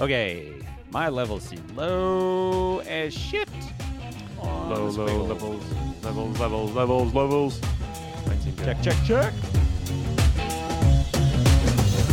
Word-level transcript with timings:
Okay, 0.00 0.52
my 0.92 1.08
levels 1.08 1.42
seem 1.42 1.62
low 1.74 2.78
as 2.80 3.12
shit. 3.12 3.48
on 4.40 4.70
Low, 4.70 4.90
the 4.90 5.02
low 5.02 5.08
squiggle. 5.08 5.28
levels, 5.28 5.64
levels, 6.04 6.38
levels, 6.38 6.72
levels, 6.74 7.14
levels. 7.14 7.60
Might 8.26 8.40
seem 8.40 8.54
good. 8.54 8.64
Check, 8.66 8.82
check, 8.82 8.96
check. 9.04 9.32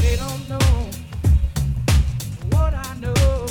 They 0.02 0.16
don't 0.16 0.50
know 0.50 0.90
what 2.58 2.74
I 2.74 2.96
know. 3.00 3.46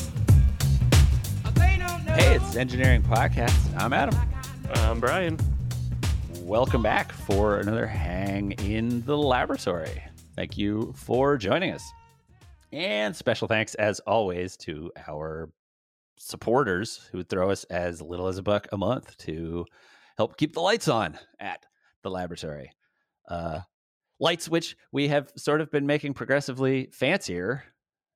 They 1.55 1.77
don't 1.79 2.05
know. 2.05 2.13
Hey, 2.15 2.35
it's 2.35 2.57
Engineering 2.57 3.03
Podcast. 3.03 3.57
I'm 3.81 3.93
Adam. 3.93 4.19
I'm 4.75 4.99
Brian. 4.99 5.39
Welcome 6.41 6.83
back 6.83 7.13
for 7.13 7.61
another 7.61 7.87
hang 7.87 8.51
in 8.53 9.05
the 9.07 9.17
laboratory. 9.17 10.03
Thank 10.35 10.59
you 10.59 10.93
for 10.97 11.37
joining 11.37 11.71
us. 11.71 11.85
And 12.75 13.15
special 13.15 13.47
thanks, 13.47 13.75
as 13.77 14.01
always, 14.01 14.57
to 14.59 14.91
our 15.07 15.51
supporters 16.17 17.09
who 17.13 17.23
throw 17.23 17.51
us 17.51 17.65
as 17.65 18.03
little 18.03 18.27
as 18.27 18.37
a 18.39 18.43
buck 18.43 18.67
a 18.73 18.77
month 18.77 19.17
to 19.19 19.65
help 20.17 20.37
keep 20.37 20.55
the 20.55 20.61
lights 20.61 20.89
on 20.89 21.17
at 21.39 21.65
the 22.03 22.11
laboratory. 22.11 22.73
Uh, 23.29 23.61
lights, 24.19 24.49
which 24.49 24.77
we 24.93 25.09
have 25.09 25.31
sort 25.37 25.61
of 25.61 25.71
been 25.71 25.87
making 25.87 26.15
progressively 26.15 26.89
fancier 26.93 27.63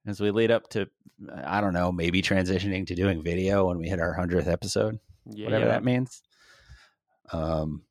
as 0.07 0.21
we 0.21 0.31
lead 0.31 0.51
up 0.51 0.69
to, 0.71 0.89
I 1.45 1.61
don't 1.61 1.73
know, 1.73 1.93
maybe 1.93 2.21
transitioning 2.21 2.87
to 2.89 2.95
doing 2.95 3.23
video 3.23 3.67
when 3.69 3.79
we 3.79 3.89
hit 3.89 4.01
our 4.01 4.15
100th 4.17 4.49
episode 4.49 4.99
Yeah. 5.27 5.45
whatever 5.47 5.67
that 5.67 5.85
means. 5.85 6.23
Um, 7.33 7.83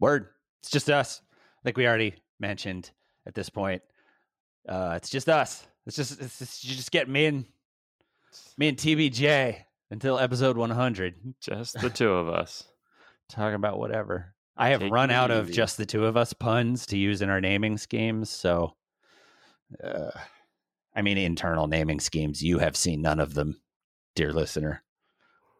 word. 0.00 0.28
It's 0.62 0.70
just 0.70 0.88
us. 0.90 1.20
Like 1.64 1.76
we 1.76 1.86
already 1.86 2.14
mentioned 2.40 2.90
at 3.26 3.34
this 3.34 3.50
point. 3.50 3.82
Uh, 4.68 4.94
it's 4.96 5.10
just 5.10 5.28
us. 5.28 5.66
It's 5.86 5.96
just 5.96 6.20
it's 6.20 6.38
just, 6.38 6.64
you 6.64 6.74
just 6.74 6.92
get 6.92 7.08
me 7.08 7.26
and 7.26 7.44
me 8.56 8.68
and 8.68 8.76
TBJ 8.76 9.56
until 9.90 10.18
episode 10.18 10.56
100 10.56 11.34
Just 11.40 11.80
the 11.80 11.90
two 11.90 12.10
of 12.12 12.28
us. 12.28 12.64
talking 13.28 13.54
about 13.54 13.78
whatever. 13.78 14.34
I 14.56 14.68
have 14.68 14.80
Take 14.80 14.92
run 14.92 15.10
out 15.10 15.30
of 15.30 15.50
just 15.50 15.76
the 15.76 15.86
two 15.86 16.06
of 16.06 16.16
us 16.16 16.32
puns 16.32 16.86
to 16.86 16.98
use 16.98 17.22
in 17.22 17.30
our 17.30 17.40
naming 17.40 17.78
schemes. 17.78 18.28
So, 18.30 18.76
uh, 19.82 20.10
I 20.94 21.02
mean, 21.02 21.16
internal 21.16 21.66
naming 21.66 22.00
schemes. 22.00 22.42
You 22.42 22.58
have 22.58 22.76
seen 22.76 23.00
none 23.00 23.18
of 23.18 23.34
them, 23.34 23.60
dear 24.14 24.32
listener, 24.32 24.82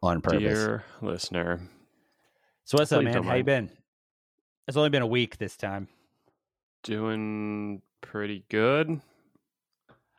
on 0.03 0.21
purpose. 0.21 0.41
Dear 0.41 0.85
listener. 1.01 1.61
So 2.65 2.79
what's 2.79 2.93
up, 2.93 3.03
man? 3.03 3.23
How 3.23 3.35
you 3.35 3.45
been? 3.45 3.71
It's 4.69 4.77
only 4.77 4.91
been 4.91 5.03
a 5.03 5.07
week 5.07 5.39
this 5.39 5.57
time. 5.57 5.89
Doing 6.85 7.81
pretty 8.03 8.45
good. 8.51 9.01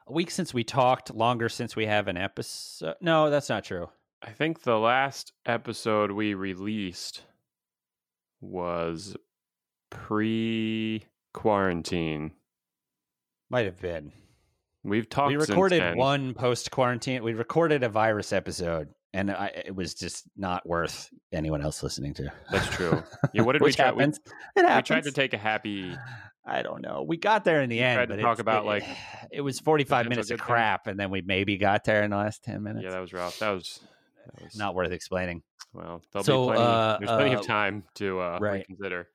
A 0.07 0.11
week 0.11 0.31
since 0.31 0.53
we 0.53 0.63
talked, 0.63 1.13
longer 1.13 1.49
since 1.49 1.75
we 1.75 1.85
have 1.85 2.07
an 2.07 2.17
episode. 2.17 2.95
No, 2.99 3.29
that's 3.29 3.49
not 3.49 3.63
true. 3.63 3.89
I 4.21 4.31
think 4.31 4.63
the 4.63 4.77
last 4.77 5.33
episode 5.45 6.11
we 6.11 6.33
released 6.33 7.23
was 8.41 9.15
pre 9.89 11.05
quarantine. 11.33 12.31
Might 13.49 13.65
have 13.65 13.79
been. 13.79 14.11
We've 14.83 15.09
talked 15.09 15.29
we 15.29 15.37
recorded 15.37 15.95
one 15.95 16.33
post 16.33 16.71
quarantine. 16.71 17.23
We 17.23 17.33
recorded 17.33 17.83
a 17.83 17.89
virus 17.89 18.33
episode, 18.33 18.89
and 19.13 19.31
I, 19.31 19.47
it 19.65 19.75
was 19.75 19.93
just 19.93 20.25
not 20.35 20.67
worth 20.67 21.09
anyone 21.31 21.61
else 21.61 21.81
listening 21.81 22.13
to. 22.15 22.31
That's 22.51 22.67
true. 22.69 23.01
Yeah, 23.33 23.41
what 23.41 23.53
did 23.53 23.61
we 23.61 23.71
try? 23.71 23.91
We, 23.91 24.03
happens. 24.03 24.19
we 24.55 24.61
tried 24.83 25.03
to 25.05 25.11
take 25.11 25.33
a 25.33 25.37
happy. 25.37 25.95
I 26.45 26.61
don't 26.61 26.81
know. 26.81 27.03
We 27.07 27.17
got 27.17 27.43
there 27.45 27.61
in 27.61 27.69
the 27.69 27.77
We 27.77 27.83
end, 27.83 28.07
but 28.09 28.19
talk 28.19 28.39
about, 28.39 28.63
it- 28.63 28.67
like, 28.67 28.83
it 29.31 29.41
was 29.41 29.59
forty-five 29.59 30.09
minutes 30.09 30.29
of 30.31 30.39
crap, 30.39 30.87
and 30.87 30.99
then 30.99 31.09
we 31.09 31.21
maybe 31.21 31.57
got 31.57 31.83
there 31.85 32.03
in 32.03 32.11
the 32.11 32.17
last 32.17 32.43
ten 32.43 32.63
minutes. 32.63 32.83
Yeah, 32.83 32.91
that 32.91 32.99
was 32.99 33.13
rough. 33.13 33.39
That 33.39 33.51
was, 33.51 33.79
that 34.25 34.43
was 34.43 34.55
not 34.57 34.75
worth 34.75 34.91
explaining. 34.91 35.41
well. 35.73 36.01
There'll 36.11 36.23
So, 36.23 36.41
be 36.49 36.55
plenty. 36.55 36.61
uh, 36.63 36.97
there's 36.99 37.09
plenty 37.11 37.35
uh, 37.35 37.39
of 37.39 37.45
time 37.47 37.83
to 37.95 38.19
uh, 38.19 38.37
right. 38.41 38.65
reconsider. 38.69 39.07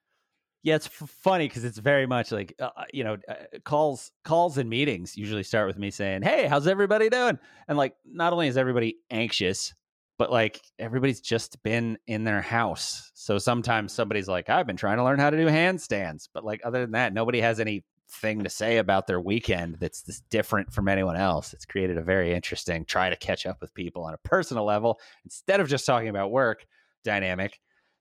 Yeah, 0.65 0.75
it's 0.75 0.87
f- 0.87 1.09
funny 1.23 1.47
because 1.47 1.65
it's 1.65 1.79
very 1.79 2.07
much 2.07 2.33
like 2.33 2.55
uh, 2.59 2.71
you 2.93 3.05
know 3.05 3.17
uh, 3.29 3.35
calls 3.65 4.11
calls 4.25 4.59
and 4.59 4.69
meetings 4.69 5.17
usually 5.17 5.45
start 5.45 5.67
with 5.69 5.79
me 5.79 5.91
saying, 5.91 6.23
"Hey, 6.23 6.47
how's 6.47 6.67
everybody 6.67 7.09
doing?" 7.11 7.39
And 7.69 7.79
like, 7.79 7.95
not 8.05 8.33
only 8.33 8.49
is 8.49 8.57
everybody 8.57 8.97
anxious, 9.11 9.73
but 10.19 10.31
like 10.31 10.61
everybody's 10.79 11.21
just 11.21 11.63
been 11.63 11.97
in 12.07 12.25
their 12.25 12.43
house. 12.43 13.11
So 13.15 13.39
sometimes 13.39 13.93
somebody's 13.93 14.29
like, 14.29 14.51
"I've 14.51 14.67
been 14.67 14.77
trying 14.77 14.99
to 14.99 15.05
learn 15.05 15.19
how 15.19 15.31
to 15.31 15.37
do 15.37 15.47
handstands," 15.47 16.29
but 16.33 16.45
like 16.45 16.61
other 16.65 16.81
than 16.83 16.91
that, 16.93 17.15
nobody 17.15 17.41
has 17.41 17.61
anything 17.61 18.43
to 18.45 18.51
say 18.51 18.79
about 18.79 19.07
their 19.07 19.21
weekend 19.21 19.77
that's 19.81 20.03
this 20.03 20.21
different 20.31 20.73
from 20.73 20.89
anyone 20.89 21.17
else. 21.17 21.53
It's 21.55 21.65
created 21.67 21.97
a 21.99 22.03
very 22.03 22.35
interesting 22.35 22.85
try 22.85 23.09
to 23.11 23.17
catch 23.17 23.47
up 23.47 23.61
with 23.61 23.73
people 23.75 24.03
on 24.05 24.15
a 24.15 24.19
personal 24.19 24.65
level 24.65 24.99
instead 25.25 25.61
of 25.61 25.69
just 25.69 25.87
talking 25.87 26.09
about 26.09 26.31
work 26.31 26.67
dynamic 27.05 27.61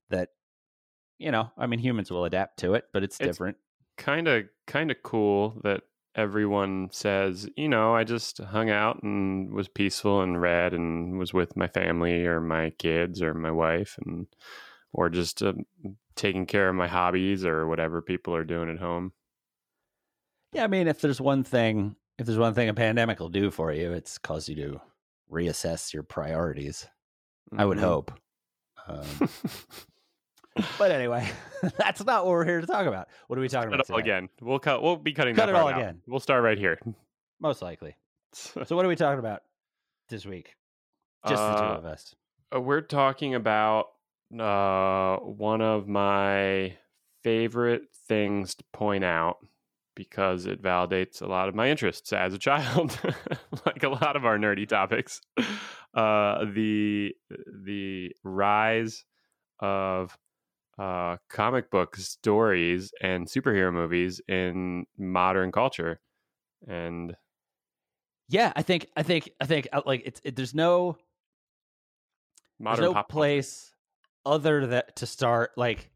that 0.09 0.29
you 1.19 1.31
know, 1.31 1.51
I 1.57 1.65
mean, 1.67 1.79
humans 1.79 2.11
will 2.11 2.25
adapt 2.25 2.59
to 2.59 2.75
it, 2.75 2.85
but 2.93 3.03
it's, 3.03 3.15
It's- 3.19 3.35
different. 3.35 3.57
kind 3.97 4.27
of 4.27 4.45
kind 4.67 4.91
of 4.91 4.97
cool 5.03 5.59
that 5.63 5.81
everyone 6.17 6.89
says, 6.91 7.47
you 7.55 7.69
know, 7.69 7.95
I 7.95 8.03
just 8.03 8.39
hung 8.39 8.69
out 8.69 9.03
and 9.03 9.53
was 9.53 9.67
peaceful 9.69 10.21
and 10.21 10.41
read 10.41 10.73
and 10.73 11.17
was 11.17 11.33
with 11.33 11.55
my 11.55 11.67
family 11.67 12.25
or 12.25 12.41
my 12.41 12.71
kids 12.71 13.21
or 13.21 13.33
my 13.33 13.51
wife 13.51 13.97
and 14.05 14.27
or 14.91 15.09
just 15.09 15.43
uh, 15.43 15.53
taking 16.15 16.45
care 16.47 16.67
of 16.69 16.75
my 16.75 16.87
hobbies 16.87 17.45
or 17.45 17.67
whatever 17.67 18.01
people 18.01 18.35
are 18.35 18.43
doing 18.43 18.69
at 18.69 18.79
home. 18.79 19.13
Yeah, 20.53 20.63
I 20.63 20.67
mean, 20.67 20.87
if 20.87 21.01
there's 21.01 21.21
one 21.21 21.43
thing, 21.43 21.95
if 22.17 22.25
there's 22.25 22.39
one 22.39 22.53
thing 22.53 22.69
a 22.69 22.73
pandemic 22.73 23.19
will 23.19 23.29
do 23.29 23.51
for 23.51 23.71
you, 23.71 23.91
it's 23.93 24.17
cause 24.17 24.49
you 24.49 24.55
to 24.55 24.81
reassess 25.31 25.93
your 25.93 26.03
priorities. 26.03 26.87
I 27.55 27.65
would 27.65 27.77
Mhm. 27.77 27.81
hope. 27.81 28.11
Um, 28.87 29.29
but 30.77 30.91
anyway, 30.91 31.29
that's 31.77 32.03
not 32.03 32.25
what 32.25 32.31
we're 32.31 32.45
here 32.45 32.61
to 32.61 32.67
talk 32.67 32.85
about. 32.87 33.07
What 33.27 33.37
are 33.37 33.41
we 33.41 33.49
talking 33.49 33.69
Cut 33.69 33.75
about 33.79 33.89
it 33.89 33.93
all 33.93 33.99
again. 33.99 34.29
We'll 34.41 34.59
cut. 34.59 34.81
We'll 34.81 34.95
be 34.97 35.13
cutting. 35.13 35.35
Cut 35.35 35.47
that 35.47 35.53
it 35.53 35.55
all 35.55 35.67
out. 35.69 35.77
again. 35.77 36.01
We'll 36.07 36.19
start 36.19 36.43
right 36.43 36.57
here. 36.57 36.79
Most 37.39 37.61
likely. 37.61 37.95
So, 38.33 38.75
what 38.75 38.85
are 38.85 38.89
we 38.89 38.95
talking 38.95 39.19
about 39.19 39.41
this 40.09 40.25
week? 40.25 40.55
Just 41.27 41.41
the 41.41 41.55
two 41.55 41.63
Uh, 41.63 41.77
of 41.77 41.85
us. 41.85 42.13
Uh, 42.55 42.61
we're 42.61 42.81
talking 42.81 43.33
about 43.35 43.85
uh, 44.37 45.17
one 45.17 45.61
of 45.61 45.87
my 45.87 46.75
favorite 47.23 47.83
things 48.07 48.53
to 48.55 48.63
point 48.73 49.03
out 49.03 49.37
because 49.95 50.45
it 50.45 50.61
validates 50.61 51.21
a 51.21 51.25
lot 51.25 51.49
of 51.49 51.55
my 51.55 51.69
interests 51.69 52.13
as 52.13 52.33
a 52.33 52.37
child, 52.37 52.99
like 53.65 53.81
a 53.83 53.89
lot 53.89 54.15
of 54.15 54.25
our 54.25 54.37
nerdy 54.37 54.67
topics. 54.67 55.21
Uh, 55.93 56.45
the 56.53 57.15
the 57.65 58.11
rise 58.23 59.03
of 59.61 60.15
uh, 60.77 61.17
comic 61.29 61.69
book 61.71 61.95
stories 61.95 62.91
and 63.01 63.27
superhero 63.27 63.73
movies 63.73 64.21
in 64.27 64.85
modern 64.97 65.51
culture, 65.51 65.99
and 66.67 67.15
Yeah, 68.29 68.51
I 68.55 68.61
think, 68.61 68.87
I 68.95 69.03
think, 69.03 69.29
I 69.39 69.45
think, 69.45 69.67
uh, 69.71 69.81
like, 69.85 70.01
it's 70.05 70.21
it, 70.23 70.35
there's 70.35 70.53
no 70.53 70.97
modern 72.59 72.81
There's 72.83 72.91
no 72.91 72.93
pop 72.93 73.13
culture. 73.13 73.13
place 73.13 73.73
other 74.25 74.67
that 74.67 74.95
to 74.97 75.05
start 75.05 75.51
like 75.57 75.89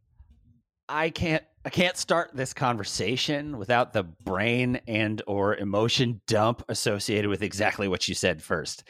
I 0.88 1.10
can't 1.10 1.44
I 1.66 1.70
can't 1.70 1.98
start 1.98 2.32
this 2.34 2.54
conversation 2.54 3.58
without 3.58 3.94
the 3.94 4.04
brain 4.04 4.80
and 4.88 5.22
or 5.28 5.56
emotion 5.56 6.22
dump 6.28 6.64
associated 6.70 7.30
with 7.30 7.44
exactly 7.44 7.88
what 7.88 8.08
you 8.08 8.16
said 8.16 8.42
first. 8.42 8.84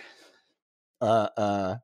Uh 1.00 1.28
uh 1.38 1.76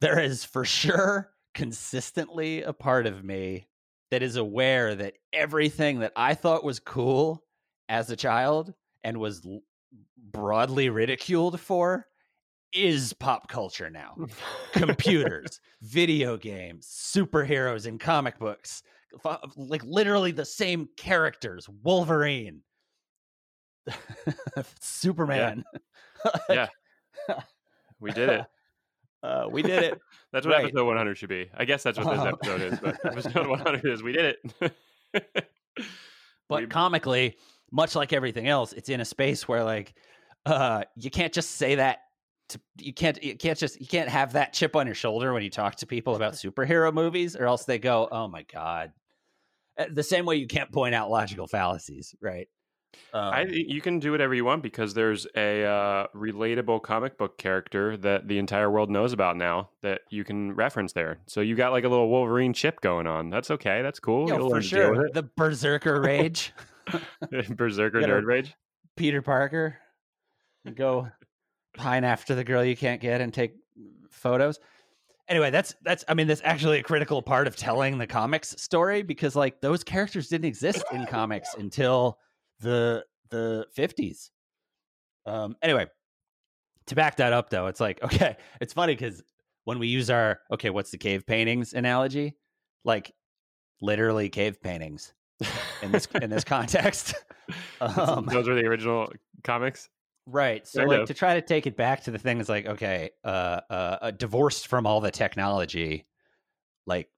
there 0.00 0.20
is 0.20 0.44
for 0.44 0.64
sure 0.64 1.32
consistently 1.58 2.62
a 2.62 2.72
part 2.72 3.04
of 3.04 3.24
me 3.24 3.66
that 4.12 4.22
is 4.22 4.36
aware 4.36 4.94
that 4.94 5.14
everything 5.32 5.98
that 5.98 6.12
I 6.14 6.34
thought 6.34 6.62
was 6.62 6.78
cool 6.78 7.42
as 7.88 8.10
a 8.10 8.16
child 8.16 8.72
and 9.02 9.18
was 9.18 9.44
l- 9.44 9.62
broadly 10.16 10.88
ridiculed 10.88 11.58
for 11.58 12.06
is 12.72 13.12
pop 13.12 13.48
culture 13.48 13.90
now 13.90 14.14
computers, 14.72 15.60
video 15.82 16.36
games, 16.36 16.86
superheroes 16.86 17.86
in 17.88 17.98
comic 17.98 18.38
books, 18.38 18.84
like 19.56 19.82
literally 19.82 20.30
the 20.30 20.44
same 20.44 20.88
characters. 20.96 21.68
Wolverine, 21.82 22.60
Superman. 24.80 25.64
Yeah. 26.48 26.68
we 28.00 28.10
did 28.12 28.28
it. 28.28 28.46
Uh, 29.22 29.46
we 29.50 29.62
did 29.62 29.82
it. 29.82 29.98
That's 30.32 30.46
what 30.46 30.54
Right. 30.56 30.64
episode 30.66 30.84
100 30.86 31.16
should 31.18 31.28
be. 31.28 31.50
I 31.56 31.64
guess 31.64 31.82
that's 31.82 31.98
what 31.98 32.08
this 32.14 32.24
episode 32.32 32.60
is, 32.60 32.78
but 32.80 33.04
episode 33.04 33.46
100 33.48 33.84
is 33.86 34.02
we 34.02 34.12
did 34.12 34.36
it. 34.62 34.72
But 36.48 36.62
We- 36.62 36.66
comically, 36.68 37.36
much 37.70 37.94
like 37.94 38.12
everything 38.12 38.48
else, 38.48 38.72
it's 38.72 38.88
in 38.88 39.00
a 39.00 39.04
space 39.04 39.46
where 39.46 39.64
like 39.64 39.94
uh, 40.46 40.84
you 40.96 41.10
can't 41.10 41.32
just 41.32 41.52
say 41.52 41.74
that. 41.76 41.98
To, 42.50 42.60
you 42.78 42.94
can't 42.94 43.22
you 43.22 43.36
can't 43.36 43.58
just 43.58 43.78
you 43.78 43.86
can't 43.86 44.08
have 44.08 44.32
that 44.32 44.54
chip 44.54 44.74
on 44.74 44.86
your 44.86 44.94
shoulder 44.94 45.34
when 45.34 45.42
you 45.42 45.50
talk 45.50 45.76
to 45.76 45.86
people 45.86 46.16
about 46.16 46.32
superhero 46.32 46.90
movies, 46.92 47.36
or 47.36 47.44
else 47.44 47.64
they 47.66 47.78
go, 47.78 48.08
"Oh 48.10 48.26
my 48.28 48.44
god." 48.44 48.92
Uh, 49.78 49.86
The 49.92 50.02
same 50.02 50.24
way 50.24 50.36
you 50.36 50.46
can't 50.46 50.72
point 50.72 50.94
out 50.94 51.10
logical 51.10 51.46
fallacies, 51.46 52.14
right? 52.22 52.48
Um, 53.12 53.34
I 53.34 53.42
you 53.42 53.80
can 53.80 53.98
do 53.98 54.12
whatever 54.12 54.34
you 54.34 54.44
want 54.44 54.62
because 54.62 54.94
there's 54.94 55.26
a 55.34 55.64
uh, 55.64 56.06
relatable 56.14 56.82
comic 56.82 57.16
book 57.16 57.38
character 57.38 57.96
that 57.98 58.28
the 58.28 58.38
entire 58.38 58.70
world 58.70 58.90
knows 58.90 59.12
about 59.12 59.36
now 59.36 59.70
that 59.82 60.02
you 60.10 60.24
can 60.24 60.54
reference 60.54 60.92
there. 60.92 61.18
So 61.26 61.40
you 61.40 61.54
got 61.54 61.72
like 61.72 61.84
a 61.84 61.88
little 61.88 62.08
Wolverine 62.08 62.52
chip 62.52 62.80
going 62.80 63.06
on. 63.06 63.30
That's 63.30 63.50
okay. 63.52 63.82
That's 63.82 64.00
cool. 64.00 64.28
Yo, 64.28 64.36
You'll 64.36 64.48
for 64.48 64.54
learn 64.54 64.62
to 64.62 64.68
deal 64.68 64.94
sure. 64.94 65.10
The 65.12 65.22
Berserker 65.22 66.00
Rage, 66.00 66.52
it. 67.30 67.56
Berserker 67.56 68.00
nerd 68.00 68.24
rage. 68.24 68.54
Peter 68.96 69.22
Parker. 69.22 69.78
Go 70.74 71.08
pine 71.76 72.04
after 72.04 72.34
the 72.34 72.44
girl 72.44 72.64
you 72.64 72.76
can't 72.76 73.00
get 73.00 73.20
and 73.20 73.32
take 73.32 73.54
photos. 74.10 74.58
Anyway, 75.28 75.50
that's 75.50 75.74
that's 75.82 76.04
I 76.08 76.14
mean 76.14 76.26
that's 76.26 76.42
actually 76.44 76.78
a 76.78 76.82
critical 76.82 77.22
part 77.22 77.46
of 77.46 77.56
telling 77.56 77.96
the 77.98 78.06
comics 78.06 78.54
story 78.60 79.02
because 79.02 79.36
like 79.36 79.60
those 79.60 79.84
characters 79.84 80.28
didn't 80.28 80.46
exist 80.46 80.84
in 80.92 81.06
comics 81.06 81.54
until 81.58 82.18
the 82.60 83.04
the 83.30 83.66
50s. 83.76 84.30
Um 85.26 85.56
anyway, 85.62 85.86
to 86.86 86.94
back 86.94 87.16
that 87.16 87.32
up 87.32 87.50
though, 87.50 87.66
it's 87.66 87.80
like 87.80 88.02
okay, 88.02 88.36
it's 88.60 88.72
funny 88.72 88.96
cuz 88.96 89.22
when 89.64 89.78
we 89.78 89.88
use 89.88 90.10
our 90.10 90.40
okay, 90.52 90.70
what's 90.70 90.90
the 90.90 90.98
cave 90.98 91.26
paintings 91.26 91.74
analogy? 91.74 92.36
Like 92.84 93.12
literally 93.80 94.28
cave 94.28 94.62
paintings 94.62 95.12
in 95.82 95.92
this 95.92 96.06
in 96.20 96.30
this 96.30 96.44
context. 96.56 97.14
Um, 97.80 98.26
Those 98.26 98.46
were 98.46 98.54
the 98.54 98.66
original 98.66 99.10
comics. 99.42 99.88
Right. 100.26 100.66
So 100.68 100.82
like 100.84 101.06
to 101.06 101.14
try 101.14 101.34
to 101.34 101.40
take 101.40 101.66
it 101.66 101.74
back 101.74 102.02
to 102.04 102.10
the 102.10 102.18
thing 102.18 102.40
is 102.40 102.48
like, 102.50 102.66
okay, 102.66 103.10
uh, 103.24 103.60
uh, 103.70 103.96
uh 104.02 104.10
divorced 104.10 104.66
from 104.66 104.86
all 104.86 105.00
the 105.00 105.10
technology, 105.10 106.06
like, 106.86 107.08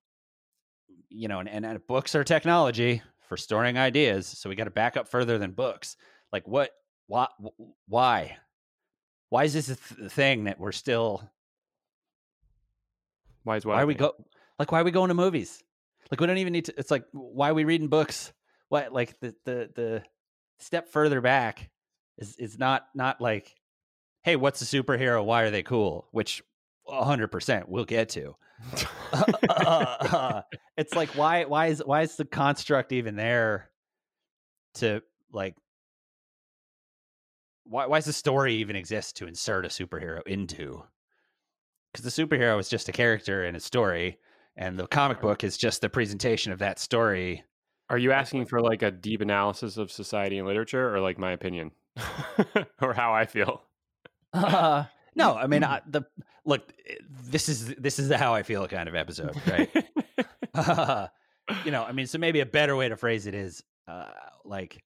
you 1.08 1.26
know, 1.26 1.40
and, 1.40 1.48
and, 1.48 1.66
and 1.66 1.84
books 1.88 2.14
are 2.14 2.22
technology 2.22 3.02
for 3.30 3.36
storing 3.36 3.78
ideas. 3.78 4.26
So 4.26 4.50
we 4.50 4.56
got 4.56 4.64
to 4.64 4.70
back 4.70 4.96
up 4.96 5.06
further 5.06 5.38
than 5.38 5.52
books. 5.52 5.96
Like 6.32 6.48
what, 6.48 6.72
why, 7.06 7.28
why, 7.86 8.36
why 9.28 9.44
is 9.44 9.54
this 9.54 9.68
a 9.68 9.76
th- 9.76 10.10
thing 10.10 10.44
that 10.44 10.58
we're 10.58 10.72
still, 10.72 11.22
Why 13.44 13.56
is 13.56 13.64
what? 13.64 13.76
why 13.76 13.82
are 13.84 13.86
we 13.86 13.94
go, 13.94 14.14
like, 14.58 14.72
why 14.72 14.80
are 14.80 14.84
we 14.84 14.90
going 14.90 15.08
to 15.08 15.14
movies? 15.14 15.62
Like 16.10 16.20
we 16.20 16.26
don't 16.26 16.38
even 16.38 16.52
need 16.52 16.64
to, 16.64 16.74
it's 16.76 16.90
like, 16.90 17.04
why 17.12 17.50
are 17.50 17.54
we 17.54 17.62
reading 17.62 17.86
books? 17.86 18.32
What, 18.68 18.92
like 18.92 19.20
the, 19.20 19.32
the, 19.44 19.70
the 19.76 20.02
step 20.58 20.88
further 20.88 21.20
back 21.20 21.70
is, 22.18 22.34
is 22.34 22.58
not, 22.58 22.86
not 22.96 23.20
like, 23.20 23.54
hey, 24.24 24.34
what's 24.34 24.60
a 24.60 24.64
superhero? 24.64 25.24
Why 25.24 25.42
are 25.42 25.50
they 25.50 25.62
cool? 25.62 26.08
Which 26.10 26.42
100% 26.88 27.68
we'll 27.68 27.84
get 27.84 28.08
to. 28.10 28.34
Uh, 29.12 30.42
it's 30.76 30.94
like 30.94 31.10
why 31.10 31.44
why 31.44 31.66
is 31.66 31.82
why 31.84 32.02
is 32.02 32.16
the 32.16 32.24
construct 32.24 32.92
even 32.92 33.16
there 33.16 33.70
to 34.74 35.02
like 35.32 35.56
why 37.64 37.86
why 37.86 37.98
does 37.98 38.06
the 38.06 38.12
story 38.12 38.56
even 38.56 38.76
exist 38.76 39.16
to 39.16 39.26
insert 39.26 39.64
a 39.64 39.68
superhero 39.68 40.26
into? 40.26 40.82
Because 41.92 42.12
the 42.12 42.22
superhero 42.22 42.58
is 42.58 42.68
just 42.68 42.88
a 42.88 42.92
character 42.92 43.44
in 43.44 43.56
a 43.56 43.60
story, 43.60 44.18
and 44.56 44.78
the 44.78 44.86
comic 44.86 45.20
book 45.20 45.42
is 45.42 45.56
just 45.56 45.80
the 45.80 45.88
presentation 45.88 46.52
of 46.52 46.58
that 46.58 46.78
story. 46.78 47.44
Are 47.88 47.98
you 47.98 48.12
asking 48.12 48.46
for 48.46 48.60
like 48.60 48.82
a 48.82 48.90
deep 48.90 49.20
analysis 49.20 49.76
of 49.76 49.90
society 49.90 50.38
and 50.38 50.46
literature, 50.46 50.94
or 50.94 51.00
like 51.00 51.18
my 51.18 51.32
opinion, 51.32 51.72
or 52.82 52.92
how 52.92 53.14
I 53.14 53.26
feel? 53.26 53.62
Uh, 54.32 54.84
no, 55.14 55.36
I 55.36 55.46
mean 55.46 55.62
mm-hmm. 55.62 55.72
I, 55.72 55.80
the 55.86 56.02
look. 56.44 56.72
Eh, 56.88 56.94
this 57.24 57.48
is 57.48 57.74
this 57.76 57.98
is 57.98 58.08
the 58.08 58.18
how 58.18 58.34
I 58.34 58.42
feel 58.42 58.66
kind 58.68 58.88
of 58.88 58.94
episode, 58.94 59.34
right? 59.46 59.70
Uh, 60.52 61.06
you 61.64 61.70
know, 61.70 61.84
I 61.84 61.92
mean, 61.92 62.06
so 62.06 62.18
maybe 62.18 62.40
a 62.40 62.46
better 62.46 62.76
way 62.76 62.88
to 62.88 62.96
phrase 62.96 63.26
it 63.26 63.34
is 63.34 63.62
uh, 63.88 64.06
like, 64.44 64.82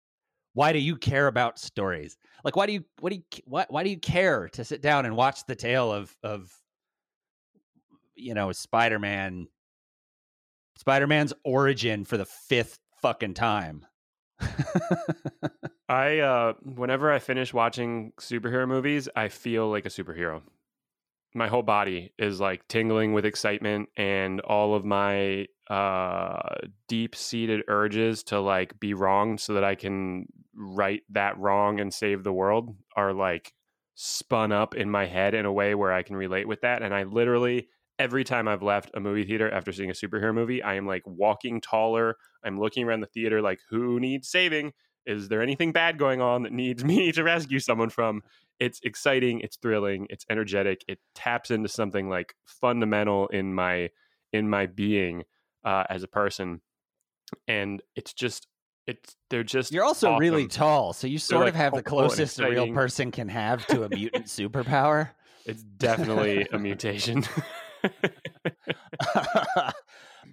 why 0.53 0.73
do 0.73 0.79
you 0.79 0.97
care 0.97 1.26
about 1.26 1.59
stories? 1.59 2.17
Like, 2.44 2.56
why 2.56 2.67
do 2.67 2.73
you, 2.73 2.85
what 3.00 3.11
do 3.11 3.17
you, 3.17 3.23
why, 3.44 3.67
why 3.69 3.82
do 3.82 3.91
you 3.91 3.99
care 3.99 4.49
to 4.50 4.65
sit 4.65 4.82
down 4.82 5.06
and 5.06 5.17
watch 5.17 5.47
the 5.47 5.56
tale 5.56 5.93
of, 5.93 6.15
of, 6.23 6.53
you 8.15 8.35
know, 8.35 8.53
Spider 8.53 8.99
Man, 8.99 9.49
Spider 10.76 11.06
Man's 11.06 11.32
origin 11.44 12.05
for 12.05 12.17
the 12.17 12.26
fifth 12.26 12.79
fucking 13.00 13.35
time? 13.35 13.87
I 15.89 16.19
uh 16.21 16.55
whenever 16.63 17.13
I 17.13 17.19
finish 17.19 17.53
watching 17.53 18.13
superhero 18.19 18.67
movies, 18.67 19.09
I 19.15 19.29
feel 19.29 19.71
like 19.71 19.87
a 19.87 19.91
superhero. 19.91 20.43
My 21.35 21.49
whole 21.49 21.63
body 21.63 22.13
is 22.19 22.41
like 22.41 22.67
tingling 22.69 23.13
with 23.13 23.25
excitement 23.25 23.89
and 23.97 24.41
all 24.41 24.75
of 24.75 24.85
my 24.85 25.47
uh 25.69 26.57
deep-seated 26.89 27.63
urges 27.69 28.23
to 28.25 28.41
like 28.41 28.79
be 28.81 28.95
wrong 28.95 29.39
so 29.39 29.55
that 29.55 29.65
I 29.65 29.75
can 29.75 30.27
right 30.55 31.03
that 31.11 31.39
wrong 31.39 31.81
and 31.81 31.93
save 31.93 32.23
the 32.23 32.33
world 32.33 32.75
are 32.97 33.13
like 33.13 33.53
spun 33.95 34.53
up 34.53 34.75
in 34.75 34.91
my 34.91 35.07
head 35.07 35.35
in 35.35 35.45
a 35.47 35.53
way 35.53 35.75
where 35.75 35.93
I 35.93 36.03
can 36.03 36.17
relate 36.17 36.49
with 36.49 36.63
that 36.63 36.83
and 36.83 36.95
I 36.95 37.03
literally 37.05 37.69
every 37.99 38.25
time 38.25 38.49
I've 38.49 38.63
left 38.63 38.91
a 38.95 39.01
movie 39.01 39.25
theater 39.25 39.51
after 39.51 39.73
seeing 39.73 39.91
a 39.91 39.95
superhero 39.95 40.35
movie, 40.35 40.63
I 40.63 40.75
am 40.75 40.87
like 40.87 41.03
walking 41.07 41.61
taller. 41.61 42.17
I'm 42.45 42.59
looking 42.59 42.85
around 42.85 43.01
the 43.01 43.07
theater 43.07 43.41
like 43.41 43.61
who 43.71 44.01
needs 44.01 44.29
saving? 44.29 44.73
Is 45.06 45.29
there 45.29 45.43
anything 45.43 45.73
bad 45.73 45.99
going 45.99 46.21
on 46.21 46.43
that 46.43 46.53
needs 46.53 46.85
me 46.85 47.12
to 47.12 47.23
rescue 47.23 47.59
someone 47.59 47.91
from? 47.91 48.23
It's 48.61 48.81
exciting 48.85 49.41
it's 49.41 49.56
thrilling 49.56 50.06
it's 50.11 50.25
energetic 50.31 50.85
it 50.87 51.01
taps 51.15 51.51
into 51.51 51.69
something 51.69 52.09
like 52.09 52.35
fundamental 52.47 53.27
in 53.29 53.53
my 53.53 53.91
in 54.33 54.49
my 54.49 54.67
being 54.67 55.25
uh, 55.65 55.85
as 55.89 56.03
a 56.03 56.09
person. 56.09 56.61
And 57.49 57.83
it's 57.97 58.12
just 58.12 58.47
it's 58.87 59.17
they're 59.31 59.43
just 59.43 59.73
You're 59.73 59.85
also 59.85 60.19
really 60.19 60.47
tall, 60.47 60.93
so 60.93 61.07
you 61.07 61.19
sort 61.19 61.45
like, 61.45 61.50
of 61.50 61.57
have 61.57 61.75
the 61.75 61.83
closest 61.83 62.39
a 62.39 62.49
real 62.49 62.73
person 62.73 63.11
can 63.11 63.29
have 63.29 63.67
to 63.69 63.85
a 63.85 63.89
mutant 63.89 64.27
superpower. 64.27 65.11
it's 65.47 65.62
definitely 65.62 66.47
a 66.53 66.59
mutation. 66.59 67.25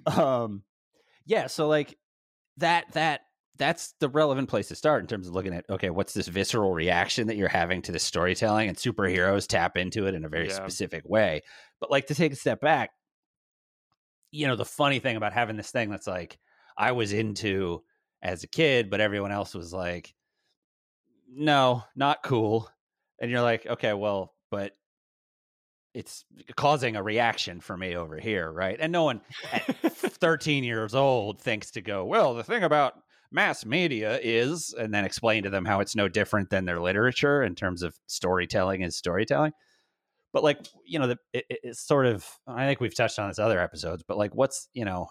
Um 0.07 0.63
yeah 1.25 1.45
so 1.47 1.67
like 1.67 1.95
that 2.57 2.85
that 2.93 3.21
that's 3.61 3.93
the 3.99 4.09
relevant 4.09 4.49
place 4.49 4.67
to 4.69 4.75
start 4.75 5.01
in 5.01 5.07
terms 5.07 5.27
of 5.27 5.33
looking 5.33 5.53
at 5.53 5.69
okay 5.69 5.89
what's 5.91 6.13
this 6.13 6.27
visceral 6.27 6.73
reaction 6.73 7.27
that 7.27 7.35
you're 7.37 7.47
having 7.47 7.81
to 7.83 7.91
the 7.91 7.99
storytelling 7.99 8.67
and 8.67 8.77
superheroes 8.77 9.47
tap 9.47 9.77
into 9.77 10.07
it 10.07 10.15
in 10.15 10.25
a 10.25 10.29
very 10.29 10.47
Yeah. 10.47 10.55
specific 10.55 11.03
way. 11.07 11.41
But 11.79 11.91
like 11.91 12.07
to 12.07 12.15
take 12.15 12.33
a 12.33 12.35
step 12.35 12.59
back 12.61 12.91
you 14.31 14.47
know 14.47 14.55
the 14.55 14.65
funny 14.65 14.99
thing 14.99 15.17
about 15.17 15.33
having 15.33 15.57
this 15.57 15.71
thing 15.71 15.89
that's 15.89 16.07
like 16.07 16.39
i 16.77 16.93
was 16.93 17.11
into 17.13 17.83
as 18.21 18.43
a 18.43 18.47
kid 18.47 18.89
but 18.89 19.01
everyone 19.01 19.31
else 19.31 19.53
was 19.53 19.73
like 19.73 20.13
no 21.29 21.83
not 21.95 22.23
cool. 22.23 22.69
And 23.19 23.29
you're 23.29 23.41
like 23.41 23.65
okay 23.67 23.93
well 23.93 24.33
but 24.49 24.73
it's 25.93 26.23
causing 26.55 26.95
a 26.95 27.03
reaction 27.03 27.59
for 27.59 27.75
me 27.75 27.95
over 27.95 28.17
here 28.17 28.49
right? 28.51 28.77
And 28.79 28.91
no 28.91 29.03
one 29.03 29.21
at 29.51 29.63
13 29.91 30.63
years 30.63 30.95
old 30.95 31.41
thinks 31.41 31.71
to 31.71 31.81
go 31.81 32.05
well 32.05 32.33
the 32.33 32.43
thing 32.43 32.63
about 32.63 32.95
mass 33.31 33.65
media 33.65 34.19
is 34.21 34.73
and 34.77 34.93
then 34.93 35.05
explain 35.05 35.43
to 35.43 35.49
them 35.49 35.65
how 35.65 35.79
it's 35.79 35.95
no 35.95 36.07
different 36.09 36.49
than 36.49 36.65
their 36.65 36.79
literature 36.81 37.41
in 37.43 37.55
terms 37.55 37.81
of 37.81 37.95
storytelling 38.07 38.81
is 38.81 38.95
storytelling. 38.97 39.53
But 40.33 40.43
like 40.43 40.59
you 40.85 40.99
know 40.99 41.07
the, 41.07 41.17
it, 41.33 41.45
it- 41.49 41.59
it's 41.63 41.79
sort 41.85 42.05
of 42.05 42.25
i 42.47 42.65
think 42.65 42.79
we've 42.79 42.95
touched 42.95 43.19
on 43.19 43.27
this 43.29 43.39
other 43.39 43.59
episodes 43.59 44.03
but 44.07 44.17
like 44.17 44.33
what's 44.35 44.69
you 44.73 44.85
know 44.85 45.07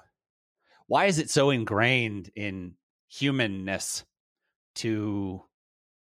why 0.86 1.06
is 1.06 1.18
it 1.18 1.30
so 1.30 1.50
ingrained 1.50 2.30
in 2.34 2.74
humanness 3.08 4.04
to 4.76 5.42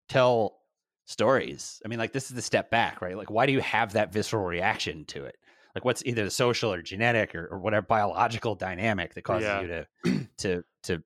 tell 0.08 0.60
stories? 1.06 1.82
I 1.84 1.88
mean 1.88 2.00
like 2.00 2.14
this 2.14 2.30
is 2.30 2.36
the 2.36 2.42
step 2.42 2.70
back 2.72 3.02
right? 3.02 3.18
Like 3.18 3.30
why 3.30 3.46
do 3.46 3.52
you 3.54 3.62
have 3.62 3.94
that 3.94 4.14
visceral 4.14 4.46
reaction 4.46 5.06
to 5.06 5.26
it? 5.26 5.36
Like 5.76 5.86
what's 5.86 6.04
either 6.06 6.24
the 6.24 6.32
social 6.32 6.74
or 6.74 6.82
genetic 6.82 7.36
or, 7.36 7.48
or 7.48 7.60
whatever 7.60 7.86
biological 7.86 8.56
dynamic 8.56 9.14
that 9.16 9.24
causes 9.24 9.48
Yeah. 9.48 9.62
you 9.62 9.68
to 9.68 10.28
to 10.38 10.64
to 10.84 11.04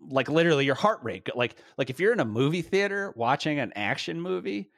like 0.00 0.28
literally 0.28 0.64
your 0.64 0.74
heart 0.74 1.00
rate 1.02 1.28
like 1.34 1.56
like 1.78 1.90
if 1.90 1.98
you're 1.98 2.12
in 2.12 2.20
a 2.20 2.24
movie 2.24 2.62
theater 2.62 3.12
watching 3.16 3.58
an 3.58 3.72
action 3.76 4.20
movie 4.20 4.70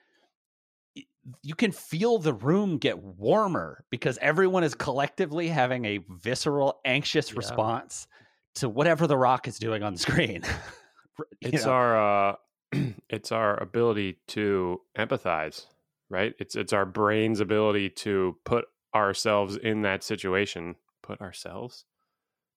you 1.43 1.55
can 1.55 1.73
feel 1.73 2.19
the 2.19 2.33
room 2.33 2.79
get 2.79 2.99
warmer 2.99 3.85
because 3.91 4.19
everyone 4.23 4.65
is 4.65 4.75
collectively 4.75 5.49
having 5.49 5.85
a 5.85 5.99
visceral 6.09 6.81
anxious 6.85 7.31
Yeah. 7.31 7.39
response 7.39 8.07
to 8.55 8.69
whatever 8.69 9.07
the 9.07 9.17
rock 9.17 9.49
is 9.49 9.59
doing 9.59 9.83
on 9.83 9.93
the 9.95 9.99
screen 9.99 10.43
it's 11.41 11.67
know? 11.67 11.73
our 11.73 12.31
uh 12.31 12.35
it's 13.11 13.33
our 13.33 13.61
ability 13.63 14.19
to 14.29 14.81
empathize 14.97 15.67
right? 16.11 16.35
It's 16.39 16.57
it's 16.57 16.73
our 16.73 16.87
brain's 16.87 17.41
ability 17.41 17.91
to 17.91 18.37
put 18.45 18.67
ourselves 18.95 19.57
in 19.57 19.83
that 19.83 20.03
situation. 20.03 20.77
Put 21.03 21.21
ourselves? 21.21 21.85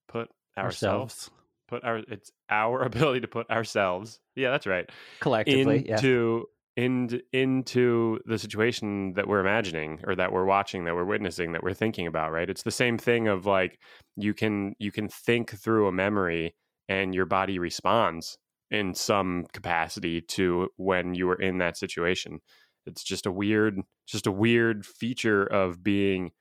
Put 0.08 0.30
ourselves, 0.58 1.30
put 1.72 1.84
our 1.84 2.01
it's 2.08 2.32
our 2.50 2.82
ability 2.92 3.22
to 3.22 3.28
put 3.28 3.50
ourselves 3.50 4.20
yeah 4.36 4.51
that's 4.51 4.68
right 4.68 4.90
collectively 5.20 5.84
yeah 5.88 5.96
into 5.96 6.46
into 6.78 7.20
into 7.34 8.20
the 8.25 8.38
situation 8.38 9.13
that 9.13 9.28
we're 9.28 9.42
imagining 9.42 10.00
or 10.06 10.16
that 10.16 10.32
we're 10.32 10.46
watching 10.46 10.86
that 10.86 10.96
we're 10.96 11.04
witnessing 11.04 11.51
that 11.51 11.63
we're 11.63 11.74
thinking 11.74 12.08
about 12.08 12.32
right 12.32 12.50
it's 12.50 12.63
the 12.63 12.72
same 12.72 12.98
thing 12.98 13.28
of 13.28 13.46
like 13.46 13.80
you 14.16 14.34
can 14.34 14.74
you 14.80 14.92
can 14.92 15.08
think 15.08 15.51
through 15.51 15.88
a 15.88 15.92
memory 15.92 16.54
and 16.88 17.16
your 17.16 17.25
body 17.25 17.58
responds 17.58 18.38
in 18.72 18.94
some 18.94 19.46
capacity 19.54 20.22
to 20.22 20.70
when 20.78 21.13
you 21.13 21.28
were 21.28 21.40
in 21.42 21.60
that 21.60 21.78
situation. 21.78 22.40
It's 22.86 23.04
just 23.04 23.25
a 23.25 23.32
weird, 23.32 23.80
just 24.08 24.28
a 24.28 24.32
weird 24.32 24.86
feature 24.86 25.44
of 25.44 25.84
being 25.84 26.32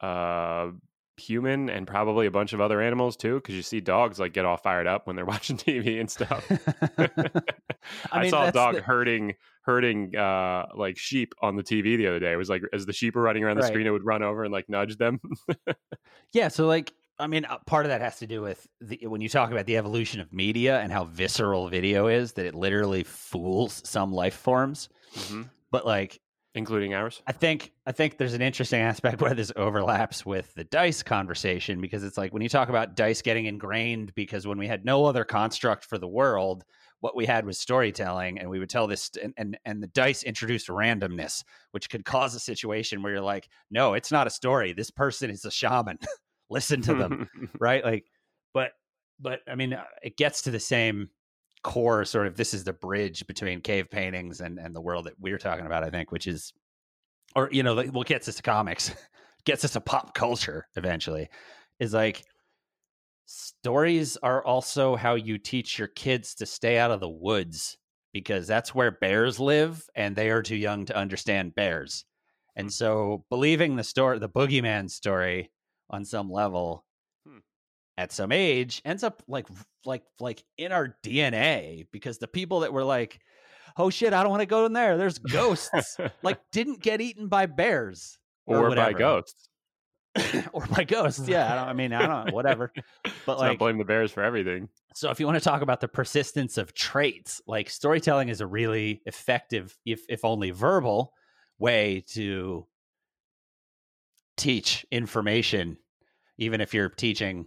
uh, 0.00 0.68
human 1.18 1.68
and 1.68 1.86
probably 1.86 2.26
a 2.26 2.30
bunch 2.30 2.52
of 2.52 2.60
other 2.60 2.80
animals 2.80 3.16
too. 3.16 3.36
Because 3.36 3.54
you 3.54 3.62
see 3.62 3.80
dogs 3.80 4.18
like 4.18 4.32
get 4.32 4.44
all 4.44 4.56
fired 4.56 4.86
up 4.86 5.06
when 5.06 5.16
they're 5.16 5.24
watching 5.34 5.56
TV 5.56 6.00
and 6.00 6.10
stuff. 6.10 6.46
I, 8.12 8.22
mean, 8.22 8.30
saw 8.30 8.46
a 8.48 8.52
dog 8.52 8.76
the- 8.76 8.82
herding 8.82 9.34
herding 9.62 10.16
uh 10.16 10.64
like 10.74 10.96
sheep 10.96 11.34
on 11.42 11.56
the 11.56 11.62
TV 11.62 11.96
the 11.96 12.06
other 12.06 12.20
day. 12.20 12.32
It 12.32 12.36
was 12.36 12.48
like 12.48 12.62
as 12.72 12.86
the 12.86 12.92
sheep 12.92 13.14
were 13.14 13.22
running 13.22 13.44
around 13.44 13.56
the 13.56 13.62
Right. 13.62 13.68
screen, 13.72 13.86
it 13.86 13.90
would 13.90 14.04
run 14.04 14.22
over 14.22 14.44
and 14.44 14.52
like 14.52 14.68
nudge 14.68 14.96
them. 14.96 15.20
Yeah, 16.32 16.48
so 16.48 16.66
like 16.66 16.92
I 17.20 17.26
mean, 17.26 17.44
uh, 17.46 17.58
part 17.66 17.84
of 17.84 17.88
that 17.90 18.00
has 18.00 18.18
to 18.20 18.26
do 18.28 18.40
with 18.42 18.64
the, 18.80 19.00
when 19.08 19.20
you 19.20 19.28
talk 19.28 19.50
about 19.50 19.66
the 19.66 19.76
evolution 19.76 20.20
of 20.20 20.32
media 20.32 20.78
and 20.80 20.92
how 20.92 21.04
visceral 21.04 21.68
video 21.68 22.06
is, 22.06 22.34
that 22.34 22.46
it 22.46 22.54
literally 22.54 23.02
fools 23.02 23.82
some 23.84 24.12
life 24.12 24.34
forms. 24.36 24.88
Mhm. 25.14 25.50
But 25.72 25.84
like, 25.84 26.20
including 26.58 26.92
ours. 26.92 27.22
I 27.26 27.32
think 27.32 27.72
I 27.86 27.92
think 27.92 28.18
there's 28.18 28.34
an 28.34 28.42
interesting 28.42 28.80
aspect 28.80 29.22
where 29.22 29.34
this 29.34 29.52
overlaps 29.56 30.26
with 30.26 30.52
the 30.54 30.64
dice 30.64 31.02
conversation 31.02 31.80
because 31.80 32.04
it's 32.04 32.18
like 32.18 32.32
when 32.32 32.42
you 32.42 32.48
talk 32.48 32.68
about 32.68 32.96
dice 32.96 33.22
getting 33.22 33.46
ingrained 33.46 34.14
because 34.14 34.46
when 34.46 34.58
we 34.58 34.66
had 34.66 34.84
no 34.84 35.06
other 35.06 35.24
construct 35.24 35.84
for 35.84 35.96
the 35.96 36.08
world, 36.08 36.64
what 37.00 37.16
we 37.16 37.24
had 37.24 37.46
was 37.46 37.58
storytelling, 37.58 38.38
and 38.38 38.50
we 38.50 38.58
would 38.58 38.68
tell 38.68 38.86
this, 38.86 39.10
and 39.22 39.32
and, 39.38 39.58
and 39.64 39.82
the 39.82 39.88
dice 39.88 40.22
introduced 40.22 40.68
randomness, 40.68 41.44
which 41.70 41.88
could 41.88 42.04
cause 42.04 42.34
a 42.34 42.40
situation 42.40 43.02
where 43.02 43.12
you're 43.12 43.22
like, 43.22 43.48
no, 43.70 43.94
it's 43.94 44.12
not 44.12 44.26
a 44.26 44.30
story. 44.30 44.74
This 44.74 44.90
person 44.90 45.30
is 45.30 45.44
a 45.44 45.50
shaman. 45.50 45.98
Listen 46.50 46.80
to 46.82 46.94
them 46.94 47.28
right 47.60 47.84
like 47.84 48.06
but 48.54 48.72
but 49.20 49.40
i 49.46 49.54
mean 49.54 49.76
it 50.02 50.16
gets 50.16 50.42
to 50.42 50.50
the 50.50 50.58
same 50.58 51.10
core 51.62 52.04
sort 52.04 52.26
of 52.26 52.36
this 52.36 52.54
is 52.54 52.64
the 52.64 52.72
bridge 52.72 53.26
between 53.26 53.60
cave 53.60 53.90
paintings 53.90 54.40
and 54.40 54.58
and 54.58 54.74
the 54.74 54.80
world 54.80 55.06
that 55.06 55.18
we're 55.18 55.38
talking 55.38 55.66
about 55.66 55.84
i 55.84 55.90
think 55.90 56.12
which 56.12 56.26
is 56.26 56.52
or 57.36 57.48
you 57.52 57.62
know 57.62 57.74
like 57.74 57.90
what 57.90 58.06
gets 58.06 58.28
us 58.28 58.36
to 58.36 58.42
comics 58.42 58.92
gets 59.44 59.64
us 59.64 59.72
to 59.72 59.80
pop 59.80 60.14
culture 60.14 60.66
eventually 60.76 61.28
is 61.80 61.92
like 61.92 62.24
stories 63.26 64.16
are 64.18 64.44
also 64.44 64.96
how 64.96 65.14
you 65.14 65.38
teach 65.38 65.78
your 65.78 65.88
kids 65.88 66.34
to 66.34 66.46
stay 66.46 66.78
out 66.78 66.90
of 66.90 67.00
the 67.00 67.08
woods 67.08 67.76
because 68.12 68.46
that's 68.46 68.74
where 68.74 68.90
bears 68.90 69.38
live 69.38 69.84
and 69.94 70.16
they 70.16 70.30
are 70.30 70.42
too 70.42 70.56
young 70.56 70.84
to 70.84 70.96
understand 70.96 71.54
bears 71.54 72.04
and 72.56 72.72
so 72.72 73.24
believing 73.28 73.76
the 73.76 73.84
story 73.84 74.18
the 74.18 74.28
boogeyman 74.28 74.90
story 74.90 75.50
on 75.90 76.04
some 76.04 76.30
level 76.30 76.84
Hmm. 76.87 76.87
At 77.98 78.12
some 78.12 78.30
age 78.30 78.80
ends 78.84 79.02
up 79.02 79.22
like 79.26 79.48
like 79.84 80.04
like 80.20 80.42
in 80.56 80.70
our 80.70 80.96
DNA 81.04 81.86
because 81.92 82.18
the 82.18 82.28
people 82.28 82.60
that 82.60 82.72
were 82.72 82.84
like, 82.84 83.18
"Oh 83.76 83.90
shit, 83.90 84.12
I 84.12 84.22
don't 84.22 84.30
want 84.30 84.40
to 84.40 84.46
go 84.46 84.64
in 84.64 84.72
there. 84.72 84.96
There's 84.96 85.18
ghosts." 85.18 85.98
like 86.22 86.38
didn't 86.52 86.80
get 86.80 87.00
eaten 87.00 87.26
by 87.26 87.46
bears 87.46 88.18
or 88.46 88.68
or, 88.70 88.76
by 88.76 88.92
ghosts. 88.92 89.48
or 90.52 90.64
by 90.66 90.84
ghosts. 90.84 91.28
Yeah, 91.28 91.52
I, 91.52 91.56
don't, 91.56 91.68
I 91.68 91.72
mean, 91.72 91.92
I 91.92 92.06
don't 92.06 92.26
know, 92.26 92.32
whatever. 92.32 92.72
But 93.04 93.12
Let's 93.26 93.40
like 93.40 93.50
not 93.50 93.58
blame 93.58 93.78
the 93.78 93.84
bears 93.84 94.12
for 94.12 94.22
everything. 94.22 94.68
so 94.94 95.10
if 95.10 95.20
you 95.20 95.26
want 95.26 95.38
to 95.38 95.44
talk 95.44 95.62
about 95.62 95.80
the 95.80 95.88
persistence 95.88 96.56
of 96.56 96.74
traits, 96.74 97.42
like 97.46 97.68
storytelling 97.68 98.28
is 98.28 98.40
a 98.40 98.46
really 98.46 99.02
effective, 99.06 99.76
if 99.84 100.02
if 100.08 100.24
only 100.24 100.50
verbal, 100.50 101.12
way 101.58 102.04
to 102.14 102.66
teach 104.36 104.86
information, 104.92 105.76
even 106.38 106.60
if 106.60 106.72
you're 106.72 106.88
teaching, 106.88 107.46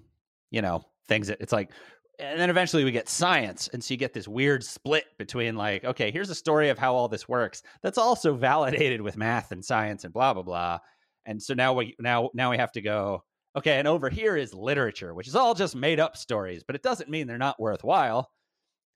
you 0.52 0.62
know, 0.62 0.84
things 1.08 1.28
that 1.28 1.42
it's 1.42 1.52
like 1.52 1.72
and 2.20 2.40
then 2.40 2.50
eventually 2.50 2.84
we 2.84 2.92
get 2.92 3.10
science 3.10 3.68
and 3.74 3.84
so 3.84 3.94
you 3.94 3.98
get 3.98 4.14
this 4.14 4.28
weird 4.28 4.64
split 4.64 5.06
between 5.18 5.56
like 5.56 5.84
okay 5.84 6.12
here's 6.12 6.30
a 6.30 6.36
story 6.36 6.70
of 6.70 6.78
how 6.78 6.94
all 6.94 7.08
this 7.08 7.28
works 7.28 7.64
that's 7.82 7.98
also 7.98 8.34
validated 8.36 9.02
with 9.02 9.18
math 9.18 9.52
and 9.52 9.66
science 9.66 10.04
and 10.04 10.14
blah 10.14 10.34
blah 10.34 10.44
blah 10.44 10.78
and 11.26 11.42
so 11.42 11.54
now 11.56 11.74
we 11.74 11.96
now 12.00 12.30
now 12.36 12.52
we 12.52 12.58
have 12.58 12.72
to 12.72 12.82
go 12.82 13.24
okay 13.58 13.80
and 13.80 13.88
over 13.88 14.08
here 14.08 14.38
is 14.38 14.54
literature 14.54 15.16
which 15.16 15.28
is 15.28 15.36
all 15.36 15.56
just 15.56 15.76
made 15.76 16.00
up 16.00 16.16
stories 16.16 16.64
but 16.64 16.76
it 16.76 16.84
doesn't 16.84 17.10
mean 17.10 17.26
they're 17.26 17.38
not 17.40 17.60
worthwhile 17.60 18.30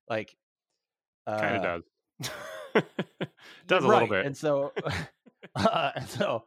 like 0.07 0.35
Kind 1.27 1.65
uh, 1.65 1.69
of 1.69 1.83
does. 2.21 2.83
does 3.67 3.83
a 3.83 3.87
little 3.87 4.07
bit. 4.07 4.25
and 4.25 4.37
so 4.37 4.71
uh, 5.55 5.91
and 5.95 6.07
so 6.07 6.43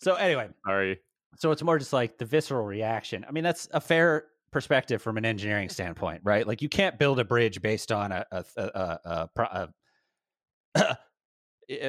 so 0.00 0.14
anyway 0.14 0.48
Sorry. 0.66 0.98
so 1.36 1.50
it's 1.50 1.62
more 1.62 1.78
just 1.78 1.92
like 1.92 2.16
the 2.18 2.24
visceral 2.24 2.64
reaction. 2.64 3.24
I 3.28 3.32
mean, 3.32 3.44
that's 3.44 3.68
a 3.72 3.80
fair 3.80 4.26
perspective 4.54 5.02
from 5.02 5.18
an 5.18 5.24
engineering 5.24 5.68
standpoint, 5.68 6.20
right? 6.22 6.46
Like 6.46 6.62
you 6.62 6.68
can't 6.68 6.96
build 6.96 7.18
a 7.18 7.24
bridge 7.24 7.60
based 7.60 7.90
on 7.90 8.12
a, 8.12 8.24
a, 8.30 8.44
a, 8.56 9.28
a, 9.36 9.68
a, 10.76 10.96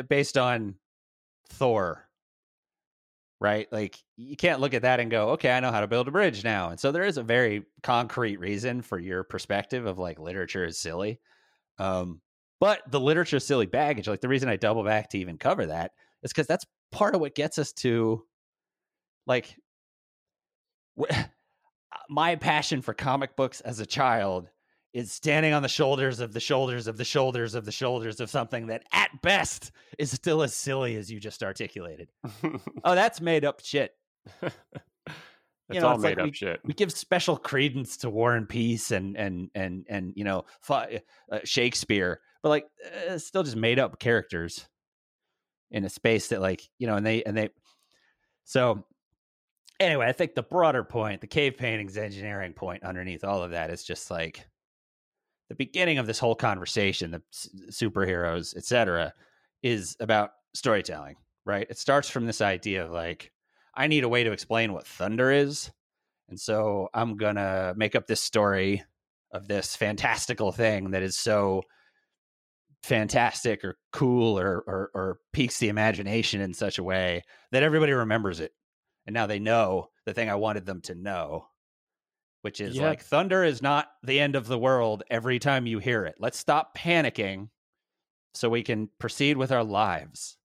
based 0.10 0.36
on 0.36 0.74
Thor, 1.48 2.10
right? 3.40 3.72
Like 3.72 4.00
you 4.18 4.36
can't 4.36 4.62
look 4.62 4.74
at 4.74 4.82
that 4.82 5.00
and 5.00 5.12
go, 5.12 5.30
okay, 5.30 5.52
I 5.52 5.60
know 5.60 5.72
how 5.72 5.82
to 5.82 5.88
build 5.88 6.08
a 6.08 6.12
bridge 6.12 6.44
now. 6.44 6.70
And 6.70 6.80
so 6.80 6.92
there 6.92 7.04
is 7.04 7.20
a 7.20 7.24
very 7.24 7.66
concrete 7.84 8.40
reason 8.40 8.82
for 8.82 8.98
your 8.98 9.24
perspective 9.24 9.86
of 9.86 10.00
like 10.00 10.20
literature 10.20 10.66
is 10.66 10.80
silly. 10.80 11.20
Um, 11.78 12.20
but 12.60 12.82
the 12.90 13.00
literature 13.00 13.40
silly 13.40 13.68
baggage. 13.68 14.08
Like 14.08 14.22
the 14.22 14.28
reason 14.28 14.50
I 14.50 14.56
double 14.56 14.84
back 14.84 15.12
to 15.12 15.20
even 15.20 15.38
cover 15.38 15.68
that 15.68 15.92
is 16.24 16.34
because 16.34 16.48
that's 16.48 16.66
part 16.92 17.14
of 17.14 17.22
what 17.22 17.36
gets 17.36 17.60
us 17.60 17.74
to 17.74 18.24
like 19.28 19.56
my 22.10 22.36
passion 22.36 22.82
for 22.82 22.94
comic 22.94 23.36
books 23.36 23.62
as 23.62 23.80
a 23.80 23.86
child 23.86 24.50
is 24.94 25.12
standing 25.12 25.54
on 25.54 25.62
the 25.62 25.68
shoulders 25.68 26.22
of 26.22 26.32
the 26.32 26.40
shoulders 26.40 26.88
of 26.88 26.96
the 26.98 27.04
shoulders 27.04 27.54
of 27.54 27.66
the 27.66 27.72
shoulders 27.72 28.20
of 28.22 28.30
something 28.30 28.68
that 28.68 28.84
at 28.94 29.10
best 29.22 29.72
is 30.00 30.10
still 30.10 30.42
as 30.42 30.54
silly 30.54 30.96
as 30.96 31.12
you 31.12 31.20
just 31.20 31.44
articulated. 31.44 32.10
Oh, 32.84 32.96
that's 32.96 33.20
made 33.20 33.44
up 33.44 33.62
shit. 33.64 33.92
it's 34.42 34.54
know, 35.70 35.88
all 35.88 35.96
it's 35.96 36.04
like 36.04 36.18
made 36.18 36.20
up 36.22 36.28
we- 36.28 36.34
shit. 36.34 36.60
We 36.64 36.74
give 36.74 36.92
special 36.92 37.36
credence 37.36 37.98
to 37.98 38.10
War 38.10 38.36
and 38.36 38.48
Peace 38.48 38.92
and 38.92 39.18
and 39.18 39.50
and 39.56 39.86
and 39.90 40.14
you 40.16 40.24
know 40.24 40.46
fi- 40.62 41.02
uh, 41.32 41.40
Shakespeare, 41.44 42.22
but 42.44 42.50
like 42.50 42.66
uh, 43.10 43.18
still 43.18 43.44
just 43.44 43.56
made 43.58 43.80
up 43.80 44.00
characters 44.00 44.68
in 45.72 45.84
a 45.84 45.90
space 45.90 46.28
that 46.30 46.42
like 46.42 46.62
you 46.78 46.88
know 46.88 46.96
and 46.96 47.06
they 47.06 47.24
and 47.24 47.36
they 47.36 47.50
so 48.44 48.86
anyway 49.80 50.08
i 50.08 50.12
think 50.12 50.34
the 50.36 50.44
broader 50.44 50.84
point 50.84 51.22
the 51.22 51.28
cave 51.28 51.58
paintings 51.58 51.98
engineering 51.98 52.54
point 52.54 52.84
underneath 52.84 53.24
all 53.24 53.44
of 53.44 53.52
that 53.52 53.70
is 53.70 53.84
just 53.84 54.10
like 54.10 54.48
the 55.50 55.56
beginning 55.56 55.98
of 55.98 56.08
this 56.08 56.20
whole 56.20 56.36
conversation 56.36 57.12
the 57.12 57.22
superheroes 57.72 58.56
etc 58.56 59.14
is 59.64 59.96
about 60.00 60.32
storytelling 60.54 61.16
right? 61.46 61.68
It 61.70 61.78
starts 61.78 62.10
from 62.10 62.26
this 62.26 62.42
idea 62.42 62.86
of 62.86 62.92
like 62.92 63.32
i 63.76 63.88
need 63.88 64.04
a 64.04 64.10
way 64.10 64.24
to 64.24 64.32
explain 64.32 64.74
what 64.74 64.88
thunder 64.88 65.32
is 65.32 65.72
and 66.30 66.40
so 66.40 66.90
i'm 66.94 67.18
gonna 67.18 67.74
make 67.76 67.96
up 67.96 68.08
this 68.08 68.22
story 68.22 68.84
of 69.32 69.48
this 69.48 69.76
fantastical 69.76 70.52
thing 70.52 70.92
that 70.92 71.04
is 71.04 71.18
so 71.18 71.62
fantastic 72.84 73.64
or 73.64 73.78
cool 73.92 74.40
or, 74.40 74.60
or 74.66 74.92
or 74.94 75.20
piques 75.34 75.60
the 75.60 75.70
imagination 75.70 76.40
in 76.40 76.54
such 76.54 76.78
a 76.78 76.84
way 76.84 77.22
that 77.52 77.64
everybody 77.64 77.92
remembers 77.92 78.40
it 78.40 78.52
and 79.06 79.14
now 79.14 79.28
they 79.28 79.40
know 79.40 79.90
the 80.06 80.14
thing 80.14 80.30
i 80.30 80.36
wanted 80.36 80.66
them 80.66 80.82
to 80.82 80.96
know 80.96 81.48
which 82.42 82.62
is 82.62 82.76
Yeah. 82.76 82.84
like 82.90 83.02
thunder 83.02 83.44
is 83.44 83.62
not 83.64 83.88
the 84.04 84.20
end 84.20 84.36
of 84.36 84.46
the 84.46 84.60
world 84.60 85.02
every 85.10 85.40
time 85.40 85.66
you 85.66 85.80
hear 85.80 86.06
it. 86.06 86.14
Let's 86.20 86.38
stop 86.38 86.78
panicking 86.78 87.50
so 88.36 88.50
we 88.50 88.62
can 88.62 88.88
proceed 89.00 89.36
with 89.36 89.52
our 89.52 89.64
lives. 89.64 90.38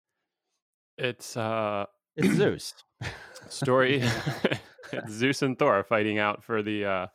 It's 0.96 1.36
uh 1.36 1.84
it's 2.16 2.34
zeus. 2.36 2.72
Story 3.50 4.02
it's 4.92 5.12
Zeus 5.12 5.42
and 5.42 5.58
Thor 5.58 5.84
fighting 5.84 6.18
out 6.18 6.42
for 6.42 6.62
the 6.62 6.84
uh 6.86 7.06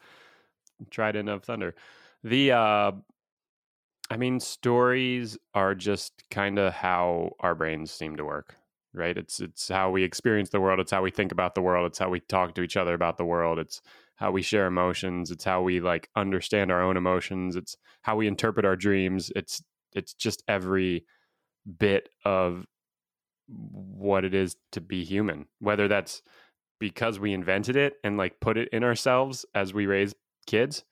trident 0.92 1.30
of 1.30 1.44
thunder. 1.44 1.74
The 2.24 2.52
uh 2.52 2.92
I 4.12 4.18
mean 4.18 4.40
stories 4.40 5.36
are 5.56 5.74
just 5.74 6.30
kind 6.30 6.60
of 6.60 6.74
how 6.74 7.32
our 7.40 7.56
brains 7.56 7.90
seem 7.90 8.18
to 8.18 8.24
work, 8.25 8.56
right? 8.96 9.18
It's 9.18 9.40
it's 9.40 9.68
how 9.70 9.92
we 9.92 10.04
experience 10.04 10.50
the 10.50 10.62
world, 10.62 10.80
it's 10.80 10.92
how 10.92 11.02
we 11.02 11.12
think 11.12 11.32
about 11.32 11.56
the 11.56 11.62
world, 11.62 11.86
it's 11.88 12.00
how 12.00 12.10
we 12.10 12.20
talk 12.22 12.56
to 12.56 12.62
each 12.62 12.78
other 12.78 12.94
about 12.94 13.18
the 13.18 13.25
world, 13.25 13.60
it's 13.60 13.82
how 14.16 14.32
we 14.32 14.42
share 14.42 14.68
emotions, 14.68 15.32
it's 15.32 15.44
how 15.44 15.62
we 15.62 15.80
like 15.82 16.10
understand 16.16 16.72
our 16.72 16.82
own 16.82 16.98
emotions, 16.98 17.56
it's 17.56 17.75
how 18.02 18.16
we 18.16 18.28
interpret 18.28 18.66
our 18.66 18.75
dreams. 18.75 19.32
It's 19.36 19.62
it's 19.94 20.14
just 20.14 20.44
every 20.48 21.06
bit 21.80 22.10
of 22.25 22.66
what 23.48 24.25
it 24.25 24.34
is 24.34 24.56
to 24.72 24.82
be 24.82 25.04
human 25.04 25.46
whether 25.60 25.88
that's 25.88 26.22
because 26.80 27.20
we 27.20 27.32
invented 27.34 27.75
it 27.75 27.94
and 28.04 28.18
like 28.18 28.40
put 28.40 28.58
it 28.58 28.68
in 28.70 28.84
ourselves 28.84 29.46
as 29.54 29.74
we 29.74 29.86
raise 29.86 30.14
kids 30.48 30.84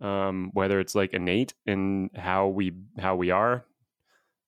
um 0.00 0.50
whether 0.52 0.78
it's 0.78 0.94
like 0.94 1.12
innate 1.12 1.54
in 1.66 2.08
how 2.14 2.46
we 2.46 2.72
how 2.98 3.16
we 3.16 3.30
are 3.30 3.64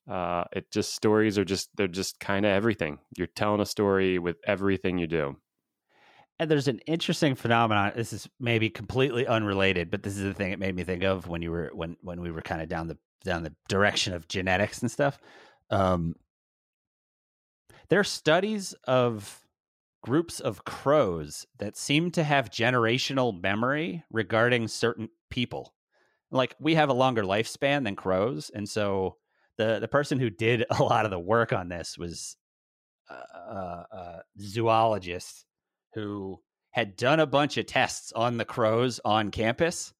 uh 0.08 0.44
it 0.52 0.70
just 0.70 0.94
stories 0.94 1.38
are 1.38 1.44
just 1.44 1.70
they're 1.76 1.88
just 1.88 2.18
kind 2.20 2.46
of 2.46 2.50
everything 2.50 2.98
you're 3.16 3.26
telling 3.26 3.60
a 3.60 3.66
story 3.66 4.18
with 4.18 4.36
everything 4.46 4.98
you 4.98 5.06
do 5.06 5.36
And 6.38 6.50
there's 6.50 6.68
an 6.68 6.78
interesting 6.86 7.34
phenomenon. 7.34 7.92
This 7.96 8.12
is 8.12 8.28
maybe 8.38 8.70
completely 8.70 9.26
unrelated, 9.26 9.90
but 9.90 10.02
this 10.04 10.16
is 10.16 10.22
the 10.22 10.34
thing 10.34 10.52
it 10.52 10.60
made 10.60 10.74
me 10.74 10.84
think 10.84 11.02
of 11.02 11.26
when 11.26 11.42
you 11.42 11.50
were 11.50 11.70
when 11.74 11.96
when 12.00 12.20
we 12.20 12.30
were 12.30 12.42
kind 12.42 12.62
of 12.62 12.68
down 12.68 12.86
the 12.86 12.96
down 13.24 13.42
the 13.42 13.54
direction 13.68 14.12
of 14.14 14.28
genetics 14.28 14.80
and 14.80 14.90
stuff. 14.90 15.18
Um, 15.70 16.14
there 17.88 18.00
are 18.00 18.04
studies 18.04 18.74
of 18.84 19.46
groups 20.02 20.40
of 20.40 20.64
crows 20.64 21.46
that 21.58 21.76
seem 21.76 22.10
to 22.12 22.24
have 22.24 22.50
generational 22.50 23.40
memory 23.40 24.04
regarding 24.10 24.68
certain 24.68 25.08
people. 25.30 25.74
Like 26.30 26.54
we 26.60 26.74
have 26.76 26.88
a 26.90 26.94
longer 26.94 27.22
lifespan 27.22 27.84
than 27.84 27.96
crows, 27.96 28.50
and 28.54 28.68
so 28.68 29.16
the 29.58 29.78
the 29.80 29.88
person 29.88 30.18
who 30.18 30.30
did 30.30 30.64
a 30.70 30.82
lot 30.82 31.04
of 31.04 31.10
the 31.10 31.18
work 31.18 31.52
on 31.52 31.68
this 31.68 31.98
was 31.98 32.36
a, 33.10 33.14
a, 33.14 33.86
a 33.92 34.22
zoologist 34.40 35.44
who 35.94 36.40
had 36.70 36.96
done 36.96 37.20
a 37.20 37.26
bunch 37.26 37.56
of 37.56 37.66
tests 37.66 38.12
on 38.12 38.36
the 38.36 38.44
crows 38.44 39.00
on 39.04 39.30
campus 39.30 39.92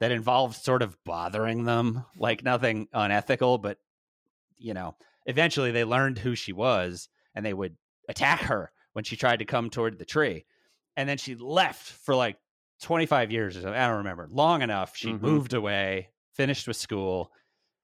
that 0.00 0.10
involved 0.12 0.56
sort 0.56 0.82
of 0.82 0.96
bothering 1.04 1.64
them, 1.64 2.04
like 2.16 2.42
nothing 2.44 2.88
unethical, 2.92 3.58
but 3.58 3.78
you 4.58 4.74
know, 4.74 4.96
eventually 5.26 5.70
they 5.70 5.84
learned 5.84 6.18
who 6.18 6.34
she 6.34 6.52
was 6.52 7.08
and 7.34 7.44
they 7.46 7.54
would 7.54 7.76
attack 8.08 8.40
her 8.42 8.72
when 8.92 9.04
she 9.04 9.16
tried 9.16 9.38
to 9.38 9.44
come 9.44 9.70
toward 9.70 9.98
the 9.98 10.04
tree. 10.04 10.44
And 10.96 11.08
then 11.08 11.16
she 11.18 11.34
left 11.36 11.92
for 11.92 12.14
like 12.14 12.36
25 12.82 13.30
years 13.30 13.56
or 13.56 13.60
something. 13.60 13.78
I 13.78 13.86
don't 13.86 13.98
remember. 13.98 14.26
Long 14.30 14.62
enough. 14.62 14.96
She 14.96 15.10
Mhm. 15.12 15.20
moved 15.20 15.54
away, 15.54 16.10
finished 16.34 16.66
with 16.66 16.76
school, 16.76 17.30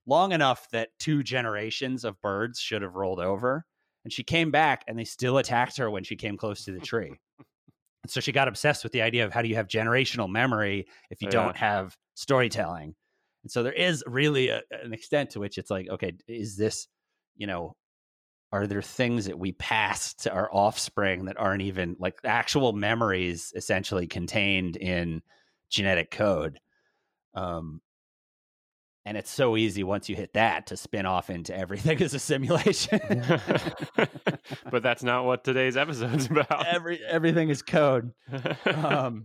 long 0.06 0.32
enough 0.32 0.68
that 0.70 0.90
two 0.98 1.22
generations 1.22 2.04
of 2.04 2.20
birds 2.20 2.58
should 2.60 2.82
have 2.82 2.94
rolled 2.94 3.20
over. 3.20 3.66
And 4.04 4.12
she 4.12 4.22
came 4.22 4.50
back 4.52 4.84
and 4.86 4.98
they 4.98 5.04
still 5.04 5.38
attacked 5.38 5.76
her 5.78 5.90
when 5.90 6.04
she 6.04 6.16
came 6.16 6.36
close 6.36 6.64
to 6.64 6.72
the 6.72 6.80
tree. 6.80 7.20
and 8.04 8.10
so 8.10 8.20
she 8.20 8.32
got 8.32 8.48
obsessed 8.48 8.84
with 8.84 8.92
the 8.92 9.02
idea 9.02 9.24
of 9.24 9.32
how 9.32 9.42
do 9.42 9.48
you 9.48 9.56
have 9.56 9.68
generational 9.68 10.28
memory 10.30 10.86
if 11.10 11.20
you 11.22 11.28
Yeah. 11.28 11.32
don't 11.32 11.56
have 11.56 11.96
storytelling. 12.14 12.94
And 13.42 13.50
so 13.50 13.62
there 13.62 13.72
is 13.72 14.04
really 14.06 14.48
a, 14.48 14.62
an 14.70 14.92
extent 14.92 15.30
to 15.30 15.40
which 15.40 15.58
it's 15.58 15.70
like, 15.70 15.88
okay, 15.88 16.12
is 16.28 16.56
this, 16.56 16.88
you 17.36 17.46
know, 17.46 17.76
are 18.52 18.66
there 18.66 18.82
things 18.82 19.26
that 19.26 19.38
we 19.38 19.52
pass 19.52 20.14
to 20.14 20.32
our 20.32 20.48
offspring 20.52 21.24
that 21.26 21.38
aren't 21.38 21.62
even 21.62 21.96
like 21.98 22.20
actual 22.24 22.72
memories 22.72 23.52
essentially 23.56 24.06
contained 24.06 24.76
in 24.76 25.22
genetic 25.68 26.10
code? 26.10 26.60
Um, 27.34 27.80
and 29.06 29.16
it's 29.16 29.30
so 29.30 29.56
easy 29.56 29.84
once 29.84 30.08
you 30.08 30.16
hit 30.16 30.34
that 30.34 30.66
to 30.66 30.76
spin 30.76 31.06
off 31.06 31.30
into 31.30 31.56
everything 31.56 31.98
is 32.00 32.12
a 32.12 32.18
simulation. 32.18 33.00
but 34.70 34.82
that's 34.82 35.04
not 35.04 35.24
what 35.24 35.44
today's 35.44 35.76
episode's 35.76 36.26
about. 36.26 36.66
Every 36.66 37.00
everything 37.06 37.48
is 37.48 37.62
code. 37.62 38.12
Um, 38.66 39.24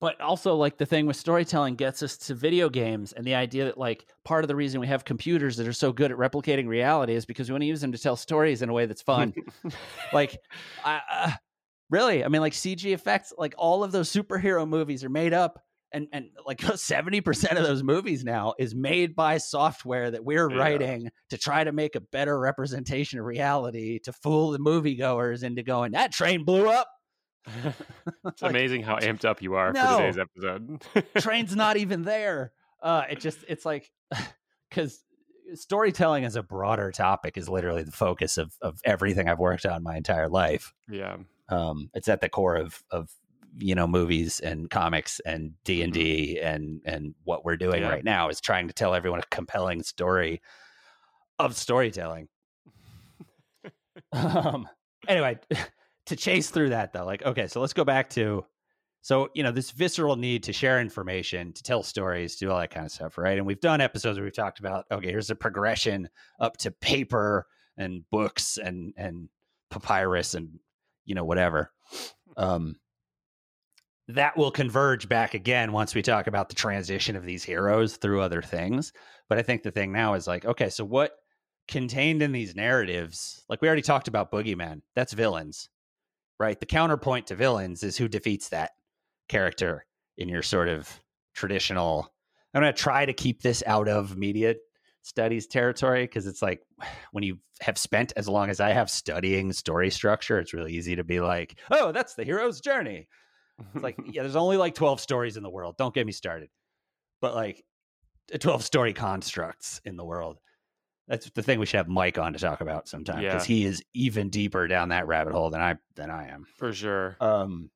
but 0.00 0.18
also 0.20 0.54
like 0.54 0.78
the 0.78 0.86
thing 0.86 1.06
with 1.06 1.16
storytelling 1.16 1.76
gets 1.76 2.02
us 2.02 2.16
to 2.16 2.34
video 2.34 2.70
games 2.70 3.12
and 3.12 3.26
the 3.26 3.34
idea 3.34 3.66
that 3.66 3.76
like 3.78 4.06
part 4.24 4.44
of 4.44 4.48
the 4.48 4.56
reason 4.56 4.80
we 4.80 4.86
have 4.86 5.04
computers 5.04 5.58
that 5.58 5.68
are 5.68 5.72
so 5.72 5.92
good 5.92 6.10
at 6.10 6.16
replicating 6.16 6.66
reality 6.66 7.14
is 7.14 7.26
because 7.26 7.48
we 7.48 7.52
want 7.52 7.62
to 7.62 7.66
use 7.66 7.82
them 7.82 7.92
to 7.92 7.98
tell 7.98 8.16
stories 8.16 8.62
in 8.62 8.68
a 8.68 8.72
way 8.72 8.86
that's 8.86 9.00
fun 9.02 9.32
like 10.12 10.36
I, 10.84 11.00
uh, 11.10 11.30
really 11.88 12.22
i 12.22 12.28
mean 12.28 12.42
like 12.42 12.52
cg 12.52 12.92
effects 12.92 13.32
like 13.38 13.54
all 13.56 13.82
of 13.82 13.92
those 13.92 14.12
superhero 14.12 14.68
movies 14.68 15.04
are 15.04 15.08
made 15.08 15.32
up 15.32 15.64
and 15.94 16.08
and 16.12 16.26
like 16.46 16.58
70% 16.60 17.52
of 17.56 17.64
those 17.64 17.82
movies 17.82 18.24
now 18.24 18.52
is 18.58 18.74
made 18.74 19.14
by 19.16 19.38
software 19.38 20.10
that 20.10 20.24
we're 20.24 20.50
Yeah. 20.50 20.58
writing 20.58 21.10
to 21.30 21.38
try 21.38 21.64
to 21.64 21.72
make 21.72 21.94
a 21.94 22.00
better 22.00 22.38
representation 22.38 23.18
of 23.18 23.24
reality 23.24 23.98
to 24.00 24.12
fool 24.12 24.50
the 24.50 24.58
moviegoers 24.58 25.42
into 25.42 25.62
going 25.62 25.92
that 25.92 26.12
train 26.12 26.44
blew 26.44 26.68
up 26.68 26.88
it's 28.26 28.42
Like, 28.42 28.50
amazing 28.50 28.82
how 28.82 28.96
amped 28.96 29.24
up 29.24 29.40
you 29.40 29.54
are 29.54 29.72
No. 29.72 29.82
for 29.84 29.96
today's 29.98 30.18
episode. 30.18 30.82
train's 31.18 31.54
not 31.56 31.76
even 31.76 32.02
there. 32.02 32.52
Uh, 32.82 33.04
it 33.10 33.20
just 33.20 33.38
it's 33.48 33.64
like 33.64 33.90
because 34.68 35.02
storytelling 35.54 36.24
as 36.24 36.36
a 36.36 36.42
broader 36.42 36.90
topic 36.90 37.36
is 37.36 37.48
literally 37.48 37.82
the 37.82 37.92
focus 37.92 38.38
of 38.38 38.54
of 38.60 38.80
everything 38.84 39.28
I've 39.28 39.38
worked 39.38 39.66
on 39.66 39.82
my 39.82 39.96
entire 39.96 40.28
life. 40.28 40.72
yeah. 40.90 41.16
Um, 41.50 41.90
it's 41.92 42.08
at 42.08 42.20
the 42.22 42.28
core 42.30 42.56
of 42.56 42.82
of 42.90 43.10
you 43.58 43.74
know 43.74 43.86
movies 43.86 44.40
and 44.40 44.68
comics 44.70 45.20
and 45.24 45.52
D 45.64 45.82
and 45.82 45.92
D 45.92 46.40
and 46.40 46.80
and 46.84 47.14
what 47.24 47.44
we're 47.44 47.56
doing 47.56 47.82
Yeah. 47.82 47.90
right 47.90 48.04
now 48.04 48.28
is 48.28 48.40
trying 48.40 48.68
to 48.68 48.74
tell 48.74 48.94
everyone 48.94 49.20
a 49.20 49.24
compelling 49.30 49.82
story 49.82 50.40
of 51.38 51.56
storytelling. 51.56 52.28
um, 54.12 54.68
anyway, 55.08 55.38
to 56.06 56.16
chase 56.16 56.50
through 56.50 56.70
that 56.70 56.92
though, 56.92 57.04
like 57.04 57.24
okay, 57.24 57.46
so 57.46 57.60
let's 57.60 57.72
go 57.72 57.84
back 57.84 58.10
to 58.10 58.44
so 59.02 59.28
you 59.34 59.42
know 59.42 59.52
this 59.52 59.70
visceral 59.70 60.16
need 60.16 60.42
to 60.44 60.52
share 60.52 60.80
information, 60.80 61.52
to 61.52 61.62
tell 61.62 61.82
stories, 61.82 62.36
do 62.36 62.50
all 62.50 62.58
that 62.58 62.70
kind 62.70 62.86
of 62.86 62.92
stuff, 62.92 63.18
right? 63.18 63.36
And 63.38 63.46
we've 63.46 63.60
done 63.60 63.80
episodes 63.80 64.18
where 64.18 64.24
we've 64.24 64.34
talked 64.34 64.60
about 64.60 64.86
okay, 64.90 65.10
here's 65.10 65.30
a 65.30 65.34
progression 65.34 66.08
up 66.40 66.56
to 66.58 66.70
paper 66.70 67.46
and 67.76 68.02
books 68.10 68.56
and 68.56 68.94
and 68.96 69.28
papyrus 69.70 70.34
and 70.34 70.58
you 71.04 71.14
know 71.14 71.24
whatever. 71.24 71.70
Um, 72.36 72.76
that 74.08 74.36
will 74.36 74.50
converge 74.50 75.08
back 75.08 75.34
again 75.34 75.72
once 75.72 75.94
we 75.94 76.02
talk 76.02 76.26
about 76.26 76.48
the 76.48 76.54
transition 76.54 77.16
of 77.16 77.24
these 77.24 77.42
heroes 77.42 77.96
through 77.96 78.20
other 78.20 78.42
things. 78.42 78.92
But 79.28 79.38
I 79.38 79.42
think 79.42 79.62
the 79.62 79.70
thing 79.70 79.92
now 79.92 80.14
is 80.14 80.26
like, 80.26 80.44
okay, 80.44 80.68
so 80.68 80.84
what 80.84 81.12
contained 81.68 82.22
in 82.22 82.32
these 82.32 82.54
narratives, 82.54 83.42
like 83.48 83.62
we 83.62 83.68
already 83.68 83.82
talked 83.82 84.08
about 84.08 84.30
boogeyman, 84.30 84.82
that's 84.94 85.14
villains, 85.14 85.70
right? 86.38 86.58
The 86.58 86.66
counterpoint 86.66 87.28
to 87.28 87.34
villains 87.34 87.82
is 87.82 87.96
who 87.96 88.08
defeats 88.08 88.50
that 88.50 88.72
character 89.28 89.86
in 90.18 90.28
your 90.28 90.42
sort 90.42 90.68
of 90.68 91.00
traditional. 91.34 92.12
I'm 92.52 92.60
going 92.60 92.72
to 92.72 92.78
try 92.78 93.06
to 93.06 93.14
keep 93.14 93.40
this 93.40 93.62
out 93.66 93.88
of 93.88 94.18
media 94.18 94.56
studies 95.00 95.46
territory 95.46 96.04
because 96.04 96.26
it's 96.26 96.42
like 96.42 96.62
when 97.12 97.24
you 97.24 97.38
have 97.60 97.78
spent 97.78 98.12
as 98.16 98.28
long 98.28 98.50
as 98.50 98.60
I 98.60 98.70
have 98.70 98.90
studying 98.90 99.52
story 99.54 99.90
structure, 99.90 100.38
it's 100.38 100.52
really 100.52 100.74
easy 100.74 100.96
to 100.96 101.04
be 101.04 101.20
like, 101.20 101.58
oh, 101.70 101.92
that's 101.92 102.14
the 102.14 102.24
hero's 102.24 102.60
journey. 102.60 103.08
It's 103.74 103.82
like, 103.82 103.98
yeah, 104.06 104.22
there's 104.22 104.36
only 104.36 104.56
like 104.56 104.74
12 104.74 105.00
stories 105.00 105.36
in 105.36 105.42
the 105.42 105.50
world. 105.50 105.76
Don't 105.76 105.94
get 105.94 106.06
me 106.06 106.12
started. 106.12 106.48
But 107.20 107.34
like 107.34 107.64
12 108.38 108.64
story 108.64 108.92
constructs 108.92 109.80
in 109.84 109.96
the 109.96 110.04
world. 110.04 110.38
That's 111.06 111.28
the 111.30 111.42
thing 111.42 111.58
we 111.58 111.66
should 111.66 111.76
have 111.76 111.88
Mike 111.88 112.16
on 112.16 112.32
to 112.32 112.38
talk 112.38 112.60
about 112.62 112.88
sometime 112.88 113.18
because 113.22 113.48
Yeah. 113.48 113.54
he 113.54 113.64
is 113.66 113.82
even 113.92 114.30
deeper 114.30 114.66
down 114.66 114.88
that 114.88 115.06
rabbit 115.06 115.34
hole 115.34 115.50
than 115.50 115.60
I 115.60 115.76
than 115.96 116.10
I 116.10 116.28
am. 116.28 116.46
for 116.56 116.72
sure. 116.72 117.16
Um 117.20 117.70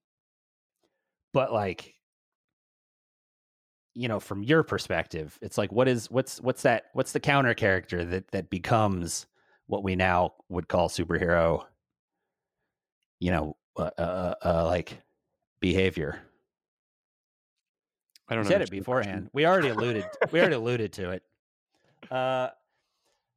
but 1.34 1.52
like 1.52 1.94
you 3.94 4.06
know, 4.06 4.20
from 4.20 4.42
your 4.44 4.62
perspective, 4.62 5.38
it's 5.42 5.58
like 5.58 5.72
what 5.72 5.88
is 5.88 6.10
what's 6.10 6.40
what's 6.40 6.62
that 6.62 6.84
what's 6.94 7.12
the 7.12 7.20
counter 7.20 7.52
character 7.52 8.04
that 8.04 8.28
that 8.30 8.48
becomes 8.48 9.26
what 9.66 9.82
we 9.82 9.94
now 9.96 10.34
would 10.48 10.68
call 10.68 10.88
superhero 10.88 11.64
you 13.20 13.30
know, 13.30 13.56
uh, 13.76 13.90
uh, 13.98 14.34
uh 14.44 14.64
like 14.66 15.02
behavior. 15.60 16.20
I 18.28 18.34
don't 18.34 18.44
You 18.44 18.50
said 18.50 18.62
it 18.62 18.70
beforehand. 18.70 19.30
We 19.32 19.46
already 19.46 19.68
alluded. 19.68 20.04
we 20.32 20.38
already 20.40 20.54
alluded 20.56 20.92
to 20.94 21.10
it. 21.10 21.22
Uh, 22.10 22.48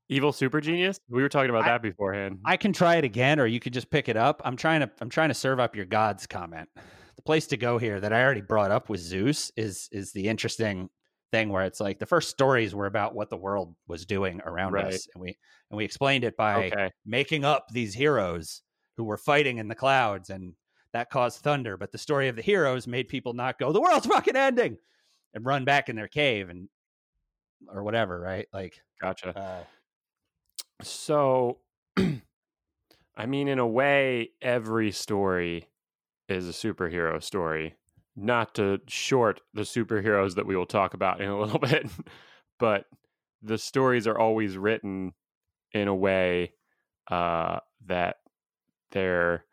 Evil 0.09 0.33
super 0.33 0.59
genius? 0.59 0.99
We 1.07 1.21
were 1.21 1.29
talking 1.29 1.49
about 1.51 1.63
I- 1.63 1.69
that 1.69 1.81
beforehand. 1.81 2.39
I 2.43 2.57
can 2.57 2.73
try 2.73 2.95
it 2.97 3.05
again, 3.05 3.39
or 3.39 3.45
you 3.47 3.61
could 3.61 3.71
just 3.71 3.89
pick 3.89 4.09
it 4.09 4.17
up. 4.17 4.41
I'm 4.43 4.57
trying 4.57 4.81
to. 4.81 4.91
I'm 4.99 5.09
trying 5.09 5.29
to 5.29 5.33
serve 5.33 5.57
up 5.61 5.73
your 5.73 5.85
gods 5.85 6.27
comment. 6.27 6.67
The 7.15 7.21
place 7.21 7.47
to 7.47 7.55
go 7.57 7.77
here 7.77 7.97
that 8.01 8.11
I 8.11 8.21
already 8.21 8.41
brought 8.41 8.71
up 8.71 8.89
with 8.89 8.99
Zeus 8.99 9.53
is 9.55 9.87
is 9.93 10.11
the 10.11 10.27
interesting 10.27 10.89
thing 11.31 11.47
where 11.47 11.63
it's 11.63 11.79
like 11.79 11.97
the 11.97 12.05
first 12.05 12.29
stories 12.29 12.75
were 12.75 12.87
about 12.87 13.15
what 13.15 13.29
the 13.29 13.37
world 13.37 13.73
was 13.87 14.05
doing 14.05 14.41
around 14.45 14.73
Right. 14.73 14.87
us, 14.93 15.07
and 15.15 15.21
we 15.21 15.37
and 15.69 15.77
we 15.77 15.85
explained 15.85 16.25
it 16.25 16.35
by 16.35 16.65
okay. 16.65 16.89
making 17.05 17.45
up 17.45 17.67
these 17.71 17.93
heroes 17.93 18.63
who 18.97 19.05
were 19.05 19.17
fighting 19.17 19.59
in 19.59 19.69
the 19.69 19.75
clouds 19.75 20.29
and 20.29 20.51
that 20.93 21.09
caused 21.09 21.41
thunder 21.41 21.77
but 21.77 21.91
the 21.91 21.97
story 21.97 22.27
of 22.27 22.35
the 22.35 22.41
heroes 22.41 22.87
made 22.87 23.07
people 23.07 23.33
not 23.33 23.57
go 23.59 23.71
the 23.71 23.81
world's 23.81 24.07
fucking 24.07 24.35
ending 24.35 24.77
and 25.33 25.45
run 25.45 25.63
back 25.65 25.89
in 25.89 25.95
their 25.95 26.07
cave 26.07 26.49
and 26.49 26.67
or 27.67 27.83
whatever 27.83 28.19
right 28.19 28.47
like 28.53 28.81
Gotcha. 29.01 29.35
uh, 29.37 29.63
So, 30.83 31.59
I 31.97 33.25
mean, 33.25 33.47
in 33.47 33.59
a 33.59 33.67
way, 33.67 34.31
every 34.41 34.91
story 34.91 35.69
is 36.27 36.47
a 36.47 36.51
superhero 36.51 37.21
story. 37.21 37.75
Not 38.15 38.55
to 38.55 38.79
short 38.87 39.41
the 39.53 39.61
superheroes 39.61 40.35
that 40.35 40.45
we 40.45 40.55
will 40.55 40.65
talk 40.65 40.93
about 40.93 41.21
in 41.21 41.29
a 41.29 41.39
little 41.41 41.59
bit, 41.59 41.89
but 42.59 42.85
the 43.41 43.57
stories 43.57 44.05
are 44.07 44.17
always 44.17 44.57
written 44.57 45.13
in 45.71 45.87
a 45.87 45.95
way 45.95 46.53
uh, 47.09 47.59
that 47.85 48.17
they're 48.91 49.45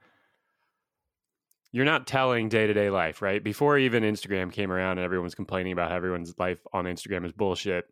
you're 1.73 1.85
not 1.85 2.07
telling 2.07 2.49
day 2.49 2.67
to 2.67 2.73
day 2.73 2.91
life, 2.91 3.21
right? 3.21 3.43
Before 3.43 3.79
even 3.79 4.03
Instagram 4.03 4.53
came 4.53 4.73
around 4.73 4.99
and 4.99 5.05
everyone's 5.05 5.35
complaining 5.35 5.73
about 5.73 5.93
everyone's 5.93 6.35
life 6.39 6.61
on 6.73 6.85
Instagram 6.85 7.27
is 7.27 7.33
bullshit, 7.33 7.85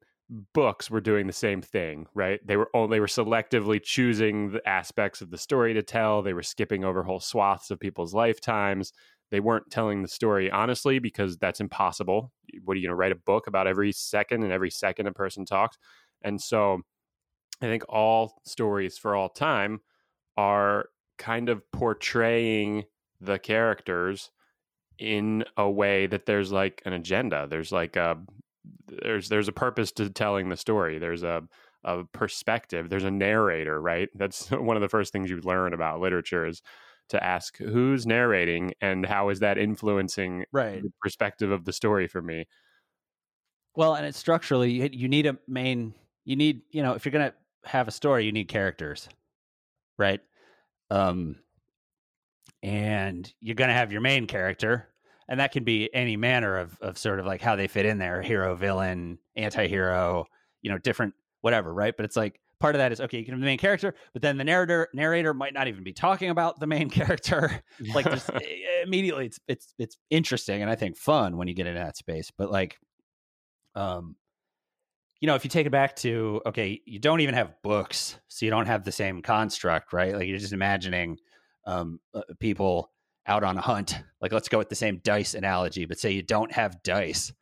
books 0.55 0.91
were 0.91 1.01
doing 1.01 1.27
the 1.27 1.33
same 1.33 1.63
thing, 1.63 2.07
right? 2.15 2.41
They 2.45 2.57
were 2.57 2.71
only 2.75 2.97
they 2.97 3.01
were 3.01 3.07
selectively 3.07 3.83
choosing 3.83 4.53
the 4.53 4.67
aspects 4.69 5.21
of 5.21 5.31
the 5.31 5.39
story 5.39 5.75
to 5.75 5.83
tell. 5.83 6.23
They 6.23 6.33
were 6.33 6.43
skipping 6.43 6.85
over 6.85 7.03
whole 7.03 7.21
swaths 7.21 7.71
of 7.71 7.79
people's 7.79 8.15
lifetimes. 8.15 8.93
They 9.31 9.41
weren't 9.41 9.71
telling 9.71 10.03
the 10.03 10.09
story 10.09 10.51
honestly 10.51 10.99
because 10.99 11.37
that's 11.37 11.61
impossible. 11.61 12.33
What 12.65 12.75
are 12.75 12.77
you 12.79 12.87
going 12.87 12.93
to 12.93 12.97
write 12.97 13.13
a 13.13 13.17
book 13.17 13.47
about 13.47 13.67
every 13.67 13.93
second 13.93 14.43
and 14.43 14.53
every 14.53 14.71
second 14.71 15.07
a 15.07 15.13
person 15.13 15.45
talks? 15.45 15.77
And 16.23 16.41
so 16.41 16.81
I 17.61 17.67
think 17.67 17.85
all 17.89 18.41
stories 18.45 18.99
for 18.99 19.15
all 19.15 19.29
time 19.29 19.81
are 20.37 20.87
kind 21.19 21.49
of 21.49 21.63
portraying 21.73 22.85
the 23.21 23.39
characters 23.39 24.31
in 24.99 25.45
a 25.57 25.71
way 25.71 26.07
that 26.07 26.27
there's 26.27 26.53
like 26.53 26.83
an 26.87 26.93
agenda. 26.93 27.47
There's 27.49 27.73
like 27.73 27.97
a 27.97 28.23
there's 28.87 29.29
there's 29.29 29.49
a 29.49 29.53
purpose 29.53 29.93
to 29.93 30.11
telling 30.11 30.49
the 30.49 30.57
story. 30.57 30.99
There's 30.99 31.23
a 31.23 31.49
a 31.85 32.05
perspective. 32.05 32.89
There's 32.91 33.05
a 33.05 33.11
narrator, 33.11 33.81
right? 33.81 34.09
That's 34.15 34.51
one 34.53 34.77
of 34.77 34.83
the 34.83 34.89
first 34.89 35.13
things 35.13 35.31
you 35.31 35.41
learn 35.41 35.73
about 35.75 36.01
literature 36.01 36.47
is 36.47 36.63
to 37.11 37.23
ask 37.23 37.57
who's 37.59 38.07
narrating 38.07 38.75
and 38.81 39.07
how 39.07 39.29
is 39.29 39.41
that 39.41 39.59
influencing 39.59 40.45
Right. 40.53 40.85
the 40.85 40.93
perspective 41.03 41.51
of 41.53 41.65
the 41.65 41.73
story 41.73 42.09
for 42.09 42.23
me. 42.23 42.47
Well, 43.75 43.95
and 43.95 44.07
it's 44.07 44.19
structurally 44.19 44.73
you, 44.73 44.89
you 44.93 45.09
need 45.09 45.27
a 45.27 45.39
main. 45.47 45.95
You 46.25 46.37
need 46.37 46.63
you 46.71 46.83
know 46.83 46.95
if 46.95 47.05
you're 47.05 47.13
gonna 47.13 47.35
have 47.65 47.89
a 47.89 47.93
story, 47.93 48.25
you 48.25 48.33
need 48.33 48.49
characters, 48.49 49.09
right? 49.99 50.23
Um, 50.91 51.41
and 52.67 53.33
you're 53.41 53.55
gonna 53.55 53.73
have 53.73 53.93
your 53.93 54.01
main 54.01 54.27
character, 54.27 54.89
and 55.29 55.39
that 55.39 55.53
can 55.53 55.63
be 55.63 55.89
any 55.95 56.17
manner 56.17 56.59
of 56.59 56.77
of 56.81 56.99
sort 56.99 57.21
of 57.21 57.27
like 57.27 57.41
how 57.41 57.55
they 57.55 57.69
fit 57.69 57.87
in 57.87 57.99
there: 57.99 58.21
hero, 58.23 58.57
villain, 58.57 59.19
anti-hero, 59.37 60.27
you 60.63 60.71
know, 60.71 60.79
different 60.79 61.15
whatever, 61.43 61.73
right? 61.73 61.95
But 61.97 62.05
it's 62.07 62.17
like 62.17 62.41
part 62.59 62.75
of 62.75 62.81
that 62.81 62.91
is 62.91 63.01
okay. 63.01 63.19
You 63.19 63.25
can 63.25 63.35
have 63.35 63.41
the 63.41 63.47
main 63.47 63.59
character, 63.59 63.95
but 64.13 64.21
then 64.21 64.37
the 64.37 64.43
narrator 64.43 64.89
narrator 64.93 65.33
might 65.33 65.55
not 65.55 65.69
even 65.69 65.85
be 65.85 65.93
talking 65.93 66.29
about 66.29 66.59
the 66.59 66.67
main 66.67 66.91
character. 67.01 67.63
like 67.95 68.05
just 68.11 68.29
immediately, 68.83 69.27
it's 69.27 69.39
it's 69.47 69.73
it's 69.79 69.97
interesting 70.11 70.61
and 70.61 70.71
I 70.71 70.75
think 70.75 70.97
fun 70.97 71.37
when 71.37 71.47
you 71.47 71.55
get 71.55 71.69
into 71.69 71.79
that 71.79 71.97
space. 71.97 72.33
But 72.37 72.51
like, 72.51 72.79
um, 73.77 74.17
you 75.21 75.29
know, 75.29 75.37
if 75.37 75.45
you 75.45 75.51
take 75.51 75.69
it 75.69 75.71
back 75.71 75.95
to 75.97 76.43
okay, 76.47 76.81
you 76.85 76.99
don't 76.99 77.21
even 77.21 77.37
have 77.37 77.63
books, 77.63 78.19
so 78.27 78.45
you 78.45 78.51
don't 78.51 78.67
have 78.67 78.85
the 78.85 78.91
same 78.91 79.23
construct, 79.23 79.93
right? 79.93 80.17
Like 80.17 80.27
you're 80.27 80.39
just 80.39 80.53
imagining 80.53 81.19
um, 81.67 82.01
uh, 82.15 82.23
people 82.41 82.91
out 83.27 83.45
on 83.45 83.59
a 83.59 83.61
hunt. 83.61 83.99
Like 84.21 84.33
let's 84.33 84.49
go 84.49 84.59
with 84.59 84.69
the 84.69 84.75
same 84.75 85.01
dice 85.05 85.35
analogy, 85.35 85.85
but 85.85 85.99
say 85.99 86.13
you 86.13 86.23
don't 86.23 86.53
have 86.53 86.83
dice, 86.83 87.33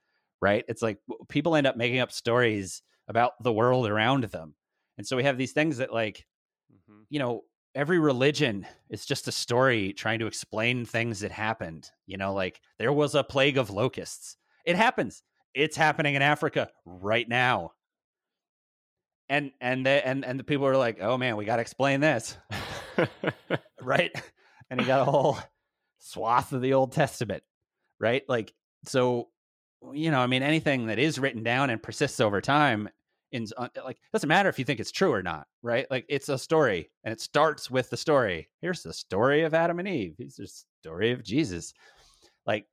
right? 0.41 0.65
It's 0.69 0.83
like 0.83 0.99
people 1.29 1.57
end 1.57 1.67
up 1.67 1.77
making 1.77 2.01
up 2.01 2.11
stories 2.13 2.83
about 3.09 3.33
the 3.43 3.53
world 3.53 3.87
around 3.87 4.25
them, 4.25 4.55
and 4.99 5.07
so 5.07 5.17
we 5.17 5.25
have 5.25 5.37
these 5.39 5.53
things 5.53 5.77
that 5.79 5.93
like 5.93 6.27
Mhm. 6.73 7.05
you 7.11 7.19
know 7.19 7.43
every 7.75 7.99
religion 7.99 8.67
is 8.89 9.05
just 9.05 9.29
a 9.29 9.33
story 9.33 9.93
trying 9.93 10.19
to 10.21 10.27
explain 10.27 10.85
things 10.87 11.21
that 11.21 11.31
happened 11.31 11.91
you 12.07 12.17
know 12.17 12.33
like 12.33 12.61
there 12.79 12.93
was 12.93 13.15
a 13.15 13.23
plague 13.23 13.59
of 13.59 13.69
locusts 13.69 14.37
it 14.65 14.77
happens 14.77 15.23
it's 15.53 15.77
happening 15.77 16.15
in 16.15 16.23
africa 16.23 16.71
right 16.87 17.29
now 17.29 17.73
and 19.29 19.53
and 19.61 19.85
the 19.85 20.07
and 20.07 20.25
and 20.25 20.39
the 20.39 20.45
people 20.45 20.67
are 20.67 20.77
like 20.77 20.99
oh 21.01 21.19
man 21.19 21.37
we 21.37 21.45
got 21.45 21.57
to 21.57 21.63
explain 21.63 22.01
this 22.01 22.37
right? 23.83 24.11
And 24.71 24.81
he 24.81 24.87
got 24.87 25.07
a 25.07 25.11
whole 25.11 25.39
swath 25.99 26.53
of 26.53 26.61
the 26.61 26.75
old 26.75 26.93
testament 26.93 27.43
right? 28.01 28.23
Like 28.29 28.53
so 28.85 29.29
you 29.93 30.11
know 30.11 30.21
i 30.21 30.27
mean 30.27 30.43
anything 30.43 30.87
that 30.87 30.99
is 30.99 31.19
written 31.19 31.43
down 31.43 31.69
and 31.69 31.83
persists 31.83 32.19
over 32.19 32.41
time 32.41 32.89
in 33.33 33.47
uh, 33.59 33.69
like 33.85 33.99
doesn't 34.15 34.29
matter 34.29 34.49
if 34.49 34.59
you 34.59 34.65
think 34.65 34.81
it's 34.81 34.93
true 34.93 35.13
or 35.13 35.23
not 35.23 35.47
right? 35.63 35.87
Like 35.91 36.07
it's 36.09 36.29
a 36.29 36.39
story 36.39 36.91
and 37.03 37.13
it 37.13 37.21
starts 37.21 37.71
with 37.71 37.91
the 37.91 37.97
story. 37.97 38.49
Here's 38.61 38.83
the 38.83 38.93
story 38.93 39.43
of 39.43 39.55
adam 39.55 39.79
and 39.79 39.89
eve. 39.89 40.15
Here's 40.19 40.37
the 40.37 40.49
story 40.83 41.13
of 41.13 41.25
jesus. 41.25 41.73
Like 42.47 42.67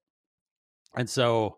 and 0.96 1.10
so 1.10 1.58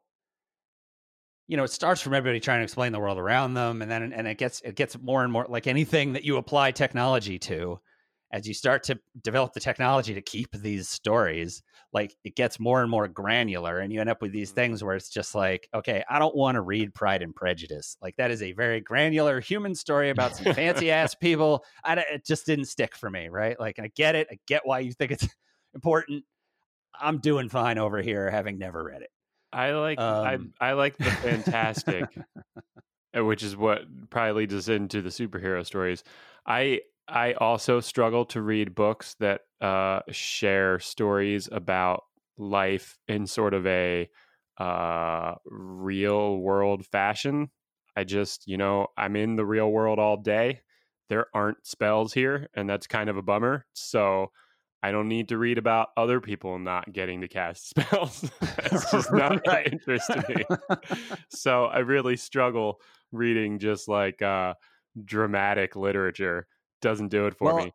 you 1.47 1.57
know 1.57 1.63
it 1.63 1.71
starts 1.71 2.01
from 2.01 2.13
everybody 2.13 2.39
trying 2.39 2.59
to 2.59 2.63
explain 2.63 2.91
the 2.91 2.99
world 2.99 3.17
around 3.17 3.55
them 3.55 3.81
and 3.81 3.91
then 3.91 4.13
and 4.13 4.27
it 4.27 4.37
gets 4.37 4.61
it 4.61 4.75
gets 4.75 4.97
more 4.99 5.23
and 5.23 5.33
more 5.33 5.45
like 5.49 5.67
anything 5.67 6.13
that 6.13 6.23
you 6.23 6.37
apply 6.37 6.71
technology 6.71 7.37
to 7.37 7.79
as 8.33 8.45
you 8.47 8.53
start 8.53 8.83
to 8.83 8.99
develop 9.21 9.53
the 9.53 9.61
technology 9.61 10.13
to 10.13 10.21
keep 10.21 10.51
these 10.51 10.89
stories 10.89 11.63
like 11.93 12.15
it 12.25 12.35
gets 12.35 12.59
more 12.59 12.81
and 12.81 12.91
more 12.91 13.07
granular 13.07 13.79
and 13.79 13.93
you 13.93 14.01
end 14.01 14.09
up 14.09 14.21
with 14.21 14.33
these 14.33 14.51
Mhm. 14.51 14.55
things 14.55 14.83
where 14.83 14.95
it's 14.95 15.09
just 15.09 15.35
like 15.35 15.69
okay 15.73 16.03
i 16.09 16.19
don't 16.19 16.35
want 16.35 16.55
to 16.55 16.61
read 16.61 16.93
pride 16.93 17.21
and 17.21 17.35
prejudice 17.35 17.95
like 18.01 18.15
that 18.17 18.31
is 18.31 18.41
a 18.41 18.51
very 18.53 18.81
granular 18.81 19.39
human 19.39 19.75
story 19.75 20.09
about 20.09 20.35
some 20.35 20.47
fancy 20.53 20.91
ass 20.91 21.15
people 21.15 21.63
I, 21.85 21.93
it 21.99 22.25
just 22.25 22.45
didn't 22.45 22.65
stick 22.65 22.95
for 22.95 23.09
me 23.09 23.29
right 23.29 23.59
like 23.59 23.79
i 23.79 23.89
get 23.95 24.15
it 24.15 24.27
i 24.31 24.37
get 24.47 24.65
why 24.65 24.79
you 24.79 24.91
think 24.93 25.11
it's 25.11 25.27
important 25.75 26.25
i'm 26.99 27.19
doing 27.19 27.49
fine 27.49 27.77
over 27.77 28.01
here 28.01 28.29
having 28.29 28.57
never 28.57 28.83
read 28.83 29.03
it 29.03 29.09
I 29.51 29.71
like 29.71 29.99
Um, 29.99 30.53
I 30.59 30.69
I 30.69 30.73
like 30.73 30.97
the 30.97 31.11
fantastic, 31.11 32.19
uh, 33.17 33.23
which 33.23 33.43
is 33.43 33.55
what 33.55 34.09
probably 34.09 34.41
leads 34.43 34.53
us 34.53 34.67
into 34.67 35.01
the 35.01 35.09
superhero 35.09 35.65
stories. 35.65 36.03
I 36.45 36.81
I 37.07 37.33
also 37.33 37.79
struggle 37.79 38.25
to 38.27 38.41
read 38.41 38.75
books 38.75 39.15
that 39.19 39.41
uh, 39.61 40.01
share 40.11 40.79
stories 40.79 41.49
about 41.51 42.03
life 42.37 42.97
in 43.07 43.27
sort 43.27 43.53
of 43.53 43.67
a 43.67 44.09
uh, 44.57 45.35
real 45.45 46.37
world 46.37 46.85
fashion. 46.85 47.49
I 47.95 48.03
just 48.03 48.47
you 48.47 48.57
know 48.57 48.87
I'm 48.97 49.15
in 49.15 49.35
the 49.35 49.45
real 49.45 49.69
world 49.71 49.99
all 49.99 50.17
day. 50.17 50.61
There 51.09 51.27
aren't 51.33 51.65
spells 51.65 52.13
here, 52.13 52.47
and 52.53 52.69
that's 52.69 52.87
kind 52.87 53.09
of 53.09 53.17
a 53.17 53.21
bummer. 53.21 53.65
So. 53.73 54.31
I 54.85 54.91
don't 54.91 55.07
need 55.07 55.29
to 55.29 55.37
read 55.37 55.57
about 55.57 55.91
other 55.95 56.19
people 56.19 56.59
not 56.59 56.91
getting 56.91 57.21
to 57.21 57.29
cast 57.29 57.69
spells. 57.69 58.29
That's 58.41 58.91
just 58.91 59.13
not 59.13 59.39
Right. 59.47 59.65
of 59.67 59.71
interest 59.71 60.07
to 60.07 60.25
me. 60.27 60.43
so 61.29 61.67
I 61.67 61.79
really 61.79 62.17
struggle 62.17 62.81
reading 63.13 63.59
just 63.59 63.87
like 63.87 64.21
uh, 64.21 64.55
dramatic 65.05 65.77
literature. 65.77 66.47
Doesn't 66.83 67.07
do 67.07 67.25
it 67.25 67.35
for 67.35 67.45
Well, 67.45 67.65
me. 67.65 67.73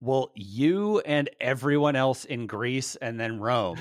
well 0.00 0.30
you 0.34 0.98
and 1.00 1.30
everyone 1.40 1.96
else 1.96 2.24
in 2.24 2.46
greece 2.46 2.96
and 2.96 3.18
then 3.18 3.40
rome 3.40 3.78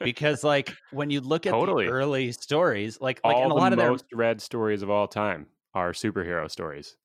because 0.00 0.44
like 0.44 0.72
when 0.90 1.10
you 1.10 1.20
look 1.20 1.46
at 1.46 1.50
Totally. 1.50 1.86
the 1.86 1.90
early 1.92 2.32
stories 2.32 3.00
like 3.00 3.20
like 3.24 3.36
all 3.36 3.42
and 3.44 3.52
a 3.52 3.54
the 3.54 3.60
lot 3.60 3.72
of 3.72 3.78
their 3.78 3.90
most 3.90 4.04
read 4.12 4.40
stories 4.40 4.82
of 4.82 4.90
all 4.90 5.08
time 5.08 5.46
are 5.74 5.92
superhero 5.92 6.50
stories. 6.50 6.96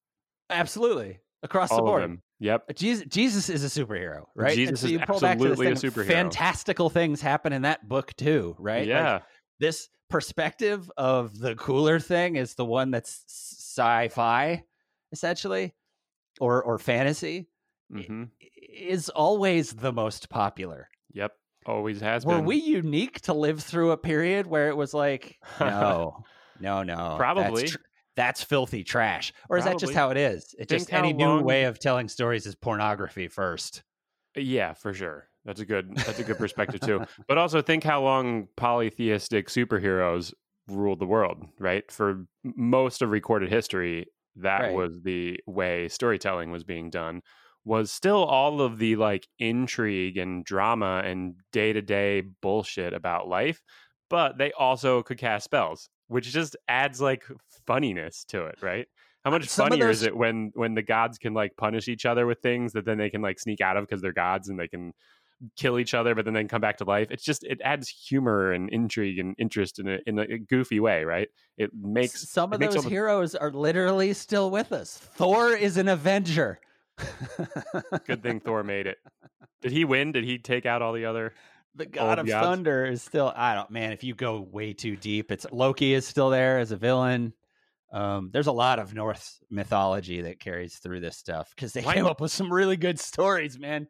absolutely 0.49 1.19
across 1.43 1.69
the 1.69 1.75
all 1.75 1.81
of 1.81 1.85
board. 1.85 2.19
Yep. 2.39 2.65
Uh, 2.69 2.73
Jesus, 2.73 3.05
Jesus 3.07 3.49
is 3.49 3.63
a 3.63 3.85
superhero, 3.85 4.23
right? 4.35 4.55
Jesus 4.55 4.81
so 4.81 4.87
is 4.87 4.91
you 4.91 4.99
pull 4.99 5.19
back 5.19 5.37
to 5.37 5.43
this 5.43 5.51
absolutely 5.59 5.67
a 5.67 5.91
superhero. 5.91 6.07
Fantastical 6.07 6.89
things 6.89 7.21
happen 7.21 7.53
in 7.53 7.61
that 7.61 7.87
book 7.87 8.13
too, 8.15 8.55
right? 8.59 8.79
Like, 8.79 8.87
Yeah. 8.89 9.19
this 9.59 9.87
perspective 10.09 10.91
of 10.97 11.37
the 11.39 11.55
cooler 11.55 11.99
thing 11.99 12.35
is 12.35 12.55
the 12.55 12.65
one 12.65 12.91
that's 12.91 13.23
sci-fi, 13.27 14.63
essentially, 15.11 15.73
or 16.39 16.61
or 16.63 16.77
fantasy, 16.77 17.47
hmm 17.91 18.23
is 18.77 19.09
always 19.09 19.71
the 19.73 19.93
most 19.93 20.29
popular. 20.29 20.89
Yep. 21.13 21.31
Always 21.65 22.01
has 22.01 22.25
been. 22.25 22.33
Were 22.33 22.39
been. 22.39 22.45
we 22.45 22.57
unique 22.57 23.21
to 23.21 23.33
live 23.33 23.63
through 23.63 23.91
a 23.91 23.97
period 23.97 24.47
where 24.47 24.67
it 24.69 24.75
was 24.75 24.93
like, 24.93 25.37
no, 25.59 26.25
no, 26.59 26.83
no, 26.83 27.15
Probably. 27.17 27.61
that's, 27.61 27.71
tr- 27.71 27.77
that's 28.15 28.43
filthy 28.43 28.83
trash, 28.83 29.33
or 29.49 29.57
is 29.57 29.65
that 29.65 29.79
just 29.79 29.93
how 29.93 30.09
it 30.09 30.17
is? 30.17 30.53
It 30.59 30.67
just 30.69 30.91
any 30.93 31.11
how 31.11 31.17
new 31.17 31.25
long- 31.25 31.43
way 31.43 31.63
of 31.63 31.79
telling 31.79 32.07
stories 32.09 32.45
is 32.45 32.55
pornography 32.55 33.27
first. 33.27 33.83
Yeah, 34.35 34.73
for 34.73 34.93
sure. 34.93 35.29
That's 35.45 35.61
a 35.61 35.65
good. 35.65 35.95
That's 35.95 36.19
a 36.19 36.23
good 36.23 36.37
perspective 36.37 36.81
too. 36.81 37.05
But 37.27 37.37
also 37.37 37.61
think 37.61 37.83
how 37.83 38.01
long 38.01 38.47
polytheistic 38.57 39.47
superheroes 39.47 40.33
ruled 40.67 40.99
the 40.99 41.05
world. 41.05 41.45
Right. 41.59 41.89
For 41.91 42.25
most 42.43 43.01
of 43.01 43.09
recorded 43.11 43.49
history, 43.49 44.07
that 44.37 44.61
Right. 44.61 44.73
was 44.75 45.01
the 45.03 45.39
way 45.47 45.87
storytelling 45.89 46.51
was 46.51 46.63
being 46.63 46.89
done. 46.89 47.21
Was 47.63 47.91
still 47.91 48.23
all 48.23 48.61
of 48.61 48.77
the 48.77 48.95
like 48.95 49.27
intrigue 49.39 50.17
and 50.17 50.45
drama 50.45 51.01
and 51.03 51.35
day 51.51 51.73
to 51.73 51.81
day 51.81 52.21
bullshit 52.41 52.93
about 52.93 53.27
life, 53.27 53.59
but 54.09 54.37
they 54.37 54.51
also 54.51 55.01
could 55.01 55.17
cast 55.17 55.45
spells, 55.45 55.89
which 56.07 56.25
just 56.31 56.55
adds 56.67 57.01
like 57.01 57.23
funniness 57.65 58.23
to 58.25 58.45
it, 58.45 58.61
right? 58.61 58.87
How 59.23 59.31
uh, 59.31 59.39
much 59.39 59.47
some 59.47 59.69
funnier 59.69 59.87
those- 59.87 60.01
is 60.01 60.03
it 60.03 60.15
when 60.15 60.51
when 60.53 60.75
the 60.75 60.83
gods 60.83 61.17
can 61.17 61.33
like 61.33 61.55
punish 61.57 61.87
each 61.87 62.05
other 62.05 62.27
with 62.27 62.39
things 62.41 62.73
that 62.73 62.85
then 62.85 62.99
they 62.99 63.09
can 63.09 63.23
like 63.23 63.39
sneak 63.39 63.61
out 63.61 63.77
of 63.77 63.85
because 63.87 64.01
they're 64.01 64.13
gods 64.13 64.47
and 64.49 64.59
they 64.59 64.67
can 64.67 64.93
kill 65.57 65.79
each 65.79 65.93
other, 65.93 66.15
but 66.15 66.25
then 66.25 66.33
they 66.33 66.41
can 66.41 66.47
come 66.47 66.61
back 66.61 66.77
to 66.77 66.83
life. 66.85 67.07
It's 67.11 67.23
just 67.23 67.43
it 67.43 67.59
adds 67.63 67.89
humor 67.89 68.51
and 68.51 68.69
intrigue 68.69 69.19
and 69.19 69.35
interest 69.37 69.79
in 69.79 69.87
a 69.87 69.99
in 70.05 70.19
a 70.19 70.37
goofy 70.37 70.79
way, 70.79 71.03
right? 71.03 71.27
It 71.57 71.71
makes 71.73 72.29
some 72.29 72.53
of 72.53 72.59
those 72.59 72.85
heroes 72.85 73.35
are 73.35 73.51
literally 73.51 74.13
still 74.13 74.49
with 74.49 74.71
us. 74.71 74.97
Thor 74.97 75.51
is 75.51 75.77
an 75.77 75.87
Avenger. 75.87 76.59
good 78.07 78.23
thing 78.23 78.39
Thor 78.39 78.63
made 78.63 78.87
it. 78.87 78.97
Did 79.61 79.71
he 79.71 79.83
win? 79.83 80.11
Did 80.11 80.23
he 80.23 80.37
take 80.37 80.65
out 80.65 80.81
all 80.81 80.93
the 80.93 81.05
other? 81.05 81.33
the 81.75 81.85
god 81.85 82.19
of 82.19 82.27
thunder 82.27 82.85
is 82.85 83.03
still. 83.03 83.31
I 83.35 83.53
don't. 83.55 83.69
Man, 83.69 83.91
if 83.91 84.03
you 84.03 84.15
go 84.15 84.39
way 84.39 84.73
too 84.73 84.95
deep, 84.95 85.31
it's 85.31 85.45
Loki 85.51 85.93
is 85.93 86.07
still 86.07 86.29
there 86.29 86.59
as 86.59 86.71
a 86.71 86.77
villain. 86.77 87.33
Um, 87.91 88.29
there's 88.33 88.47
a 88.47 88.51
lot 88.51 88.79
of 88.79 88.93
Norse 88.93 89.39
mythology 89.49 90.21
that 90.23 90.39
carries 90.39 90.75
through 90.77 91.01
this 91.01 91.17
stuff 91.17 91.51
because 91.55 91.73
they 91.73 91.81
Why- 91.81 91.95
came 91.95 92.05
up 92.05 92.21
with 92.21 92.31
some 92.31 92.51
really 92.51 92.77
good 92.77 92.99
stories, 92.99 93.59
man. 93.59 93.87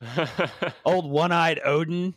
Old 0.84 1.10
one-eyed 1.10 1.60
Odin 1.64 2.14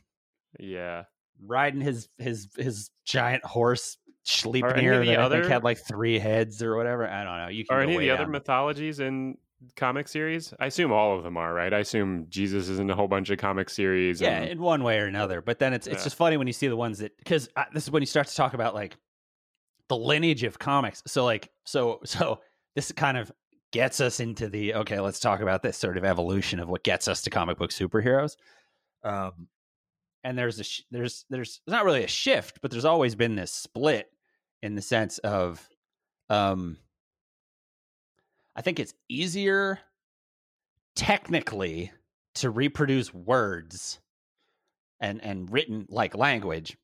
yeah. 0.59 1.03
riding 1.43 1.81
his 1.81 2.09
his 2.17 2.49
his 2.57 2.89
giant 3.05 3.43
horse 3.45 3.97
Sleipnir 4.27 4.73
the 4.73 4.79
that 4.81 4.93
I 4.93 5.05
think 5.05 5.17
other- 5.17 5.49
had 5.49 5.63
like 5.63 5.79
three 5.79 6.19
heads 6.19 6.61
or 6.61 6.75
whatever. 6.75 7.07
I 7.07 7.23
don't 7.23 7.37
know. 7.37 7.47
You 7.47 7.65
can 7.65 7.77
Are 7.77 7.81
any 7.81 7.95
of 7.95 8.01
the 8.01 8.11
other 8.11 8.27
mythologies 8.27 8.99
in 8.99 9.37
comic 9.75 10.07
series? 10.07 10.53
I 10.59 10.67
assume 10.67 10.91
all 10.91 11.17
of 11.17 11.23
them 11.23 11.37
are, 11.37 11.51
right? 11.53 11.73
I 11.73 11.79
assume 11.79 12.27
Jesus 12.29 12.69
is 12.69 12.77
in 12.79 12.89
a 12.91 12.95
whole 12.95 13.07
bunch 13.07 13.29
of 13.31 13.39
comic 13.39 13.69
series. 13.69 14.21
yeah, 14.21 14.41
and- 14.41 14.49
in 14.51 14.61
one 14.61 14.83
way 14.83 14.99
or 14.99 15.05
another. 15.05 15.41
But 15.41 15.57
then 15.59 15.73
it's 15.73 15.87
it's 15.87 15.97
Yeah. 15.99 16.03
just 16.03 16.15
funny 16.15 16.37
when 16.37 16.47
you 16.47 16.53
see 16.53 16.67
the 16.67 16.75
ones 16.75 16.99
that 16.99 17.17
because 17.17 17.49
this 17.73 17.83
is 17.85 17.91
when 17.91 18.03
you 18.03 18.07
start 18.07 18.27
to 18.27 18.35
talk 18.35 18.53
about 18.53 18.75
like 18.75 18.95
the 19.87 19.97
lineage 19.97 20.43
of 20.43 20.59
comics. 20.59 21.01
So 21.07 21.25
like 21.25 21.49
so 21.65 21.99
so 22.05 22.41
this 22.75 22.91
kind 22.91 23.17
of 23.17 23.31
gets 23.71 24.01
us 24.01 24.19
into 24.19 24.49
the 24.49 24.75
okay. 24.75 24.99
Let's 24.99 25.19
talk 25.19 25.41
about 25.41 25.63
this 25.63 25.77
sort 25.77 25.97
of 25.97 26.05
evolution 26.05 26.59
of 26.59 26.69
what 26.69 26.83
gets 26.83 27.07
us 27.07 27.21
to 27.23 27.29
comic 27.29 27.57
book 27.57 27.71
superheroes. 27.71 28.35
Um, 29.03 29.47
and 30.23 30.37
there's 30.37 30.59
a 30.59 30.63
sh- 30.63 30.83
there's 30.91 31.25
there's 31.29 31.61
not 31.67 31.85
really 31.85 32.03
a 32.03 32.07
shift, 32.07 32.59
but 32.61 32.71
there's 32.71 32.85
always 32.85 33.15
been 33.15 33.35
this 33.35 33.51
split 33.51 34.09
in 34.61 34.75
the 34.75 34.81
sense 34.81 35.17
of 35.19 35.67
um 36.29 36.77
I 38.55 38.61
think 38.61 38.79
it's 38.79 38.93
easier 39.09 39.79
technically 40.95 41.91
to 42.35 42.49
reproduce 42.49 43.13
words 43.13 43.99
and 44.99 45.23
and 45.23 45.51
written 45.51 45.85
like 45.89 46.15
language 46.15 46.77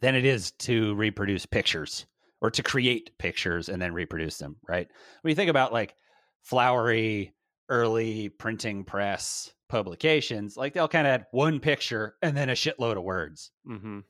than 0.00 0.14
it 0.14 0.24
is 0.24 0.52
to 0.52 0.94
reproduce 0.94 1.46
pictures 1.46 2.06
or 2.46 2.50
to 2.52 2.62
create 2.62 3.10
pictures 3.18 3.68
and 3.68 3.82
then 3.82 3.92
reproduce 3.92 4.38
them, 4.38 4.54
right? 4.68 4.86
When 5.22 5.30
you 5.30 5.34
think 5.34 5.50
about 5.50 5.72
like 5.72 5.96
flowery 6.42 7.34
early 7.68 8.28
printing 8.28 8.84
press 8.84 9.50
publications, 9.68 10.56
like 10.56 10.72
they'll 10.72 10.86
kind 10.86 11.08
of 11.08 11.12
add 11.12 11.26
one 11.32 11.58
picture 11.58 12.14
and 12.22 12.36
then 12.36 12.48
a 12.48 12.52
shitload 12.52 12.96
of 12.96 13.02
words. 13.02 13.50
Mhm. 13.68 14.04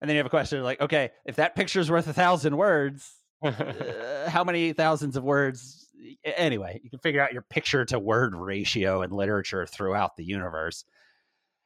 And 0.00 0.08
then 0.08 0.10
you 0.10 0.16
have 0.16 0.26
a 0.26 0.30
question 0.30 0.62
like, 0.62 0.80
okay, 0.80 1.10
if 1.26 1.36
that 1.36 1.54
picture's 1.54 1.90
worth 1.90 2.08
a 2.08 2.14
thousand 2.14 2.56
words, 2.56 3.12
uh, 3.42 4.30
how 4.30 4.42
many 4.42 4.72
thousands 4.72 5.14
of 5.18 5.22
words? 5.22 5.86
Anyway, 6.24 6.80
you 6.82 6.88
can 6.88 6.98
figure 7.00 7.20
out 7.20 7.34
your 7.34 7.42
picture 7.42 7.84
to 7.84 7.98
word 7.98 8.34
ratio 8.34 9.02
in 9.02 9.10
literature 9.10 9.66
throughout 9.66 10.16
the 10.16 10.24
universe. 10.24 10.86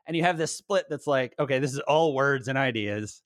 And 0.08 0.16
you 0.16 0.24
have 0.24 0.38
this 0.38 0.56
split 0.56 0.86
that's 0.90 1.06
like, 1.06 1.36
okay, 1.38 1.60
this 1.60 1.72
is 1.72 1.78
all 1.78 2.14
words 2.14 2.48
and 2.48 2.58
ideas. 2.58 3.22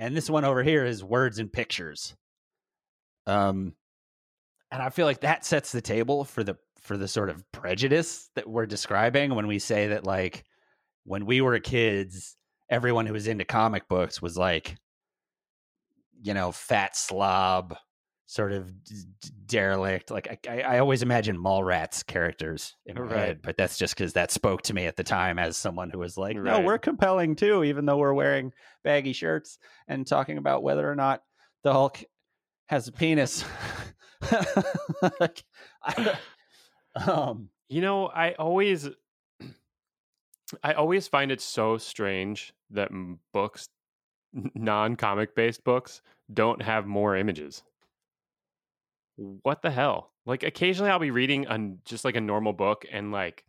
And 0.00 0.16
this 0.16 0.30
one 0.30 0.46
over 0.46 0.62
here 0.62 0.84
is 0.84 1.04
words 1.04 1.38
and 1.38 1.52
pictures. 1.52 2.16
Um, 3.26 3.74
and 4.72 4.82
I 4.82 4.88
feel 4.88 5.06
like 5.06 5.20
that 5.20 5.44
sets 5.44 5.70
the 5.70 5.82
table 5.82 6.24
for 6.24 6.42
the 6.42 6.56
for 6.80 6.96
the 6.96 7.06
sort 7.06 7.28
of 7.28 7.44
prejudice 7.52 8.30
that 8.34 8.48
we're 8.48 8.64
describing 8.64 9.34
when 9.34 9.46
we 9.46 9.58
say 9.58 9.88
that 9.88 10.04
like 10.04 10.44
when 11.04 11.26
we 11.26 11.42
were 11.42 11.58
kids, 11.60 12.36
everyone 12.70 13.04
who 13.04 13.12
was 13.12 13.28
into 13.28 13.44
comic 13.44 13.86
books 13.88 14.22
was 14.22 14.38
like 14.38 14.76
you 16.22 16.34
know, 16.34 16.52
fat 16.52 16.96
slob, 16.96 17.74
sort 18.30 18.52
of 18.52 18.70
derelict. 19.46 20.08
Like 20.12 20.46
I, 20.48 20.60
I, 20.60 20.78
always 20.78 21.02
imagine 21.02 21.36
Mallrats 21.36 22.06
characters 22.06 22.76
in 22.86 22.94
my 22.94 23.00
Right. 23.02 23.16
head, 23.18 23.42
but 23.42 23.56
that's 23.56 23.76
just 23.76 23.96
because 23.96 24.12
that 24.12 24.30
spoke 24.30 24.62
to 24.62 24.74
me 24.74 24.86
at 24.86 24.94
the 24.94 25.02
time 25.02 25.36
as 25.40 25.56
someone 25.56 25.90
who 25.90 25.98
was 25.98 26.16
like, 26.16 26.36
no, 26.36 26.60
we're 26.60 26.78
compelling 26.78 27.34
too, 27.34 27.64
even 27.64 27.86
though 27.86 27.96
we're 27.96 28.14
wearing 28.14 28.52
baggy 28.84 29.12
shirts 29.12 29.58
and 29.88 30.06
talking 30.06 30.38
about 30.38 30.62
whether 30.62 30.88
or 30.88 30.94
not 30.94 31.22
the 31.64 31.72
Hulk 31.72 32.04
has 32.66 32.86
a 32.86 32.92
penis. 32.92 33.44
Like, 35.18 35.42
I- 35.82 36.18
um, 36.94 37.48
You 37.68 37.80
know, 37.80 38.06
I 38.06 38.32
always 38.34 38.88
I 40.62 40.74
always 40.74 41.08
find 41.08 41.32
it 41.32 41.40
so 41.40 41.78
strange 41.78 42.52
that 42.70 42.90
books 43.32 43.68
non-comic 44.54 45.34
based 45.34 45.64
books 45.64 46.00
don't 46.32 46.62
have 46.62 46.86
more 46.86 47.16
images. 47.16 47.64
What 49.42 49.62
the 49.62 49.70
hell? 49.70 50.12
Like 50.24 50.42
occasionally 50.42 50.90
I'll 50.90 50.98
be 50.98 51.10
reading 51.10 51.46
on 51.46 51.78
just 51.84 52.04
like 52.04 52.16
a 52.16 52.20
normal 52.20 52.52
book 52.52 52.86
and 52.90 53.12
like 53.12 53.44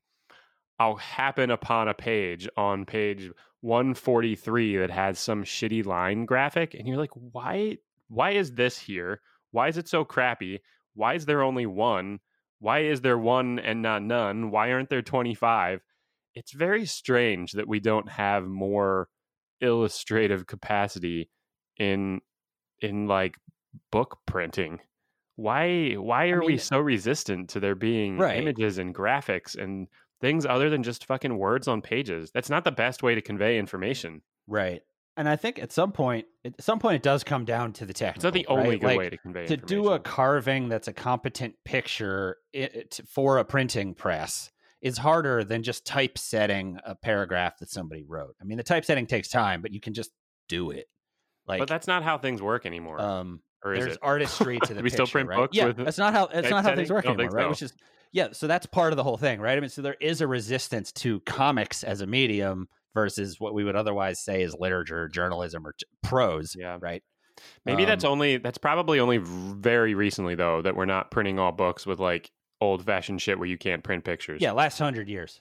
I'll 0.79 0.95
happen 0.95 1.51
upon 1.51 1.88
a 1.88 1.93
page 1.93 2.49
on 2.57 2.86
page 2.86 3.29
143 3.62 4.77
that 4.77 4.89
has 4.89 5.19
some 5.19 5.43
shitty 5.43 5.86
line 5.86 6.25
graphic 6.25 6.73
and 6.73 6.88
you're 6.88 6.97
like, 6.97 7.12
"Why 7.13 7.77
why 8.10 8.31
is 8.31 8.53
this 8.53 8.77
here? 8.77 9.21
Why 9.51 9.69
is 9.69 9.77
it 9.77 9.88
so 9.88 10.03
crappy? 10.03 10.60
Why 10.93 11.13
is 11.13 11.25
there 11.25 11.43
only 11.43 11.65
one? 11.65 12.19
Why 12.60 12.79
is 12.79 13.01
there 13.01 13.17
one 13.17 13.60
and 13.60 13.81
not 13.81 14.03
none? 14.03 14.51
Why 14.51 14.71
aren't 14.71 14.89
there 14.89 15.01
25? 15.01 15.81
It's 16.36 16.51
very 16.51 16.86
strange 16.86 17.53
that 17.53 17.67
we 17.67 17.79
don't 17.79 18.10
have 18.10 18.45
more 18.45 19.07
illustrative 19.62 20.47
capacity 20.47 21.29
in 21.77 22.21
in 22.81 23.07
like 23.07 23.38
book 23.91 24.19
printing. 24.25 24.79
Why 25.36 25.94
why 25.94 26.30
are 26.30 26.41
we 26.41 26.48
mean- 26.54 26.60
so 26.60 26.80
resistant 26.80 27.50
to 27.52 27.60
there 27.60 27.76
being 27.76 28.17
Right. 28.17 28.38
images 28.39 28.78
and 28.78 28.94
graphics 28.94 29.58
and 29.58 29.88
things 30.20 30.46
other 30.46 30.70
than 30.70 30.84
just 30.84 31.06
fucking 31.06 31.38
words 31.38 31.67
on 31.67 31.82
pages? 31.82 32.32
That's 32.32 32.50
not 32.50 32.63
the 32.63 32.72
best 32.72 33.02
way 33.04 33.15
to 33.15 33.22
convey 33.22 33.58
information. 33.58 34.22
right. 34.48 34.82
And 35.17 35.28
I 35.28 35.36
think 35.36 35.60
at 35.60 35.74
some 35.74 35.91
point, 35.91 36.26
at 36.46 36.62
some 36.63 36.80
point, 36.80 36.96
it 36.96 37.04
does 37.04 37.26
come 37.26 37.44
down 37.44 37.74
to 37.74 37.86
the 37.86 37.94
technical. 37.94 38.20
It's 38.20 38.24
not 38.24 38.34
the 38.34 38.48
only 38.48 38.70
right? 38.72 38.80
good 38.80 38.88
Like, 38.88 38.98
way 38.98 39.10
to 39.10 39.17
convey 39.17 39.46
to 39.48 39.58
do 39.58 39.89
a 39.89 40.00
carving 40.00 40.70
that's 40.70 40.88
a 40.88 40.94
competent 40.94 41.56
picture 41.65 42.38
it, 42.54 42.98
for 43.10 43.38
a 43.38 43.44
printing 43.44 43.94
press 43.94 44.52
is 44.82 44.98
harder 45.00 45.44
than 45.44 45.63
just 45.63 45.86
typesetting 45.86 46.80
a 46.86 46.96
paragraph 46.96 47.58
that 47.60 47.70
somebody 47.70 48.04
wrote. 48.08 48.36
I 48.41 48.46
mean, 48.46 48.58
the 48.58 48.63
typesetting 48.63 49.06
takes 49.06 49.28
time, 49.28 49.62
but 49.62 49.74
you 49.74 49.82
can 49.82 49.94
just 49.94 50.12
do 50.48 50.72
it. 50.72 50.88
Like, 51.46 51.60
but 51.60 51.67
that's 51.67 51.88
not 51.88 52.04
how 52.04 52.17
things 52.17 52.41
work 52.41 52.65
anymore. 52.65 53.00
um, 53.02 53.41
or 53.63 53.74
is 53.74 53.84
there's 53.84 53.95
it? 53.95 54.00
artistry 54.02 54.60
to 54.60 54.67
the 54.74 54.80
Do 54.80 54.84
we 54.84 54.89
still 54.89 55.06
picture, 55.06 55.12
print 55.19 55.30
right? 55.30 55.38
books 55.38 55.56
Yeah, 55.58 55.65
with 55.67 55.78
that's 55.78 55.97
not 55.97 56.13
how 56.13 56.28
that's 56.28 56.50
not 56.50 56.63
how 56.63 56.76
things 56.76 56.91
work 56.91 57.06
anymore, 57.06 57.30
right? 57.32 57.50
Which 57.50 57.62
is 57.62 57.74
yeah, 58.13 58.30
so 58.34 58.45
that's 58.47 58.65
part 58.65 58.91
of 58.91 58.97
the 58.97 59.04
whole 59.04 59.17
thing, 59.17 59.39
right? 59.39 59.58
I 59.58 59.62
mean, 59.62 59.69
so 59.69 59.82
there 59.82 59.95
is 60.02 60.19
a 60.21 60.28
resistance 60.28 60.91
to 60.93 61.21
comics 61.21 61.84
as 61.84 62.02
a 62.02 62.06
medium 62.08 62.67
versus 62.93 63.39
what 63.39 63.54
we 63.54 63.63
would 63.63 63.76
otherwise 63.78 64.19
say 64.19 64.41
is 64.41 64.54
literature, 64.60 65.08
journalism, 65.08 65.65
or 65.65 65.71
t- 65.74 65.86
prose, 66.04 66.54
Yeah. 66.60 66.78
right? 66.82 67.02
Maybe 67.65 67.86
that's 67.86 68.04
Um, 68.04 68.12
only 68.12 68.38
that's 68.38 68.58
probably 68.58 69.00
only 69.00 69.17
very 69.19 69.95
recently 69.95 70.36
though 70.36 70.62
that 70.62 70.76
we're 70.76 70.86
not 70.86 71.10
printing 71.12 71.39
all 71.39 71.52
books 71.54 71.86
with 71.86 72.00
like 72.00 72.30
old 72.60 72.86
fashioned 72.86 73.21
shit 73.21 73.39
where 73.39 73.47
you 73.47 73.58
can't 73.58 73.84
print 73.84 74.04
pictures. 74.04 74.41
Yeah, 74.41 74.52
last 74.52 74.78
hundred 74.78 75.08
years. 75.10 75.39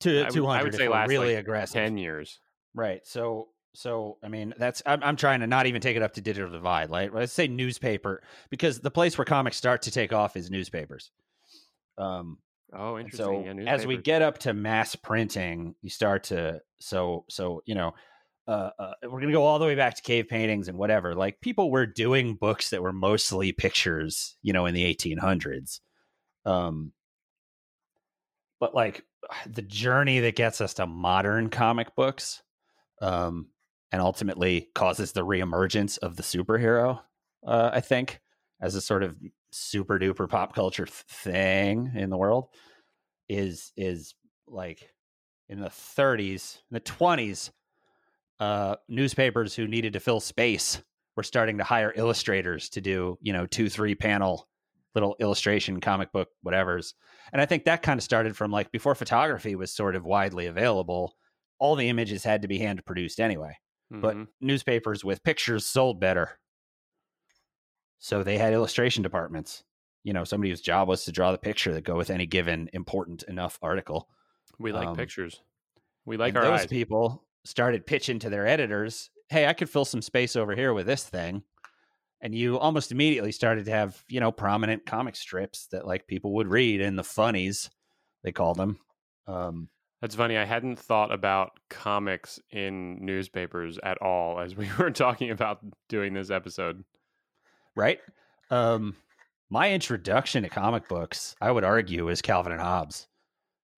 To 0.00 0.22
I 0.24 0.30
would- 0.30 0.44
I 0.46 0.62
would 0.62 0.74
say 0.74 0.88
last, 0.88 1.08
really 1.08 1.34
like, 1.34 1.44
aggressive. 1.44 1.74
ten 1.74 1.96
years. 1.98 2.40
Right. 2.74 3.06
So 3.06 3.48
so 3.74 4.18
I 4.22 4.28
mean 4.28 4.54
that's 4.58 4.82
I'm 4.86 5.02
I'm 5.02 5.16
trying 5.16 5.40
to 5.40 5.46
not 5.46 5.66
even 5.66 5.80
take 5.80 5.96
it 5.96 6.02
up 6.02 6.14
to 6.14 6.20
digital 6.20 6.50
divide. 6.50 6.90
right? 6.90 7.12
let's 7.12 7.32
say 7.32 7.48
newspaper 7.48 8.22
because 8.50 8.80
the 8.80 8.90
place 8.90 9.16
where 9.16 9.24
comics 9.24 9.56
start 9.56 9.82
to 9.82 9.90
take 9.90 10.12
off 10.12 10.36
is 10.36 10.50
newspapers. 10.50 11.10
Um 11.98 12.38
Oh, 12.72 12.98
interesting. 12.98 13.26
so 13.26 13.60
Yeah, 13.60 13.72
as 13.72 13.84
we 13.84 13.96
get 13.96 14.22
up 14.22 14.38
to 14.38 14.54
mass 14.54 14.94
printing, 14.94 15.74
you 15.82 15.90
start 15.90 16.24
to 16.24 16.60
so 16.78 17.24
so 17.28 17.62
you 17.66 17.74
know 17.74 17.94
uh, 18.46 18.70
uh, 18.78 18.92
we're 19.04 19.20
gonna 19.20 19.32
go 19.32 19.44
all 19.44 19.58
the 19.58 19.64
way 19.64 19.74
back 19.74 19.94
to 19.94 20.02
cave 20.02 20.28
paintings 20.28 20.68
and 20.68 20.76
whatever. 20.78 21.14
Like 21.14 21.40
people 21.40 21.70
were 21.70 21.86
doing 21.86 22.34
books 22.34 22.70
that 22.70 22.82
were 22.82 22.92
mostly 22.92 23.52
pictures, 23.52 24.36
you 24.42 24.52
know, 24.52 24.66
in 24.66 24.74
the 24.74 24.92
1800s. 24.92 25.80
Um, 26.44 26.92
but 28.58 28.74
like 28.74 29.04
the 29.46 29.62
journey 29.62 30.20
that 30.20 30.36
gets 30.36 30.60
us 30.60 30.74
to 30.74 30.86
modern 30.86 31.48
comic 31.50 31.94
books, 31.94 32.42
um, 33.00 33.46
and 33.92 34.00
ultimately 34.00 34.68
causes 34.74 35.12
the 35.12 35.24
reemergence 35.24 35.98
of 35.98 36.16
the 36.16 36.22
superhero. 36.22 37.00
Uh, 37.46 37.70
I 37.72 37.80
think 37.80 38.20
as 38.60 38.74
a 38.74 38.80
sort 38.80 39.02
of 39.02 39.16
super 39.50 39.98
duper 39.98 40.28
pop 40.28 40.54
culture 40.54 40.86
th- 40.86 41.04
thing 41.08 41.92
in 41.94 42.10
the 42.10 42.16
world 42.16 42.48
is 43.28 43.72
is 43.76 44.14
like 44.46 44.92
in 45.48 45.60
the 45.60 45.68
30s, 45.68 46.58
in 46.70 46.74
the 46.74 46.80
20s, 46.80 47.50
uh, 48.38 48.76
newspapers 48.88 49.54
who 49.54 49.66
needed 49.66 49.92
to 49.92 50.00
fill 50.00 50.20
space 50.20 50.80
were 51.16 51.22
starting 51.22 51.58
to 51.58 51.64
hire 51.64 51.92
illustrators 51.96 52.68
to 52.70 52.80
do, 52.80 53.18
you 53.20 53.32
know, 53.32 53.46
two, 53.46 53.68
three 53.68 53.94
panel 53.94 54.48
little 54.94 55.16
illustration 55.20 55.80
comic 55.80 56.12
book 56.12 56.28
whatevers. 56.44 56.94
And 57.32 57.40
I 57.40 57.46
think 57.46 57.64
that 57.64 57.82
kind 57.82 57.98
of 57.98 58.04
started 58.04 58.36
from 58.36 58.50
like 58.50 58.72
before 58.72 58.94
photography 58.94 59.54
was 59.54 59.72
sort 59.72 59.96
of 59.96 60.04
widely 60.04 60.46
available, 60.46 61.14
all 61.58 61.76
the 61.76 61.88
images 61.88 62.24
had 62.24 62.42
to 62.42 62.48
be 62.48 62.58
hand 62.58 62.84
produced 62.84 63.20
anyway. 63.20 63.56
But 63.98 64.16
Mhm. 64.16 64.28
newspapers 64.40 65.04
with 65.04 65.22
pictures 65.22 65.66
sold 65.66 66.00
better. 66.00 66.38
So 67.98 68.22
they 68.22 68.38
had 68.38 68.52
illustration 68.52 69.02
departments. 69.02 69.64
You 70.02 70.12
know, 70.12 70.24
somebody 70.24 70.50
whose 70.50 70.62
job 70.62 70.88
was 70.88 71.04
to 71.04 71.12
draw 71.12 71.32
the 71.32 71.38
picture 71.38 71.74
that 71.74 71.82
go 71.82 71.96
with 71.96 72.10
any 72.10 72.26
given 72.26 72.70
important 72.72 73.22
enough 73.24 73.58
article. 73.62 74.08
we 74.58 74.72
like 74.72 74.88
um, 74.88 74.96
pictures. 74.96 75.42
We 76.06 76.16
like 76.16 76.34
and 76.34 76.36
our 76.36 76.44
those 76.44 76.62
eyes. 76.62 76.70
people 76.70 77.26
started 77.44 77.86
pitching 77.86 78.18
to 78.20 78.30
their 78.30 78.46
editors, 78.46 79.10
"Hey, 79.28 79.46
I 79.46 79.52
could 79.52 79.70
fill 79.70 79.84
some 79.84 80.02
space 80.02 80.36
over 80.36 80.54
here 80.54 80.72
with 80.74 80.86
this 80.86 81.08
thing." 81.08 81.44
and 82.22 82.34
you 82.34 82.58
almost 82.58 82.92
immediately 82.92 83.32
started 83.32 83.64
to 83.66 83.70
have 83.72 84.04
you 84.08 84.20
know 84.20 84.32
prominent 84.32 84.86
comic 84.86 85.16
strips 85.16 85.68
that 85.68 85.86
like 85.86 86.06
people 86.06 86.34
would 86.34 86.48
read 86.48 86.80
in 86.80 86.96
the 86.96 87.04
funnies 87.04 87.70
they 88.22 88.32
called 88.32 88.56
them 88.58 88.78
um 89.26 89.70
That's 90.00 90.14
funny. 90.14 90.36
I 90.38 90.44
hadn't 90.44 90.78
thought 90.78 91.12
about 91.12 91.52
comics 91.68 92.40
in 92.50 93.04
newspapers 93.04 93.78
at 93.82 93.98
all 93.98 94.40
as 94.40 94.56
we 94.56 94.68
were 94.78 94.90
talking 94.90 95.30
about 95.30 95.58
doing 95.88 96.14
this 96.14 96.30
episode. 96.30 96.84
right 97.76 98.00
um 98.50 98.96
my 99.48 99.70
introduction 99.72 100.42
to 100.42 100.48
comic 100.48 100.88
books 100.88 101.36
i 101.40 101.50
would 101.50 101.62
argue 101.64 102.08
is 102.08 102.20
calvin 102.20 102.50
and 102.52 102.60
hobbes 102.60 103.06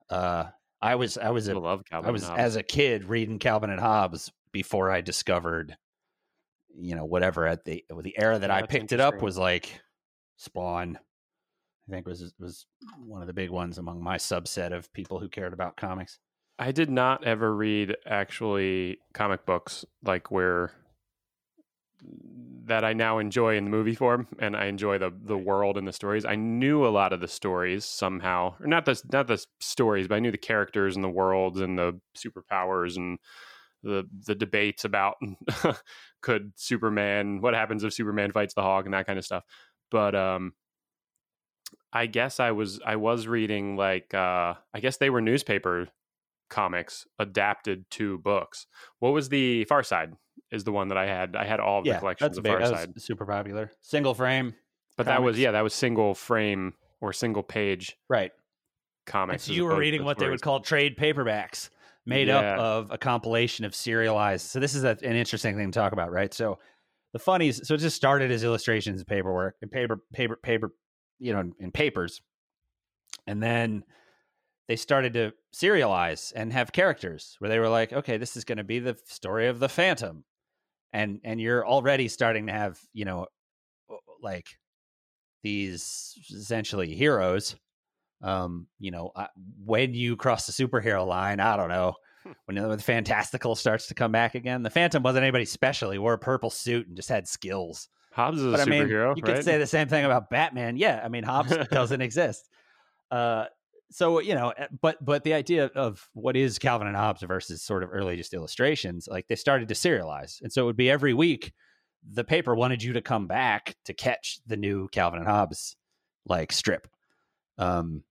uh 0.09 0.45
i 0.81 0.95
was 0.95 1.19
i 1.19 1.29
was 1.31 1.49
I 1.49 1.53
a, 1.53 1.59
love 1.59 1.83
Calvin. 1.91 2.09
i 2.09 2.11
was 2.11 2.25
as 2.31 2.57
a 2.57 2.63
kid 2.63 3.05
reading 3.05 3.39
calvin 3.39 3.69
and 3.69 3.79
hobbes 3.81 4.33
before 4.51 4.91
i 4.91 5.03
discovered 5.03 5.77
you 6.75 6.95
know 6.95 7.05
whatever 7.05 7.47
at 7.47 7.65
the 7.67 7.85
the 8.01 8.19
era 8.19 8.39
that 8.39 8.49
Yeah, 8.49 8.57
i 8.57 8.63
picked 8.63 8.93
it 8.93 9.01
up 9.01 9.21
was 9.21 9.37
like 9.37 9.79
spawn 10.39 10.99
i 11.89 11.93
think 11.93 12.07
was 12.07 12.33
was 12.39 12.67
one 13.05 13.21
of 13.21 13.27
the 13.27 13.33
big 13.33 13.51
ones 13.51 13.79
among 13.79 14.03
my 14.03 14.17
subset 14.17 14.73
of 14.73 14.93
people 14.93 15.19
who 15.19 15.29
cared 15.29 15.53
about 15.53 15.77
comics 15.77 16.19
I 16.59 16.71
did 16.71 16.91
not 16.91 17.25
ever 17.25 17.53
read 17.53 17.97
actually 18.07 18.99
comic 19.15 19.45
books 19.47 19.85
like 20.05 20.31
where 20.31 20.71
that 22.65 22.85
I 22.85 22.93
now 22.93 23.19
enjoy 23.19 23.57
in 23.57 23.65
the 23.65 23.71
movie 23.71 23.95
form, 23.95 24.29
and 24.39 24.57
I 24.57 24.67
enjoy 24.67 24.99
the 24.99 25.13
the 25.25 25.37
world 25.37 25.77
and 25.77 25.87
the 25.87 25.93
stories. 25.93 26.25
I 26.25 26.37
knew 26.37 26.87
a 26.87 26.89
lot 26.91 27.13
of 27.13 27.21
the 27.21 27.29
stories 27.29 27.85
somehow, 27.85 28.55
or 28.61 28.67
not 28.67 28.85
the 28.85 29.01
not 29.13 29.27
the 29.27 29.45
stories, 29.61 30.09
but 30.09 30.17
I 30.17 30.21
knew 30.21 30.31
the 30.31 30.39
characters 30.39 30.95
and 30.95 31.05
the 31.05 31.09
worlds 31.09 31.61
and 31.61 31.79
the 31.79 32.01
superpowers 32.17 32.97
and 32.97 33.19
the 33.83 34.09
the 34.27 34.35
debates 34.35 34.85
about 34.85 35.17
could 36.23 36.53
Superman 36.57 37.41
what 37.41 37.55
happens 37.55 37.83
if 37.83 37.93
Superman 37.93 38.31
fights 38.31 38.55
the 38.55 38.63
Hawk 38.63 38.85
and 38.85 38.95
that 38.95 39.07
kind 39.07 39.19
of 39.19 39.25
stuff. 39.25 39.45
But 39.91 40.15
um, 40.15 40.53
I 41.93 42.07
guess 42.07 42.41
I 42.41 42.53
was 42.53 42.81
I 42.85 42.97
was 42.97 43.27
reading 43.27 43.77
like 43.77 44.15
uh, 44.15 44.55
I 44.75 44.81
guess 44.81 44.97
they 44.97 45.11
were 45.11 45.21
newspaper 45.21 45.89
comics 46.49 47.07
adapted 47.19 47.91
to 47.93 48.19
books. 48.19 48.67
What 48.99 49.11
was 49.13 49.29
the 49.29 49.65
Far 49.65 49.83
Side? 49.83 50.15
Is 50.51 50.65
the 50.65 50.73
one 50.73 50.89
that 50.89 50.99
I 50.99 51.07
had. 51.07 51.35
I 51.37 51.45
had 51.47 51.61
all 51.61 51.79
of 51.81 51.85
the 51.87 51.95
collections 51.95 52.37
of 52.37 52.45
big, 52.45 52.53
Far 52.53 52.61
that 52.61 52.69
Side, 52.69 52.95
was 52.95 53.05
super 53.05 53.25
popular 53.27 53.71
single 53.81 54.15
frame 54.15 54.55
but 54.97 55.07
that 55.07 55.23
was 55.23 55.39
yeah, 55.39 55.53
that 55.53 55.63
was 55.63 55.75
single 55.75 56.15
frame 56.15 56.75
or 57.01 57.13
single 57.13 57.43
page 57.43 57.97
right 58.09 58.33
comics. 59.07 59.45
so 59.45 59.53
you 59.53 59.65
were 59.65 59.77
reading 59.77 60.05
what 60.05 60.19
they 60.19 60.29
would 60.29 60.43
call 60.43 60.61
trade 60.61 60.97
paperbacks 60.97 61.71
made 62.07 62.29
Yeah. 62.29 62.39
up 62.39 62.59
of 62.59 62.91
a 62.91 62.99
compilation 62.99 63.65
of 63.65 63.75
serialized 63.75 64.47
so 64.47 64.61
this 64.61 64.75
is 64.75 64.85
a, 64.85 64.91
an 65.03 65.17
interesting 65.17 65.57
thing 65.57 65.71
to 65.73 65.79
talk 65.79 65.93
about 65.93 66.13
right 66.13 66.33
so 66.33 66.59
the 67.13 67.19
funnies 67.19 67.67
so 67.67 67.75
it 67.75 67.79
just 67.79 67.97
started 67.97 68.31
as 68.31 68.45
illustrations 68.45 69.01
and 69.01 69.07
paperwork 69.07 69.57
and 69.63 69.71
paper 69.71 69.99
paper 70.13 70.37
paper 70.37 70.73
you 71.23 71.33
know 71.33 71.53
in 71.59 71.71
papers 71.71 72.21
and 73.27 73.43
then 73.43 73.85
they 74.69 74.77
started 74.77 75.13
to 75.15 75.33
serialize 75.55 76.33
and 76.35 76.53
have 76.53 76.73
characters 76.73 77.37
where 77.39 77.49
they 77.49 77.59
were 77.59 77.69
like 77.69 77.93
okay 77.93 78.17
this 78.17 78.37
is 78.37 78.45
going 78.45 78.59
to 78.59 78.65
be 78.65 78.79
the 78.79 78.97
story 79.07 79.47
of 79.47 79.61
the 79.61 79.69
phantom 79.69 80.25
and 80.93 81.21
and 81.25 81.41
you're 81.41 81.67
already 81.67 82.09
starting 82.09 82.47
to 82.47 82.53
have 82.53 82.79
you 82.93 83.05
know 83.05 83.27
like 84.23 84.47
these 85.43 86.15
essentially 86.31 86.95
heroes 86.95 87.57
um 88.23 88.67
you 88.79 88.91
know 88.91 89.11
I, 89.15 89.29
when 89.65 89.95
you 89.95 90.17
cross 90.17 90.47
the 90.47 90.53
superhero 90.53 91.07
line 91.07 91.41
i 91.41 91.57
don't 91.57 91.69
know 91.69 91.95
when 92.47 92.57
the 92.57 92.79
fantastical 92.79 93.55
starts 93.55 93.89
to 93.89 93.95
come 93.95 94.13
back 94.13 94.35
again 94.35 94.63
the 94.63 94.71
phantom 94.71 95.03
wasn't 95.03 95.23
anybody 95.23 95.45
special 95.45 95.91
he 95.91 95.99
wore 95.99 96.15
a 96.15 96.19
purple 96.19 96.51
suit 96.51 96.87
and 96.87 96.97
just 96.97 97.09
had 97.09 97.27
skills 97.29 97.89
Hobbes 98.13 98.39
is 98.39 98.47
a 98.47 98.51
but 98.51 98.61
I 98.61 98.65
mean, 98.67 98.83
superhero, 98.85 99.17
you 99.17 99.23
right? 99.23 99.37
could 99.37 99.45
say 99.45 99.59
the 99.59 99.67
same 99.67 99.89
thing 99.89 100.05
about 100.05 100.31
Batman. 100.31 100.77
Yeah, 100.77 101.01
I 101.03 101.09
mean, 101.09 101.25
Hobbes 101.25 101.57
doesn't 101.71 102.01
exist. 102.01 102.49
Uh, 103.11 103.47
so 103.91 104.21
you 104.21 104.35
know, 104.35 104.51
eh, 104.51 104.67
but 104.81 105.03
but 105.05 105.25
the 105.25 105.35
idea 105.35 105.71
of 105.75 106.09
what 106.13 106.37
is 106.37 106.59
Calvin 106.59 106.87
and 106.87 106.97
Hobbes 106.97 107.23
versus 107.23 107.63
sort 107.63 107.83
of 107.83 107.91
early 107.93 108.17
just 108.17 108.35
illustrations, 108.35 109.09
like 109.11 109.29
they 109.29 109.37
started 109.37 109.69
to 109.69 109.75
serialize, 109.75 110.41
and 110.43 110.53
so 110.53 110.63
it 110.63 110.67
would 110.67 110.77
be 110.77 110.91
every 110.91 111.15
week. 111.15 111.53
The 112.11 112.25
paper 112.25 112.55
wanted 112.55 112.83
you 112.83 112.95
to 112.95 113.01
come 113.01 113.29
back 113.29 113.77
to 113.85 113.95
catch 113.95 114.41
the 114.47 114.57
new 114.57 114.89
Calvin 114.89 115.21
and 115.21 115.29
Hobbes 115.29 115.77
like 116.27 116.51
strip, 116.51 116.89
um, 117.59 118.03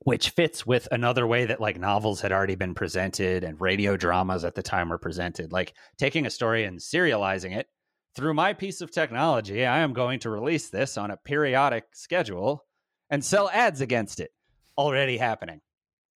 which 0.00 0.30
fits 0.30 0.64
with 0.64 0.86
another 0.92 1.26
way 1.26 1.46
that 1.46 1.60
like 1.60 1.78
novels 1.78 2.20
had 2.20 2.30
already 2.30 2.54
been 2.54 2.74
presented 2.74 3.42
and 3.42 3.60
radio 3.60 3.96
dramas 3.96 4.44
at 4.44 4.54
the 4.54 4.62
time 4.62 4.88
were 4.88 4.98
presented, 4.98 5.52
like 5.52 5.74
taking 5.98 6.26
a 6.26 6.30
story 6.30 6.64
and 6.64 6.78
serializing 6.78 7.56
it 7.56 7.66
through 8.14 8.34
my 8.34 8.52
piece 8.52 8.80
of 8.80 8.90
technology, 8.90 9.64
I 9.64 9.78
am 9.80 9.92
going 9.92 10.20
to 10.20 10.30
release 10.30 10.68
this 10.68 10.98
on 10.98 11.10
a 11.10 11.16
periodic 11.16 11.84
schedule 11.92 12.64
and 13.10 13.24
sell 13.24 13.50
ads 13.50 13.80
against 13.80 14.20
it. 14.20 14.30
Already 14.76 15.16
happening, 15.16 15.60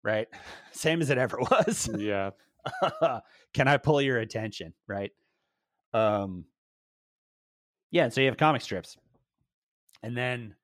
right? 0.04 0.28
Same 0.72 1.02
as 1.02 1.10
it 1.10 1.18
ever 1.18 1.38
was. 1.52 1.90
yeah, 1.98 2.32
Can 3.54 3.68
I 3.68 3.78
pull 3.78 4.02
your 4.02 4.20
attention, 4.20 4.74
right? 4.88 5.12
Um 5.94 6.46
Yeah, 7.92 8.10
so 8.10 8.22
you 8.22 8.28
have 8.28 8.38
comic 8.38 8.62
strips. 8.62 8.98
And 10.04 10.16
then 10.18 10.56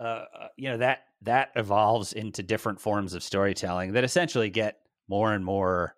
uh 0.00 0.24
uh, 0.38 0.48
you 0.56 0.68
know 0.70 0.78
that 0.78 1.04
that 1.22 1.50
evolves 1.56 2.12
into 2.12 2.42
different 2.42 2.80
forms 2.80 3.14
of 3.14 3.22
storytelling 3.22 3.92
that 3.92 4.04
essentially 4.04 4.50
get 4.50 4.80
more 5.08 5.32
and 5.32 5.44
more 5.44 5.94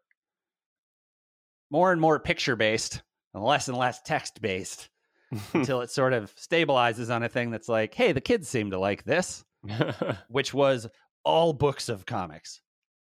more 1.71 1.91
and 1.93 2.01
more 2.01 2.21
picture 2.21 2.55
based 2.57 3.03
and 3.37 3.45
less 3.45 3.69
and 3.69 3.77
less 3.77 4.01
text 4.03 4.41
based 4.41 4.89
until 5.53 5.83
it 5.83 5.91
sort 5.91 6.13
of 6.13 6.35
stabilizes 6.35 7.15
on 7.15 7.23
a 7.23 7.29
thing 7.29 7.51
that's 7.51 7.69
like, 7.69 7.95
hey, 7.95 8.13
the 8.13 8.21
kids 8.21 8.49
seem 8.49 8.71
to 8.71 8.79
like 8.79 9.05
this, 9.05 9.45
which 10.29 10.53
was 10.53 10.89
all 11.25 11.53
books 11.53 11.89
of 11.89 12.07
comics. 12.07 12.61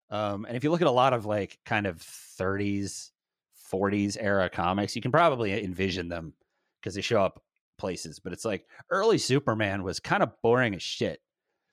Um, 0.09 0.45
and 0.45 0.55
if 0.55 0.63
you 0.63 0.71
look 0.71 0.81
at 0.81 0.87
a 0.87 0.91
lot 0.91 1.13
of 1.13 1.25
like 1.25 1.57
kind 1.65 1.87
of 1.87 1.97
30s, 1.97 3.11
40s 3.71 4.17
era 4.19 4.49
comics, 4.49 4.95
you 4.95 5.01
can 5.01 5.11
probably 5.11 5.63
envision 5.63 6.09
them 6.09 6.33
because 6.79 6.93
they 6.93 7.01
show 7.01 7.21
up 7.21 7.41
places. 7.77 8.19
But 8.19 8.33
it's 8.33 8.45
like 8.45 8.65
early 8.91 9.17
Superman 9.17 9.83
was 9.83 9.99
kind 9.99 10.21
of 10.21 10.31
boring 10.43 10.75
as 10.75 10.83
shit. 10.83 11.19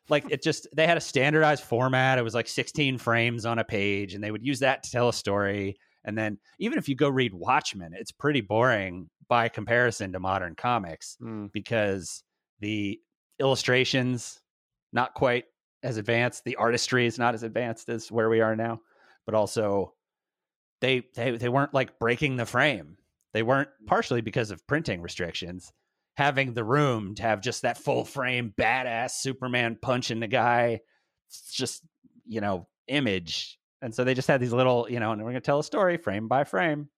Like 0.08 0.24
it 0.30 0.42
just, 0.42 0.68
they 0.74 0.86
had 0.86 0.96
a 0.96 1.00
standardized 1.00 1.64
format. 1.64 2.18
It 2.18 2.22
was 2.22 2.34
like 2.34 2.48
16 2.48 2.98
frames 2.98 3.44
on 3.44 3.58
a 3.58 3.64
page, 3.64 4.14
and 4.14 4.22
they 4.22 4.30
would 4.30 4.44
use 4.44 4.60
that 4.60 4.82
to 4.84 4.90
tell 4.90 5.08
a 5.08 5.12
story. 5.12 5.76
And 6.04 6.16
then 6.18 6.38
even 6.58 6.78
if 6.78 6.88
you 6.88 6.94
go 6.96 7.08
read 7.08 7.32
Watchmen, 7.34 7.92
it's 7.94 8.12
pretty 8.12 8.40
boring 8.40 9.08
by 9.28 9.48
comparison 9.48 10.12
to 10.12 10.20
modern 10.20 10.54
comics 10.54 11.16
Mm. 11.22 11.50
because 11.52 12.22
the 12.60 13.00
illustrations 13.38 14.40
not 14.92 15.14
quite 15.14 15.44
as 15.82 15.96
advanced 15.96 16.44
the 16.44 16.56
artistry 16.56 17.06
is 17.06 17.18
not 17.18 17.34
as 17.34 17.42
advanced 17.42 17.88
as 17.88 18.10
where 18.12 18.28
we 18.30 18.40
are 18.40 18.54
now 18.54 18.80
but 19.26 19.34
also 19.34 19.92
they 20.80 21.02
they 21.14 21.32
they 21.32 21.48
weren't 21.48 21.74
like 21.74 21.98
breaking 21.98 22.36
the 22.36 22.46
frame 22.46 22.96
they 23.32 23.42
weren't 23.42 23.68
partially 23.86 24.20
because 24.20 24.50
of 24.50 24.64
printing 24.66 25.00
restrictions 25.02 25.72
having 26.16 26.52
the 26.54 26.62
room 26.62 27.14
to 27.14 27.22
have 27.22 27.40
just 27.40 27.62
that 27.62 27.78
full 27.78 28.04
frame 28.04 28.52
badass 28.56 29.12
superman 29.12 29.76
punching 29.82 30.20
the 30.20 30.28
guy 30.28 30.78
It's 31.28 31.52
just 31.52 31.82
you 32.26 32.40
know 32.40 32.68
image 32.86 33.58
and 33.82 33.94
so 33.94 34.04
they 34.04 34.14
just 34.14 34.28
had 34.28 34.40
these 34.40 34.52
little 34.52 34.86
you 34.88 35.00
know 35.00 35.12
and 35.12 35.20
we're 35.20 35.30
going 35.30 35.42
to 35.42 35.44
tell 35.44 35.58
a 35.58 35.64
story 35.64 35.96
frame 35.96 36.28
by 36.28 36.44
frame 36.44 36.88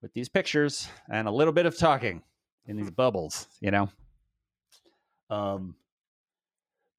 with 0.00 0.12
these 0.14 0.28
pictures 0.28 0.88
and 1.10 1.28
a 1.28 1.30
little 1.30 1.52
bit 1.52 1.66
of 1.66 1.76
talking 1.76 2.22
in 2.66 2.76
these 2.76 2.90
bubbles 2.90 3.46
you 3.60 3.70
know? 3.70 3.88
Um 5.28 5.76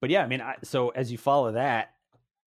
but 0.00 0.10
yeah 0.10 0.22
i 0.22 0.26
mean 0.26 0.40
I, 0.40 0.56
so 0.62 0.90
as 0.90 1.10
you 1.10 1.18
follow 1.18 1.52
that 1.52 1.94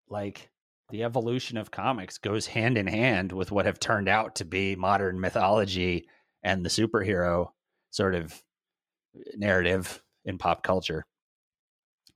like 0.10 0.50
the 0.90 1.04
evolution 1.04 1.58
of 1.58 1.72
comics 1.72 2.18
goes 2.18 2.48
hand 2.48 2.78
in 2.78 2.88
hand 2.88 3.32
with 3.32 3.52
what 3.52 3.66
have 3.66 3.80
turned 3.80 4.08
out 4.08 4.36
to 4.36 4.46
be 4.46 4.76
modern 4.76 5.20
mythology 5.20 6.08
and 6.44 6.64
the 6.64 6.70
superhero 6.70 7.50
sort 7.92 8.16
of 8.16 8.42
narrative 9.36 10.02
in 10.26 10.38
pop 10.38 10.64
culture. 10.64 11.06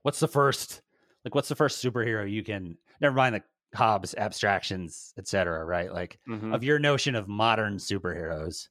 What's 0.02 0.20
the 0.20 0.28
first 0.28 0.80
like 1.24 1.34
what's 1.34 1.48
the 1.48 1.54
first 1.54 1.84
superhero 1.84 2.28
you 2.30 2.42
can 2.42 2.78
never 3.00 3.14
mind 3.14 3.34
the 3.34 3.42
hobbes 3.74 4.14
abstractions 4.16 5.14
etc 5.18 5.64
right 5.64 5.92
like 5.92 6.18
Mhm. 6.28 6.54
of 6.54 6.62
your 6.62 6.78
notion 6.78 7.14
of 7.14 7.26
modern 7.28 7.76
superheroes 7.76 8.68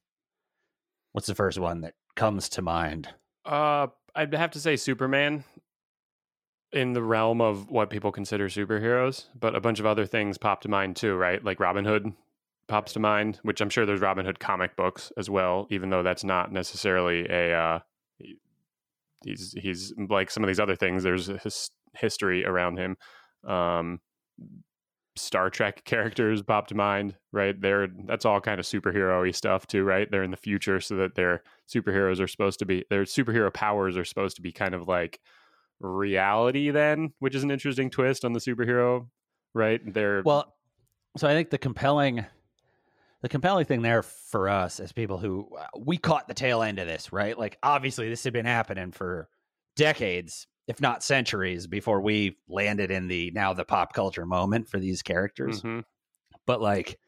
what's 1.12 1.26
the 1.26 1.34
first 1.34 1.58
one 1.58 1.80
that 1.82 1.94
comes 2.14 2.48
to 2.50 2.62
mind 2.62 3.08
Uh, 3.44 3.88
I'd 4.14 4.32
have 4.34 4.52
to 4.52 4.60
say 4.60 4.76
Superman 4.76 5.42
in 6.72 6.92
the 6.92 7.02
realm 7.02 7.40
of 7.40 7.70
what 7.70 7.90
people 7.90 8.12
consider 8.12 8.48
superheroes, 8.48 9.26
but 9.38 9.54
a 9.56 9.60
bunch 9.60 9.80
of 9.80 9.86
other 9.86 10.06
things 10.06 10.38
pop 10.38 10.60
to 10.62 10.68
mind 10.68 10.96
too, 10.96 11.14
right? 11.16 11.42
Like 11.44 11.58
Robin 11.60 11.84
Hood 11.84 12.12
pops 12.68 12.92
to 12.94 13.00
mind, 13.00 13.40
which 13.42 13.60
I'm 13.60 13.68
sure 13.68 13.84
there's 13.84 14.00
Robin 14.00 14.24
Hood 14.24 14.38
comic 14.38 14.76
books 14.76 15.10
as 15.18 15.28
well, 15.28 15.66
even 15.70 15.90
though 15.90 16.02
that's 16.02 16.22
not 16.24 16.52
necessarily 16.52 17.26
a. 17.28 17.52
Uh, 17.54 17.80
he's 19.24 19.52
he's 19.52 19.92
like 20.08 20.30
some 20.30 20.42
of 20.44 20.48
these 20.48 20.60
other 20.60 20.76
things. 20.76 21.02
There's 21.02 21.28
a 21.28 21.38
his, 21.38 21.70
history 21.94 22.44
around 22.46 22.78
him. 22.78 22.96
Um, 23.44 24.00
Star 25.16 25.50
Trek 25.50 25.84
characters 25.84 26.42
pop 26.42 26.66
to 26.68 26.74
mind, 26.74 27.14
right? 27.32 27.60
They're 27.60 27.88
that's 28.06 28.24
all 28.24 28.40
kind 28.40 28.58
of 28.58 28.66
superhero-y 28.66 29.30
stuff 29.32 29.66
too, 29.66 29.84
right? 29.84 30.10
They're 30.10 30.22
in 30.22 30.30
the 30.30 30.36
future 30.36 30.80
so 30.80 30.96
that 30.96 31.14
their 31.14 31.42
superheroes 31.68 32.20
are 32.20 32.26
supposed 32.26 32.58
to 32.60 32.66
be 32.66 32.84
their 32.88 33.04
superhero 33.04 33.52
powers 33.52 33.96
are 33.96 34.04
supposed 34.04 34.36
to 34.36 34.42
be 34.42 34.52
kind 34.52 34.74
of 34.74 34.88
like 34.88 35.20
reality 35.80 36.70
then, 36.70 37.12
which 37.18 37.34
is 37.34 37.42
an 37.42 37.50
interesting 37.50 37.90
twist 37.90 38.24
on 38.24 38.32
the 38.32 38.40
superhero, 38.40 39.08
right? 39.54 39.80
They're 39.92 40.22
Well, 40.24 40.54
so 41.16 41.28
I 41.28 41.32
think 41.32 41.50
the 41.50 41.58
compelling 41.58 42.24
the 43.20 43.28
compelling 43.28 43.66
thing 43.66 43.82
there 43.82 44.02
for 44.02 44.48
us 44.48 44.80
as 44.80 44.92
people 44.92 45.18
who 45.18 45.48
uh, 45.58 45.66
we 45.78 45.96
caught 45.96 46.26
the 46.26 46.34
tail 46.34 46.62
end 46.62 46.78
of 46.78 46.86
this, 46.86 47.12
right? 47.12 47.38
Like 47.38 47.58
obviously 47.62 48.08
this 48.08 48.24
had 48.24 48.32
been 48.32 48.46
happening 48.46 48.92
for 48.92 49.28
decades, 49.76 50.46
if 50.72 50.80
not 50.80 51.02
centuries 51.02 51.66
before 51.66 52.00
we 52.00 52.38
landed 52.48 52.90
in 52.90 53.06
the 53.06 53.30
now 53.32 53.52
the 53.52 53.64
pop 53.64 53.92
culture 53.92 54.24
moment 54.24 54.66
for 54.66 54.80
these 54.80 55.02
characters. 55.02 55.60
Mhm. 55.60 55.84
But 56.46 56.62
like 56.62 56.98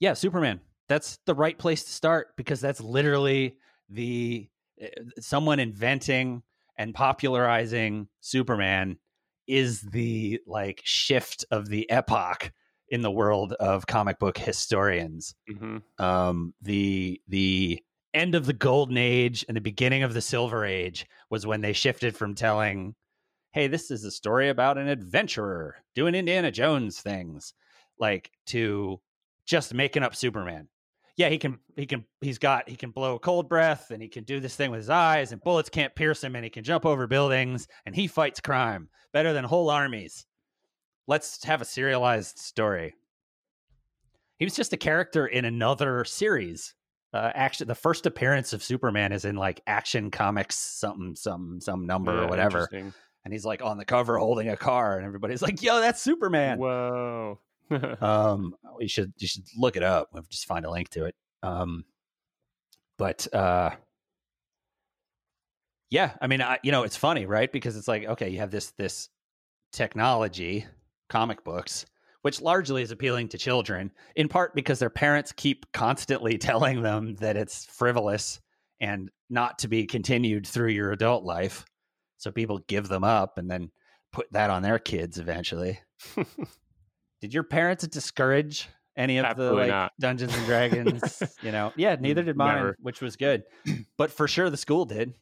yeah, 0.00 0.14
Superman, 0.14 0.62
that's 0.88 1.18
the 1.26 1.34
right 1.34 1.58
place 1.58 1.84
to 1.84 1.90
start 1.92 2.28
because 2.36 2.60
that's 2.60 2.80
literally 2.80 3.58
the 3.90 4.48
uh, 4.82 4.86
someone 5.20 5.60
inventing 5.60 6.42
and 6.78 6.94
popularizing 6.94 8.08
Superman 8.20 8.98
is 9.46 9.82
the 9.82 10.40
like 10.46 10.80
shift 10.84 11.44
of 11.50 11.68
the 11.68 11.88
epoch 11.90 12.50
in 12.88 13.02
the 13.02 13.10
world 13.10 13.52
of 13.54 13.86
comic 13.86 14.18
book 14.18 14.38
historians. 14.38 15.34
Mhm. 15.50 15.82
Um, 15.98 16.54
the 16.62 17.20
the 17.28 17.82
end 18.14 18.34
of 18.34 18.46
the 18.46 18.52
golden 18.54 18.96
age 18.96 19.44
and 19.48 19.56
the 19.56 19.60
beginning 19.60 20.02
of 20.02 20.14
the 20.14 20.20
silver 20.22 20.64
age 20.64 21.06
was 21.30 21.46
when 21.46 21.60
they 21.60 21.72
shifted 21.72 22.16
from 22.16 22.34
telling, 22.34 22.94
"Hey, 23.52 23.66
this 23.66 23.90
is 23.90 24.04
a 24.04 24.10
story 24.10 24.48
about 24.48 24.78
an 24.78 24.88
adventurer 24.88 25.76
doing 25.94 26.14
Indiana 26.14 26.50
Jones 26.50 27.00
things," 27.00 27.54
like 27.98 28.30
to 28.46 29.00
just 29.46 29.74
making 29.74 30.02
up 30.02 30.14
Superman. 30.14 30.68
Yeah, 31.16 31.28
he 31.28 31.38
can 31.38 31.58
he 31.76 31.86
can 31.86 32.04
he's 32.20 32.38
got 32.38 32.68
he 32.68 32.76
can 32.76 32.90
blow 32.90 33.16
a 33.16 33.20
cold 33.20 33.48
breath 33.48 33.90
and 33.90 34.02
he 34.02 34.08
can 34.08 34.24
do 34.24 34.40
this 34.40 34.56
thing 34.56 34.70
with 34.70 34.78
his 34.80 34.90
eyes 34.90 35.32
and 35.32 35.42
bullets 35.42 35.68
can't 35.68 35.94
pierce 35.94 36.24
him 36.24 36.34
and 36.34 36.44
he 36.44 36.50
can 36.50 36.64
jump 36.64 36.86
over 36.86 37.06
buildings 37.06 37.68
and 37.84 37.94
he 37.94 38.06
fights 38.06 38.40
crime 38.40 38.88
better 39.12 39.32
than 39.32 39.44
whole 39.44 39.68
armies. 39.68 40.24
Let's 41.06 41.44
have 41.44 41.60
a 41.60 41.66
serialized 41.66 42.38
story. 42.38 42.94
He 44.38 44.46
was 44.46 44.54
just 44.54 44.72
a 44.72 44.78
character 44.78 45.26
in 45.26 45.44
another 45.44 46.04
series. 46.04 46.74
Uh, 47.12 47.30
action. 47.34 47.68
The 47.68 47.74
first 47.74 48.06
appearance 48.06 48.54
of 48.54 48.62
Superman 48.62 49.12
is 49.12 49.26
in 49.26 49.36
like 49.36 49.60
Action 49.66 50.10
Comics, 50.10 50.56
something, 50.56 51.14
some, 51.14 51.60
some 51.60 51.86
number 51.86 52.14
Yeah, 52.14 52.22
or 52.22 52.26
whatever, 52.26 52.60
interesting. 52.60 52.94
And 53.24 53.32
he's 53.32 53.44
like 53.44 53.62
on 53.62 53.78
the 53.78 53.84
cover 53.84 54.18
holding 54.18 54.48
a 54.48 54.56
car, 54.56 54.96
and 54.96 55.06
everybody's 55.06 55.42
like, 55.42 55.62
"Yo, 55.62 55.80
that's 55.80 56.00
Superman." 56.00 56.58
Whoa. 56.58 57.38
Um, 58.02 58.54
you 58.80 58.88
should 58.88 59.14
you 59.16 59.26
should 59.26 59.44
look 59.56 59.76
it 59.76 59.82
up. 59.82 60.10
We'll 60.12 60.24
just 60.28 60.44
find 60.44 60.66
a 60.66 60.70
link 60.70 60.90
to 60.90 61.06
it. 61.06 61.14
Um, 61.42 61.86
but 62.98 63.32
uh, 63.34 63.70
yeah, 65.90 66.12
I 66.20 66.26
mean, 66.26 66.42
I, 66.42 66.58
you 66.62 66.72
know, 66.72 66.82
it's 66.84 66.96
funny, 66.96 67.26
right? 67.26 67.50
Because 67.50 67.76
it's 67.76 67.88
like, 67.88 68.04
okay, 68.04 68.28
you 68.28 68.38
have 68.38 68.50
this 68.50 68.72
this 68.72 69.08
technology, 69.72 70.66
comic 71.08 71.44
books, 71.44 71.86
which 72.22 72.40
largely 72.40 72.82
is 72.82 72.90
appealing 72.90 73.28
to 73.28 73.38
children, 73.38 73.90
in 74.16 74.28
part 74.28 74.54
because 74.54 74.78
their 74.78 74.90
parents 74.90 75.32
keep 75.32 75.70
constantly 75.72 76.38
telling 76.38 76.82
them 76.82 77.16
that 77.16 77.36
it's 77.36 77.66
frivolous 77.66 78.40
and 78.80 79.10
not 79.30 79.58
to 79.60 79.68
be 79.68 79.86
continued 79.86 80.46
through 80.46 80.70
your 80.70 80.92
adult 80.92 81.24
life. 81.24 81.64
So 82.22 82.30
people 82.30 82.60
give 82.68 82.86
them 82.86 83.02
up 83.02 83.36
and 83.36 83.50
then 83.50 83.72
put 84.12 84.30
that 84.30 84.48
on 84.48 84.62
their 84.62 84.78
kids 84.78 85.18
eventually. 85.18 85.80
Did 87.20 87.34
your 87.34 87.42
parents 87.42 87.84
discourage 87.88 88.68
any 88.96 89.18
of 89.18 89.24
Absolutely 89.24 89.56
the 89.56 89.60
like 89.62 89.70
not. 89.70 89.92
Dungeons 89.98 90.32
and 90.32 90.46
Dragons? 90.46 91.22
you 91.42 91.50
know, 91.50 91.72
yeah, 91.76 91.96
neither 91.98 92.22
did 92.22 92.36
mine, 92.36 92.56
Never. 92.56 92.76
which 92.80 93.00
was 93.00 93.16
good. 93.16 93.42
But 93.98 94.12
for 94.12 94.28
sure, 94.28 94.50
the 94.50 94.56
school 94.56 94.84
did. 94.84 95.14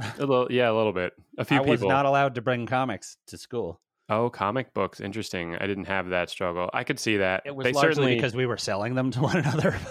a 0.00 0.20
little, 0.20 0.50
yeah, 0.50 0.70
a 0.70 0.72
little 0.72 0.94
bit. 0.94 1.12
A 1.36 1.44
few 1.44 1.58
I 1.58 1.60
was 1.60 1.80
people. 1.80 1.90
not 1.90 2.06
allowed 2.06 2.36
to 2.36 2.40
bring 2.42 2.64
comics 2.66 3.18
to 3.26 3.36
school. 3.36 3.80
Oh, 4.08 4.28
comic 4.30 4.74
books. 4.74 5.00
Interesting. 5.00 5.56
I 5.56 5.66
didn't 5.66 5.86
have 5.86 6.10
that 6.10 6.30
struggle. 6.30 6.70
I 6.72 6.84
could 6.84 6.98
see 6.98 7.18
that. 7.18 7.42
It 7.44 7.54
was 7.54 7.64
they 7.64 7.72
largely 7.72 7.94
certainly 7.94 8.14
because 8.16 8.34
we 8.34 8.46
were 8.46 8.56
selling 8.56 8.94
them 8.94 9.10
to 9.12 9.20
one 9.22 9.36
another. 9.36 9.76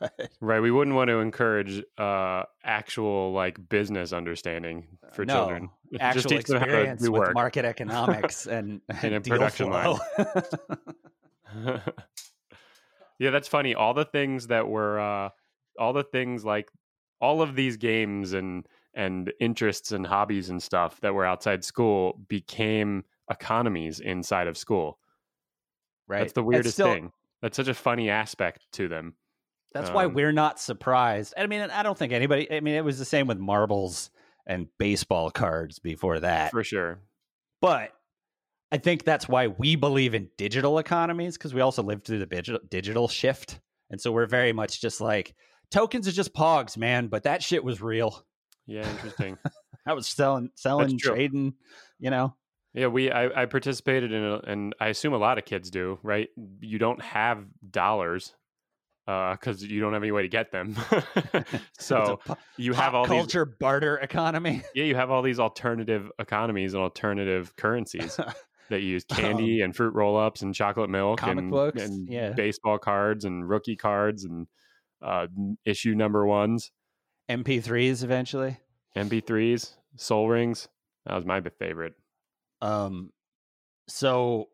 But- 0.00 0.30
right. 0.40 0.60
We 0.60 0.72
wouldn't 0.72 0.96
want 0.96 1.08
to 1.08 1.20
encourage 1.20 1.82
uh, 1.96 2.42
actual 2.64 3.32
like 3.32 3.68
business 3.68 4.12
understanding 4.12 4.86
for 5.12 5.24
no, 5.24 5.34
children. 5.34 5.70
actual 6.00 6.22
Just 6.22 6.28
teach 6.28 6.46
them 6.46 6.58
how 6.58 6.64
to 6.66 6.72
experience 6.72 7.02
with 7.02 7.10
work. 7.12 7.34
market 7.34 7.64
economics 7.64 8.46
and, 8.46 8.80
In 9.02 9.12
a 9.12 9.20
deal 9.20 9.34
production 9.34 9.70
line. 9.70 9.98
yeah, 13.18 13.30
that's 13.30 13.48
funny. 13.48 13.74
All 13.74 13.94
the 13.94 14.04
things 14.04 14.48
that 14.48 14.66
were, 14.66 14.98
uh, 14.98 15.28
all 15.78 15.92
the 15.92 16.04
things 16.04 16.44
like 16.44 16.70
all 17.20 17.42
of 17.42 17.54
these 17.54 17.76
games 17.76 18.32
and 18.32 18.66
and 18.94 19.32
interests 19.40 19.92
and 19.92 20.06
hobbies 20.06 20.50
and 20.50 20.62
stuff 20.62 21.00
that 21.00 21.14
were 21.14 21.24
outside 21.24 21.64
school 21.64 22.20
became 22.28 23.04
economies 23.30 24.00
inside 24.00 24.46
of 24.46 24.56
school. 24.56 24.98
right. 26.08 26.18
That's 26.20 26.32
the 26.32 26.42
weirdest 26.42 26.74
still- 26.74 26.92
thing. 26.92 27.12
That's 27.40 27.56
such 27.56 27.68
a 27.68 27.74
funny 27.74 28.08
aspect 28.10 28.66
to 28.74 28.86
them. 28.88 29.14
That's 29.72 29.90
why 29.90 30.04
Um, 30.04 30.14
we're 30.14 30.30
not 30.32 30.60
surprised. 30.60 31.34
I 31.36 31.46
mean, 31.46 31.60
I 31.62 31.82
don't 31.82 31.96
think 31.98 32.12
anybody. 32.12 32.50
I 32.52 32.60
mean, 32.60 32.74
it 32.74 32.84
was 32.84 32.98
the 32.98 33.04
same 33.04 33.26
with 33.26 33.38
marbles 33.38 34.10
and 34.46 34.68
baseball 34.78 35.30
cards 35.30 35.78
before 35.78 36.20
that. 36.20 36.50
For 36.52 36.62
sure. 36.62 37.00
But 37.60 37.92
I 38.70 38.76
think 38.78 39.04
that's 39.04 39.28
why 39.28 39.46
we 39.48 39.74
believe 39.76 40.14
in 40.14 40.28
digital 40.36 40.78
economies 40.78 41.36
because 41.38 41.52
we 41.54 41.60
also 41.62 41.82
lived 41.82 42.04
through 42.04 42.18
the 42.20 42.26
digital 42.26 42.60
digital 42.68 43.08
shift, 43.08 43.60
and 43.90 44.00
so 44.00 44.12
we're 44.12 44.26
very 44.26 44.52
much 44.52 44.80
just 44.80 45.00
like 45.00 45.34
tokens 45.70 46.06
are 46.06 46.12
just 46.12 46.34
pogs, 46.34 46.76
man. 46.76 47.08
But 47.08 47.22
that 47.24 47.42
shit 47.42 47.64
was 47.64 47.80
real. 47.82 48.24
Yeah, 48.66 48.88
interesting. 48.88 49.36
I 49.86 49.94
was 49.94 50.06
selling, 50.06 50.50
selling, 50.54 50.96
trading. 50.98 51.54
You 51.98 52.10
know, 52.10 52.36
yeah, 52.74 52.86
we 52.88 53.10
I, 53.10 53.42
I 53.42 53.46
participated 53.46 54.12
in, 54.12 54.22
a, 54.24 54.36
and 54.46 54.74
I 54.80 54.88
assume 54.88 55.12
a 55.12 55.18
lot 55.18 55.38
of 55.38 55.44
kids 55.44 55.70
do. 55.70 55.98
Right? 56.02 56.28
You 56.60 56.78
don't 56.78 57.00
have 57.02 57.44
dollars 57.70 58.34
because 59.06 59.62
you 59.64 59.80
don't 59.80 59.92
have 59.94 60.02
any 60.02 60.12
way 60.12 60.22
to 60.22 60.28
get 60.28 60.52
them. 60.52 60.76
So 61.78 62.20
po- 62.24 62.36
you 62.56 62.72
have 62.74 62.94
all 62.94 63.04
these 63.04 63.10
culture 63.18 63.44
barter 63.44 63.96
economy. 63.98 64.62
yeah 64.74 64.84
you 64.84 64.94
have 64.94 65.10
all 65.10 65.22
these 65.22 65.40
alternative 65.40 66.10
economies 66.20 66.74
and 66.74 66.82
alternative 66.82 67.54
currencies 67.56 68.18
that 68.70 68.82
use 68.82 69.04
candy 69.04 69.62
and 69.62 69.74
fruit 69.74 69.94
roll-ups 69.94 70.42
and 70.42 70.54
chocolate 70.54 70.88
milk 70.90 71.20
Um, 71.24 71.28
comic 71.28 71.42
and, 71.42 71.50
books, 71.50 71.82
and 71.82 72.08
yeah. 72.08 72.30
baseball 72.32 72.78
cards 72.78 73.24
and 73.24 73.48
rookie 73.48 73.74
cards 73.76 74.24
and 74.24 74.46
uh, 75.02 75.26
issue 75.64 75.94
number 75.96 76.24
ones 76.24 76.70
MP3s 77.28 78.04
eventually. 78.04 78.58
mp3s 78.96 79.74
soul 79.96 80.28
rings 80.28 80.68
that 81.06 81.16
was 81.16 81.26
my 81.26 81.40
favorite 81.58 81.94
Um, 82.62 83.10
so, 83.88 84.48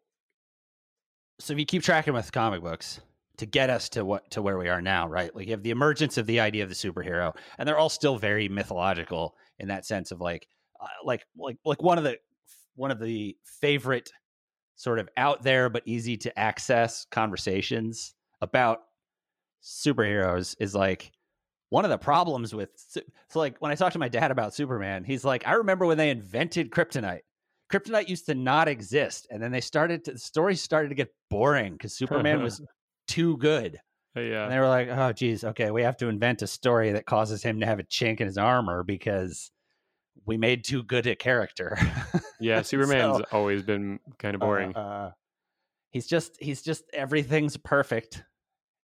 so 1.39 1.53
if 1.53 1.59
you 1.59 1.67
keep 1.67 1.83
tracking 1.83 2.15
with 2.15 2.33
comic 2.33 2.63
books 2.63 3.01
to 3.37 3.47
get 3.47 3.71
us 3.71 3.89
to 3.91 4.05
what 4.05 4.29
to 4.33 4.43
where 4.43 4.59
we 4.59 4.69
are 4.69 4.83
now, 4.83 5.09
right? 5.09 5.35
Like 5.35 5.47
you 5.47 5.53
have 5.53 5.63
the 5.63 5.71
emergence 5.71 6.19
of 6.19 6.27
the 6.27 6.41
idea 6.41 6.65
of 6.65 6.69
the 6.69 6.75
superhero, 6.75 7.37
and 7.59 7.69
they're 7.69 7.79
all 7.79 7.89
still 7.89 8.19
very 8.19 8.49
mythological 8.49 9.37
in 9.61 9.69
that 9.69 9.87
sense 9.87 10.11
of 10.11 10.21
like, 10.21 10.49
uh, 10.81 10.87
like, 11.05 11.25
like, 11.37 11.57
like 11.65 11.83
one 11.83 11.99
of 11.99 12.05
the 12.05 12.19
one 12.75 12.91
of 12.91 12.99
the 12.99 13.37
favorite 13.61 14.11
sort 14.77 14.99
of 14.99 15.09
out 15.17 15.43
there 15.43 15.69
but 15.69 15.83
easy 15.87 16.17
to 16.17 16.39
access 16.39 17.05
conversations 17.11 18.15
about 18.41 18.79
superheroes 19.63 20.55
is 20.61 20.75
like 20.75 21.11
one 21.71 21.85
of 21.85 21.91
the 21.91 21.99
problems 21.99 22.55
with 22.55 22.71
so 22.77 23.01
like 23.35 23.59
when 23.59 23.71
I 23.71 23.75
talk 23.75 23.93
to 23.93 23.99
my 23.99 24.09
dad 24.09 24.31
about 24.31 24.55
Superman, 24.55 25.05
he's 25.05 25.25
like, 25.25 25.47
I 25.47 25.55
remember 25.55 25.87
when 25.87 25.99
they 25.99 26.11
invented 26.11 26.71
kryptonite. 26.71 27.21
Kryptonite 27.73 28.09
used 28.09 28.27
to 28.27 28.35
not 28.35 28.69
exist, 28.69 29.27
and 29.31 29.43
then 29.43 29.53
they 29.53 29.61
started 29.61 30.05
to 30.07 30.13
the 30.13 30.19
story 30.19 30.57
started 30.57 30.89
to 30.89 30.95
get 30.95 31.13
boring 31.31 31.73
because 31.75 31.95
Superman 31.95 32.43
was 32.43 32.61
too 33.09 33.37
good. 33.37 33.79
Yeah, 34.17 34.45
And 34.45 34.53
they 34.53 34.59
were 34.59 34.69
like, 34.69 34.89
"Oh, 34.89 35.13
geez, 35.13 35.45
okay, 35.45 35.71
we 35.71 35.83
have 35.83 35.97
to 35.99 36.09
invent 36.09 36.43
a 36.43 36.47
story 36.47 36.93
that 36.93 37.07
causes 37.07 37.43
him 37.43 37.61
to 37.61 37.67
have 37.67 37.79
a 37.79 37.85
chink 37.85 38.21
in 38.21 38.27
his 38.27 38.39
armor 38.39 38.83
because 38.83 39.51
we 40.25 40.37
made 40.37 40.65
too 40.65 40.83
good 40.83 41.07
a 41.07 41.15
character." 41.15 41.79
yeah 42.41 42.63
superman's 42.63 43.19
So, 43.19 43.25
always 43.33 43.63
been 43.63 44.01
kind 44.19 44.35
of 44.35 44.41
boring 44.41 44.75
uh, 44.75 44.81
uh, 44.81 45.11
he's 45.91 46.07
just 46.07 46.37
he's 46.41 46.63
just 46.63 46.85
everything's 46.93 47.57
perfect. 47.57 48.25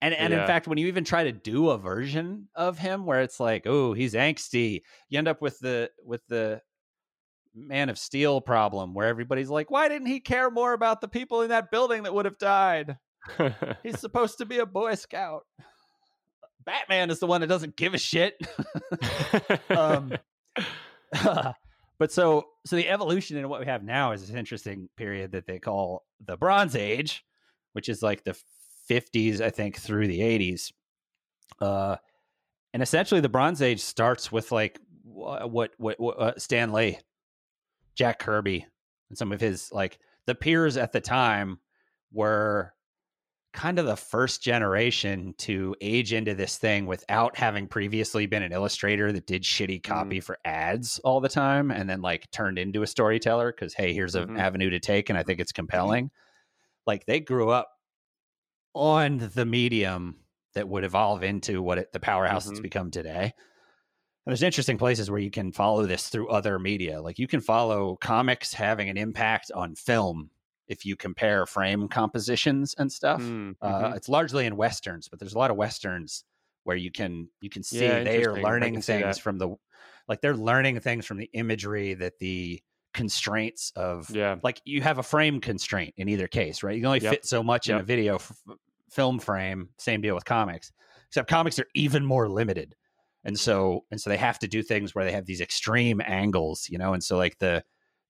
And 0.02 0.14
and 0.14 0.32
in 0.32 0.46
fact, 0.46 0.68
when 0.68 0.78
you 0.78 0.88
even 0.88 1.04
try 1.04 1.24
to 1.24 1.32
do 1.32 1.72
a 1.72 1.78
version 1.78 2.50
of 2.54 2.78
him 2.78 3.06
where 3.08 3.22
it's 3.22 3.40
like, 3.40 3.66
oh, 3.66 3.94
he's 3.94 4.14
angsty, 4.14 4.82
you 5.10 5.18
end 5.18 5.28
up 5.28 5.42
with 5.42 5.58
the 5.60 5.90
with 6.06 6.22
the 6.28 6.62
Man 7.58 7.90
of 7.90 7.98
Steel 7.98 8.40
problem 8.40 8.94
where 8.94 9.08
everybody's 9.08 9.50
like, 9.50 9.72
why 9.72 9.90
didn't 9.90 10.08
he 10.08 10.20
care 10.20 10.52
more 10.52 10.74
about 10.74 11.02
the 11.02 11.08
people 11.08 11.42
in 11.42 11.50
that 11.50 11.72
building 11.72 12.04
that 12.04 12.14
would 12.14 12.26
have 12.26 12.38
died? 12.38 12.98
He's 13.84 14.00
supposed 14.00 14.38
to 14.38 14.46
be 14.46 14.60
a 14.60 14.66
Boy 14.66 14.96
Scout. 14.96 15.46
Batman 16.64 17.10
is 17.10 17.20
the 17.20 17.28
one 17.28 17.42
that 17.42 17.48
doesn't 17.48 17.76
give 17.76 17.94
a 17.94 17.98
shit. 17.98 18.36
um, 19.70 20.14
But 22.00 22.12
so 22.12 22.46
so 22.66 22.76
the 22.76 22.90
evolution 22.90 23.38
in 23.38 23.50
what 23.50 23.60
we 23.60 23.66
have 23.66 23.84
now 23.84 24.12
is 24.12 24.22
this 24.22 24.36
interesting 24.36 24.90
period 24.98 25.32
that 25.32 25.48
they 25.48 25.60
call 25.60 26.06
the 26.24 26.38
Bronze 26.38 26.76
Age, 26.76 27.26
which 27.74 27.90
is 27.90 28.04
like 28.04 28.24
the 28.24 28.38
50s, 28.90 29.42
I 29.42 29.50
think, 29.50 29.78
through 29.78 30.08
the 30.08 30.20
80s. 30.20 30.72
Uh, 31.60 31.96
and 32.74 32.84
essentially, 32.84 33.22
the 33.22 33.30
Bronze 33.30 33.62
Age 33.62 33.82
starts 33.82 34.32
with 34.32 34.52
like 34.52 34.80
wha- 35.04 35.48
what 35.48 35.72
what, 35.78 36.00
what 36.00 36.20
uh, 36.20 36.34
Stan 36.38 36.72
Lee, 36.72 37.00
Jack 37.98 38.20
Kirby, 38.20 38.66
and 39.10 39.18
some 39.18 39.32
of 39.34 39.42
his 39.42 39.72
like 39.72 40.00
the 40.28 40.36
peers 40.36 40.78
at 40.78 40.92
the 40.94 41.02
time 41.02 41.60
were 42.14 42.74
kind 43.54 43.80
of 43.80 43.86
the 43.88 43.96
first 43.98 44.44
generation 44.44 45.34
to 45.40 45.76
age 45.82 46.14
into 46.14 46.36
this 46.36 46.58
thing 46.58 46.86
without 46.86 47.36
having 47.36 47.68
previously 47.68 48.28
been 48.28 48.44
an 48.44 48.52
illustrator 48.52 49.12
that 49.12 49.26
did 49.26 49.42
shitty 49.42 49.82
copy 49.82 50.20
for 50.20 50.38
ads 50.46 51.00
all 51.00 51.20
the 51.20 51.30
time 51.30 51.72
and 51.72 51.90
then 51.90 52.02
like 52.02 52.30
turned 52.30 52.60
into 52.60 52.84
a 52.84 52.88
storyteller 52.88 53.52
because 53.52 53.74
hey 53.74 53.94
here's 53.94 54.14
an 54.14 54.28
Mhm. 54.28 54.38
avenue 54.40 54.70
to 54.70 54.80
take 54.80 55.10
and 55.10 55.18
i 55.18 55.24
think 55.24 55.40
it's 55.40 55.52
compelling 55.54 56.12
like 56.86 57.06
they 57.08 57.20
grew 57.20 57.50
up 57.50 57.70
on 58.76 59.18
the 59.34 59.46
medium 59.46 60.20
that 60.54 60.68
would 60.70 60.84
evolve 60.84 61.24
into 61.24 61.62
what 61.62 61.80
it, 61.80 61.92
the 61.94 62.00
powerhouse 62.00 62.48
it's 62.48 62.60
Mhm. 62.60 62.64
become 62.64 62.92
today 62.92 63.34
there's 64.28 64.44
interesting 64.44 64.78
places 64.78 65.10
where 65.10 65.20
you 65.20 65.32
can 65.32 65.52
follow 65.52 65.86
this 65.86 66.10
through 66.10 66.30
other 66.30 66.60
media 66.60 67.02
like 67.02 67.18
you 67.20 67.28
can 67.28 67.40
follow 67.42 67.96
comics 67.98 68.54
having 68.54 68.90
an 68.90 68.98
impact 68.98 69.52
on 69.56 69.76
film 69.76 70.30
if 70.68 70.86
you 70.86 70.96
compare 70.98 71.46
frame 71.46 71.88
compositions 71.88 72.76
and 72.78 72.92
stuff 72.92 73.22
Mm, 73.22 73.56
uh, 73.62 73.90
mhm. 73.92 73.96
it's 73.96 74.10
largely 74.10 74.46
in 74.46 74.56
westerns, 74.58 75.08
but 75.10 75.18
there's 75.20 75.34
a 75.34 75.38
lot 75.38 75.50
of 75.50 75.58
westerns 75.58 76.26
where 76.64 76.76
you 76.76 76.92
can 76.92 77.30
you 77.42 77.50
can 77.50 77.64
see 77.64 77.80
Yeah, 77.86 78.04
they 78.04 78.24
are 78.26 78.34
learning 78.44 78.82
things 78.82 79.18
from 79.18 79.38
the 79.38 79.56
like 80.10 80.22
they're 80.22 80.36
learning 80.36 80.80
things 80.82 81.06
from 81.06 81.18
the 81.18 81.30
imagery 81.34 81.94
that 81.96 82.20
the 82.20 82.62
constraints 82.94 83.72
of 83.76 84.10
yeah. 84.10 84.36
like 84.44 84.62
you 84.66 84.82
have 84.82 84.98
a 84.98 85.04
frame 85.04 85.40
constraint 85.40 85.94
in 85.98 86.10
either 86.10 86.28
case, 86.28 86.64
right? 86.64 86.76
You 86.76 86.82
can 86.82 86.88
only 86.88 87.00
Yep. 87.00 87.14
fit 87.14 87.26
so 87.26 87.42
much 87.44 87.70
in 87.70 87.78
a 87.78 87.84
video 87.84 88.16
f- 88.16 88.32
film 88.90 89.20
frame. 89.20 89.70
Same 89.78 90.02
deal 90.02 90.16
with 90.16 90.26
comics, 90.26 90.72
except 91.08 91.30
comics 91.30 91.60
are 91.60 91.68
even 91.76 92.04
more 92.06 92.28
limited, 92.28 92.76
and 93.28 93.40
so 93.40 93.86
and 93.92 94.02
so 94.02 94.10
they 94.10 94.18
have 94.18 94.40
to 94.40 94.48
do 94.48 94.64
things 94.64 94.96
where 94.96 95.06
they 95.06 95.12
have 95.12 95.28
these 95.28 95.42
extreme 95.42 96.02
angles, 96.04 96.68
you 96.70 96.80
know. 96.80 96.94
And 96.94 97.04
so 97.04 97.18
like 97.18 97.38
the 97.38 97.64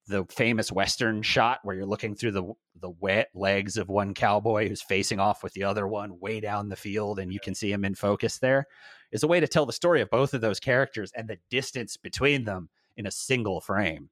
the 0.07 0.23
famous 0.29 0.71
western 0.71 1.21
shot 1.21 1.59
where 1.63 1.75
you're 1.75 1.85
looking 1.85 2.15
through 2.15 2.31
the 2.31 2.53
the 2.79 2.91
wet 3.01 3.27
legs 3.33 3.75
of 3.75 3.89
one 3.89 4.13
cowboy 4.13 4.69
who's 4.69 4.81
facing 4.81 5.19
off 5.19 5.43
with 5.43 5.51
the 5.53 5.63
other 5.63 5.85
one 5.85 6.19
way 6.21 6.39
down 6.39 6.69
the 6.69 6.77
field, 6.77 7.19
and 7.19 7.33
you 7.33 7.41
can 7.41 7.53
see 7.53 7.71
him 7.71 7.83
in 7.83 7.95
focus. 7.95 8.37
There 8.37 8.65
is 9.11 9.23
a 9.23 9.27
way 9.27 9.41
to 9.41 9.47
tell 9.47 9.65
the 9.65 9.73
story 9.73 9.99
of 9.99 10.09
both 10.09 10.33
of 10.33 10.39
those 10.39 10.61
characters 10.61 11.11
and 11.13 11.27
the 11.27 11.39
distance 11.49 11.97
between 11.97 12.45
them 12.45 12.69
in 12.95 13.07
a 13.07 13.11
single 13.11 13.59
frame 13.59 14.09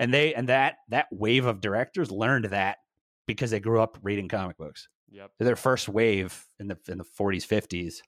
and 0.00 0.12
they 0.12 0.34
and 0.34 0.48
that 0.48 0.78
that 0.88 1.06
wave 1.12 1.46
of 1.46 1.60
directors 1.60 2.10
learned 2.10 2.46
that 2.46 2.78
because 3.26 3.50
they 3.50 3.60
grew 3.60 3.80
up 3.80 3.98
reading 4.02 4.26
comic 4.26 4.56
books. 4.56 4.88
Yep. 5.10 5.30
They're 5.38 5.44
their 5.44 5.56
first 5.56 5.88
wave 5.88 6.44
in 6.58 6.68
the 6.68 6.78
in 6.88 6.98
the 6.98 7.04
40s, 7.04 7.46
50s, 7.46 8.00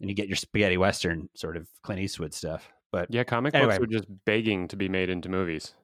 and 0.00 0.08
you 0.10 0.14
get 0.16 0.28
your 0.28 0.36
spaghetti 0.36 0.76
western 0.76 1.28
sort 1.34 1.56
of 1.56 1.68
Clint 1.82 2.00
Eastwood 2.00 2.34
stuff. 2.34 2.68
But 2.92 3.08
Yeah, 3.12 3.24
comic 3.24 3.54
Anyway. 3.54 3.78
books 3.78 3.84
are 3.84 3.98
just 3.98 4.06
begging 4.24 4.66
to 4.68 4.76
be 4.76 4.88
made 4.88 5.10
into 5.10 5.28
movies, 5.28 5.74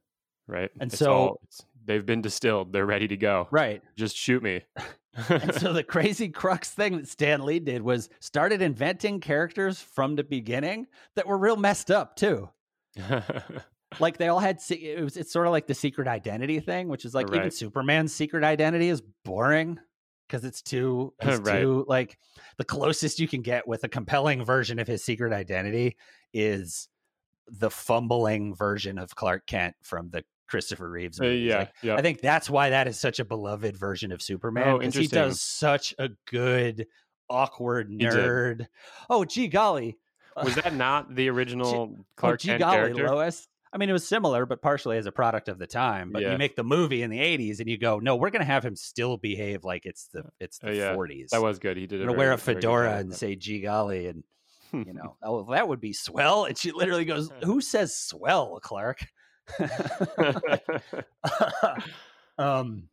right? 0.49 0.71
And 0.81 0.91
It's 0.93 0.99
so- 0.99 1.13
all- 1.13 1.41
it's, 1.45 1.65
they've 1.85 2.05
been 2.05 2.21
distilled. 2.23 2.73
They're 2.73 2.87
ready 2.87 3.07
to 3.09 3.17
go. 3.17 3.47
right, 3.51 3.83
Just 3.97 4.17
shoot 4.17 4.43
me. 4.43 4.63
and 5.29 5.55
so 5.55 5.73
the 5.73 5.85
crazy 5.89 6.29
crux 6.29 6.71
thing 6.71 6.97
that 6.97 7.09
Stan 7.09 7.45
Lee 7.45 7.61
did 7.61 7.81
was 7.83 8.09
started 8.21 8.61
inventing 8.61 9.21
characters 9.21 9.81
from 9.81 10.17
the 10.17 10.25
beginning 10.25 10.87
that 11.15 11.27
were 11.27 11.39
real 11.39 11.57
messed 11.57 11.91
up 11.91 12.17
too. 12.17 12.49
Like 14.01 14.19
they 14.19 14.29
all 14.29 14.41
had 14.41 14.59
it 14.69 15.01
was 15.03 15.17
it's 15.17 15.33
sort 15.33 15.47
of 15.47 15.53
like 15.53 15.69
the 15.69 15.75
secret 15.75 16.09
identity 16.09 16.59
thing, 16.61 16.89
which 16.89 17.05
is 17.05 17.15
like 17.15 17.33
even 17.33 17.51
Superman's 17.53 18.13
secret 18.13 18.43
identity 18.43 18.89
is 18.89 19.01
boring 19.25 19.79
because 20.27 20.45
it's 20.45 20.63
too 20.63 21.13
it's 21.23 21.39
Right. 21.41 21.61
too 21.61 21.85
like 21.89 22.19
the 22.57 22.65
closest 22.65 23.19
you 23.19 23.29
can 23.29 23.43
get 23.43 23.67
with 23.67 23.85
a 23.85 23.89
compelling 23.89 24.45
version 24.45 24.79
of 24.79 24.87
his 24.87 25.05
secret 25.05 25.33
identity 25.33 25.97
is 26.33 26.89
the 27.49 27.71
fumbling 27.71 28.55
version 28.55 28.99
of 28.99 29.15
Clark 29.15 29.47
Kent 29.47 29.75
from 29.83 30.11
the 30.11 30.25
Christopher 30.49 30.89
Reeves 30.91 31.21
Uh, 31.21 31.27
yeah, 31.27 31.59
Like, 31.59 31.73
yeah. 31.83 31.95
I 31.97 32.03
think 32.03 32.21
that's 32.21 32.49
why 32.51 32.71
that 32.71 32.87
is 32.89 32.99
such 32.99 33.19
a 33.21 33.25
beloved 33.25 33.77
version 33.77 34.13
of 34.13 34.21
Superman. 34.23 34.69
Oh, 34.69 34.79
'cause 34.81 34.95
he 34.95 35.07
does 35.07 35.41
such 35.41 35.95
a 35.99 36.11
good 36.31 36.87
awkward 37.29 37.91
nerd. 37.91 38.67
Oh, 39.11 39.25
gee 39.25 39.49
golly. 39.49 39.97
Was 40.43 40.55
that 40.57 40.75
not 40.75 41.15
the 41.15 41.29
original 41.31 41.97
Clark 42.17 42.35
oh, 42.35 42.37
gee 42.37 42.49
Kent 42.49 42.61
golly, 42.61 42.77
character? 42.77 43.09
Lois. 43.09 43.49
I 43.77 43.79
mean, 43.79 43.91
it 43.91 43.93
was 43.93 44.09
similar, 44.09 44.47
but 44.47 44.63
partially 44.63 44.97
as 44.97 45.05
a 45.05 45.13
product 45.13 45.49
of 45.49 45.59
the 45.59 45.67
time. 45.67 46.11
But 46.11 46.23
Yeah. 46.23 46.33
you 46.33 46.39
make 46.39 46.57
the 46.57 46.65
movie 46.65 47.03
in 47.03 47.11
the 47.11 47.19
'80s, 47.19 47.61
and 47.61 47.69
you 47.69 47.77
go, 47.77 47.99
"No, 47.99 48.17
we're 48.17 48.31
going 48.31 48.41
to 48.41 48.47
have 48.47 48.65
him 48.65 48.75
still 48.75 49.19
behave 49.19 49.65
like 49.65 49.85
it's 49.85 50.07
the 50.09 50.23
it's 50.41 50.59
the 50.61 50.69
Oh, 50.71 50.73
yeah. 50.73 50.95
'40s. 50.95 51.29
That 51.29 51.43
was 51.43 51.59
good. 51.59 51.77
He 51.77 51.87
did. 51.87 52.01
We're 52.01 52.07
going 52.07 52.15
to 52.15 52.19
wear 52.19 52.33
a 52.33 52.37
very- 52.39 52.45
very 52.45 52.55
good 52.55 52.61
fedora 52.63 52.97
and 52.97 53.15
say 53.15 53.37
"gee 53.37 53.61
golly," 53.61 54.07
and 54.07 54.25
you 54.73 54.93
know, 54.95 55.19
oh, 55.23 55.53
that 55.53 55.69
would 55.69 55.81
be 55.81 55.93
swell. 55.93 56.47
And 56.47 56.57
she 56.57 56.73
literally 56.73 57.05
goes, 57.05 57.31
"Who 57.45 57.61
says 57.61 57.95
swell, 57.95 58.59
Clark?" 58.63 59.05
um, 62.39 62.89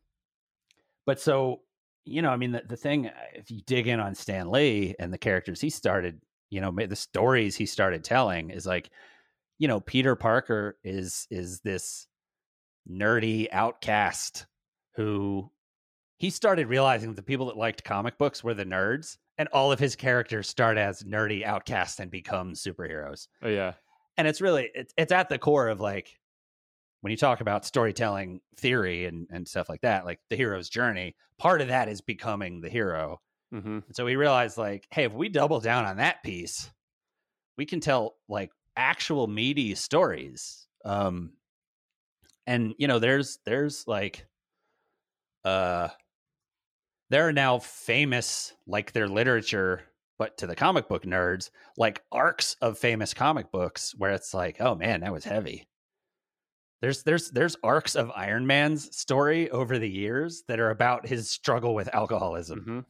but 1.06 1.18
so 1.20 1.62
you 2.06 2.20
know, 2.20 2.28
I 2.30 2.36
mean, 2.36 2.52
the, 2.52 2.62
the 2.68 2.76
thing 2.76 3.06
uh, 3.06 3.12
if 3.34 3.50
you 3.50 3.62
dig 3.66 3.88
in 3.88 3.98
on 3.98 4.14
Stan 4.14 4.50
Lee 4.50 4.94
and 4.98 5.10
the 5.12 5.16
characters 5.18 5.58
he 5.62 5.70
started, 5.70 6.20
you 6.50 6.60
know, 6.60 6.70
the 6.70 6.96
stories 6.96 7.56
he 7.56 7.64
started 7.64 8.04
telling 8.04 8.50
is 8.50 8.66
like, 8.66 8.90
you 9.58 9.68
know, 9.68 9.80
Peter 9.80 10.16
Parker 10.16 10.76
is 10.84 11.26
is 11.30 11.60
this 11.60 12.06
nerdy 12.90 13.48
outcast 13.52 14.46
who 14.96 15.50
he 16.18 16.30
started 16.30 16.68
realizing 16.68 17.10
that 17.10 17.16
the 17.16 17.22
people 17.22 17.46
that 17.46 17.56
liked 17.56 17.84
comic 17.84 18.18
books 18.18 18.44
were 18.44 18.54
the 18.54 18.64
nerds, 18.64 19.16
and 19.38 19.48
all 19.52 19.72
of 19.72 19.78
his 19.78 19.96
characters 19.96 20.48
start 20.48 20.78
as 20.78 21.02
nerdy 21.02 21.44
outcasts 21.44 21.98
and 22.00 22.10
become 22.10 22.52
superheroes. 22.54 23.26
Oh 23.42 23.48
yeah. 23.48 23.72
and 24.16 24.28
it's 24.28 24.40
really 24.40 24.70
it's, 24.74 24.92
it's 24.96 25.12
at 25.12 25.28
the 25.28 25.38
core 25.38 25.68
of 25.68 25.80
like 25.80 26.18
when 27.00 27.10
you 27.10 27.16
talk 27.16 27.40
about 27.40 27.66
storytelling 27.66 28.40
theory 28.56 29.04
and, 29.06 29.26
and 29.30 29.46
stuff 29.46 29.68
like 29.68 29.82
that 29.82 30.04
like 30.06 30.20
the 30.30 30.36
hero's 30.36 30.68
journey 30.70 31.14
part 31.38 31.60
of 31.60 31.68
that 31.68 31.88
is 31.88 32.00
becoming 32.00 32.60
the 32.60 32.70
hero. 32.70 33.20
Hmm 33.50 33.80
and 33.86 33.94
so 33.94 34.04
we 34.04 34.16
realized 34.16 34.56
like 34.56 34.86
hey 34.90 35.04
if 35.04 35.12
we 35.12 35.28
double 35.28 35.60
down 35.60 35.84
on 35.84 35.98
that 35.98 36.22
piece 36.22 36.70
we 37.58 37.66
can 37.66 37.80
tell 37.80 38.16
like 38.28 38.50
actual 38.76 39.26
meaty 39.26 39.74
stories 39.74 40.66
um 40.84 41.32
and 42.46 42.74
you 42.78 42.88
know 42.88 42.98
there's 42.98 43.38
there's 43.44 43.86
like 43.86 44.26
uh 45.44 45.88
there 47.10 47.26
are 47.28 47.32
now 47.32 47.58
famous 47.58 48.52
like 48.66 48.92
their 48.92 49.08
literature 49.08 49.82
but 50.18 50.36
to 50.38 50.46
the 50.46 50.56
comic 50.56 50.88
book 50.88 51.04
nerds 51.04 51.50
like 51.76 52.02
arcs 52.12 52.56
of 52.60 52.78
famous 52.78 53.14
comic 53.14 53.50
books 53.52 53.94
where 53.98 54.10
it's 54.12 54.34
like 54.34 54.60
oh 54.60 54.74
man 54.74 55.00
that 55.00 55.12
was 55.12 55.24
heavy. 55.24 55.66
There's 56.80 57.02
there's 57.02 57.30
there's 57.30 57.56
arcs 57.62 57.94
of 57.94 58.10
iron 58.14 58.46
man's 58.46 58.94
story 58.94 59.50
over 59.50 59.78
the 59.78 59.88
years 59.88 60.42
that 60.48 60.60
are 60.60 60.68
about 60.70 61.06
his 61.06 61.30
struggle 61.30 61.74
with 61.74 61.88
alcoholism. 61.94 62.60
Hmm 62.60 62.80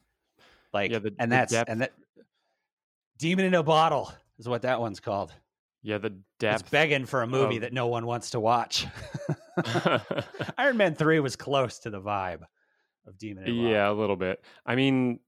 like 0.73 0.91
Yeah, 0.91 0.99
the- 0.99 1.15
and 1.19 1.31
the 1.31 1.35
that's 1.35 1.53
depth- 1.53 1.69
and 1.69 1.81
that 1.81 1.93
demon 3.17 3.45
in 3.45 3.53
a 3.53 3.63
bottle 3.63 4.11
is 4.37 4.49
what 4.49 4.63
that 4.63 4.79
one's 4.81 4.99
called 4.99 5.33
Yeah, 5.85 5.99
the 5.99 6.17
depth. 6.39 6.61
it's 6.61 6.69
begging 6.71 7.05
for 7.05 7.21
a 7.21 7.27
movie 7.27 7.57
of- 7.57 7.61
that 7.61 7.73
no 7.73 7.85
one 7.87 8.05
wants 8.07 8.31
to 8.31 8.39
watch 8.39 8.87
iron 10.57 10.77
man 10.77 10.95
3 10.95 11.19
was 11.19 11.35
close 11.35 11.79
to 11.79 11.89
the 11.89 12.01
vibe 12.01 12.41
of 13.07 13.17
demon 13.19 13.43
in 13.45 13.49
a 13.49 13.55
bottle. 13.55 13.71
yeah, 13.71 13.89
a 13.89 13.93
little 13.93 14.15
bit. 14.15 14.43
I 14.65 14.75
mean, 14.75 15.19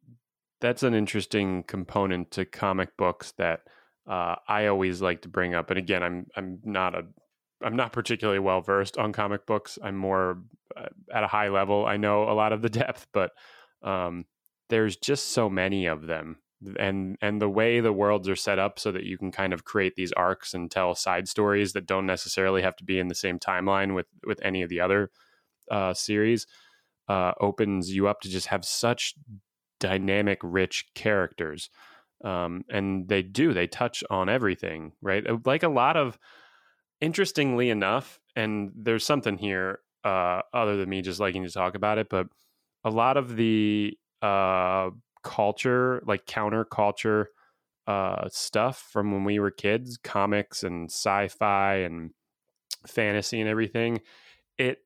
that's 0.60 0.82
an 0.84 0.94
interesting 0.96 1.64
component 1.64 2.32
to 2.32 2.46
comic 2.46 2.98
books 2.98 3.34
that 3.38 3.62
uh, 4.10 4.36
I 4.48 4.66
always 4.68 5.02
like 5.02 5.22
to 5.22 5.30
bring 5.30 5.54
up. 5.54 5.70
And 5.70 5.78
again, 5.78 6.02
I'm 6.02 6.26
I'm 6.36 6.60
not 6.64 6.96
a 6.96 7.04
I'm 7.64 7.76
not 7.76 7.94
particularly 7.94 8.40
well 8.40 8.62
versed 8.62 8.98
on 8.98 9.14
comic 9.14 9.46
books. 9.46 9.78
I'm 9.84 9.96
more 9.98 10.40
uh, 10.76 10.88
at 11.14 11.24
a 11.24 11.28
high 11.28 11.50
level. 11.50 11.86
I 11.86 11.98
know 11.98 12.24
a 12.24 12.34
lot 12.34 12.52
of 12.54 12.62
the 12.62 12.70
depth, 12.82 13.06
but 13.14 13.32
um, 13.84 14.26
there's 14.70 14.98
just 14.98 15.30
so 15.30 15.50
many 15.50 15.86
of 15.86 16.08
them. 16.08 16.38
And 16.80 17.18
and 17.22 17.42
the 17.42 17.50
way 17.50 17.80
the 17.80 17.94
worlds 17.94 18.28
are 18.28 18.36
set 18.36 18.58
up 18.58 18.80
so 18.80 18.92
that 18.92 19.04
you 19.04 19.18
can 19.18 19.32
kind 19.32 19.54
of 19.54 19.64
create 19.64 19.96
these 19.96 20.12
arcs 20.14 20.54
and 20.54 20.72
tell 20.72 20.96
side 20.96 21.28
stories 21.28 21.74
that 21.74 21.86
don't 21.86 22.08
necessarily 22.08 22.64
have 22.64 22.76
to 22.78 22.84
be 22.84 22.98
in 23.00 23.10
the 23.10 23.16
same 23.16 23.38
timeline 23.40 23.94
with 23.94 24.08
with 24.26 24.40
any 24.42 24.64
of 24.64 24.70
the 24.70 24.80
other 24.80 25.12
uh, 25.70 25.94
series 25.94 26.48
uh, 27.08 27.34
opens 27.40 27.94
you 27.94 28.08
up 28.08 28.22
to 28.22 28.30
just 28.30 28.48
have 28.48 28.66
such 28.66 29.14
dynamic, 29.80 30.40
rich 30.44 30.86
characters. 30.96 31.70
Um, 32.24 32.64
and 32.70 33.08
they 33.08 33.22
do, 33.22 33.54
they 33.54 33.68
touch 33.68 34.04
on 34.10 34.28
everything, 34.28 34.94
right? 35.02 35.26
Uh, 35.28 35.38
Like 35.46 35.64
a 35.64 35.70
lot 35.70 35.96
of, 35.96 36.18
interestingly 37.00 37.70
enough, 37.70 38.20
and 38.36 38.72
there's 38.76 39.06
something 39.06 39.38
here 39.38 39.80
uh, 40.04 40.42
other 40.54 40.78
than 40.78 40.90
me 40.90 41.02
just 41.02 41.20
liking 41.20 41.44
to 41.44 41.52
talk 41.52 41.76
about 41.76 42.00
it, 42.00 42.10
but 42.10 42.28
a 42.84 42.90
lot 42.90 43.18
of 43.18 43.36
the 43.36 43.96
uh, 44.22 44.90
culture, 45.24 46.02
like 46.06 46.26
counterculture 46.26 47.26
uh, 47.88 48.28
stuff 48.30 48.88
from 48.92 49.12
when 49.12 49.24
we 49.24 49.40
were 49.40 49.52
kids, 49.52 49.98
comics 49.98 50.64
and 50.64 50.90
sci 50.90 51.28
fi 51.30 51.76
and 51.76 52.12
fantasy 52.86 53.40
and 53.40 53.50
everything, 53.50 54.02
it 54.58 54.80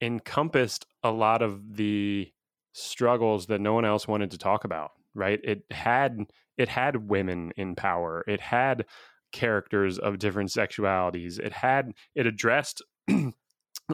encompassed 0.00 0.86
a 1.02 1.10
lot 1.10 1.42
of 1.42 1.76
the 1.76 2.32
struggles 2.72 3.46
that 3.46 3.60
no 3.60 3.74
one 3.74 3.84
else 3.84 4.08
wanted 4.08 4.30
to 4.30 4.38
talk 4.38 4.64
about, 4.64 4.92
right? 5.14 5.40
It 5.42 5.64
had 5.70 6.18
it 6.56 6.68
had 6.68 7.08
women 7.08 7.52
in 7.56 7.74
power. 7.74 8.24
It 8.26 8.40
had 8.40 8.86
characters 9.32 9.98
of 9.98 10.18
different 10.18 10.50
sexualities. 10.50 11.38
It 11.38 11.52
had 11.52 11.92
it 12.14 12.26
addressed 12.26 12.82
uh, 13.10 13.26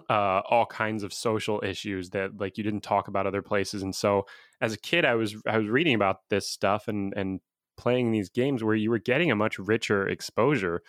all 0.09 0.67
kinds 0.67 1.03
of 1.03 1.13
social 1.13 1.63
issues 1.65 2.11
that 2.11 2.39
like 2.39 2.59
you 2.59 2.65
didn't 2.65 2.83
talk 2.83 3.09
about 3.09 3.27
other 3.27 3.43
places. 3.43 3.83
And 3.83 3.95
so 3.95 4.27
as 4.65 4.73
a 4.73 4.79
kid, 4.79 5.05
I 5.05 5.15
was 5.15 5.37
I 5.47 5.59
was 5.59 5.69
reading 5.69 5.95
about 5.95 6.21
this 6.31 6.49
stuff 6.49 6.89
and 6.89 7.13
and 7.15 7.41
playing 7.77 8.13
these 8.13 8.31
games 8.31 8.65
where 8.65 8.75
you 8.75 8.91
were 8.91 8.99
getting 8.99 9.31
a 9.31 9.37
much 9.37 9.59
richer 9.59 10.09
exposure 10.09 10.81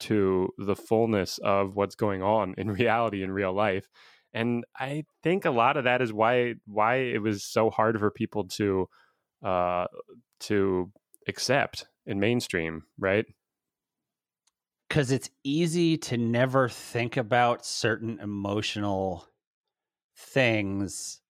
to 0.00 0.50
the 0.58 0.76
fullness 0.76 1.38
of 1.38 1.76
what's 1.76 1.94
going 1.94 2.22
on 2.22 2.54
in 2.58 2.70
reality 2.80 3.22
in 3.22 3.32
real 3.32 3.52
life. 3.54 3.88
And 4.34 4.64
i 4.78 5.04
think 5.22 5.44
a 5.44 5.50
lot 5.50 5.76
of 5.76 5.84
that 5.84 6.02
is 6.02 6.12
why 6.12 6.54
why 6.66 6.96
it 6.96 7.22
was 7.22 7.44
so 7.44 7.70
hard 7.70 7.98
for 7.98 8.10
people 8.10 8.44
to 8.48 8.88
uh 9.44 9.86
to 10.40 10.90
accept 11.28 11.86
in 12.06 12.20
mainstream 12.20 12.82
right? 12.98 13.26
Because 14.88 15.10
it's 15.10 15.30
easy 15.42 15.96
to 15.98 16.18
never 16.18 16.68
think 16.68 17.16
about 17.16 17.64
certain 17.64 18.20
emotional 18.20 19.26
things 20.16 21.21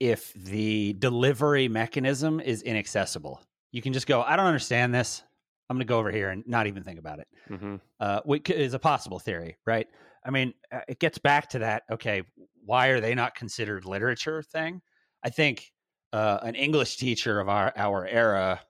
if 0.00 0.32
the 0.34 0.94
delivery 0.94 1.68
mechanism 1.68 2.40
is 2.40 2.62
inaccessible. 2.62 3.42
You 3.72 3.82
can 3.82 3.92
just 3.92 4.06
go, 4.06 4.22
I 4.22 4.36
don't 4.36 4.46
understand 4.46 4.94
this. 4.94 5.22
I'm 5.68 5.76
going 5.76 5.86
to 5.86 5.90
go 5.90 5.98
over 5.98 6.10
here 6.10 6.30
and 6.30 6.44
not 6.46 6.66
even 6.66 6.82
think 6.82 6.98
about 6.98 7.18
it. 7.18 7.28
mm-hmm. 7.50 7.76
Uh, 8.00 8.20
which 8.24 8.48
is 8.48 8.74
a 8.74 8.78
possible 8.78 9.18
theory, 9.18 9.58
right? 9.66 9.86
I 10.24 10.30
mean, 10.30 10.54
uh, 10.72 10.80
it 10.88 10.98
gets 10.98 11.18
back 11.18 11.50
to 11.50 11.60
that. 11.60 11.82
Okay, 11.90 12.22
why 12.64 12.88
are 12.88 13.00
they 13.00 13.14
not 13.14 13.34
considered 13.34 13.84
literature 13.84 14.42
thing? 14.42 14.80
I 15.22 15.30
think 15.30 15.70
uh, 16.12 16.38
an 16.42 16.54
English 16.54 16.96
teacher 16.96 17.40
of 17.40 17.48
our 17.48 17.72
our 17.76 18.06
era 18.06 18.60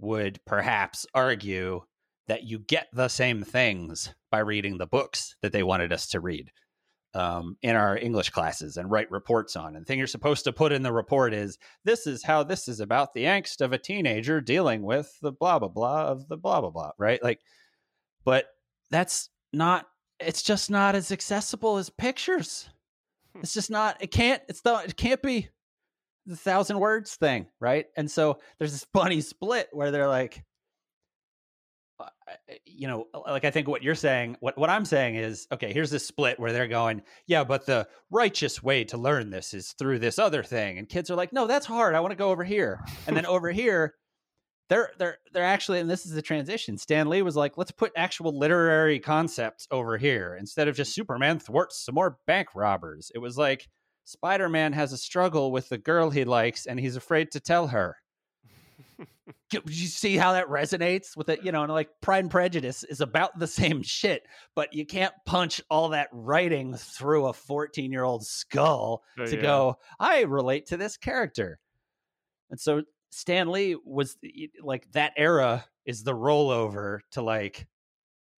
would 0.00 0.40
perhaps 0.46 1.06
argue 1.14 1.82
that 2.26 2.44
you 2.44 2.58
get 2.58 2.88
the 2.92 3.08
same 3.08 3.42
things 3.42 4.12
by 4.30 4.38
reading 4.38 4.78
the 4.78 4.86
books 4.86 5.36
that 5.42 5.52
they 5.52 5.62
wanted 5.62 5.92
us 5.92 6.08
to 6.08 6.20
read 6.20 6.50
um, 7.14 7.56
in 7.62 7.76
our 7.76 7.96
English 7.96 8.30
classes 8.30 8.76
and 8.76 8.90
write 8.90 9.10
reports 9.10 9.56
on. 9.56 9.74
And 9.74 9.84
the 9.84 9.86
thing 9.86 9.98
you're 9.98 10.06
supposed 10.06 10.44
to 10.44 10.52
put 10.52 10.72
in 10.72 10.82
the 10.82 10.92
report 10.92 11.34
is 11.34 11.58
this 11.84 12.06
is 12.06 12.22
how 12.22 12.42
this 12.42 12.68
is 12.68 12.80
about 12.80 13.14
the 13.14 13.24
angst 13.24 13.60
of 13.60 13.72
a 13.72 13.78
teenager 13.78 14.40
dealing 14.40 14.82
with 14.82 15.12
the 15.20 15.32
blah 15.32 15.58
blah 15.58 15.68
blah 15.68 16.06
of 16.06 16.28
the 16.28 16.36
blah 16.36 16.60
blah 16.60 16.70
blah, 16.70 16.92
right? 16.98 17.22
Like, 17.22 17.40
but 18.24 18.46
that's 18.90 19.28
not. 19.52 19.86
It's 20.18 20.42
just 20.42 20.70
not 20.70 20.94
as 20.94 21.12
accessible 21.12 21.78
as 21.78 21.88
pictures. 21.88 22.68
It's 23.36 23.54
just 23.54 23.70
not. 23.70 23.96
It 24.00 24.10
can't. 24.10 24.42
It's 24.48 24.64
not. 24.64 24.86
It 24.86 24.96
can't 24.96 25.22
be 25.22 25.48
the 26.26 26.36
thousand 26.36 26.78
words 26.78 27.16
thing, 27.16 27.46
right? 27.58 27.86
And 27.96 28.10
so 28.10 28.38
there's 28.58 28.72
this 28.72 28.86
funny 28.92 29.20
split 29.20 29.68
where 29.72 29.90
they're 29.90 30.08
like, 30.08 30.44
Uh, 32.00 32.32
you 32.64 32.88
know, 32.88 33.06
uh, 33.12 33.20
like 33.26 33.44
I 33.44 33.50
think 33.50 33.68
what 33.68 33.82
you're 33.82 33.94
saying, 33.94 34.36
what 34.40 34.56
what 34.56 34.70
I'm 34.70 34.84
saying 34.84 35.16
is, 35.16 35.46
okay, 35.52 35.72
here's 35.72 35.90
this 35.90 36.06
split 36.06 36.40
where 36.40 36.52
they're 36.52 36.68
going, 36.68 37.02
yeah, 37.26 37.44
but 37.44 37.66
the 37.66 37.86
righteous 38.10 38.62
way 38.62 38.84
to 38.84 38.96
learn 38.96 39.30
this 39.30 39.52
is 39.52 39.74
through 39.78 39.98
this 39.98 40.18
other 40.18 40.42
thing, 40.42 40.78
and 40.78 40.88
kids 40.88 41.10
are 41.10 41.16
like, 41.16 41.32
no, 41.32 41.46
that's 41.46 41.66
hard. 41.66 41.94
I 41.94 42.00
want 42.00 42.12
to 42.12 42.16
go 42.16 42.30
over 42.30 42.44
here, 42.44 42.80
and 43.06 43.16
then 43.16 43.26
over 43.26 43.50
here. 43.50 43.94
They're 44.68 44.90
they're 44.98 45.18
they're 45.32 45.42
actually, 45.42 45.80
and 45.80 45.90
this 45.90 46.06
is 46.06 46.12
the 46.12 46.22
transition. 46.22 46.78
Stan 46.78 47.08
Lee 47.08 47.22
was 47.22 47.34
like, 47.34 47.58
let's 47.58 47.72
put 47.72 47.90
actual 47.96 48.38
literary 48.38 49.00
concepts 49.00 49.66
over 49.72 49.98
here 49.98 50.36
instead 50.38 50.68
of 50.68 50.76
just 50.76 50.94
Superman 50.94 51.40
thwarts 51.40 51.84
some 51.84 51.96
more 51.96 52.18
bank 52.28 52.54
robbers. 52.54 53.10
It 53.12 53.18
was 53.18 53.36
like 53.36 53.66
Spider 54.04 54.48
Man 54.48 54.72
has 54.72 54.92
a 54.92 54.96
struggle 54.96 55.50
with 55.50 55.68
the 55.70 55.78
girl 55.78 56.10
he 56.10 56.24
likes, 56.24 56.66
and 56.66 56.78
he's 56.78 56.94
afraid 56.94 57.32
to 57.32 57.40
tell 57.40 57.66
her. 57.66 57.96
You 59.52 59.60
see 59.86 60.16
how 60.16 60.32
that 60.34 60.46
resonates 60.46 61.16
with 61.16 61.28
it? 61.28 61.44
You 61.44 61.50
know, 61.52 61.62
and 61.64 61.72
like 61.72 61.88
Pride 62.00 62.24
and 62.24 62.30
Prejudice 62.30 62.84
is 62.84 63.00
about 63.00 63.38
the 63.38 63.46
same 63.48 63.82
shit, 63.82 64.22
but 64.54 64.72
you 64.72 64.86
can't 64.86 65.14
punch 65.26 65.60
all 65.70 65.88
that 65.90 66.08
writing 66.12 66.74
through 66.74 67.26
a 67.26 67.32
14 67.32 67.90
year 67.90 68.04
old 68.04 68.24
skull 68.24 69.02
Oh, 69.18 69.26
to 69.26 69.36
yeah. 69.36 69.42
go, 69.42 69.76
I 69.98 70.22
relate 70.22 70.66
to 70.66 70.76
this 70.76 70.96
character. 70.96 71.58
And 72.50 72.60
so 72.60 72.82
Stan 73.10 73.50
Lee 73.50 73.76
was 73.84 74.16
like, 74.62 74.90
that 74.92 75.12
era 75.16 75.64
is 75.84 76.02
the 76.04 76.14
rollover 76.14 77.00
to 77.12 77.22
like, 77.22 77.66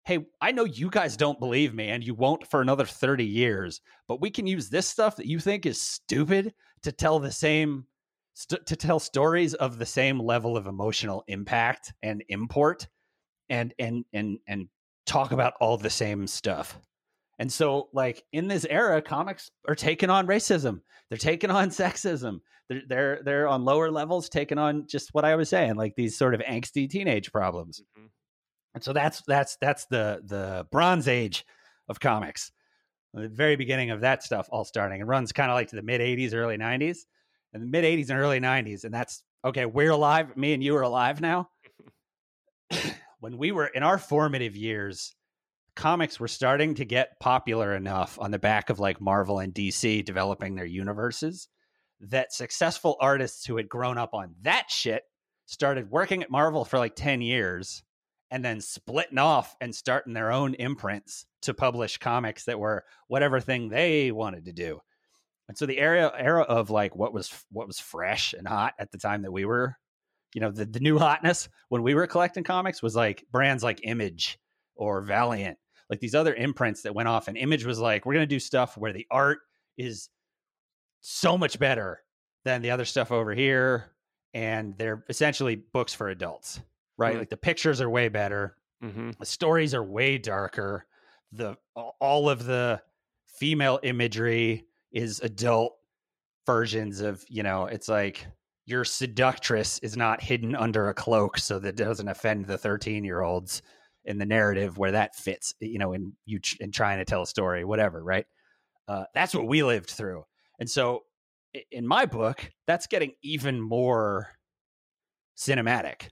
hey, 0.06 0.20
I 0.40 0.52
know 0.52 0.64
you 0.64 0.90
guys 0.90 1.18
don't 1.18 1.40
believe 1.40 1.74
me 1.74 1.90
and 1.90 2.04
you 2.04 2.14
won't 2.16 2.48
for 2.48 2.62
another 2.62 2.86
30 2.86 3.26
years, 3.26 3.82
but 4.08 4.22
we 4.22 4.30
can 4.32 4.48
use 4.48 4.70
this 4.70 4.88
stuff 4.88 5.18
that 5.18 5.28
you 5.28 5.40
think 5.40 5.66
is 5.66 5.82
stupid 5.82 6.54
to 6.84 6.92
tell 6.92 7.20
the 7.20 7.32
same 7.32 7.86
st- 8.34 8.66
to 8.66 8.76
tell 8.76 9.00
stories 9.00 9.54
of 9.54 9.78
the 9.78 9.86
same 9.86 10.20
level 10.20 10.58
of 10.58 10.68
emotional 10.68 11.24
impact 11.28 11.94
and 12.02 12.24
import 12.30 12.88
and 13.50 13.74
and 13.80 14.06
and 14.14 14.40
and 14.48 14.68
talk 15.06 15.32
about 15.32 15.54
all 15.60 15.78
the 15.78 15.90
same 15.90 16.28
stuff. 16.28 16.80
And 17.40 17.52
so 17.52 17.90
like 17.94 18.24
in 18.32 18.48
this 18.48 18.66
era 18.70 19.02
comics 19.02 19.50
are 19.68 19.76
taking 19.76 20.10
on 20.10 20.28
racism. 20.28 20.82
They're 21.10 21.18
taking 21.18 21.50
on 21.52 21.70
sexism. 21.72 22.40
They're 22.70 22.82
they're 22.88 23.22
they're 23.24 23.48
on 23.48 23.66
lower 23.66 23.92
levels 23.92 24.30
taking 24.30 24.58
on 24.58 24.86
just 24.88 25.10
what 25.14 25.26
I 25.26 25.36
was 25.36 25.50
saying 25.50 25.76
like 25.76 25.96
these 25.96 26.18
sort 26.18 26.34
of 26.34 26.42
angsty 26.42 26.90
teenage 26.90 27.32
problems. 27.32 27.82
Mhm. 28.00 28.10
And 28.74 28.84
so 28.84 28.94
that's 28.94 29.22
that's 29.28 29.58
that's 29.60 29.86
the 29.88 30.22
the 30.24 30.66
bronze 30.72 31.08
age 31.08 31.46
of 31.90 32.00
comics. 32.00 32.52
The 33.14 33.28
very 33.28 33.58
beginning 33.58 33.90
of 33.90 34.02
that 34.02 34.24
stuff 34.24 34.48
all 34.52 34.64
starting. 34.64 35.02
It 35.02 35.06
runs 35.06 35.34
kind 35.34 35.52
of 35.52 35.56
like 35.56 35.68
to 35.70 35.76
the 35.76 35.82
mid 35.82 36.00
80s, 36.00 36.34
early 36.34 36.58
90s. 36.58 37.00
And 37.54 37.62
the 37.62 37.68
mid 37.68 37.84
80s 37.84 38.10
and 38.10 38.20
early 38.20 38.40
90s. 38.40 38.84
And 38.84 38.94
that's 38.94 39.24
okay, 39.44 39.66
we're 39.66 39.92
alive. 39.92 40.36
Me 40.38 40.54
and 40.54 40.64
you 40.64 40.76
are 40.76 40.82
alive 40.82 41.22
now. 41.22 41.50
when 43.20 43.38
we 43.38 43.52
were 43.52 43.68
in 43.68 43.84
our 43.84 43.98
formative 43.98 44.56
years, 44.56 45.14
comics 45.76 46.20
were 46.20 46.28
starting 46.28 46.76
to 46.76 46.86
get 46.86 47.20
popular 47.20 47.76
enough 47.76 48.18
on 48.20 48.32
the 48.32 48.40
back 48.40 48.70
of 48.70 48.80
like 48.80 49.02
Marvel 49.02 49.40
and 49.40 49.54
DC 49.54 50.04
developing 50.04 50.56
their 50.56 50.66
universes 50.66 51.48
that 52.02 52.34
successful 52.34 52.98
artists 53.00 53.46
who 53.46 53.58
had 53.58 53.70
grown 53.70 53.98
up 53.98 54.14
on 54.14 54.34
that 54.42 54.70
shit 54.70 55.04
started 55.46 55.92
working 55.92 56.24
at 56.24 56.32
Marvel 56.32 56.66
for 56.66 56.80
like 56.80 56.96
10 56.96 57.22
years 57.22 57.84
and 58.32 58.44
then 58.44 58.62
splitting 58.62 59.18
off 59.18 59.56
and 59.62 59.76
starting 59.76 60.14
their 60.14 60.32
own 60.32 60.54
imprints 60.56 61.26
to 61.42 61.54
publish 61.54 61.98
comics 61.98 62.46
that 62.46 62.60
were 62.60 62.84
whatever 63.08 63.40
thing 63.40 63.70
they 63.70 64.12
wanted 64.12 64.46
to 64.46 64.54
do. 64.54 64.80
And 65.52 65.58
so 65.58 65.66
the 65.66 65.80
era 65.80 66.14
era 66.18 66.44
of 66.44 66.70
like 66.70 66.96
what 66.96 67.12
was 67.12 67.30
what 67.52 67.68
was 67.68 67.78
fresh 67.78 68.32
and 68.32 68.48
hot 68.48 68.74
at 68.80 68.90
the 68.90 68.98
time 68.98 69.22
that 69.24 69.34
we 69.34 69.44
were, 69.44 69.76
you 70.34 70.40
know, 70.40 70.50
the, 70.50 70.64
the 70.64 70.80
new 70.80 70.98
hotness 70.98 71.50
when 71.68 71.84
we 71.84 71.94
were 71.94 72.08
collecting 72.08 72.46
comics 72.46 72.82
was 72.82 72.96
like 72.96 73.26
brands 73.34 73.62
like 73.62 73.82
Image 73.84 74.40
or 74.78 75.02
Valiant, 75.02 75.58
like 75.90 76.00
these 76.00 76.16
other 76.16 76.34
imprints 76.36 76.84
that 76.84 76.96
went 76.96 77.10
off. 77.10 77.28
And 77.28 77.36
Image 77.38 77.66
was 77.66 77.80
like, 77.80 78.06
we're 78.06 78.14
gonna 78.14 78.26
do 78.26 78.40
stuff 78.40 78.78
where 78.78 78.94
the 78.94 79.06
art 79.12 79.40
is 79.78 80.08
so 81.02 81.38
much 81.38 81.60
better 81.60 82.02
than 82.46 82.62
the 82.62 82.72
other 82.72 82.86
stuff 82.86 83.12
over 83.12 83.34
here, 83.34 83.92
and 84.34 84.78
they're 84.78 85.04
essentially 85.10 85.58
books 85.58 85.94
for 85.94 86.08
adults, 86.08 86.62
right? 86.98 87.16
Mm. 87.18 87.20
Like 87.20 87.30
the 87.30 87.36
pictures 87.36 87.82
are 87.82 87.90
way 87.90 88.08
better, 88.08 88.56
Mm-hmm. 88.82 89.12
the 89.20 89.26
stories 89.26 89.76
are 89.76 89.84
way 89.84 90.18
darker 90.18 90.86
the 91.34 91.56
all 92.00 92.30
of 92.30 92.46
the 92.46 92.82
female 93.28 93.80
imagery 93.84 94.66
is 94.92 95.20
adult 95.22 95.74
versions 96.46 97.02
of 97.02 97.24
you 97.30 97.44
know 97.44 97.66
it's 97.66 97.88
like 97.88 98.26
your 98.66 98.84
seductress 98.84 99.80
is 99.80 99.98
not 99.98 100.22
hidden 100.22 100.56
under 100.56 100.90
a 100.90 100.94
cloak 100.94 101.38
so 101.38 101.60
that 101.60 101.76
doesn't 101.76 102.08
offend 102.08 102.46
the 102.46 102.58
13 102.58 103.04
year 103.04 103.22
olds 103.22 103.62
in 104.06 104.18
the 104.18 104.26
narrative 104.26 104.78
where 104.78 104.92
that 104.92 105.16
fits 105.16 105.54
you 105.60 105.78
know 105.78 105.94
in 105.94 106.14
you 106.26 106.40
ch- 106.40 106.58
in 106.60 106.72
trying 106.72 106.98
to 106.98 107.06
tell 107.06 107.22
a 107.22 107.28
story 107.28 107.64
whatever 107.64 108.04
right? 108.04 108.26
Uh, 108.88 109.06
that's 109.14 109.34
what 109.34 109.48
we 109.48 109.64
lived 109.64 109.90
through. 109.90 110.24
And 110.60 110.70
so 110.70 111.04
in 111.72 111.86
my 111.86 112.06
book 112.06 112.50
that's 112.66 112.88
getting 112.88 113.14
even 113.24 113.62
more 113.62 114.30
cinematic 115.38 116.10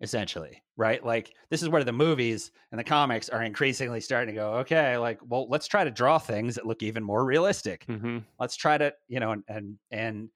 essentially 0.00 0.62
right? 0.78 1.04
Like 1.04 1.34
this 1.50 1.62
is 1.62 1.68
where 1.68 1.84
the 1.84 1.92
movies 1.92 2.52
and 2.70 2.78
the 2.78 2.84
comics 2.84 3.28
are 3.28 3.42
increasingly 3.42 4.00
starting 4.00 4.34
to 4.34 4.40
go 4.40 4.52
okay 4.54 4.96
like 4.96 5.18
well 5.26 5.46
let's 5.50 5.66
try 5.66 5.84
to 5.84 5.90
draw 5.90 6.18
things 6.18 6.54
that 6.54 6.66
look 6.66 6.82
even 6.82 7.02
more 7.02 7.24
realistic. 7.24 7.84
Mm-hmm. 7.86 8.18
let's 8.38 8.56
try 8.56 8.78
to 8.78 8.94
you 9.08 9.20
know 9.20 9.32
and 9.32 9.42
and, 9.48 9.78
and 9.90 10.28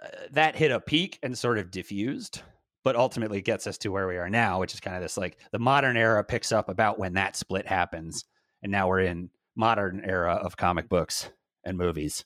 uh, 0.00 0.06
that 0.30 0.56
hit 0.56 0.70
a 0.70 0.80
peak 0.80 1.18
and 1.22 1.36
sort 1.36 1.58
of 1.58 1.70
diffused 1.70 2.40
but 2.84 2.96
ultimately 2.96 3.40
gets 3.42 3.66
us 3.66 3.78
to 3.78 3.88
where 3.88 4.06
we 4.06 4.16
are 4.16 4.30
now 4.30 4.60
which 4.60 4.72
is 4.72 4.80
kind 4.80 4.96
of 4.96 5.02
this 5.02 5.16
like 5.16 5.38
the 5.52 5.58
modern 5.58 5.96
era 5.96 6.22
picks 6.22 6.52
up 6.52 6.68
about 6.68 6.98
when 6.98 7.14
that 7.14 7.36
split 7.36 7.66
happens 7.66 8.24
and 8.62 8.70
now 8.70 8.88
we're 8.88 9.00
in 9.00 9.28
modern 9.56 10.02
era 10.04 10.34
of 10.34 10.56
comic 10.56 10.88
books 10.88 11.30
and 11.64 11.76
movies. 11.76 12.24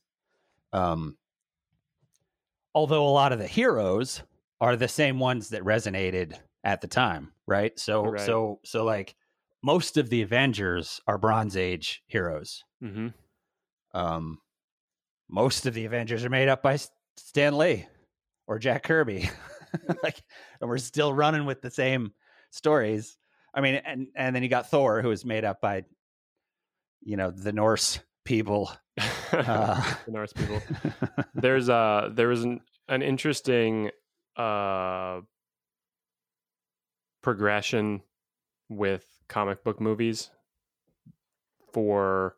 Um 0.73 1.17
although 2.75 3.09
a 3.09 3.11
lot 3.11 3.33
of 3.33 3.39
the 3.39 3.47
heroes 3.47 4.23
are 4.61 4.77
the 4.77 4.89
same 4.89 5.19
ones 5.19 5.49
that 5.49 5.63
resonated 5.63 6.35
at 6.65 6.81
the 6.81 6.87
time 6.89 7.33
right 7.47 7.79
so 7.79 8.05
Right. 8.05 8.21
so 8.21 8.61
so 8.65 8.85
like 8.85 9.15
most 9.63 9.97
of 9.97 10.09
the 10.11 10.23
Avengers 10.23 11.01
are 11.07 11.19
Bronze 11.19 11.57
Age 11.57 12.03
heroes. 12.07 12.63
hmm 12.81 13.09
Um, 13.93 14.39
most 15.29 15.67
of 15.67 15.75
the 15.75 15.85
Avengers 15.85 16.25
are 16.25 16.31
made 16.31 16.49
up 16.49 16.63
by 16.63 16.79
Stan 17.17 17.59
Lee 17.59 17.87
or 18.47 18.59
Jack 18.59 18.85
Kirby. 18.85 19.29
like, 20.03 20.23
and 20.61 20.71
we're 20.71 20.79
still 20.79 21.13
running 21.13 21.45
with 21.45 21.61
the 21.61 21.71
same 21.71 22.13
stories. 22.51 23.19
I 23.53 23.61
mean, 23.61 23.75
and 23.85 24.07
and 24.15 24.35
then 24.35 24.43
you 24.43 24.49
got 24.49 24.71
Thor, 24.71 25.03
who 25.03 25.11
is 25.11 25.25
made 25.27 25.45
up 25.45 25.61
by, 25.61 25.85
you 27.03 27.17
know, 27.19 27.31
the 27.31 27.53
Norse 27.53 27.99
people. 28.25 28.71
Uh, 29.33 29.95
the 30.07 30.13
Norse 30.13 30.33
people. 30.33 30.63
There's 31.35 31.69
uh 31.69 32.11
there 32.13 32.29
was 32.29 32.45
an 32.45 32.61
an 32.89 33.03
interesting 33.03 33.91
uh 34.37 35.21
progression 37.29 38.01
with 38.71 39.05
comic 39.29 39.63
book 39.63 39.83
movies 39.83 40.31
for 41.75 42.35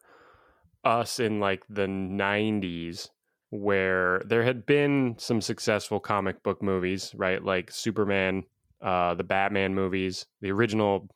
us 0.83 1.21
in 1.21 1.39
like 1.39 1.63
the 1.71 1.87
90s 1.87 3.09
where 3.51 4.21
there 4.27 4.43
had 4.43 4.67
been 4.67 5.15
some 5.17 5.41
successful 5.41 6.01
comic 6.01 6.43
book 6.43 6.61
movies 6.61 7.13
right 7.15 7.45
like 7.45 7.71
superman 7.71 8.43
uh 8.83 9.15
the 9.15 9.23
batman 9.23 9.77
movies 9.77 10.27
the 10.41 10.51
original 10.51 11.09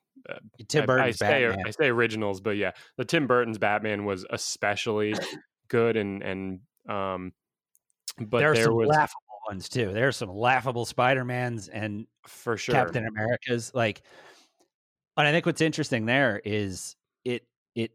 Tim 0.68 0.82
I- 0.82 0.84
I, 0.84 0.86
Burton's 0.86 1.18
say 1.18 1.46
Batman. 1.48 1.64
I 1.66 1.70
say 1.70 1.88
originals, 1.88 2.40
but 2.40 2.56
yeah, 2.56 2.70
the 2.96 3.04
Tim 3.04 3.26
Burton's 3.26 3.58
Batman 3.58 4.06
was 4.06 4.24
especially 4.30 5.12
good, 5.68 5.98
and 5.98 6.22
and 6.22 6.60
um, 6.88 7.32
but 8.18 8.38
there 8.38 8.54
there 8.54 8.72
was 8.72 8.88
laughable 8.88 9.20
ones 9.48 9.68
too. 9.68 9.92
There 9.92 10.08
are 10.08 10.12
some 10.12 10.30
laughable 10.30 10.84
Spider 10.84 11.24
Mans 11.24 11.68
and 11.68 12.06
for 12.26 12.56
sure 12.56 12.74
Captain 12.74 13.06
America's. 13.06 13.72
Like, 13.74 14.02
and 15.16 15.26
I 15.26 15.32
think 15.32 15.46
what's 15.46 15.60
interesting 15.60 16.06
there 16.06 16.40
is 16.44 16.96
it 17.24 17.46
it 17.74 17.92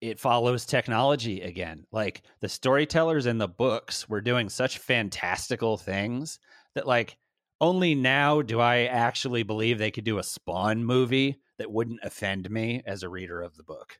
it 0.00 0.18
follows 0.18 0.66
technology 0.66 1.40
again. 1.42 1.86
Like 1.92 2.22
the 2.40 2.48
storytellers 2.48 3.26
in 3.26 3.38
the 3.38 3.48
books 3.48 4.08
were 4.08 4.20
doing 4.20 4.48
such 4.48 4.78
fantastical 4.78 5.76
things 5.76 6.38
that 6.74 6.86
like 6.86 7.16
only 7.60 7.94
now 7.94 8.42
do 8.42 8.60
I 8.60 8.84
actually 8.84 9.42
believe 9.42 9.78
they 9.78 9.90
could 9.90 10.04
do 10.04 10.18
a 10.18 10.22
Spawn 10.22 10.84
movie 10.84 11.40
that 11.58 11.70
wouldn't 11.70 12.00
offend 12.02 12.48
me 12.50 12.82
as 12.86 13.02
a 13.02 13.08
reader 13.08 13.42
of 13.42 13.56
the 13.56 13.62
book. 13.62 13.98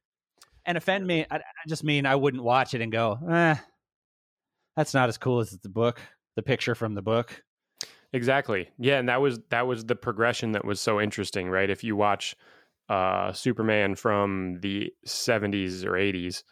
And 0.65 0.79
offend 0.79 1.07
me, 1.07 1.27
I, 1.31 1.37
I 1.37 1.69
just 1.69 1.85
mean 1.85 2.07
I 2.07 2.17
wouldn't 2.17 2.43
watch 2.43 2.75
it 2.75 2.81
and 2.81 2.91
go, 2.91 3.19
eh, 3.31 3.57
that's 4.77 4.95
not 4.95 5.09
as 5.09 5.19
cool 5.19 5.41
as 5.41 5.51
the 5.51 5.69
book, 5.69 6.01
the 6.37 6.43
picture 6.43 6.75
from 6.75 6.95
the 6.95 7.03
book. 7.03 7.43
Exactly. 8.13 8.69
Yeah, 8.79 8.99
and 8.99 9.09
that 9.09 9.21
was 9.21 9.39
that 9.51 9.67
was 9.67 9.85
the 9.85 9.95
progression 9.97 10.53
that 10.53 10.65
was 10.65 10.81
so 10.81 11.01
interesting, 11.01 11.49
right? 11.49 11.71
If 11.71 11.85
you 11.85 11.97
watch 11.97 12.35
uh 12.89 13.33
Superman 13.33 13.95
from 13.95 14.59
the 14.61 14.93
70s 15.07 15.85
or 15.85 15.97
80s, 15.97 16.43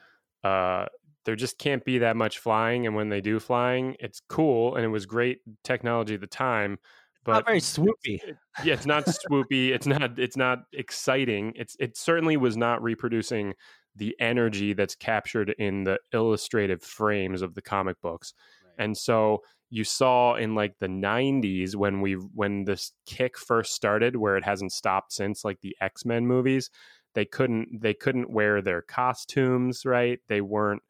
uh 0.45 0.87
there 1.25 1.37
just 1.37 1.59
can't 1.59 1.85
be 1.85 1.99
that 1.99 2.17
much 2.17 2.39
flying 2.39 2.87
and 2.87 2.95
when 2.97 3.09
they 3.11 3.21
do 3.21 3.41
flying, 3.41 3.97
it's 4.01 4.21
cool 4.29 4.77
and 4.77 4.85
it 4.85 4.89
was 4.89 5.05
great 5.07 5.41
technology 5.65 6.15
at 6.15 6.21
the 6.21 6.27
time, 6.27 6.79
but 7.25 7.37
Not 7.37 7.47
very 7.47 7.61
swoopy. 7.61 8.21
yeah, 8.61 8.75
it's 8.75 8.87
not 8.87 9.07
swoopy, 9.07 9.71
it's 9.71 9.87
not 9.87 10.19
it's 10.19 10.37
not 10.37 10.61
exciting. 10.73 11.53
It's 11.57 11.77
it 11.81 11.97
certainly 11.97 12.37
was 12.37 12.57
not 12.57 12.83
reproducing 12.83 13.55
the 13.95 14.15
energy 14.21 14.73
that's 14.73 14.95
captured 14.95 15.51
in 15.59 15.85
the 15.85 15.99
illustrative 16.13 16.83
frames 16.83 17.43
of 17.43 17.55
the 17.55 17.63
comic 17.63 18.01
books. 18.01 18.33
And 18.79 18.97
so 18.97 19.43
you 19.71 19.85
saw 19.85 20.35
in 20.35 20.55
like 20.55 20.79
the 20.79 20.87
90s 20.87 21.75
when 21.75 22.01
we 22.01 22.15
when 22.15 22.65
this 22.65 22.93
kick 23.07 23.39
first 23.39 23.75
started 23.75 24.17
where 24.17 24.37
it 24.37 24.45
hasn't 24.45 24.73
stopped 24.73 25.13
since 25.13 25.45
like 25.45 25.61
the 25.61 25.77
X-Men 25.81 26.27
movies, 26.27 26.71
they 27.15 27.25
couldn't 27.25 27.81
they 27.81 27.95
couldn't 27.95 28.31
wear 28.31 28.63
their 28.63 28.83
costumes, 28.83 29.85
right? 29.85 30.21
They 30.29 30.41
weren't 30.41 30.83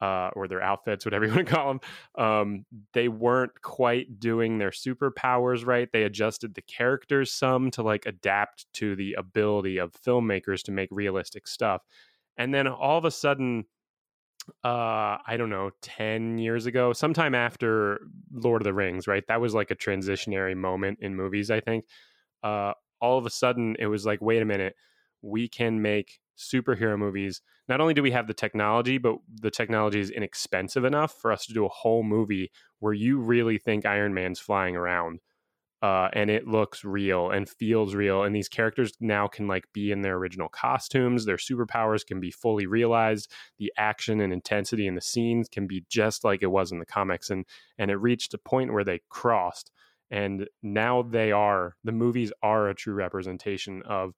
uh, 0.00 0.30
or 0.36 0.48
their 0.48 0.62
outfits, 0.62 1.04
whatever 1.06 1.26
you 1.26 1.34
want 1.34 1.46
to 1.46 1.54
call 1.54 1.68
them, 1.68 1.80
um, 2.18 2.66
they 2.92 3.08
weren't 3.08 3.62
quite 3.62 4.20
doing 4.20 4.58
their 4.58 4.70
superpowers 4.70 5.64
right. 5.66 5.88
They 5.92 6.02
adjusted 6.02 6.54
the 6.54 6.62
characters 6.62 7.32
some 7.32 7.70
to 7.72 7.82
like 7.82 8.04
adapt 8.06 8.66
to 8.74 8.96
the 8.96 9.14
ability 9.14 9.78
of 9.78 9.92
filmmakers 9.92 10.62
to 10.64 10.72
make 10.72 10.88
realistic 10.90 11.46
stuff. 11.46 11.82
And 12.36 12.52
then 12.52 12.66
all 12.66 12.98
of 12.98 13.04
a 13.04 13.10
sudden, 13.10 13.64
uh 14.62 15.16
i 15.26 15.36
don't 15.38 15.50
know 15.50 15.70
10 15.82 16.38
years 16.38 16.66
ago 16.66 16.92
sometime 16.92 17.34
after 17.34 18.00
lord 18.32 18.60
of 18.60 18.64
the 18.64 18.74
rings 18.74 19.06
right? 19.06 19.24
That 19.28 19.40
was 19.40 19.54
like 19.54 19.70
a 19.70 19.76
transitionary 19.76 20.56
moment 20.56 20.98
in 21.00 21.14
movies 21.16 21.50
i 21.50 21.60
think. 21.60 21.84
Uh 22.42 22.72
all 23.00 23.18
of 23.18 23.26
a 23.26 23.30
sudden 23.30 23.76
it 23.78 23.86
was 23.86 24.06
like 24.06 24.20
wait 24.20 24.42
a 24.42 24.44
minute 24.44 24.74
we 25.22 25.48
can 25.48 25.80
make 25.80 26.20
superhero 26.36 26.98
movies. 26.98 27.40
Not 27.68 27.80
only 27.80 27.94
do 27.94 28.02
we 28.02 28.10
have 28.10 28.26
the 28.26 28.34
technology 28.34 28.98
but 28.98 29.16
the 29.40 29.50
technology 29.50 30.00
is 30.00 30.10
inexpensive 30.10 30.84
enough 30.84 31.14
for 31.20 31.32
us 31.32 31.46
to 31.46 31.54
do 31.54 31.64
a 31.64 31.70
whole 31.70 32.02
movie 32.02 32.50
where 32.80 32.92
you 32.92 33.20
really 33.20 33.58
think 33.58 33.86
iron 33.86 34.12
man's 34.12 34.40
flying 34.40 34.76
around 34.76 35.20
uh, 35.84 36.08
and 36.14 36.30
it 36.30 36.48
looks 36.48 36.82
real 36.82 37.30
and 37.30 37.46
feels 37.46 37.94
real 37.94 38.22
and 38.22 38.34
these 38.34 38.48
characters 38.48 38.94
now 39.00 39.28
can 39.28 39.46
like 39.46 39.64
be 39.74 39.92
in 39.92 40.00
their 40.00 40.16
original 40.16 40.48
costumes 40.48 41.26
their 41.26 41.36
superpowers 41.36 42.06
can 42.06 42.20
be 42.20 42.30
fully 42.30 42.64
realized 42.64 43.30
the 43.58 43.70
action 43.76 44.18
and 44.22 44.32
intensity 44.32 44.86
in 44.86 44.94
the 44.94 45.02
scenes 45.02 45.46
can 45.46 45.66
be 45.66 45.84
just 45.90 46.24
like 46.24 46.42
it 46.42 46.46
was 46.46 46.72
in 46.72 46.78
the 46.78 46.86
comics 46.86 47.28
and 47.28 47.44
and 47.76 47.90
it 47.90 47.96
reached 47.96 48.32
a 48.32 48.38
point 48.38 48.72
where 48.72 48.82
they 48.82 48.98
crossed 49.10 49.70
and 50.10 50.48
now 50.62 51.02
they 51.02 51.30
are 51.30 51.76
the 51.84 51.92
movies 51.92 52.32
are 52.42 52.70
a 52.70 52.74
true 52.74 52.94
representation 52.94 53.82
of 53.82 54.14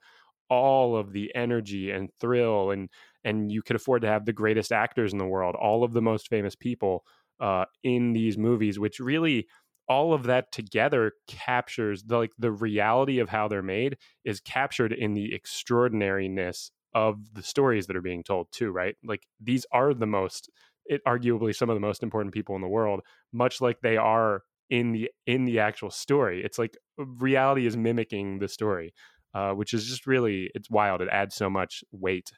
all 0.49 0.97
of 0.97 1.13
the 1.13 1.35
energy 1.35 1.91
and 1.91 2.11
thrill 2.21 2.71
and 2.71 2.89
and 3.25 3.51
you 3.51 3.61
could 3.61 3.75
afford 3.75 4.03
to 4.03 4.09
have 4.09 4.25
the 4.25 4.33
greatest 4.33 4.71
actors 4.71 5.13
in 5.13 5.19
the 5.19 5.27
world 5.27 5.57
all 5.57 5.83
of 5.83 5.93
the 5.95 6.03
most 6.03 6.29
famous 6.29 6.55
people 6.55 7.03
uh, 7.41 7.65
in 7.83 8.13
these 8.13 8.39
movies 8.39 8.79
which 8.79 9.01
really 9.01 9.49
all 9.89 10.13
of 10.13 10.25
that 10.25 10.53
together 10.53 11.13
captures 11.29 12.05
the 12.05 12.17
like 12.19 12.33
the 12.39 12.51
reality 12.53 13.19
of 13.19 13.29
how 13.29 13.49
they're 13.49 13.63
made 13.63 13.97
is 14.25 14.41
captured 14.41 14.93
in 14.93 15.15
the 15.15 15.35
extraordinariness 15.35 16.71
of 16.95 17.35
the 17.35 17.43
stories 17.43 17.87
that 17.87 17.97
are 17.97 18.03
being 18.03 18.23
told 18.23 18.49
too 18.53 18.71
right? 18.71 18.97
Like 19.05 19.27
these 19.41 19.67
are 19.73 19.95
the 19.95 20.07
most 20.07 20.51
it 20.87 21.03
arguably 21.07 21.55
some 21.55 21.69
of 21.71 21.77
the 21.77 21.81
most 21.81 22.03
important 22.03 22.33
people 22.33 22.55
in 22.55 22.63
the 22.63 22.69
world 22.69 23.01
much 23.33 23.61
like 23.61 23.81
they 23.81 23.97
are 23.97 24.43
in 24.71 24.93
the 24.93 25.11
in 25.27 25.45
the 25.45 25.61
actual 25.61 25.91
story. 25.91 26.43
It's 26.45 26.59
like 26.59 26.77
reality 26.97 27.67
is 27.67 27.77
mimicking 27.77 28.39
the 28.39 28.49
story 28.49 28.93
uh, 29.37 29.53
which 29.53 29.75
is 29.75 29.87
just 29.87 30.07
really 30.07 30.51
it's 30.55 30.71
wild. 30.71 31.03
It 31.03 31.09
adds 31.13 31.35
so 31.35 31.51
much 31.51 31.85
weight 31.93 32.31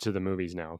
to 0.00 0.12
the 0.12 0.20
movies 0.20 0.54
now. 0.54 0.78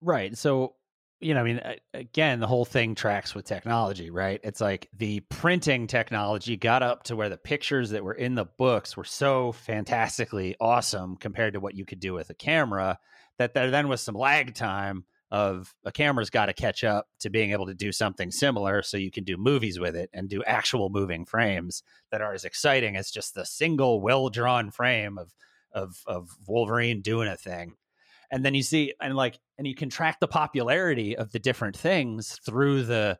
Right. 0.00 0.36
So, 0.36 0.74
you 1.22 1.34
know, 1.34 1.40
I 1.40 1.44
mean, 1.44 1.60
again, 1.94 2.40
the 2.40 2.46
whole 2.46 2.64
thing 2.64 2.94
tracks 2.94 3.34
with 3.34 3.44
technology, 3.44 4.10
right? 4.10 4.40
It's 4.42 4.60
like 4.60 4.88
the 4.96 5.20
printing 5.20 5.86
technology 5.86 6.56
got 6.56 6.82
up 6.82 7.04
to 7.04 7.16
where 7.16 7.28
the 7.28 7.36
pictures 7.36 7.90
that 7.90 8.04
were 8.04 8.14
in 8.14 8.34
the 8.34 8.44
books 8.44 8.96
were 8.96 9.04
so 9.04 9.52
fantastically 9.52 10.56
awesome 10.60 11.16
compared 11.16 11.54
to 11.54 11.60
what 11.60 11.76
you 11.76 11.84
could 11.84 12.00
do 12.00 12.12
with 12.12 12.30
a 12.30 12.34
camera 12.34 12.98
that 13.38 13.54
there 13.54 13.70
then 13.70 13.88
was 13.88 14.00
some 14.00 14.14
lag 14.14 14.54
time 14.54 15.04
of 15.30 15.74
a 15.86 15.92
camera's 15.92 16.28
got 16.28 16.46
to 16.46 16.52
catch 16.52 16.84
up 16.84 17.08
to 17.20 17.30
being 17.30 17.52
able 17.52 17.66
to 17.66 17.74
do 17.74 17.90
something 17.90 18.30
similar 18.30 18.82
so 18.82 18.98
you 18.98 19.10
can 19.10 19.24
do 19.24 19.38
movies 19.38 19.80
with 19.80 19.96
it 19.96 20.10
and 20.12 20.28
do 20.28 20.44
actual 20.44 20.90
moving 20.90 21.24
frames 21.24 21.82
that 22.10 22.20
are 22.20 22.34
as 22.34 22.44
exciting 22.44 22.96
as 22.96 23.10
just 23.10 23.34
the 23.34 23.46
single 23.46 24.00
well-drawn 24.00 24.70
frame 24.70 25.16
of 25.16 25.32
of 25.72 26.02
of 26.06 26.36
Wolverine 26.46 27.00
doing 27.00 27.28
a 27.28 27.36
thing 27.36 27.76
and 28.32 28.44
then 28.44 28.54
you 28.54 28.62
see 28.62 28.94
and 29.00 29.14
like 29.14 29.38
and 29.58 29.66
you 29.66 29.74
can 29.76 29.90
track 29.90 30.18
the 30.18 30.26
popularity 30.26 31.16
of 31.16 31.30
the 31.30 31.38
different 31.38 31.76
things 31.76 32.40
through 32.44 32.82
the 32.82 33.16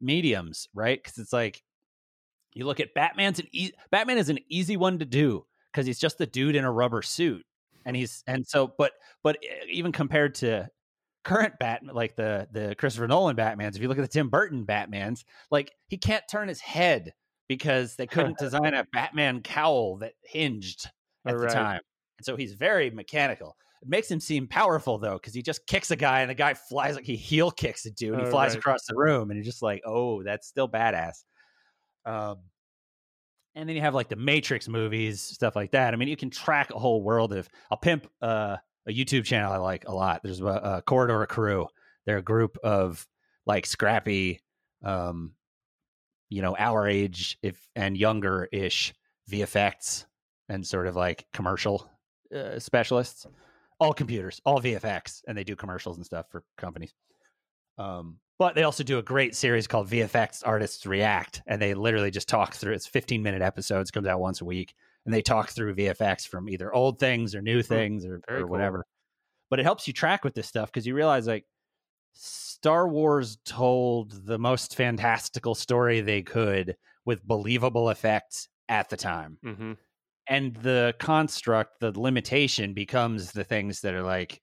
mediums 0.00 0.66
right 0.74 1.00
because 1.00 1.18
it's 1.18 1.32
like 1.32 1.62
you 2.54 2.64
look 2.64 2.80
at 2.80 2.94
batman's 2.94 3.38
an 3.38 3.46
e- 3.52 3.72
batman 3.90 4.18
is 4.18 4.30
an 4.30 4.38
easy 4.48 4.76
one 4.76 4.98
to 4.98 5.04
do 5.04 5.44
because 5.72 5.86
he's 5.86 6.00
just 6.00 6.18
the 6.18 6.26
dude 6.26 6.56
in 6.56 6.64
a 6.64 6.72
rubber 6.72 7.02
suit 7.02 7.44
and 7.84 7.94
he's 7.94 8.24
and 8.26 8.44
so 8.46 8.72
but 8.76 8.92
but 9.22 9.38
even 9.70 9.92
compared 9.92 10.34
to 10.34 10.68
current 11.24 11.54
batman 11.60 11.94
like 11.94 12.16
the 12.16 12.48
the 12.52 12.74
christopher 12.74 13.06
nolan 13.06 13.36
batmans 13.36 13.76
if 13.76 13.82
you 13.82 13.88
look 13.88 13.98
at 13.98 14.02
the 14.02 14.08
tim 14.08 14.28
burton 14.28 14.66
batmans 14.66 15.24
like 15.50 15.72
he 15.88 15.96
can't 15.96 16.24
turn 16.30 16.48
his 16.48 16.60
head 16.60 17.12
because 17.48 17.96
they 17.96 18.06
couldn't 18.14 18.38
design 18.38 18.74
a 18.74 18.86
batman 18.92 19.40
cowl 19.42 19.98
that 19.98 20.12
hinged 20.22 20.86
oh, 21.26 21.30
at 21.30 21.36
the 21.38 21.44
Right. 21.44 21.52
time 21.52 21.80
and 22.18 22.24
so 22.24 22.36
he's 22.36 22.54
very 22.54 22.90
mechanical 22.90 23.56
it 23.84 23.88
makes 23.90 24.10
him 24.10 24.18
seem 24.20 24.46
powerful 24.48 24.98
though, 24.98 25.14
because 25.14 25.34
he 25.34 25.42
just 25.42 25.66
kicks 25.66 25.90
a 25.90 25.96
guy 25.96 26.22
and 26.22 26.30
the 26.30 26.34
guy 26.34 26.54
flies 26.54 26.96
like 26.96 27.04
he 27.04 27.16
heel 27.16 27.50
kicks 27.50 27.84
a 27.86 27.90
dude. 27.90 28.12
And 28.14 28.20
he 28.22 28.26
Oh, 28.26 28.30
flies 28.30 28.52
right. 28.52 28.58
across 28.58 28.86
the 28.86 28.94
room, 28.96 29.30
and 29.30 29.36
you're 29.36 29.44
just 29.44 29.62
like, 29.62 29.82
oh, 29.84 30.22
that's 30.22 30.48
still 30.48 30.68
badass. 30.68 31.24
Um, 32.06 32.38
and 33.54 33.68
then 33.68 33.76
you 33.76 33.82
have 33.82 33.94
like 33.94 34.08
the 34.08 34.16
Matrix 34.16 34.68
movies, 34.68 35.20
stuff 35.20 35.54
like 35.54 35.70
that. 35.72 35.94
I 35.94 35.96
mean, 35.96 36.08
you 36.08 36.16
can 36.16 36.30
track 36.30 36.70
a 36.70 36.78
whole 36.78 37.02
world 37.02 37.32
of. 37.32 37.48
I'll 37.70 37.78
pimp 37.78 38.08
uh, 38.20 38.56
a 38.86 38.90
YouTube 38.90 39.24
channel 39.24 39.52
I 39.52 39.58
like 39.58 39.86
a 39.86 39.94
lot. 39.94 40.22
There's 40.24 40.40
a, 40.40 40.46
a 40.46 40.82
Corridor 40.82 41.24
Crew. 41.26 41.68
They're 42.06 42.18
a 42.18 42.22
group 42.22 42.58
of 42.64 43.06
like 43.46 43.66
scrappy, 43.66 44.40
um, 44.82 45.34
you 46.30 46.42
know, 46.42 46.56
our 46.58 46.88
age 46.88 47.38
if 47.42 47.60
and 47.76 47.96
younger 47.96 48.48
ish 48.50 48.92
VFX 49.30 50.06
and 50.48 50.66
sort 50.66 50.86
of 50.86 50.96
like 50.96 51.26
commercial 51.32 51.88
uh, 52.34 52.58
specialists, 52.58 53.26
all 53.84 53.94
computers, 53.94 54.40
all 54.44 54.60
VFX, 54.60 55.22
and 55.28 55.36
they 55.36 55.44
do 55.44 55.54
commercials 55.54 55.96
and 55.96 56.06
stuff 56.06 56.26
for 56.30 56.42
companies. 56.56 56.94
Um, 57.76 58.18
but 58.38 58.54
they 58.54 58.62
also 58.62 58.82
do 58.82 58.98
a 58.98 59.02
great 59.02 59.36
series 59.36 59.66
called 59.66 59.88
VFX 59.88 60.42
Artists 60.44 60.86
React, 60.86 61.42
and 61.46 61.60
they 61.60 61.74
literally 61.74 62.10
just 62.10 62.28
talk 62.28 62.54
through. 62.54 62.72
It's 62.72 62.86
15 62.86 63.22
minute 63.22 63.42
episodes, 63.42 63.90
comes 63.90 64.08
out 64.08 64.20
once 64.20 64.40
a 64.40 64.44
week, 64.44 64.74
and 65.04 65.14
they 65.14 65.22
talk 65.22 65.50
through 65.50 65.74
VFX 65.74 66.26
from 66.26 66.48
either 66.48 66.74
old 66.74 66.98
things 66.98 67.34
or 67.34 67.42
new 67.42 67.62
things 67.62 68.04
or, 68.04 68.20
or 68.28 68.40
cool. 68.40 68.48
whatever. 68.48 68.86
But 69.50 69.60
it 69.60 69.64
helps 69.64 69.86
you 69.86 69.92
track 69.92 70.24
with 70.24 70.34
this 70.34 70.48
stuff 70.48 70.72
because 70.72 70.86
you 70.86 70.94
realize 70.94 71.26
like 71.26 71.44
Star 72.14 72.88
Wars 72.88 73.38
told 73.44 74.26
the 74.26 74.38
most 74.38 74.74
fantastical 74.76 75.54
story 75.54 76.00
they 76.00 76.22
could 76.22 76.76
with 77.04 77.22
believable 77.22 77.90
effects 77.90 78.48
at 78.68 78.88
the 78.88 78.96
time 78.96 79.36
hmm 79.44 79.72
and 80.28 80.54
the 80.56 80.94
construct 80.98 81.80
the 81.80 81.98
limitation 81.98 82.72
becomes 82.72 83.32
the 83.32 83.44
things 83.44 83.80
that 83.80 83.94
are 83.94 84.02
like 84.02 84.40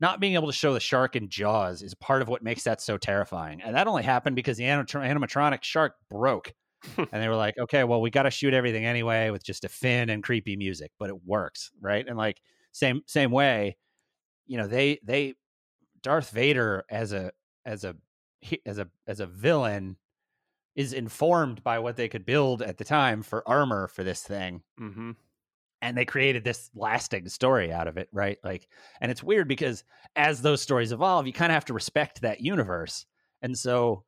not 0.00 0.18
being 0.18 0.34
able 0.34 0.46
to 0.46 0.52
show 0.52 0.72
the 0.72 0.80
shark 0.80 1.16
in 1.16 1.28
jaws 1.28 1.82
is 1.82 1.94
part 1.94 2.22
of 2.22 2.28
what 2.28 2.42
makes 2.42 2.64
that 2.64 2.80
so 2.80 2.96
terrifying 2.96 3.60
and 3.62 3.74
that 3.76 3.86
only 3.86 4.02
happened 4.02 4.36
because 4.36 4.56
the 4.56 4.64
animatronic 4.64 5.62
shark 5.62 5.94
broke 6.10 6.52
and 6.96 7.08
they 7.12 7.28
were 7.28 7.36
like 7.36 7.58
okay 7.58 7.84
well 7.84 8.00
we 8.00 8.10
got 8.10 8.22
to 8.22 8.30
shoot 8.30 8.54
everything 8.54 8.84
anyway 8.86 9.30
with 9.30 9.44
just 9.44 9.64
a 9.64 9.68
fin 9.68 10.08
and 10.08 10.22
creepy 10.22 10.56
music 10.56 10.90
but 10.98 11.10
it 11.10 11.24
works 11.24 11.70
right? 11.80 12.06
And 12.06 12.16
like 12.16 12.40
same 12.72 13.02
same 13.06 13.30
way 13.30 13.76
you 14.46 14.56
know 14.56 14.66
they 14.66 14.98
they 15.04 15.34
darth 16.02 16.30
vader 16.30 16.84
as 16.90 17.12
a 17.12 17.32
as 17.66 17.84
a 17.84 17.94
as 18.64 18.78
a 18.78 18.88
as 19.06 19.20
a 19.20 19.26
villain 19.26 19.96
is 20.80 20.92
informed 20.92 21.62
by 21.62 21.78
what 21.78 21.96
they 21.96 22.08
could 22.08 22.24
build 22.24 22.62
at 22.62 22.78
the 22.78 22.84
time 22.84 23.22
for 23.22 23.46
armor 23.48 23.88
for 23.88 24.02
this 24.02 24.22
thing. 24.22 24.62
Hmm 24.78 25.12
and 25.82 25.96
they 25.96 26.04
created 26.04 26.44
this 26.44 26.70
lasting 26.74 27.28
story 27.28 27.72
out 27.72 27.88
of 27.88 27.96
it 27.96 28.08
right? 28.12 28.38
Like 28.44 28.68
and 29.00 29.10
it's 29.10 29.22
weird 29.22 29.48
because 29.48 29.84
as 30.16 30.42
those 30.42 30.60
stories 30.60 30.92
evolve 30.92 31.26
you 31.26 31.32
kind 31.32 31.52
of 31.52 31.54
have 31.54 31.64
to 31.66 31.74
respect 31.74 32.20
that 32.20 32.40
universe. 32.40 33.06
And 33.42 33.56
so 33.56 34.04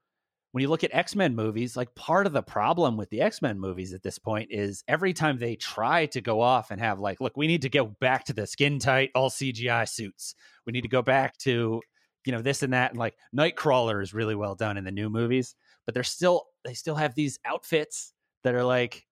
when 0.53 0.61
you 0.61 0.69
look 0.69 0.85
at 0.85 0.95
x-men 0.95 1.35
movies 1.35 1.77
like 1.77 1.95
part 1.95 2.27
of 2.27 2.33
the 2.33 2.43
problem 2.43 2.97
with 2.97 3.09
the 3.11 3.23
x-men 3.23 3.59
movies 3.59 3.95
at 3.95 4.03
this 4.03 4.19
point 4.19 4.49
is 4.51 4.85
every 4.87 5.15
time 5.15 5.39
they 5.39 5.57
try 5.57 6.07
to 6.07 6.21
go 6.21 6.41
off 6.41 6.71
and 6.71 6.81
have 6.81 7.01
like 7.01 7.21
look 7.21 7.37
we 7.37 7.47
need 7.47 7.63
to 7.63 7.71
go 7.71 7.87
back 7.87 8.25
to 8.25 8.35
the 8.35 8.47
skin 8.47 8.79
tight 8.79 9.11
all 9.15 9.31
cgi 9.31 9.89
suits. 9.89 10.35
We 10.67 10.73
need 10.73 10.83
to 10.83 10.89
go 10.89 11.03
back 11.03 11.39
to 11.39 11.81
you 12.27 12.33
know 12.33 12.43
this 12.43 12.63
and 12.63 12.73
that 12.73 12.91
and 12.91 12.99
like 12.99 13.15
nightcrawler 13.37 14.03
is 14.03 14.15
really 14.15 14.35
well 14.35 14.55
done 14.55 14.77
in 14.77 14.85
the 14.85 14.93
new 14.93 15.09
movies 15.09 15.55
but 15.87 15.95
they're 15.95 16.05
still 16.05 16.45
they 16.65 16.75
still 16.75 16.95
have 16.95 17.15
these 17.15 17.39
outfits 17.45 18.13
that 18.45 18.55
are 18.55 18.65
like 18.65 19.07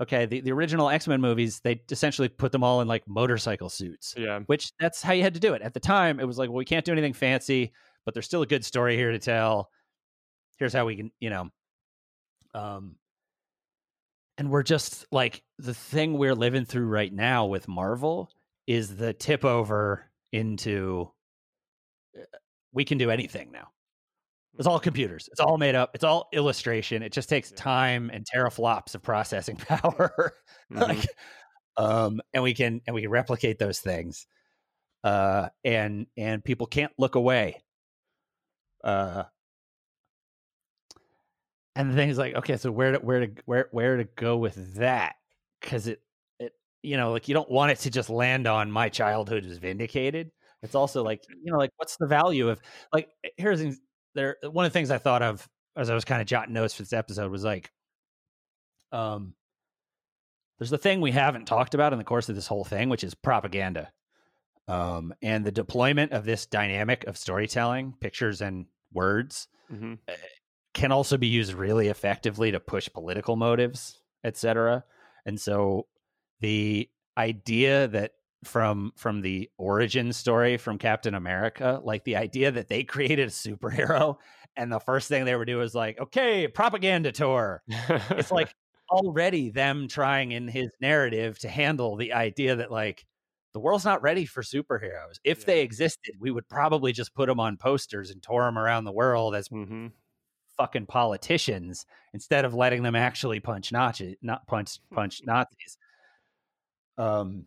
okay 0.00 0.26
the, 0.26 0.40
the 0.40 0.52
original 0.52 0.88
x-men 0.88 1.20
movies 1.20 1.60
they 1.60 1.80
essentially 1.90 2.28
put 2.28 2.52
them 2.52 2.64
all 2.64 2.80
in 2.80 2.88
like 2.88 3.06
motorcycle 3.06 3.68
suits 3.68 4.14
Yeah. 4.16 4.40
which 4.46 4.72
that's 4.80 5.02
how 5.02 5.12
you 5.12 5.22
had 5.22 5.34
to 5.34 5.40
do 5.40 5.54
it. 5.54 5.62
At 5.62 5.74
the 5.74 5.80
time 5.80 6.20
it 6.20 6.26
was 6.26 6.38
like 6.38 6.48
well 6.48 6.56
we 6.58 6.64
can't 6.64 6.84
do 6.84 6.92
anything 6.92 7.12
fancy 7.12 7.72
but 8.04 8.14
there's 8.14 8.26
still 8.26 8.42
a 8.42 8.46
good 8.46 8.64
story 8.64 8.96
here 8.96 9.12
to 9.12 9.18
tell. 9.18 9.68
Here's 10.58 10.72
how 10.72 10.86
we 10.86 10.96
can 10.96 11.10
you 11.20 11.30
know 11.30 11.50
um 12.54 12.96
and 14.38 14.50
we're 14.50 14.62
just 14.62 15.06
like 15.12 15.42
the 15.58 15.74
thing 15.74 16.16
we're 16.16 16.34
living 16.34 16.64
through 16.64 16.86
right 16.86 17.12
now 17.12 17.44
with 17.46 17.68
marvel 17.68 18.30
is 18.66 18.96
the 18.96 19.12
tip 19.12 19.44
over 19.44 20.10
into 20.32 21.10
uh, 22.18 22.22
we 22.72 22.84
can 22.84 22.96
do 22.98 23.10
anything 23.10 23.52
now 23.52 23.68
it's 24.58 24.66
all 24.66 24.80
computers. 24.80 25.28
It's 25.32 25.40
all 25.40 25.56
made 25.58 25.74
up. 25.74 25.92
It's 25.94 26.04
all 26.04 26.28
illustration. 26.32 27.02
It 27.02 27.12
just 27.12 27.28
takes 27.28 27.50
time 27.52 28.10
and 28.12 28.26
teraflops 28.34 28.94
of 28.94 29.02
processing 29.02 29.56
power. 29.68 30.34
Mhm. 30.72 30.80
like 30.88 31.06
um 31.76 32.20
and 32.34 32.42
we 32.44 32.54
can 32.54 32.80
and 32.86 32.94
we 32.94 33.02
can 33.02 33.10
replicate 33.10 33.58
those 33.58 33.80
things 33.80 34.26
uh 35.04 35.48
and 35.64 36.06
and 36.16 36.44
people 36.44 36.66
can't 36.66 36.92
look 36.98 37.14
away. 37.16 37.62
Uh 38.84 39.24
and 41.76 41.90
the 41.90 41.94
thing 41.94 42.08
is 42.08 42.18
like 42.18 42.34
okay 42.34 42.56
so 42.56 42.70
where 42.70 42.92
to 42.92 42.98
where 42.98 43.26
to 43.26 43.32
where 43.46 43.68
where 43.72 43.96
to 43.96 44.04
go 44.16 44.36
with 44.36 44.74
that? 44.74 45.16
Because 45.60 45.86
it 45.86 46.00
it 46.38 46.52
you 46.82 46.96
know 46.96 47.12
like 47.12 47.28
you 47.28 47.34
don't 47.34 47.50
want 47.50 47.70
it 47.72 47.78
to 47.80 47.90
just 47.90 48.10
land 48.10 48.46
on 48.46 48.70
my 48.70 48.88
childhood 48.88 49.44
is 49.44 49.58
vindicated. 49.58 50.30
It's 50.62 50.74
also 50.74 51.02
like 51.04 51.22
you 51.28 51.52
know 51.52 51.58
like 51.58 51.70
what's 51.76 51.96
the 51.96 52.06
value 52.06 52.48
of 52.48 52.60
like 52.92 53.08
here's 53.36 53.60
there 54.14 54.36
one 54.42 54.64
of 54.64 54.72
the 54.72 54.78
things 54.78 54.90
i 54.90 54.98
thought 54.98 55.22
of 55.22 55.48
as 55.76 55.88
i 55.90 55.94
was 55.94 56.04
kind 56.04 56.20
of 56.20 56.26
jotting 56.26 56.54
notes 56.54 56.74
for 56.74 56.82
this 56.82 56.92
episode 56.92 57.30
was 57.30 57.44
like 57.44 57.70
um 58.92 59.34
there's 60.58 60.70
the 60.70 60.78
thing 60.78 61.00
we 61.00 61.12
haven't 61.12 61.46
talked 61.46 61.74
about 61.74 61.92
in 61.92 61.98
the 61.98 62.04
course 62.04 62.28
of 62.28 62.34
this 62.34 62.46
whole 62.46 62.64
thing 62.64 62.88
which 62.88 63.04
is 63.04 63.14
propaganda 63.14 63.90
um 64.68 65.14
and 65.22 65.44
the 65.44 65.52
deployment 65.52 66.12
of 66.12 66.24
this 66.24 66.46
dynamic 66.46 67.04
of 67.06 67.16
storytelling 67.16 67.94
pictures 68.00 68.40
and 68.40 68.66
words 68.92 69.48
Mhm. 69.72 69.98
can 70.74 70.90
also 70.90 71.16
be 71.16 71.28
used 71.28 71.52
really 71.52 71.86
effectively 71.88 72.50
to 72.50 72.58
push 72.58 72.88
political 72.92 73.36
motives, 73.36 74.00
etc. 74.24 74.84
And 75.24 75.40
so 75.40 75.86
the 76.40 76.90
idea 77.16 77.86
that 77.86 78.12
from 78.44 78.92
from 78.96 79.20
the 79.20 79.50
origin 79.58 80.12
story 80.12 80.56
from 80.56 80.78
Captain 80.78 81.14
America, 81.14 81.80
like 81.84 82.04
the 82.04 82.16
idea 82.16 82.50
that 82.50 82.68
they 82.68 82.84
created 82.84 83.28
a 83.28 83.32
superhero 83.32 84.16
and 84.56 84.72
the 84.72 84.80
first 84.80 85.08
thing 85.08 85.24
they 85.24 85.36
would 85.36 85.46
do 85.46 85.60
is 85.62 85.74
like, 85.74 85.98
okay, 86.00 86.48
propaganda 86.48 87.12
tour. 87.12 87.62
It's 88.16 88.30
like 88.32 88.54
already 88.90 89.50
them 89.50 89.88
trying 89.88 90.32
in 90.32 90.48
his 90.48 90.68
narrative 90.80 91.38
to 91.40 91.48
handle 91.48 91.96
the 91.96 92.12
idea 92.12 92.56
that 92.56 92.70
like 92.70 93.06
the 93.52 93.60
world's 93.60 93.84
not 93.84 94.02
ready 94.02 94.26
for 94.26 94.42
superheroes. 94.42 95.16
If 95.24 95.44
Yeah. 95.44 95.46
they 95.46 95.60
existed, 95.62 96.14
we 96.20 96.30
would 96.30 96.48
probably 96.48 96.92
just 96.92 97.14
put 97.14 97.26
them 97.28 97.40
on 97.40 97.56
posters 97.56 98.10
and 98.10 98.22
tour 98.22 98.44
them 98.46 98.58
around 98.58 98.84
the 98.84 98.92
world 98.92 99.34
as 99.34 99.50
hmm 99.50 99.92
fucking 100.56 100.86
politicians 100.86 101.86
instead 102.12 102.44
of 102.44 102.54
letting 102.54 102.82
them 102.82 102.94
actually 102.94 103.40
punch 103.40 103.72
Nazis, 103.72 104.16
not 104.22 104.46
punch 104.46 104.78
punch 104.92 105.22
Nazis. 105.24 105.78
Um, 106.98 107.46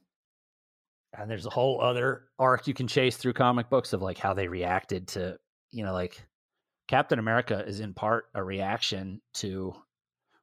and 1.17 1.29
there's 1.29 1.45
a 1.45 1.49
whole 1.51 1.81
other 1.81 2.29
arc 2.39 2.67
you 2.67 2.73
can 2.73 2.87
chase 2.87 3.17
through 3.17 3.33
comic 3.33 3.69
books 3.69 3.93
of 3.93 4.01
like 4.01 4.17
how 4.17 4.33
they 4.33 4.47
reacted 4.47 5.07
to, 5.09 5.37
you 5.71 5.83
know, 5.83 5.93
like 5.93 6.25
Captain 6.87 7.19
America 7.19 7.63
is 7.65 7.79
in 7.79 7.93
part 7.93 8.25
a 8.35 8.43
reaction 8.43 9.21
to 9.35 9.73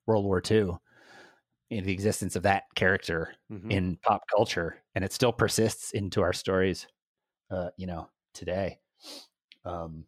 World 0.06 0.24
War 0.24 0.40
II 0.50 0.78
in 1.70 1.84
the 1.84 1.92
existence 1.92 2.36
of 2.36 2.42
that 2.44 2.64
character 2.74 3.34
Mhm. 3.50 3.70
in 3.72 3.96
pop 3.98 4.22
culture, 4.28 4.82
and 4.94 5.04
it 5.04 5.12
still 5.12 5.32
persists 5.32 5.92
into 5.92 6.22
our 6.22 6.32
stories, 6.32 6.86
uh, 7.50 7.70
you 7.76 7.86
know, 7.86 8.10
today. 8.34 8.80
Um, 9.64 10.06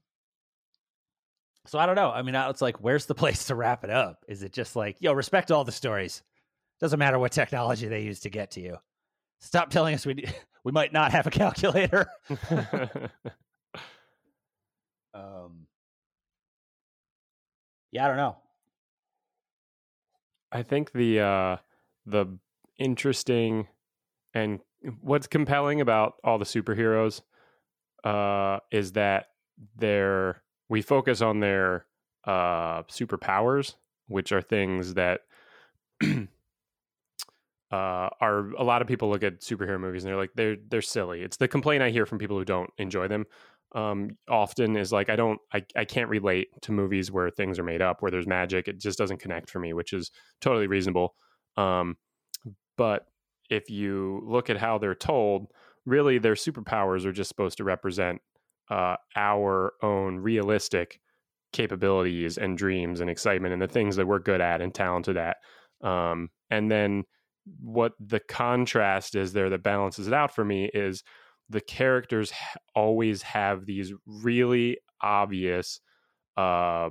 so 1.67 1.79
I 1.79 1.87
don't 1.87 1.95
know. 1.97 2.11
I 2.11 2.23
mean, 2.23 2.35
it's 2.35 2.63
like, 2.63 2.81
where's 2.81 3.07
the 3.07 3.15
place 3.15 3.47
to 3.47 3.55
wrap 3.55 3.85
it 3.85 3.91
up? 3.91 4.25
Is 4.29 4.43
it 4.43 4.53
just 4.53 4.77
like, 4.77 4.97
yo, 5.01 5.13
respect 5.13 5.51
all 5.51 5.65
the 5.65 5.73
stories? 5.73 6.23
Doesn't 6.81 6.99
matter 6.99 7.19
what 7.19 7.33
technology 7.33 7.87
they 7.89 8.03
use 8.03 8.21
to 8.21 8.31
get 8.31 8.51
to 8.53 8.61
you. 8.61 8.77
Stop 9.41 9.71
telling 9.71 9.95
us 9.95 10.07
we 10.07 10.25
we 10.65 10.73
might 10.73 10.93
not 10.93 11.13
have 11.13 11.27
a 11.27 11.31
calculator. 11.31 12.09
Um, 15.15 15.67
yeah, 17.91 18.05
I 18.05 18.09
don't 18.09 18.17
know. 18.17 18.37
I 20.51 20.63
think 20.63 20.93
the 20.93 21.21
uh, 21.21 21.57
the 22.07 22.39
interesting 22.79 23.69
and 24.35 24.61
what's 25.01 25.27
compelling 25.27 25.81
about 25.81 26.15
all 26.25 26.39
the 26.39 26.45
superheroes 26.45 27.21
uh, 28.05 28.61
is 28.71 28.93
that 28.93 29.27
they're 29.77 30.43
we 30.69 30.83
focus 30.83 31.21
on 31.21 31.41
their 31.41 31.87
uh, 32.25 32.83
superpowers, 32.85 33.75
which 34.09 34.33
are 34.33 34.43
things 34.43 34.95
that 34.95 35.21
uh, 37.73 38.11
are 38.21 38.51
a 38.53 38.63
lot 38.63 38.83
of 38.83 38.89
people 38.89 39.09
look 39.09 39.23
at 39.23 39.41
superhero 39.41 39.81
movies 39.81 40.05
and 40.05 40.11
they're 40.11 40.19
like 40.19 40.33
they're 40.35 40.57
they're 40.69 40.83
silly. 40.83 41.23
It's 41.23 41.39
the 41.39 41.49
complaint 41.49 41.83
I 41.83 41.91
hear 41.91 42.05
from 42.05 42.19
people 42.19 42.39
who 42.39 42.45
don't 42.45 42.71
enjoy 42.77 43.09
them. 43.09 43.25
Um, 43.75 44.19
often 44.29 44.77
is 44.77 44.93
like 44.93 45.09
I 45.09 45.17
don't 45.17 45.41
I, 45.55 45.65
I 45.75 45.87
can't 45.87 46.11
relate 46.11 46.49
to 46.63 46.73
movies 46.73 47.11
where 47.11 47.31
things 47.31 47.59
are 47.59 47.65
made 47.65 47.81
up 47.81 48.03
where 48.03 48.11
there's 48.11 48.27
magic. 48.27 48.69
It 48.69 48.79
just 48.79 48.99
doesn't 48.99 49.21
connect 49.21 49.49
for 49.49 49.59
me, 49.59 49.73
which 49.73 49.95
is 49.95 50.11
totally 50.43 50.67
reasonable. 50.67 51.15
Um, 51.57 51.97
but 52.77 53.07
if 53.49 53.71
you 53.71 54.23
look 54.27 54.51
at 54.51 54.59
how 54.59 54.77
they're 54.77 54.95
told, 54.95 55.47
really 55.87 56.19
their 56.19 56.35
superpowers 56.35 57.07
are 57.07 57.13
just 57.13 57.29
supposed 57.29 57.57
to 57.57 57.65
represent 57.65 58.21
uh, 58.71 58.97
our 59.17 59.73
own 59.83 60.19
realistic 60.19 61.01
capabilities 61.55 62.37
and 62.37 62.57
dreams 62.57 63.01
and 63.01 63.09
excitement 63.09 63.53
and 63.53 63.63
the 63.63 63.69
things 63.69 63.97
that 63.97 64.07
we're 64.07 64.19
good 64.19 64.41
at 64.43 64.61
and 64.61 64.75
talented 64.75 65.17
at. 65.17 65.37
Um, 65.83 66.29
and 66.51 66.71
then 66.71 67.05
what 67.61 67.93
the 67.99 68.21
contrast 68.21 69.15
is 69.15 69.33
there 69.33 69.51
that 69.51 69.63
balances 69.63 70.07
it 70.07 70.15
out 70.15 70.35
for 70.35 70.45
me 70.45 70.71
is 70.73 71.03
the 71.49 71.61
characters 71.61 72.33
always 72.75 73.23
have 73.23 73.67
these 73.67 73.93
really 74.07 74.79
obvious 75.01 75.81
uh, 76.37 76.91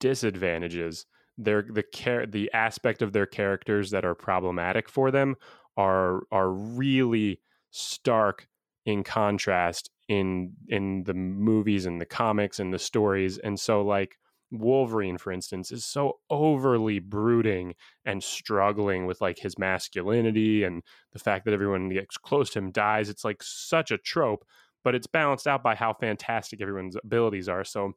disadvantages. 0.00 1.06
Their 1.36 1.62
the 1.62 1.82
care 1.82 2.26
the 2.26 2.50
aspect 2.52 3.02
of 3.02 3.12
their 3.12 3.26
characters 3.26 3.90
that 3.90 4.04
are 4.04 4.14
problematic 4.14 4.88
for 4.88 5.10
them 5.10 5.36
are 5.76 6.22
are 6.30 6.50
really 6.50 7.40
stark 7.70 8.46
in 8.86 9.02
contrast 9.02 9.90
in 10.08 10.52
in 10.68 11.04
the 11.04 11.14
movies 11.14 11.86
and 11.86 12.00
the 12.00 12.06
comics 12.06 12.60
and 12.60 12.72
the 12.72 12.78
stories 12.78 13.38
and 13.38 13.58
so 13.58 13.82
like 13.82 14.16
Wolverine 14.60 15.18
for 15.18 15.32
instance 15.32 15.70
is 15.72 15.84
so 15.84 16.18
overly 16.30 16.98
brooding 16.98 17.74
and 18.04 18.22
struggling 18.22 19.06
with 19.06 19.20
like 19.20 19.38
his 19.38 19.58
masculinity 19.58 20.64
and 20.64 20.82
the 21.12 21.18
fact 21.18 21.44
that 21.44 21.54
everyone 21.54 21.88
gets 21.88 22.16
close 22.16 22.50
to 22.50 22.58
him 22.58 22.70
dies 22.70 23.08
it's 23.08 23.24
like 23.24 23.42
such 23.42 23.90
a 23.90 23.98
trope 23.98 24.44
but 24.82 24.94
it's 24.94 25.06
balanced 25.06 25.46
out 25.46 25.62
by 25.62 25.74
how 25.74 25.92
fantastic 25.92 26.60
everyone's 26.60 26.96
abilities 27.04 27.48
are 27.48 27.64
so 27.64 27.92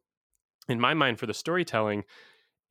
in 0.68 0.80
my 0.80 0.94
mind 0.94 1.18
for 1.18 1.26
the 1.26 1.34
storytelling 1.34 2.04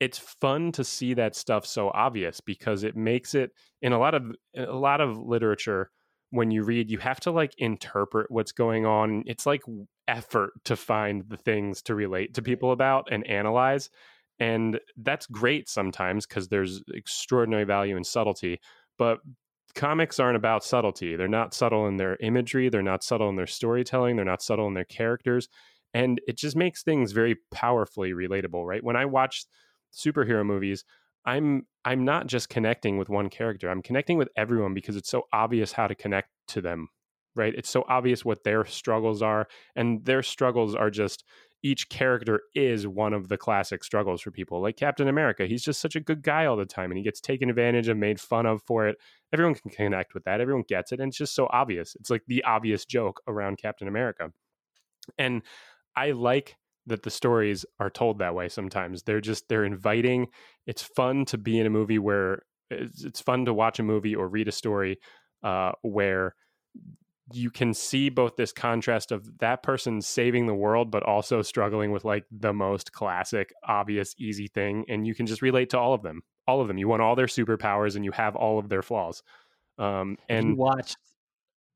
it's 0.00 0.18
fun 0.18 0.70
to 0.72 0.84
see 0.84 1.14
that 1.14 1.34
stuff 1.34 1.66
so 1.66 1.90
obvious 1.92 2.40
because 2.40 2.84
it 2.84 2.96
makes 2.96 3.34
it 3.34 3.50
in 3.82 3.92
a 3.92 3.98
lot 3.98 4.14
of 4.14 4.32
a 4.56 4.66
lot 4.66 5.00
of 5.00 5.18
literature 5.18 5.90
when 6.30 6.50
you 6.50 6.62
read 6.62 6.90
you 6.90 6.98
have 6.98 7.20
to 7.20 7.30
like 7.30 7.54
interpret 7.58 8.30
what's 8.30 8.52
going 8.52 8.86
on. 8.86 9.24
It's 9.26 9.46
like 9.46 9.62
effort 10.06 10.52
to 10.64 10.76
find 10.76 11.24
the 11.28 11.36
things 11.36 11.82
to 11.82 11.94
relate 11.94 12.34
to 12.34 12.42
people 12.42 12.72
about 12.72 13.08
and 13.10 13.26
analyze 13.26 13.90
and 14.40 14.80
that's 14.96 15.26
great 15.26 15.68
sometimes 15.68 16.26
because 16.26 16.48
there's 16.48 16.82
extraordinary 16.94 17.64
value 17.64 17.96
in 17.96 18.04
subtlety 18.04 18.58
but 18.96 19.18
comics 19.74 20.18
aren't 20.18 20.36
about 20.36 20.64
subtlety. 20.64 21.14
They're 21.14 21.28
not 21.28 21.54
subtle 21.54 21.86
in 21.86 21.98
their 21.98 22.16
imagery 22.20 22.68
they're 22.68 22.82
not 22.82 23.04
subtle 23.04 23.28
in 23.28 23.36
their 23.36 23.46
storytelling 23.46 24.16
they're 24.16 24.24
not 24.24 24.42
subtle 24.42 24.66
in 24.66 24.74
their 24.74 24.84
characters 24.84 25.48
and 25.92 26.20
it 26.26 26.36
just 26.36 26.56
makes 26.56 26.82
things 26.82 27.12
very 27.12 27.36
powerfully 27.50 28.12
relatable 28.12 28.64
right? 28.64 28.82
When 28.82 28.96
i 28.96 29.04
watch 29.04 29.44
superhero 29.92 30.44
movies 30.44 30.84
i'm 31.28 31.66
i'm 31.84 32.04
not 32.04 32.26
just 32.26 32.48
connecting 32.48 32.98
with 32.98 33.08
one 33.08 33.28
character 33.28 33.68
i'm 33.68 33.82
connecting 33.82 34.18
with 34.18 34.28
everyone 34.36 34.74
because 34.74 34.96
it's 34.96 35.10
so 35.10 35.22
obvious 35.32 35.72
how 35.72 35.86
to 35.86 35.94
connect 35.94 36.28
to 36.48 36.60
them 36.60 36.88
right? 37.38 37.54
It's 37.56 37.70
so 37.70 37.84
obvious 37.88 38.24
what 38.24 38.44
their 38.44 38.64
struggles 38.66 39.22
are 39.22 39.46
and 39.76 40.04
their 40.04 40.22
struggles 40.22 40.74
are 40.74 40.90
just 40.90 41.24
each 41.62 41.88
character 41.88 42.40
is 42.54 42.86
one 42.86 43.14
of 43.14 43.28
the 43.28 43.36
classic 43.36 43.82
struggles 43.82 44.20
for 44.20 44.30
people 44.30 44.62
like 44.62 44.76
captain 44.76 45.08
america 45.08 45.44
he's 45.44 45.64
just 45.64 45.80
such 45.80 45.96
a 45.96 46.00
good 46.00 46.22
guy 46.22 46.46
all 46.46 46.56
the 46.56 46.64
time 46.64 46.92
and 46.92 46.98
he 46.98 47.02
gets 47.02 47.20
taken 47.20 47.50
advantage 47.50 47.88
of 47.88 47.96
made 47.96 48.20
fun 48.20 48.46
of 48.46 48.62
for 48.62 48.86
it. 48.86 48.96
Everyone 49.32 49.56
can 49.56 49.72
connect 49.72 50.14
with 50.14 50.22
that 50.24 50.40
everyone 50.40 50.62
gets 50.68 50.92
it 50.92 51.00
and 51.00 51.08
it's 51.08 51.18
just 51.18 51.34
so 51.34 51.48
obvious 51.50 51.96
it's 51.98 52.10
like 52.10 52.22
the 52.28 52.44
obvious 52.44 52.84
joke 52.84 53.20
around 53.26 53.58
captain 53.58 53.88
america. 53.88 54.32
And 55.16 55.42
i 55.96 56.12
like 56.12 56.56
that 56.88 57.02
the 57.02 57.10
stories 57.10 57.64
are 57.78 57.90
told 57.90 58.18
that 58.18 58.34
way 58.34 58.48
sometimes. 58.48 59.02
They're 59.02 59.20
just 59.20 59.48
they're 59.48 59.64
inviting. 59.64 60.28
It's 60.66 60.82
fun 60.82 61.24
to 61.26 61.38
be 61.38 61.58
in 61.58 61.66
a 61.66 61.70
movie 61.70 61.98
where 61.98 62.42
it's, 62.70 63.04
it's 63.04 63.20
fun 63.20 63.44
to 63.46 63.54
watch 63.54 63.78
a 63.78 63.82
movie 63.82 64.14
or 64.14 64.28
read 64.28 64.48
a 64.48 64.52
story 64.52 64.98
uh, 65.42 65.72
where 65.82 66.34
you 67.32 67.50
can 67.50 67.74
see 67.74 68.08
both 68.08 68.36
this 68.36 68.52
contrast 68.52 69.12
of 69.12 69.38
that 69.38 69.62
person 69.62 70.00
saving 70.00 70.46
the 70.46 70.54
world 70.54 70.90
but 70.90 71.02
also 71.02 71.42
struggling 71.42 71.92
with 71.92 72.02
like 72.02 72.24
the 72.30 72.54
most 72.54 72.92
classic 72.92 73.52
obvious 73.66 74.14
easy 74.18 74.48
thing 74.48 74.82
and 74.88 75.06
you 75.06 75.14
can 75.14 75.26
just 75.26 75.42
relate 75.42 75.68
to 75.68 75.78
all 75.78 75.92
of 75.92 76.02
them 76.02 76.22
all 76.46 76.62
of 76.62 76.68
them. 76.68 76.78
You 76.78 76.88
want 76.88 77.02
all 77.02 77.14
their 77.14 77.26
superpowers 77.26 77.94
and 77.94 78.04
you 78.06 78.12
have 78.12 78.34
all 78.34 78.58
of 78.58 78.70
their 78.70 78.80
flaws. 78.82 79.22
Um 79.78 80.16
Have 80.30 80.44
you 80.44 80.48
and 80.48 80.56
watched 80.56 80.96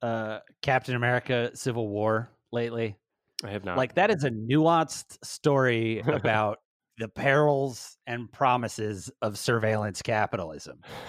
uh, 0.01 0.41
Captain 0.63 0.97
America: 0.97 1.51
Civil 1.55 1.89
War 1.89 2.31
lately? 2.51 2.97
I 3.45 3.51
have 3.51 3.65
not 3.65 3.77
Like 3.77 3.95
that 3.95 4.11
is 4.11 4.25
a 4.25 4.31
nuanced 4.31 5.19
story 5.25 6.01
about 6.07 6.59
the 6.99 7.09
perils 7.09 7.97
and 8.07 8.31
promises 8.31 9.11
of 9.23 9.39
surveillance 9.39 10.03
capitalism 10.03 10.81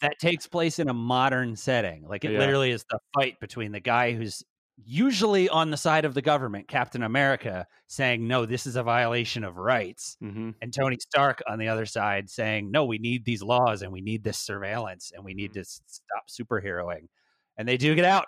that 0.00 0.18
takes 0.20 0.46
place 0.46 0.78
in 0.78 0.88
a 0.88 0.94
modern 0.94 1.56
setting. 1.56 2.06
Like 2.06 2.24
it 2.24 2.32
Yeah. 2.32 2.38
literally 2.38 2.70
is 2.70 2.84
the 2.90 2.98
fight 3.14 3.40
between 3.40 3.72
the 3.72 3.80
guy 3.80 4.12
who's 4.12 4.42
usually 4.76 5.48
on 5.48 5.70
the 5.70 5.76
side 5.76 6.04
of 6.04 6.12
the 6.14 6.20
government, 6.22 6.68
Captain 6.68 7.02
America, 7.02 7.66
saying, 7.86 8.26
no, 8.28 8.44
this 8.44 8.66
is 8.66 8.76
a 8.76 8.82
violation 8.82 9.42
of 9.42 9.56
rights. 9.56 10.16
hmm 10.20 10.50
And 10.60 10.72
Tony 10.72 10.96
Stark 11.00 11.42
on 11.48 11.58
the 11.58 11.68
other 11.68 11.86
side 11.86 12.28
saying, 12.28 12.70
no, 12.70 12.84
we 12.84 12.98
need 12.98 13.24
these 13.24 13.42
laws 13.42 13.82
and 13.82 13.90
we 13.92 14.02
need 14.02 14.22
this 14.22 14.38
surveillance 14.38 15.12
and 15.14 15.24
we 15.24 15.34
need 15.34 15.54
to 15.54 15.64
stop 15.64 16.24
superheroing. 16.28 17.08
And 17.56 17.66
they 17.66 17.78
do 17.78 17.94
get 17.94 18.04
out. 18.04 18.26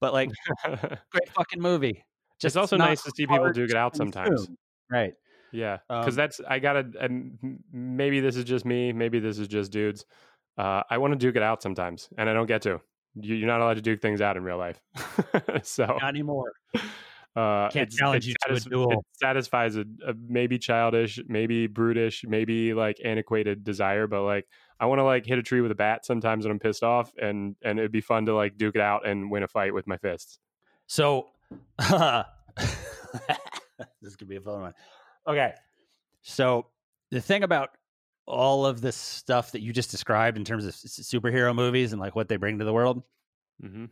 But 0.00 0.12
like, 0.12 0.30
great 1.10 1.28
fucking 1.34 1.60
movie. 1.62 2.04
It's 2.44 2.56
also 2.56 2.76
nice 2.76 3.02
to 3.02 3.10
see 3.16 3.26
people 3.26 3.50
duke 3.52 3.70
it 3.70 3.76
out 3.76 3.96
sometimes. 3.96 4.48
Right. 4.90 5.14
Yeah, 5.52 5.78
because 5.88 6.08
Um, 6.08 6.14
that's 6.16 6.40
I 6.48 6.58
gotta. 6.58 6.84
And 7.00 7.60
maybe 7.72 8.20
this 8.20 8.36
is 8.36 8.44
just 8.44 8.64
me. 8.64 8.92
Maybe 8.92 9.20
this 9.20 9.38
is 9.38 9.46
just 9.46 9.70
dudes. 9.70 10.04
Uh, 10.58 10.82
I 10.90 10.98
want 10.98 11.12
to 11.12 11.18
duke 11.18 11.36
it 11.36 11.42
out 11.42 11.62
sometimes, 11.62 12.08
and 12.18 12.28
I 12.28 12.32
don't 12.32 12.46
get 12.46 12.62
to. 12.62 12.80
You, 13.14 13.36
you're 13.36 13.46
not 13.46 13.60
allowed 13.60 13.74
to 13.74 13.80
duke 13.82 14.00
things 14.02 14.20
out 14.20 14.36
in 14.36 14.42
real 14.42 14.58
life. 14.58 14.80
so 15.62 15.84
Not 15.86 16.08
anymore. 16.08 16.52
uh, 17.36 17.68
Can't 17.70 17.90
challenge 17.90 18.26
you 18.26 18.34
to 18.48 18.54
a 18.54 18.60
duel. 18.60 18.90
It 18.92 18.98
satisfies 19.12 19.76
a, 19.76 19.84
a 20.06 20.14
maybe 20.28 20.58
childish, 20.58 21.20
maybe 21.28 21.68
brutish, 21.68 22.24
maybe 22.26 22.74
like 22.74 22.98
antiquated 23.04 23.62
desire, 23.62 24.06
but 24.08 24.22
like 24.22 24.46
I 24.80 24.86
want 24.86 24.98
to 24.98 25.04
like 25.04 25.24
hit 25.24 25.38
a 25.38 25.42
tree 25.42 25.60
with 25.60 25.70
a 25.70 25.76
bat 25.76 26.04
sometimes 26.04 26.44
when 26.44 26.50
I'm 26.52 26.58
pissed 26.58 26.82
off, 26.82 27.12
and 27.20 27.54
and 27.62 27.78
it'd 27.78 27.92
be 27.92 28.00
fun 28.00 28.26
to 28.26 28.34
like 28.34 28.56
duke 28.56 28.74
it 28.74 28.80
out 28.80 29.06
and 29.06 29.30
win 29.30 29.44
a 29.44 29.48
fight 29.48 29.72
with 29.72 29.86
my 29.86 29.98
fists. 29.98 30.40
So, 30.86 31.28
this 34.00 34.16
could 34.16 34.28
be 34.28 34.36
a 34.36 34.40
fun 34.40 34.60
one. 34.60 34.74
Okay. 35.26 35.52
So, 36.22 36.66
the 37.10 37.20
thing 37.20 37.42
about 37.42 37.70
all 38.26 38.64
of 38.64 38.80
this 38.80 38.96
stuff 38.96 39.52
that 39.52 39.60
you 39.60 39.72
just 39.72 39.90
described 39.90 40.36
in 40.36 40.44
terms 40.44 40.64
of 40.64 40.70
s- 40.70 41.00
superhero 41.02 41.54
movies 41.54 41.92
and 41.92 42.00
like 42.00 42.16
what 42.16 42.28
they 42.28 42.36
bring 42.36 42.58
to 42.58 42.64
the 42.64 42.72
world 42.72 43.02
hmm 43.60 43.84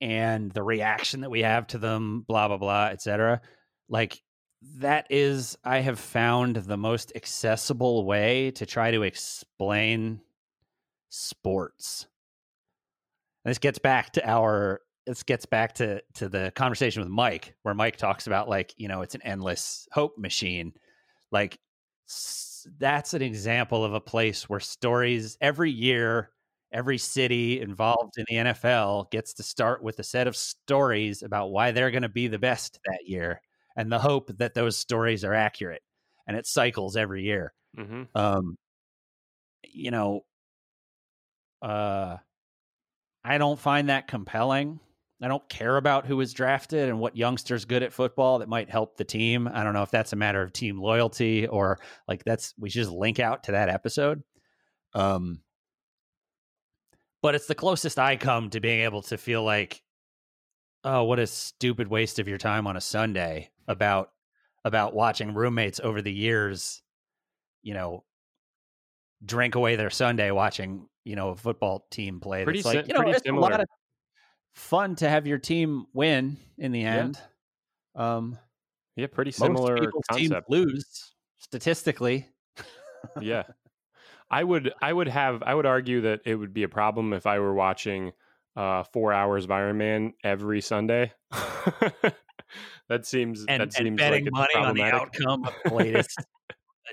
and 0.00 0.50
the 0.50 0.62
reaction 0.62 1.20
that 1.20 1.30
we 1.30 1.40
have 1.42 1.66
to 1.68 1.78
them, 1.78 2.24
blah, 2.26 2.48
blah, 2.48 2.58
blah, 2.58 2.86
etc. 2.86 3.40
Like, 3.88 4.20
that 4.78 5.06
is, 5.08 5.56
I 5.64 5.78
have 5.80 5.98
found 5.98 6.56
the 6.56 6.76
most 6.76 7.12
accessible 7.14 8.04
way 8.04 8.50
to 8.52 8.66
try 8.66 8.90
to 8.90 9.02
explain 9.02 10.20
sports. 11.10 12.06
And 13.44 13.50
this 13.50 13.58
gets 13.58 13.78
back 13.78 14.12
to 14.14 14.28
our 14.28 14.80
this 15.06 15.22
gets 15.22 15.46
back 15.46 15.74
to 15.74 16.02
to 16.14 16.28
the 16.28 16.52
conversation 16.54 17.02
with 17.02 17.10
Mike 17.10 17.54
where 17.62 17.74
Mike 17.74 17.96
talks 17.96 18.26
about 18.26 18.48
like, 18.48 18.74
you 18.76 18.88
know, 18.88 19.02
it's 19.02 19.14
an 19.14 19.22
endless 19.22 19.88
hope 19.92 20.16
machine. 20.18 20.72
Like 21.32 21.58
s- 22.08 22.66
that's 22.78 23.14
an 23.14 23.22
example 23.22 23.84
of 23.84 23.94
a 23.94 24.00
place 24.00 24.48
where 24.48 24.60
stories 24.60 25.36
every 25.40 25.70
year 25.70 26.30
every 26.72 26.98
city 26.98 27.60
involved 27.60 28.14
in 28.18 28.24
the 28.28 28.36
NFL 28.36 29.08
gets 29.10 29.34
to 29.34 29.42
start 29.44 29.82
with 29.82 29.98
a 30.00 30.04
set 30.04 30.26
of 30.26 30.36
stories 30.36 31.22
about 31.22 31.50
why 31.52 31.70
they're 31.70 31.90
going 31.92 32.02
to 32.02 32.08
be 32.08 32.26
the 32.26 32.38
best 32.38 32.80
that 32.86 33.06
year 33.08 33.40
and 33.76 33.92
the 33.92 33.98
hope 33.98 34.30
that 34.38 34.54
those 34.54 34.76
stories 34.76 35.24
are 35.24 35.34
accurate 35.34 35.82
and 36.26 36.36
it 36.36 36.46
cycles 36.46 36.96
every 36.96 37.22
year. 37.24 37.52
Hmm 37.76 38.04
um 38.14 38.56
you 39.64 39.90
know 39.90 40.24
uh 41.62 42.16
i 43.24 43.38
don't 43.38 43.58
find 43.58 43.88
that 43.88 44.06
compelling 44.06 44.80
i 45.22 45.28
don't 45.28 45.48
care 45.48 45.76
about 45.76 46.06
who 46.06 46.16
was 46.16 46.32
drafted 46.32 46.88
and 46.88 46.98
what 46.98 47.16
youngsters 47.16 47.64
good 47.64 47.82
at 47.82 47.92
football 47.92 48.38
that 48.38 48.48
might 48.48 48.70
help 48.70 48.96
the 48.96 49.04
team 49.04 49.48
i 49.52 49.62
don't 49.62 49.74
know 49.74 49.82
if 49.82 49.90
that's 49.90 50.12
a 50.12 50.16
matter 50.16 50.42
of 50.42 50.52
team 50.52 50.78
loyalty 50.80 51.46
or 51.46 51.78
like 52.08 52.24
that's 52.24 52.54
we 52.58 52.68
should 52.68 52.82
just 52.82 52.90
link 52.90 53.18
out 53.20 53.44
to 53.44 53.52
that 53.52 53.68
episode 53.68 54.22
um 54.94 55.40
but 57.22 57.34
it's 57.34 57.46
the 57.46 57.54
closest 57.54 57.98
i 57.98 58.16
come 58.16 58.50
to 58.50 58.60
being 58.60 58.80
able 58.80 59.02
to 59.02 59.16
feel 59.16 59.42
like 59.42 59.82
oh 60.84 61.04
what 61.04 61.18
a 61.18 61.26
stupid 61.26 61.88
waste 61.88 62.18
of 62.18 62.28
your 62.28 62.38
time 62.38 62.66
on 62.66 62.76
a 62.76 62.80
sunday 62.80 63.50
about 63.66 64.10
about 64.64 64.94
watching 64.94 65.34
roommates 65.34 65.80
over 65.80 66.02
the 66.02 66.12
years 66.12 66.82
you 67.62 67.74
know 67.74 68.04
drink 69.24 69.54
away 69.54 69.76
their 69.76 69.90
Sunday 69.90 70.30
watching, 70.30 70.88
you 71.04 71.16
know, 71.16 71.30
a 71.30 71.36
football 71.36 71.86
team 71.90 72.20
play. 72.20 72.44
Pretty 72.44 72.62
That's 72.62 72.74
like, 72.74 72.88
you 72.88 72.94
know, 72.94 73.00
it's 73.10 73.26
a 73.26 73.32
lot 73.32 73.52
similar. 73.52 73.62
of 73.62 73.66
fun 74.54 74.96
to 74.96 75.08
have 75.08 75.26
your 75.26 75.38
team 75.38 75.86
win 75.92 76.36
in 76.58 76.72
the 76.72 76.80
Yeah. 76.80 76.96
end. 76.96 77.18
Um, 77.94 78.38
Yeah, 78.96 79.08
pretty 79.08 79.30
most 79.30 79.38
similar 79.38 79.90
concept. 80.10 80.48
lose 80.50 81.14
statistically. 81.38 82.28
yeah 83.20 83.42
i 84.30 84.42
would 84.42 84.72
i 84.80 84.90
would 84.92 85.08
have 85.08 85.42
i 85.42 85.54
would 85.54 85.66
argue 85.66 86.00
that 86.00 86.20
it 86.24 86.34
would 86.36 86.54
be 86.54 86.62
a 86.62 86.68
problem 86.68 87.12
if 87.12 87.26
i 87.26 87.38
were 87.38 87.52
watching 87.52 88.12
uh 88.56 88.82
four 88.84 89.12
hours 89.12 89.44
of 89.44 89.50
iron 89.50 89.76
man 89.76 90.14
every 90.24 90.60
sunday 90.62 91.12
that 92.88 93.04
seems 93.04 93.44
and, 93.46 93.60
that 93.60 93.62
and 93.62 93.72
seems 93.72 93.98
betting 93.98 94.24
like 94.24 94.32
money 94.32 94.54
on 94.66 94.74
the 94.74 94.82
outcome 94.84 95.44
of 95.44 95.52
the 95.64 95.74
latest 95.74 96.18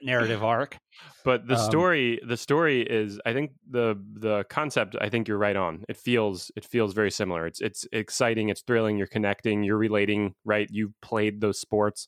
narrative 0.02 0.44
arc. 0.44 0.78
but 1.26 1.48
the 1.48 1.56
um, 1.56 1.70
story 1.70 2.20
the 2.28 2.38
story 2.38 2.82
is 2.82 3.20
i 3.26 3.34
think 3.34 3.52
the 3.70 3.96
the 4.14 4.44
concept 4.50 4.96
i 5.02 5.10
think 5.10 5.28
you're 5.28 5.38
right 5.38 5.56
on 5.56 5.84
it 5.90 5.98
feels 5.98 6.52
it 6.56 6.66
feels 6.66 6.94
very 6.94 7.12
similar 7.12 7.46
it's 7.46 7.62
it's 7.62 7.86
exciting 7.92 8.50
it's 8.50 8.62
thrilling 8.62 8.98
you're 8.98 9.08
connecting 9.08 9.64
you're 9.64 9.78
relating 9.78 10.34
right 10.46 10.68
you've 10.72 10.94
played 11.02 11.42
those 11.42 11.60
sports 11.60 12.08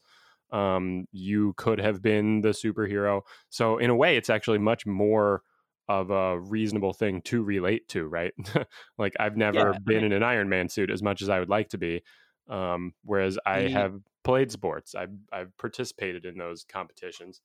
um 0.51 1.05
you 1.11 1.53
could 1.57 1.79
have 1.79 2.01
been 2.01 2.41
the 2.41 2.49
superhero 2.49 3.21
so 3.49 3.77
in 3.77 3.89
a 3.89 3.95
way 3.95 4.17
it's 4.17 4.29
actually 4.29 4.59
much 4.59 4.85
more 4.85 5.41
of 5.89 6.11
a 6.11 6.39
reasonable 6.39 6.93
thing 6.93 7.21
to 7.23 7.43
relate 7.43 7.85
to, 7.89 8.07
right? 8.07 8.31
like 8.97 9.13
I've 9.19 9.35
never 9.35 9.73
I 9.75 9.77
been 9.79 9.97
mean- 9.97 10.05
in 10.05 10.13
an 10.13 10.23
Iron 10.23 10.47
Man 10.47 10.69
suit 10.69 10.89
as 10.89 11.03
much 11.03 11.21
as 11.21 11.27
I 11.27 11.39
would 11.39 11.49
like 11.49 11.67
to 11.71 11.77
be. 11.77 12.03
Um, 12.47 12.93
whereas 13.03 13.37
I 13.45 13.63
The- 13.63 13.69
have 13.71 13.95
played 14.23 14.49
sports, 14.49 14.95
I've 14.95 15.11
I've 15.33 15.51
participated 15.57 16.23
in 16.23 16.37
those 16.37 16.63
competitions. 16.63 17.41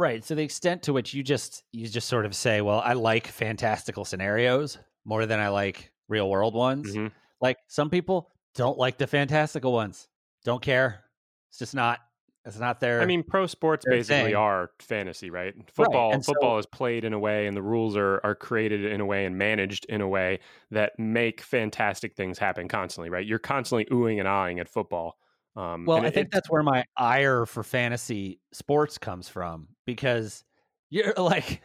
Right. 0.00 0.24
So 0.24 0.34
the 0.34 0.42
extent 0.42 0.82
to 0.84 0.94
which 0.94 1.12
you 1.12 1.22
just 1.22 1.62
you 1.72 1.86
just 1.86 2.08
sort 2.08 2.24
of 2.24 2.34
say, 2.34 2.62
well, 2.62 2.80
I 2.82 2.94
like 2.94 3.26
fantastical 3.26 4.06
scenarios 4.06 4.78
more 5.04 5.26
than 5.26 5.38
I 5.38 5.48
like 5.48 5.92
real 6.08 6.30
world 6.30 6.54
ones. 6.54 6.96
Mhm. 6.96 7.12
Like 7.42 7.58
some 7.68 7.90
people 7.90 8.30
don't 8.54 8.78
like 8.78 8.96
the 8.96 9.06
fantastical 9.06 9.74
ones. 9.74 10.08
Don't 10.42 10.62
care. 10.62 11.04
It's 11.50 11.58
just 11.58 11.74
not 11.74 11.98
it's 12.46 12.58
not 12.58 12.80
their 12.80 13.02
I 13.02 13.04
mean, 13.04 13.22
pro 13.22 13.46
sports 13.46 13.84
basically 13.84 14.30
thing. 14.30 14.36
are 14.36 14.70
fantasy, 14.78 15.28
right? 15.28 15.52
Football, 15.70 16.14
so- 16.22 16.32
football 16.32 16.58
is 16.58 16.64
played 16.64 17.04
in 17.04 17.12
a 17.12 17.18
way, 17.18 17.46
and 17.46 17.54
the 17.54 17.60
rules 17.62 17.94
are 17.94 18.22
are 18.24 18.34
created 18.34 18.86
in 18.86 19.02
a 19.02 19.04
way 19.06 19.26
and 19.26 19.36
managed 19.36 19.84
in 19.90 20.00
a 20.00 20.08
way 20.08 20.38
that 20.70 20.98
make 20.98 21.42
fantastic 21.42 22.14
things 22.16 22.38
happen 22.38 22.68
constantly, 22.68 23.10
right? 23.10 23.26
You're 23.26 23.38
constantly 23.38 23.84
oohing 23.94 24.18
and 24.18 24.26
ahhing 24.26 24.60
at 24.60 24.70
football. 24.70 25.18
Um, 25.56 25.84
Well, 25.84 25.98
I 26.06 26.10
think 26.10 26.30
that's 26.30 26.48
where 26.48 26.62
my 26.62 26.84
ire 26.96 27.44
for 27.44 27.62
fantasy 27.62 28.40
sports 28.52 28.96
comes 28.96 29.28
from 29.28 29.68
because 29.94 30.44
you're 30.90 31.12
like 31.16 31.62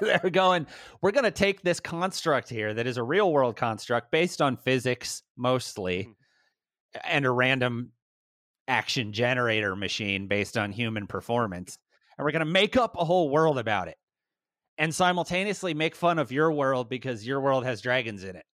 they're 0.00 0.30
going 0.30 0.66
we're 1.02 1.10
going 1.12 1.24
to 1.24 1.30
take 1.30 1.62
this 1.62 1.80
construct 1.80 2.48
here 2.48 2.74
that 2.74 2.86
is 2.86 2.96
a 2.96 3.02
real 3.02 3.32
world 3.32 3.56
construct 3.56 4.10
based 4.10 4.40
on 4.42 4.56
physics 4.56 5.22
mostly 5.36 6.04
Mhm. 6.04 6.14
and 7.04 7.24
a 7.26 7.30
random 7.30 7.92
action 8.68 9.12
generator 9.12 9.76
machine 9.76 10.28
based 10.28 10.56
on 10.58 10.72
human 10.72 11.06
performance 11.06 11.78
and 12.18 12.24
we're 12.24 12.32
going 12.32 12.40
to 12.44 12.50
make 12.52 12.76
up 12.76 12.96
a 12.98 13.04
whole 13.04 13.28
world 13.30 13.58
about 13.58 13.88
it 13.88 13.96
and 14.78 14.94
simultaneously 14.94 15.72
make 15.74 15.94
fun 15.94 16.18
of 16.18 16.32
your 16.32 16.52
world 16.52 16.88
because 16.88 17.26
your 17.26 17.40
world 17.40 17.64
has 17.64 17.80
dragons 17.80 18.24
in 18.24 18.36
it. 18.36 18.44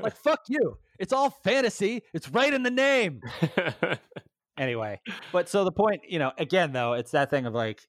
Like 0.00 0.16
fuck 0.22 0.40
you. 0.48 0.78
It's 0.98 1.12
all 1.12 1.30
fantasy. 1.30 2.02
It's 2.14 2.28
right 2.30 2.52
in 2.54 2.62
the 2.62 2.70
name 2.70 3.20
anyway 4.58 5.00
but 5.32 5.48
so 5.48 5.64
the 5.64 5.72
point 5.72 6.00
you 6.08 6.18
know 6.18 6.32
again 6.38 6.72
though 6.72 6.92
it's 6.94 7.10
that 7.10 7.30
thing 7.30 7.46
of 7.46 7.54
like 7.54 7.82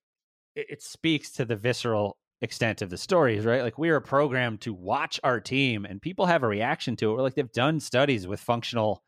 it, 0.55 0.67
it 0.69 0.83
speaks 0.83 1.31
to 1.31 1.45
the 1.45 1.55
visceral 1.55 2.17
extent 2.41 2.81
of 2.81 2.89
the 2.89 2.97
stories 2.97 3.45
right 3.45 3.61
like 3.63 3.77
we 3.77 3.89
are 3.89 4.01
programmed 4.01 4.61
to 4.61 4.73
watch 4.73 5.19
our 5.23 5.39
team 5.39 5.85
and 5.85 6.01
people 6.01 6.25
have 6.25 6.43
a 6.43 6.47
reaction 6.47 6.95
to 6.95 7.11
it 7.11 7.13
Where 7.13 7.23
like 7.23 7.35
they've 7.35 7.51
done 7.51 7.79
studies 7.79 8.27
with 8.27 8.39
functional 8.39 9.03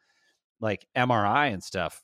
like 0.60 0.88
mri 0.96 1.54
and 1.54 1.64
stuff 1.64 2.04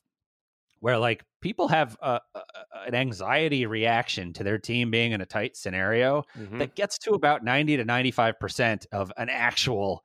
where 0.79 0.97
like 0.97 1.23
people 1.39 1.69
have 1.69 1.95
a, 2.01 2.19
a, 2.35 2.41
an 2.87 2.93
anxiety 2.93 3.65
reaction 3.65 4.33
to 4.33 4.43
their 4.43 4.57
team 4.57 4.91
being 4.91 5.13
in 5.13 5.21
a 5.21 5.25
tight 5.25 5.55
scenario 5.55 6.23
Mhm. 6.37 6.59
that 6.59 6.75
gets 6.75 6.97
to 6.99 7.11
about 7.11 7.43
90 7.43 7.77
to 7.77 7.85
95% 7.85 8.85
of 8.91 9.11
an 9.15 9.29
actual 9.29 10.03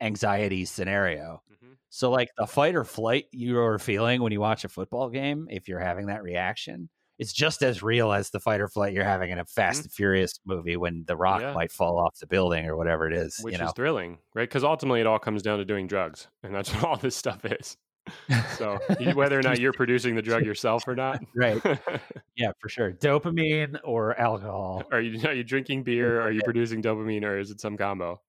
anxiety 0.00 0.64
scenario 0.64 1.42
Mhm. 1.52 1.76
so, 1.88 2.10
like 2.10 2.30
the 2.36 2.46
fight 2.46 2.74
or 2.74 2.84
flight 2.84 3.26
you're 3.32 3.78
feeling 3.78 4.22
when 4.22 4.32
you 4.32 4.40
watch 4.40 4.64
a 4.64 4.68
football 4.68 5.08
game, 5.10 5.46
if 5.50 5.68
you're 5.68 5.80
having 5.80 6.06
that 6.06 6.22
reaction, 6.22 6.88
it's 7.18 7.32
just 7.32 7.62
as 7.62 7.80
real 7.82 8.12
as 8.12 8.30
the 8.30 8.40
fight 8.40 8.60
or 8.60 8.66
flight 8.68 8.92
you're 8.92 9.04
having 9.04 9.30
in 9.30 9.38
a 9.38 9.44
Fast 9.44 9.82
and 9.84 9.92
Furious 9.92 10.40
movie 10.44 10.76
when 10.76 11.04
the 11.06 11.16
rock 11.16 11.38
Mm-hmm. 11.38 11.48
Yeah. 11.48 11.54
might 11.54 11.70
fall 11.72 11.98
off 11.98 12.18
the 12.18 12.26
building 12.26 12.66
or 12.66 12.76
whatever 12.76 13.06
it 13.06 13.14
is. 13.16 13.38
which 13.40 13.52
you 13.52 13.58
know, 13.58 13.66
is 13.66 13.72
thrilling, 13.72 14.18
right? 14.34 14.48
Because 14.48 14.64
ultimately, 14.64 15.00
it 15.00 15.06
all 15.06 15.18
comes 15.20 15.42
down 15.42 15.58
to 15.58 15.64
doing 15.64 15.86
drugs, 15.86 16.26
and 16.42 16.52
that's 16.54 16.68
what 16.74 16.84
all 16.84 16.96
this 16.96 17.14
stuff 17.16 17.44
is. 17.44 17.76
So, 18.58 18.78
whether 19.14 19.38
or 19.38 19.42
not 19.42 19.60
you're 19.60 19.72
producing 19.82 20.14
the 20.16 20.20
drug 20.22 20.44
yourself 20.44 20.86
or 20.88 20.94
not, 20.96 21.22
right? 21.34 21.58
Yeah, 22.36 22.50
for 22.60 22.68
sure. 22.68 22.92
Dopamine 22.92 23.78
or 23.84 24.18
alcohol. 24.20 24.82
are 24.92 25.00
you 25.00 25.26
are 25.26 25.32
you 25.32 25.44
drinking 25.44 25.84
beer? 25.84 26.20
Are 26.20 26.30
you 26.32 26.40
producing 26.44 26.82
dopamine, 26.82 27.22
or 27.24 27.38
is 27.38 27.50
it 27.52 27.60
some 27.60 27.76
combo? 27.78 28.20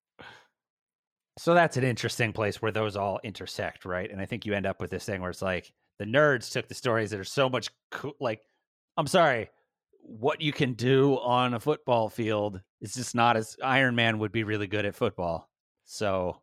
So 1.37 1.53
that's 1.53 1.77
an 1.77 1.83
interesting 1.83 2.31
place 2.31 2.61
where 2.61 2.71
those 2.71 2.95
all 2.95 3.19
intersect, 3.23 3.83
right? 3.85 4.09
And 4.09 4.21
I 4.21 4.25
think 4.25 4.45
you 4.45 4.53
end 4.53 4.65
up 4.65 4.79
with 4.79 4.89
this 4.89 5.05
thing 5.05 5.21
where 5.21 5.31
it's 5.31 5.41
like 5.41 5.73
the 5.99 6.05
nerds 6.05 6.51
took 6.51 6.67
the 6.67 6.75
stories 6.75 7.11
that 7.11 7.19
are 7.19 7.23
so 7.25 7.49
much 7.49 7.69
cool. 7.91 8.13
Like, 8.21 8.41
I'm 8.97 9.07
sorry, 9.07 9.49
what 10.01 10.39
you 10.41 10.53
can 10.53 10.73
do 10.73 11.19
on 11.19 11.53
a 11.53 11.59
football 11.59 12.09
field 12.09 12.61
is 12.81 12.93
just 12.93 13.15
not 13.15 13.35
as 13.35 13.57
Iron 13.61 13.95
Man 13.95 14.19
would 14.19 14.31
be 14.31 14.43
really 14.43 14.67
good 14.67 14.85
at 14.85 14.95
football. 14.95 15.49
So 15.83 16.41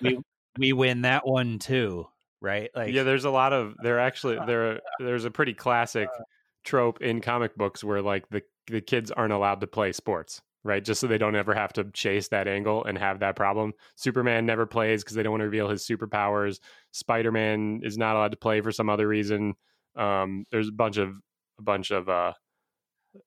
we 0.00 0.18
we 0.58 0.72
win 0.72 1.02
that 1.02 1.26
one 1.26 1.58
too, 1.58 2.06
right? 2.40 2.70
Like, 2.74 2.94
yeah, 2.94 3.02
there's 3.02 3.24
a 3.26 3.30
lot 3.30 3.52
of 3.52 3.74
there 3.82 3.98
actually 4.00 4.38
there 4.46 4.80
there's 4.98 5.24
a 5.26 5.30
pretty 5.30 5.52
classic 5.54 6.08
Uh. 6.18 6.22
trope 6.64 7.02
in 7.02 7.20
comic 7.20 7.54
books 7.56 7.84
where 7.84 8.00
like 8.02 8.28
the 8.30 8.42
the 8.68 8.80
kids 8.80 9.10
aren't 9.10 9.32
allowed 9.32 9.60
to 9.60 9.66
play 9.66 9.92
sports, 9.92 10.40
right? 10.66 10.84
Just 10.84 11.00
so 11.00 11.06
they 11.06 11.18
don't 11.18 11.36
ever 11.36 11.54
have 11.54 11.72
to 11.74 11.84
chase 11.92 12.28
that 12.28 12.48
angle 12.48 12.84
and 12.84 12.98
have 12.98 13.20
that 13.20 13.36
problem. 13.36 13.72
Superman 13.94 14.44
never 14.44 14.66
plays 14.66 15.02
because 15.02 15.16
they 15.16 15.22
don't 15.22 15.32
want 15.32 15.40
to 15.40 15.46
reveal 15.46 15.68
his 15.68 15.86
superpowers. 15.86 16.58
Spider 16.92 17.32
Man 17.32 17.80
is 17.82 17.96
not 17.96 18.16
allowed 18.16 18.32
to 18.32 18.36
play 18.36 18.60
for 18.60 18.72
some 18.72 18.90
other 18.90 19.06
reason. 19.06 19.54
Um, 19.96 20.44
there's 20.50 20.68
a 20.68 20.72
bunch 20.72 20.96
of 20.98 21.14
a 21.58 21.62
bunch 21.62 21.90
of 21.90 22.08
uh, 22.08 22.32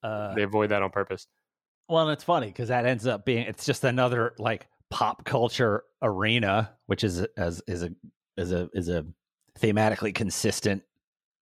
uh, 0.02 0.34
they 0.34 0.42
avoid 0.42 0.70
that 0.70 0.82
on 0.82 0.90
purpose. 0.90 1.26
Well, 1.88 2.04
and 2.04 2.12
it's 2.12 2.24
funny 2.24 2.46
because 2.46 2.68
that 2.68 2.86
ends 2.86 3.06
up 3.06 3.24
being 3.24 3.46
it's 3.46 3.64
just 3.64 3.82
another 3.84 4.34
like 4.38 4.68
pop 4.90 5.24
culture 5.24 5.84
arena, 6.02 6.72
which 6.86 7.02
is 7.02 7.20
as 7.36 7.62
is 7.66 7.82
a 7.82 7.90
is 8.36 8.52
a 8.52 8.68
is 8.74 8.88
a 8.88 9.04
thematically 9.58 10.14
consistent 10.14 10.82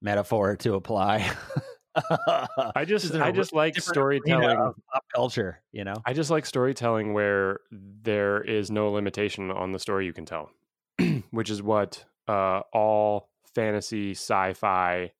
metaphor 0.01 0.55
to 0.57 0.75
apply. 0.75 1.29
I 2.75 2.85
just 2.85 3.03
Just 3.05 3.15
in 3.15 3.21
a 3.21 3.25
I 3.25 3.31
just 3.31 3.53
like 3.53 3.79
storytelling. 3.79 4.57
pop 4.57 5.05
culture, 5.13 5.61
you 5.71 5.83
know. 5.83 5.95
I 6.05 6.13
just 6.13 6.29
like 6.29 6.45
storytelling 6.45 7.13
where 7.13 7.59
there 7.71 8.41
is 8.41 8.71
no 8.71 8.91
limitation 8.91 9.51
on 9.51 9.71
the 9.71 9.79
story 9.79 10.05
you 10.05 10.13
can 10.13 10.25
tell, 10.25 10.49
which 11.31 11.49
is 11.49 11.61
what 11.61 12.03
uh, 12.27 12.61
all 12.73 13.29
fantasy 13.53 14.11
sci-fi 14.11 15.11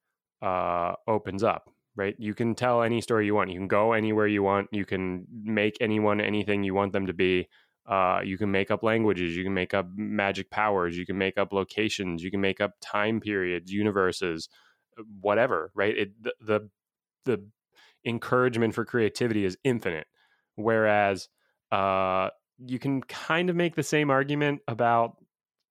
uh, 0.41 0.93
opens 1.07 1.43
up. 1.43 1.69
Right? 1.95 2.15
You 2.17 2.33
can 2.33 2.55
tell 2.55 2.81
any 2.81 3.01
story 3.01 3.27
you 3.27 3.35
want. 3.35 3.51
You 3.51 3.59
can 3.59 3.67
go 3.67 3.93
anywhere 3.93 4.25
you 4.25 4.41
want. 4.41 4.67
You 4.71 4.83
can 4.83 5.27
make 5.31 5.77
anyone 5.79 6.19
anything 6.19 6.63
you 6.63 6.73
want 6.73 6.91
them 6.91 7.05
to 7.05 7.13
be. 7.13 7.47
Uh, 7.85 8.21
you 8.23 8.35
can 8.35 8.49
make 8.49 8.71
up 8.71 8.81
languages. 8.81 9.35
You 9.37 9.43
can 9.43 9.53
make 9.53 9.75
up 9.75 9.87
magic 9.95 10.49
powers. 10.49 10.97
You 10.97 11.05
can 11.05 11.19
make 11.19 11.37
up 11.37 11.53
locations. 11.53 12.23
You 12.23 12.31
can 12.31 12.41
make 12.41 12.61
up 12.61 12.71
time 12.81 13.19
periods, 13.19 13.71
universes, 13.71 14.49
whatever. 15.21 15.71
Right? 15.75 15.97
It 15.97 16.23
the 16.23 16.33
the, 16.41 16.69
the 17.25 17.43
encouragement 18.05 18.73
for 18.73 18.85
creativity 18.85 19.45
is 19.45 19.57
infinite. 19.63 20.07
Whereas 20.55 21.29
uh, 21.71 22.29
you 22.57 22.79
can 22.79 23.01
kind 23.01 23.49
of 23.49 23.55
make 23.55 23.75
the 23.75 23.83
same 23.83 24.09
argument 24.09 24.61
about, 24.67 25.17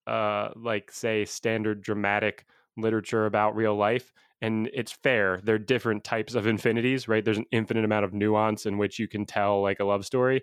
uh, 0.06 0.50
like, 0.56 0.90
say, 0.90 1.24
standard 1.24 1.82
dramatic 1.82 2.46
literature 2.76 3.26
about 3.26 3.56
real 3.56 3.76
life. 3.76 4.12
And 4.40 4.68
it's 4.74 4.90
fair. 4.90 5.40
They're 5.44 5.58
different 5.58 6.04
types 6.04 6.34
of 6.34 6.46
infinities, 6.48 7.06
right? 7.06 7.24
There's 7.24 7.38
an 7.38 7.46
infinite 7.52 7.84
amount 7.84 8.04
of 8.04 8.12
nuance 8.12 8.66
in 8.66 8.78
which 8.78 8.98
you 8.98 9.08
can 9.08 9.26
tell, 9.26 9.62
like, 9.62 9.80
a 9.80 9.84
love 9.84 10.04
story. 10.04 10.42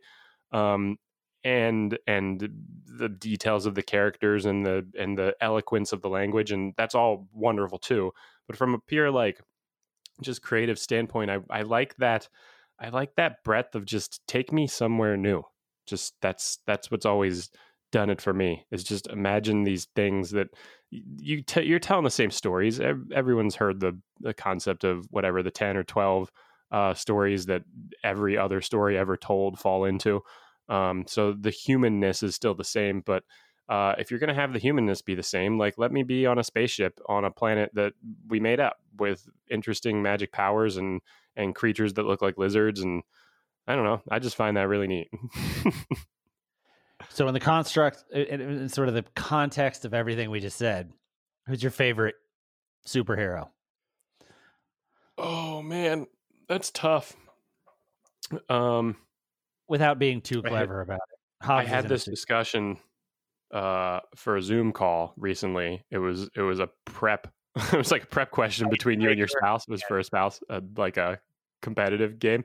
Um, 0.51 0.97
and 1.45 1.97
and 2.05 2.49
the 2.85 3.07
details 3.07 3.65
of 3.65 3.73
the 3.73 3.81
characters 3.81 4.45
and 4.45 4.65
the 4.65 4.85
and 4.99 5.17
the 5.17 5.33
eloquence 5.39 5.93
of 5.93 6.01
the 6.01 6.09
language 6.09 6.51
and 6.51 6.73
that's 6.75 6.93
all 6.93 7.29
wonderful 7.31 7.77
too 7.77 8.11
but 8.49 8.57
from 8.57 8.73
a 8.73 8.79
pure 8.79 9.11
like 9.11 9.39
just 10.21 10.41
creative 10.41 10.77
standpoint 10.77 11.31
i 11.31 11.37
i 11.49 11.61
like 11.61 11.95
that 11.97 12.27
I 12.79 12.89
like 12.89 13.15
that 13.15 13.43
breadth 13.43 13.75
of 13.75 13.85
just 13.85 14.21
take 14.27 14.51
me 14.51 14.67
somewhere 14.67 15.17
new. 15.17 15.43
Just 15.85 16.13
that's 16.21 16.59
that's 16.65 16.89
what's 16.89 17.05
always 17.05 17.49
done 17.91 18.09
it 18.09 18.21
for 18.21 18.33
me. 18.33 18.65
Is 18.71 18.83
just 18.83 19.07
imagine 19.07 19.63
these 19.63 19.87
things 19.95 20.31
that 20.31 20.47
you 20.89 21.41
t- 21.41 21.63
you're 21.63 21.79
telling 21.79 22.03
the 22.03 22.09
same 22.09 22.31
stories. 22.31 22.79
Everyone's 22.79 23.55
heard 23.55 23.79
the 23.79 23.99
the 24.21 24.33
concept 24.33 24.83
of 24.83 25.05
whatever 25.09 25.43
the 25.43 25.51
ten 25.51 25.75
or 25.75 25.83
twelve 25.83 26.31
uh, 26.71 26.93
stories 26.93 27.47
that 27.47 27.63
every 28.03 28.37
other 28.37 28.61
story 28.61 28.97
ever 28.97 29.17
told 29.17 29.59
fall 29.59 29.85
into. 29.85 30.21
Um, 30.69 31.05
so 31.07 31.33
the 31.33 31.49
humanness 31.49 32.21
is 32.21 32.35
still 32.35 32.53
the 32.53 32.63
same, 32.63 33.01
but 33.03 33.23
uh, 33.69 33.93
if 33.97 34.09
you're 34.11 34.19
going 34.19 34.27
to 34.27 34.33
have 34.33 34.51
the 34.51 34.59
humanness 34.59 35.01
be 35.01 35.15
the 35.15 35.23
same, 35.23 35.57
like 35.57 35.77
let 35.77 35.91
me 35.93 36.03
be 36.03 36.25
on 36.25 36.37
a 36.39 36.43
spaceship 36.43 36.99
on 37.07 37.23
a 37.23 37.31
planet 37.31 37.71
that 37.75 37.93
we 38.27 38.39
made 38.41 38.59
up 38.59 38.79
with 38.97 39.29
interesting 39.49 40.01
magic 40.01 40.31
powers 40.33 40.75
and 40.77 41.01
and 41.37 41.55
creatures 41.55 41.93
that 41.93 42.03
look 42.05 42.21
like 42.21 42.37
lizards 42.37 42.81
and 42.81 43.03
I 43.67 43.75
don't 43.75 43.85
know. 43.85 44.01
I 44.09 44.19
just 44.19 44.35
find 44.35 44.57
that 44.57 44.67
really 44.67 44.87
neat. 44.87 45.09
So 47.11 47.27
in 47.27 47.33
the 47.33 47.39
construct, 47.39 48.03
in, 48.11 48.41
in 48.41 48.41
in 48.41 48.69
sort 48.69 48.87
of 48.87 48.93
the 48.93 49.03
context 49.15 49.83
of 49.85 49.93
everything 49.93 50.29
we 50.29 50.39
just 50.41 50.57
said, 50.57 50.91
who's 51.47 51.63
your 51.63 51.71
favorite 51.71 52.15
superhero? 52.85 53.47
oh 55.17 55.61
man, 55.61 56.07
that's 56.47 56.71
tough. 56.71 57.15
Um, 58.49 58.95
Without 59.67 59.97
being 59.99 60.21
too 60.21 60.41
I 60.45 60.49
had- 60.49 60.51
clever 60.51 60.81
about 60.81 60.99
it. 61.11 61.49
I 61.49 61.63
had 61.63 61.87
this 61.87 62.03
super- 62.03 62.11
discussion 62.15 62.77
uh, 63.51 63.99
for 64.15 64.37
a 64.37 64.41
Zoom 64.41 64.71
call 64.71 65.13
recently. 65.17 65.83
It 65.91 65.97
was 65.97 66.29
it 66.35 66.41
was 66.41 66.59
a 66.59 66.69
prep. 66.85 67.27
it 67.55 67.77
was 67.77 67.91
like 67.91 68.03
a 68.03 68.07
prep 68.07 68.31
question 68.31 68.69
between 68.69 69.01
you 69.01 69.09
and 69.09 69.17
your 69.17 69.27
spouse. 69.27 69.63
It 69.67 69.71
was 69.71 69.83
for 69.83 69.99
a 69.99 70.03
spouse, 70.03 70.39
uh, 70.49 70.61
like 70.77 70.97
a 70.97 71.19
competitive 71.61 72.19
game. 72.19 72.43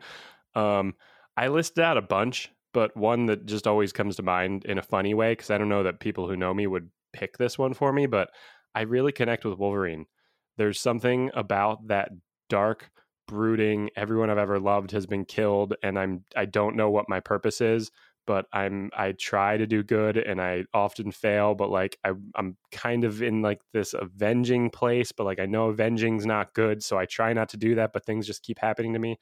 Um, 0.54 0.94
I 1.36 1.48
listed 1.48 1.84
out 1.84 1.96
a 1.96 2.02
bunch, 2.02 2.50
but 2.72 2.96
one 2.96 3.26
that 3.26 3.46
just 3.46 3.66
always 3.66 3.92
comes 3.92 4.16
to 4.16 4.22
mind 4.22 4.64
in 4.64 4.78
a 4.78 4.82
funny 4.82 5.14
way 5.14 5.32
because 5.32 5.50
I 5.50 5.58
don't 5.58 5.68
know 5.68 5.82
that 5.82 6.00
people 6.00 6.28
who 6.28 6.36
know 6.36 6.54
me 6.54 6.66
would 6.66 6.90
pick 7.12 7.38
this 7.38 7.58
one 7.58 7.74
for 7.74 7.92
me, 7.92 8.06
but 8.06 8.30
I 8.74 8.82
really 8.82 9.12
connect 9.12 9.44
with 9.44 9.58
Wolverine. 9.58 10.06
There's 10.56 10.80
something 10.80 11.30
about 11.34 11.88
that 11.88 12.10
dark, 12.48 12.90
brooding, 13.26 13.90
everyone 13.96 14.30
I've 14.30 14.38
ever 14.38 14.60
loved 14.60 14.90
has 14.92 15.06
been 15.06 15.24
killed 15.24 15.74
and 15.82 15.98
I'm 15.98 16.24
I 16.36 16.44
don't 16.44 16.76
know 16.76 16.90
what 16.90 17.08
my 17.08 17.20
purpose 17.20 17.60
is, 17.60 17.90
but 18.26 18.46
I'm 18.52 18.90
I 18.96 19.12
try 19.12 19.56
to 19.56 19.66
do 19.66 19.82
good 19.82 20.16
and 20.16 20.40
I 20.40 20.64
often 20.72 21.12
fail, 21.12 21.54
but 21.54 21.70
like 21.70 21.98
I 22.04 22.12
I'm 22.34 22.56
kind 22.72 23.04
of 23.04 23.22
in 23.22 23.42
like 23.42 23.60
this 23.72 23.94
avenging 23.94 24.70
place, 24.70 25.12
but 25.12 25.24
like 25.24 25.40
I 25.40 25.46
know 25.46 25.68
avenging's 25.68 26.26
not 26.26 26.54
good, 26.54 26.82
so 26.82 26.98
I 26.98 27.06
try 27.06 27.32
not 27.32 27.50
to 27.50 27.56
do 27.56 27.74
that, 27.76 27.92
but 27.92 28.04
things 28.04 28.26
just 28.26 28.42
keep 28.42 28.58
happening 28.58 28.92
to 28.94 28.98
me. 28.98 29.18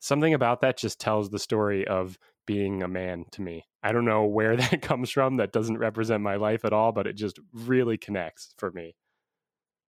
Something 0.00 0.34
about 0.34 0.60
that 0.62 0.76
just 0.78 1.00
tells 1.00 1.30
the 1.30 1.38
story 1.38 1.86
of 1.86 2.18
being 2.46 2.82
a 2.82 2.88
man 2.88 3.24
to 3.32 3.42
me. 3.42 3.64
I 3.82 3.92
don't 3.92 4.04
know 4.04 4.24
where 4.24 4.56
that 4.56 4.82
comes 4.82 5.10
from. 5.10 5.36
That 5.36 5.52
doesn't 5.52 5.78
represent 5.78 6.22
my 6.22 6.36
life 6.36 6.64
at 6.64 6.72
all, 6.72 6.92
but 6.92 7.06
it 7.06 7.14
just 7.14 7.38
really 7.52 7.96
connects 7.98 8.54
for 8.58 8.70
me. 8.70 8.96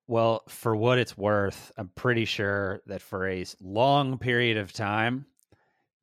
Well, 0.07 0.43
for 0.49 0.77
what 0.77 0.99
it's 0.99 1.17
worth, 1.17 1.73
I'm 1.79 1.89
pretty 1.95 2.27
sure 2.27 2.83
that 2.87 3.01
for 3.01 3.27
a 3.27 3.45
long 3.61 4.19
period 4.19 4.59
of 4.59 4.73
time, 4.73 5.27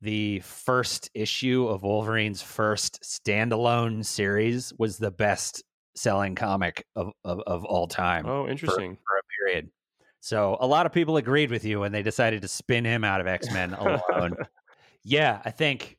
the 0.02 0.40
first 0.40 1.10
issue 1.14 1.66
of 1.68 1.82
Wolverine's 1.82 2.42
first 2.42 3.00
standalone 3.02 4.04
series 4.04 4.72
was 4.78 4.98
the 4.98 5.10
best 5.10 5.62
selling 5.94 6.34
comic 6.34 6.84
of, 6.96 7.12
of, 7.24 7.40
of 7.46 7.64
all 7.64 7.86
time 7.86 8.26
Oh, 8.26 8.46
interesting. 8.48 8.96
for 8.96 9.18
a 9.18 9.22
period. 9.46 9.70
So 10.20 10.56
a 10.60 10.66
lot 10.66 10.86
of 10.86 10.92
people 10.92 11.16
agreed 11.16 11.50
with 11.50 11.64
you 11.64 11.80
when 11.80 11.92
they 11.92 12.02
decided 12.02 12.42
to 12.42 12.48
spin 12.48 12.84
him 12.84 13.04
out 13.04 13.20
of 13.20 13.26
X 13.26 13.50
Men 13.52 13.72
alone. 13.78 14.34
yeah, 15.04 15.40
I 15.44 15.50
think 15.50 15.96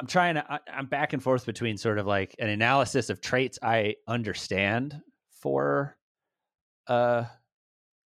I'm 0.00 0.06
trying 0.08 0.34
to. 0.36 0.52
I, 0.52 0.58
I'm 0.72 0.86
back 0.86 1.12
and 1.12 1.22
forth 1.22 1.46
between 1.46 1.76
sort 1.76 1.98
of 1.98 2.06
like 2.06 2.34
an 2.40 2.48
analysis 2.48 3.08
of 3.10 3.20
traits 3.20 3.58
I 3.62 3.94
understand 4.08 5.00
for, 5.40 5.96
uh, 6.88 7.24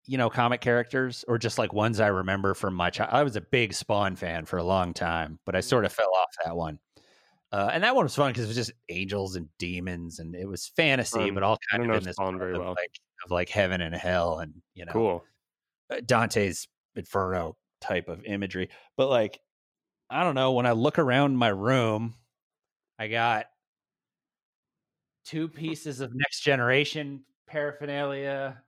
you 0.07 0.19
know, 0.19 0.29
comic 0.29 0.61
characters, 0.61 1.24
or 1.29 1.39
just 1.39 1.59
like 1.59 1.73
ones 1.73 2.01
I 2.01 2.09
remember 2.09 2.55
from 2.55 2.74
my 2.74 2.91
child. 2.91 3.11
I 3.12 3.23
was 3.23 3.37
a 3.37 3.41
big 3.41 3.73
Spawn 3.73 4.16
fan 4.16 4.45
for 4.45 4.59
a 4.59 4.65
long 4.65 4.93
time, 4.95 5.39
but 5.47 5.55
I 5.55 5.61
sort 5.61 5.85
of 5.85 5.93
fell 5.93 6.11
off 6.15 6.31
that 6.45 6.57
one. 6.57 6.79
Uh, 7.53 7.70
and 7.73 7.85
that 7.85 7.95
one 7.95 8.05
was 8.05 8.15
fun 8.15 8.31
because 8.31 8.45
it 8.45 8.49
was 8.49 8.57
just 8.57 8.73
angels 8.89 9.37
and 9.37 9.49
demons, 9.59 10.19
and 10.19 10.35
it 10.35 10.47
was 10.49 10.69
fantasy, 10.74 11.29
Um, 11.29 11.35
but 11.35 11.43
all 11.43 11.59
kind 11.70 11.89
of 11.91 11.97
in 11.99 12.05
this 12.05 12.16
Spawn 12.16 12.39
very 12.39 12.55
of, 12.55 12.61
well. 12.61 12.70
like 12.70 12.99
of 13.24 13.31
like 13.31 13.49
heaven 13.49 13.81
and 13.81 13.95
hell, 13.95 14.39
and 14.39 14.55
you 14.74 14.85
know, 14.87 14.93
Cool. 14.93 15.24
uh, 15.91 16.01
Dante's 16.05 16.66
Inferno 16.97 17.57
type 17.81 18.09
of 18.09 18.24
imagery. 18.24 18.70
But 18.97 19.09
like, 19.09 19.39
I 20.11 20.24
don't 20.24 20.35
know. 20.35 20.53
When 20.53 20.66
I 20.66 20.73
look 20.73 20.99
around 20.99 21.37
my 21.37 21.49
room, 21.49 22.15
I 22.99 23.09
got 23.09 23.47
two 25.24 25.49
pieces 25.49 26.01
of 26.01 26.15
Next 26.15 26.41
Generation 26.41 27.23
paraphernalia, 27.47 28.62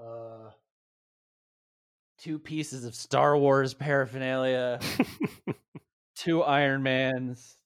uh, 0.00 0.50
two 2.18 2.38
pieces 2.38 2.84
of 2.84 2.94
Star 2.94 3.36
Wars 3.36 3.74
paraphernalia, 3.74 4.80
two 6.16 6.42
Iron 6.42 6.82
Mans. 6.82 7.56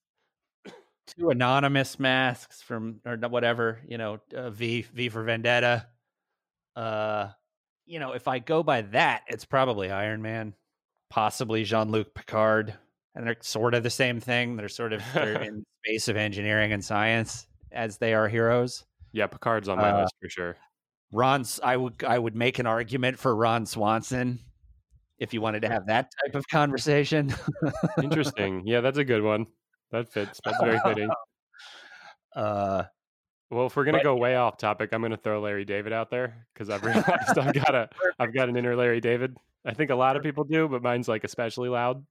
Two 1.18 1.28
anonymous 1.28 1.98
masks 1.98 2.62
from 2.62 3.00
or 3.04 3.16
whatever 3.28 3.80
you 3.86 3.98
know, 3.98 4.18
uh, 4.34 4.48
V 4.48 4.82
V 4.94 5.08
for 5.10 5.22
Vendetta. 5.24 5.86
Uh, 6.74 7.28
you 7.84 7.98
know, 7.98 8.12
if 8.12 8.28
I 8.28 8.38
go 8.38 8.62
by 8.62 8.82
that, 8.82 9.22
it's 9.26 9.44
probably 9.44 9.90
Iron 9.90 10.22
Man, 10.22 10.54
possibly 11.10 11.64
Jean 11.64 11.90
Luc 11.90 12.14
Picard, 12.14 12.72
and 13.14 13.26
they're 13.26 13.36
sort 13.42 13.74
of 13.74 13.82
the 13.82 13.90
same 13.90 14.20
thing. 14.20 14.56
They're 14.56 14.70
sort 14.70 14.94
of 14.94 15.02
they're 15.12 15.42
in 15.42 15.56
the 15.58 15.64
space 15.84 16.08
of 16.08 16.16
engineering 16.16 16.72
and 16.72 16.82
science 16.82 17.46
as 17.72 17.98
they 17.98 18.14
are 18.14 18.28
heroes. 18.28 18.84
yeah, 19.12 19.26
Picard's 19.26 19.68
on 19.68 19.76
my 19.78 19.90
Uh, 19.90 20.02
list 20.02 20.14
for 20.22 20.30
sure. 20.30 20.56
Ron, 21.12 21.44
I 21.62 21.76
would 21.76 22.02
I 22.04 22.18
would 22.18 22.34
make 22.34 22.58
an 22.58 22.66
argument 22.66 23.18
for 23.18 23.36
Ron 23.36 23.66
Swanson 23.66 24.40
if 25.18 25.32
you 25.34 25.40
wanted 25.40 25.60
to 25.62 25.68
have 25.68 25.86
that 25.86 26.10
type 26.24 26.34
of 26.34 26.46
conversation. 26.48 27.34
Interesting. 28.02 28.66
Yeah, 28.66 28.80
that's 28.80 28.98
a 28.98 29.04
good 29.04 29.22
one. 29.22 29.46
That 29.90 30.10
fits. 30.12 30.40
That's 30.44 30.58
very 30.60 30.80
fitting. 30.84 31.10
uh, 32.36 32.84
Well, 33.50 33.66
if 33.66 33.76
we're 33.76 33.84
gonna 33.84 33.98
But- 33.98 34.04
go 34.04 34.16
way 34.16 34.36
off 34.36 34.56
topic, 34.56 34.90
I'm 34.92 35.02
gonna 35.02 35.16
throw 35.18 35.40
Larry 35.40 35.64
David 35.66 35.92
out 35.92 36.10
there 36.10 36.46
because 36.54 36.70
I've 36.70 36.82
realized 36.84 37.38
I've 37.38 37.54
got 37.54 37.74
a 37.74 37.88
I've 38.18 38.32
got 38.34 38.48
an 38.48 38.56
inner 38.56 38.74
Larry 38.74 39.00
David. 39.00 39.36
I 39.64 39.74
think 39.74 39.90
a 39.90 39.94
lot 39.94 40.16
of 40.16 40.22
people 40.22 40.44
do, 40.44 40.66
but 40.68 40.82
mine's 40.82 41.08
like 41.08 41.24
especially 41.24 41.68
loud. 41.68 42.04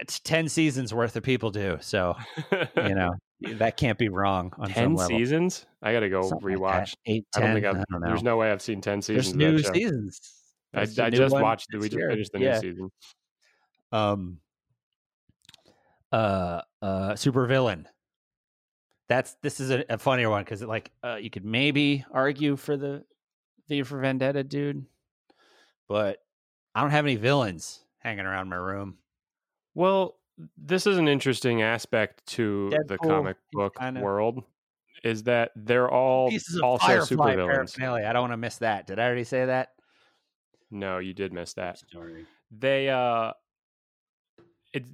It's 0.00 0.18
ten 0.20 0.48
seasons 0.48 0.94
worth 0.94 1.14
of 1.16 1.22
people 1.22 1.50
do, 1.50 1.76
so 1.82 2.16
you 2.76 2.94
know 2.94 3.10
that 3.40 3.76
can't 3.76 3.98
be 3.98 4.08
wrong 4.08 4.52
on 4.58 4.66
some 4.72 4.96
ten 4.96 4.98
seasons. 4.98 5.66
I 5.82 5.92
gotta 5.92 6.08
go 6.08 6.22
Something 6.28 6.58
like 6.58 6.86
rewatch. 6.86 6.94
Eight, 7.06 7.26
I 7.36 7.40
don't 7.40 7.54
think 7.54 7.66
I've. 7.66 7.84
Don't. 7.90 8.00
There's 8.00 8.22
no 8.22 8.36
way 8.36 8.50
I've 8.50 8.62
seen 8.62 8.80
ten 8.80 9.02
seasons. 9.02 9.32
There's 9.32 9.36
new 9.36 9.56
of 9.56 9.62
that 9.62 9.66
show. 9.66 9.72
seasons. 9.72 10.20
I, 10.74 10.84
new 10.84 11.16
just 11.16 11.34
watched. 11.34 11.68
The, 11.70 11.78
we 11.78 11.88
just 11.88 11.98
year. 11.98 12.10
finished 12.10 12.32
the 12.32 12.40
yeah. 12.40 12.54
new 12.54 12.60
season. 12.60 12.90
Um. 13.92 14.38
Uh. 16.10 16.62
Uh. 16.80 17.16
Super 17.16 17.46
villain. 17.46 17.88
That's 19.08 19.36
this 19.42 19.60
is 19.60 19.70
a, 19.70 19.84
a 19.90 19.98
funnier 19.98 20.30
one 20.30 20.42
because 20.42 20.62
like 20.62 20.90
uh, 21.02 21.16
you 21.16 21.30
could 21.30 21.44
maybe 21.44 22.04
argue 22.10 22.56
for 22.56 22.76
the 22.76 23.04
V 23.68 23.82
for 23.82 24.00
Vendetta 24.00 24.42
dude, 24.42 24.86
but 25.88 26.18
I 26.74 26.80
don't 26.80 26.90
have 26.90 27.04
any 27.04 27.16
villains 27.16 27.84
hanging 27.98 28.24
around 28.26 28.48
my 28.48 28.56
room. 28.56 28.96
Well, 29.74 30.16
this 30.56 30.86
is 30.86 30.98
an 30.98 31.08
interesting 31.08 31.62
aspect 31.62 32.24
to 32.26 32.70
the 32.86 32.98
comic 32.98 33.36
book 33.52 33.76
kinda- 33.78 34.00
world. 34.00 34.42
Is 35.02 35.24
that 35.24 35.50
they're 35.54 35.90
all 35.90 36.30
also 36.62 36.86
supervillains? 37.00 37.78
I 37.80 38.12
don't 38.12 38.22
want 38.22 38.32
to 38.32 38.38
miss 38.38 38.56
that. 38.58 38.86
Did 38.86 38.98
I 38.98 39.04
already 39.04 39.24
say 39.24 39.44
that? 39.44 39.74
No, 40.70 40.98
you 40.98 41.12
did 41.12 41.32
miss 41.32 41.52
that. 41.54 41.82
Sorry. 41.92 42.26
they 42.50 42.88
uh 42.88 43.32
it 44.72 44.84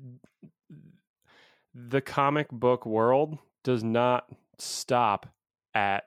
the 1.74 2.00
comic 2.00 2.48
book 2.50 2.84
world 2.84 3.38
does 3.62 3.84
not 3.84 4.28
stop 4.58 5.26
at 5.74 6.04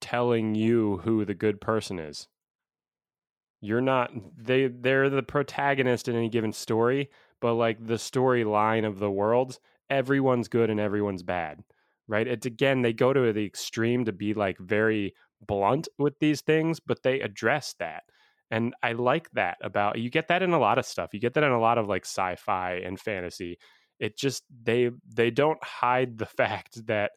telling 0.00 0.54
you 0.54 0.98
who 0.98 1.24
the 1.24 1.34
good 1.34 1.60
person 1.60 1.98
is 1.98 2.26
you're 3.60 3.80
not 3.80 4.10
they 4.36 4.68
they're 4.68 5.10
the 5.10 5.22
protagonist 5.22 6.08
in 6.08 6.16
any 6.16 6.28
given 6.28 6.52
story 6.52 7.10
but 7.40 7.54
like 7.54 7.84
the 7.84 7.94
storyline 7.94 8.86
of 8.86 8.98
the 8.98 9.10
worlds 9.10 9.58
everyone's 9.88 10.48
good 10.48 10.70
and 10.70 10.80
everyone's 10.80 11.22
bad 11.22 11.62
right? 12.10 12.26
It's 12.26 12.44
again 12.44 12.82
they 12.82 12.92
go 12.92 13.12
to 13.12 13.32
the 13.32 13.46
extreme 13.46 14.04
to 14.04 14.12
be 14.12 14.34
like 14.34 14.58
very 14.58 15.14
blunt 15.46 15.88
with 15.96 16.18
these 16.18 16.42
things 16.42 16.80
but 16.80 17.02
they 17.02 17.20
address 17.20 17.74
that 17.78 18.02
and 18.50 18.74
i 18.82 18.92
like 18.92 19.30
that 19.30 19.56
about 19.62 19.98
you 19.98 20.10
get 20.10 20.28
that 20.28 20.42
in 20.42 20.52
a 20.52 20.58
lot 20.58 20.78
of 20.78 20.84
stuff 20.84 21.14
you 21.14 21.20
get 21.20 21.32
that 21.34 21.44
in 21.44 21.52
a 21.52 21.60
lot 21.60 21.78
of 21.78 21.88
like 21.88 22.04
sci-fi 22.04 22.74
and 22.74 23.00
fantasy. 23.00 23.58
It 23.98 24.18
just 24.18 24.44
they 24.62 24.90
they 25.06 25.30
don't 25.30 25.62
hide 25.62 26.18
the 26.18 26.26
fact 26.40 26.86
that 26.86 27.12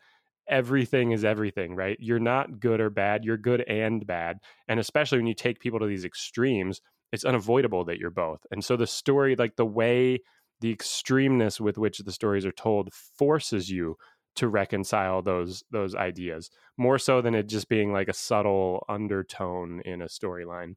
everything 0.48 1.12
is 1.12 1.26
everything 1.26 1.76
right? 1.76 1.98
You're 2.00 2.20
not 2.20 2.60
good 2.60 2.80
or 2.80 2.90
bad 2.90 3.26
you're 3.26 3.38
good 3.38 3.62
and 3.62 4.06
bad 4.06 4.38
and 4.68 4.80
especially 4.80 5.18
when 5.18 5.28
you 5.28 5.34
take 5.34 5.60
people 5.60 5.80
to 5.80 5.86
these 5.86 6.06
extremes 6.06 6.82
it's 7.14 7.24
unavoidable 7.24 7.86
that 7.86 8.00
you're 8.00 8.10
both. 8.10 8.46
And 8.52 8.66
so 8.66 8.76
the 8.76 8.88
story 8.88 9.36
like 9.36 9.56
the 9.56 9.66
way 9.66 10.20
the 10.60 10.76
extremeness 10.76 11.60
with 11.60 11.78
which 11.78 12.00
the 12.00 12.12
stories 12.12 12.46
are 12.46 12.52
told 12.52 12.90
forces 12.92 13.70
you 13.70 13.96
to 14.36 14.48
reconcile 14.48 15.22
those 15.22 15.64
those 15.70 15.94
ideas 15.94 16.50
more 16.76 16.98
so 16.98 17.22
than 17.22 17.36
it 17.36 17.48
just 17.48 17.70
being 17.70 17.94
like 17.94 18.08
a 18.08 18.14
subtle 18.14 18.84
undertone 18.90 19.82
in 19.86 20.02
a 20.02 20.06
storyline. 20.06 20.74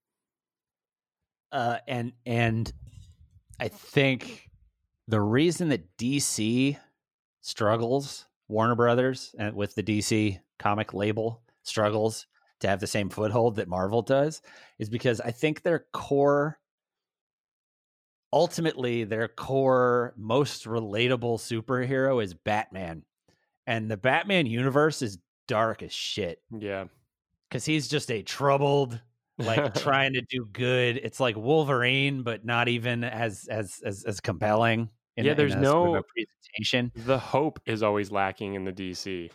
Uh, 1.50 1.78
and 1.88 2.12
and 2.26 2.70
I 3.58 3.68
think 3.68 4.50
the 5.08 5.22
reason 5.22 5.70
that 5.70 5.96
DC 5.96 6.76
struggles, 7.40 8.26
Warner 8.48 8.74
Brothers, 8.74 9.34
and 9.38 9.56
with 9.56 9.74
the 9.74 9.82
DC 9.82 10.38
comic 10.58 10.92
label 10.92 11.40
struggles 11.62 12.26
to 12.60 12.68
have 12.68 12.80
the 12.80 12.86
same 12.86 13.08
foothold 13.08 13.56
that 13.56 13.68
Marvel 13.68 14.02
does, 14.02 14.42
is 14.78 14.88
because 14.88 15.20
I 15.20 15.30
think 15.30 15.62
their 15.62 15.86
core, 15.92 16.58
ultimately, 18.32 19.04
their 19.04 19.28
core 19.28 20.14
most 20.16 20.64
relatable 20.64 21.38
superhero 21.38 22.22
is 22.22 22.34
Batman, 22.34 23.02
and 23.66 23.90
the 23.90 23.96
Batman 23.96 24.46
universe 24.46 25.02
is 25.02 25.18
dark 25.48 25.82
as 25.82 25.92
shit. 25.92 26.40
Yeah. 26.56 26.86
Because 27.48 27.64
he's 27.64 27.88
just 27.88 28.10
a 28.10 28.22
troubled 28.22 29.00
like 29.38 29.74
trying 29.82 30.14
to 30.14 30.22
do 30.22 30.46
good. 30.52 30.98
It's 31.02 31.20
like 31.20 31.36
Wolverine, 31.36 32.22
but 32.22 32.44
not 32.44 32.68
even 32.68 33.04
as 33.04 33.46
as 33.48 33.80
as, 33.84 34.04
as 34.04 34.20
compelling. 34.20 34.88
In, 35.16 35.24
Yeah, 35.24 35.34
there's 35.34 35.54
a 35.54 35.62
sort 35.62 35.88
of 35.88 35.94
no- 35.94 36.02
presentation, 36.14 36.92
the 37.06 37.18
hope 37.18 37.60
is 37.64 37.82
always 37.82 38.10
lacking 38.10 38.54
in 38.54 38.64
the 38.64 38.72
dc 38.72 39.30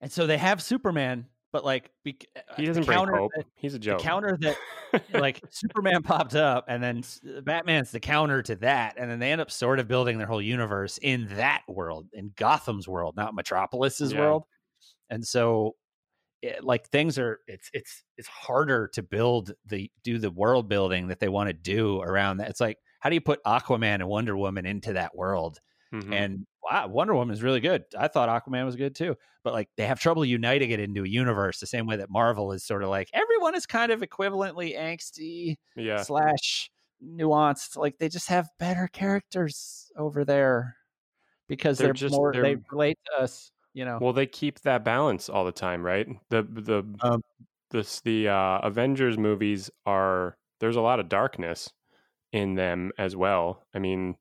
and 0.00 0.12
so 0.12 0.26
they 0.26 0.38
have 0.38 0.62
Superman, 0.62 1.26
but 1.56 1.64
like 1.64 1.90
bec- 2.04 2.26
He 2.58 2.66
doesn't 2.66 2.84
bring 2.84 2.98
hope. 2.98 3.30
that- 3.34 3.46
He's 3.54 3.72
a 3.74 3.78
the 3.78 3.84
joke. 3.84 4.00
counter 4.00 4.36
that 4.42 4.56
like 5.14 5.40
Superman 5.48 6.02
popped 6.02 6.34
up, 6.34 6.66
and 6.68 6.82
then 6.82 7.02
Batman's 7.44 7.90
the 7.92 8.00
counter 8.00 8.42
to 8.42 8.56
that, 8.56 8.96
and 8.98 9.10
then 9.10 9.18
they 9.18 9.32
end 9.32 9.40
up 9.40 9.50
sort 9.50 9.78
of 9.78 9.88
building 9.88 10.18
their 10.18 10.26
whole 10.26 10.42
universe 10.42 10.98
in 11.00 11.28
that 11.36 11.62
world, 11.66 12.08
in 12.12 12.32
Gotham's 12.36 12.86
world, 12.86 13.14
not 13.16 13.34
Metropolis's 13.34 14.12
Yeah. 14.12 14.20
world. 14.20 14.44
And 15.08 15.26
so, 15.26 15.76
it, 16.42 16.62
like 16.62 16.88
things 16.90 17.18
are, 17.18 17.40
it's 17.46 17.70
it's 17.72 18.02
it's 18.18 18.28
harder 18.28 18.88
to 18.92 19.02
build 19.02 19.52
the 19.64 19.90
do 20.04 20.18
the 20.18 20.30
world 20.30 20.68
building 20.68 21.08
that 21.08 21.20
they 21.20 21.28
want 21.28 21.48
to 21.48 21.54
do 21.54 22.00
around 22.02 22.36
that. 22.38 22.50
It's 22.50 22.60
like 22.60 22.76
how 23.00 23.08
do 23.08 23.14
you 23.14 23.22
put 23.22 23.42
Aquaman 23.44 23.94
and 23.94 24.08
Wonder 24.08 24.36
Woman 24.36 24.66
into 24.66 24.92
that 24.92 25.16
world? 25.16 25.58
Mhm. 25.94 26.12
And 26.12 26.46
wow, 26.70 26.88
Wonder 26.88 27.14
Woman 27.14 27.34
is 27.34 27.42
really 27.42 27.60
good. 27.60 27.84
I 27.98 28.08
thought 28.08 28.28
Aquaman 28.28 28.64
was 28.64 28.76
good 28.76 28.94
too, 28.94 29.16
but 29.44 29.52
like 29.52 29.68
they 29.76 29.86
have 29.86 30.00
trouble 30.00 30.24
uniting 30.24 30.70
it 30.70 30.80
into 30.80 31.04
a 31.04 31.08
universe 31.08 31.60
the 31.60 31.66
same 31.66 31.86
way 31.86 31.96
that 31.96 32.10
Marvel 32.10 32.52
is 32.52 32.64
sort 32.64 32.82
of 32.82 32.88
like 32.88 33.08
everyone 33.12 33.54
is 33.54 33.66
kind 33.66 33.92
of 33.92 34.00
equivalently 34.00 34.76
angsty 34.78 35.56
yeah. 35.76 36.02
slash 36.02 36.70
nuanced. 37.04 37.76
Like 37.76 37.98
they 37.98 38.08
just 38.08 38.28
have 38.28 38.48
better 38.58 38.88
characters 38.92 39.90
over 39.96 40.24
there 40.24 40.76
because 41.48 41.78
They're 41.78 41.88
they're, 41.88 41.94
just- 41.94 42.14
more 42.14 42.32
they 42.32 42.40
they're- 42.40 42.62
relate 42.72 42.98
to 43.06 43.22
us. 43.22 43.50
You 43.74 43.84
know, 43.84 43.98
Well, 44.00 44.14
they 44.14 44.24
keep 44.26 44.60
that 44.62 44.84
balance 44.84 45.28
all 45.28 45.44
the 45.44 45.52
time, 45.52 45.82
right? 45.84 46.08
The 46.30 46.42
the 46.44 46.82
Um, 47.02 47.22
this 47.70 48.00
the 48.00 48.28
uh, 48.28 48.60
Avengers 48.62 49.18
movies 49.18 49.70
are 49.84 50.38
there's 50.60 50.76
a 50.76 50.80
lot 50.80 50.98
of 50.98 51.10
darkness 51.10 51.70
in 52.32 52.54
them 52.54 52.90
as 52.96 53.14
well. 53.16 53.66
I 53.74 53.78
mean, 53.78 54.16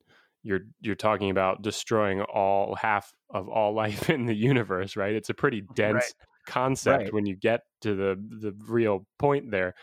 you're 0.45 0.61
you're 0.79 0.95
talking 0.95 1.31
about 1.31 1.63
destroying 1.63 2.21
all 2.21 2.75
half 2.75 3.11
of 3.29 3.49
all 3.49 3.73
life 3.83 4.09
in 4.09 4.27
the 4.27 4.35
universe, 4.35 4.95
right? 4.95 5.13
It's 5.13 5.29
a 5.29 5.33
pretty 5.33 5.63
dense 5.73 6.13
concept 6.47 7.05
Right. 7.05 7.13
when 7.13 7.25
you 7.25 7.35
get 7.35 7.61
to 7.81 7.95
the 7.95 8.15
the 8.15 8.53
real 8.67 9.07
point 9.19 9.51
there. 9.51 9.73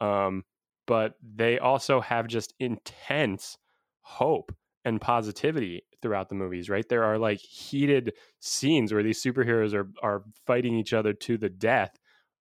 Um, 0.00 0.44
but 0.86 1.14
they 1.22 1.58
also 1.58 2.00
have 2.00 2.26
just 2.26 2.52
intense 2.58 3.56
hope 4.00 4.54
and 4.84 5.00
positivity 5.00 5.82
throughout 6.02 6.28
the 6.28 6.34
movies, 6.34 6.68
right? 6.68 6.88
There 6.88 7.04
are 7.04 7.18
like 7.18 7.38
heated 7.38 8.14
scenes 8.40 8.92
where 8.92 9.02
these 9.02 9.22
superheroes 9.22 9.72
are 9.74 9.88
are 10.02 10.24
fighting 10.46 10.74
each 10.74 10.92
other 10.92 11.12
to 11.12 11.36
the 11.38 11.48
death, 11.48 11.96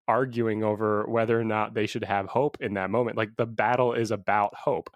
arguing 0.07 0.63
over 0.63 1.05
whether 1.07 1.39
or 1.39 1.43
not 1.43 1.73
they 1.75 1.85
should 1.85 2.05
have 2.05 2.27
hope 2.27 2.57
in 2.59 2.73
that 2.75 2.89
moment. 2.89 3.17
Like 3.17 3.35
the 3.37 3.45
battle 3.45 3.93
is 3.93 4.09
about 4.11 4.55
hope, 4.55 4.89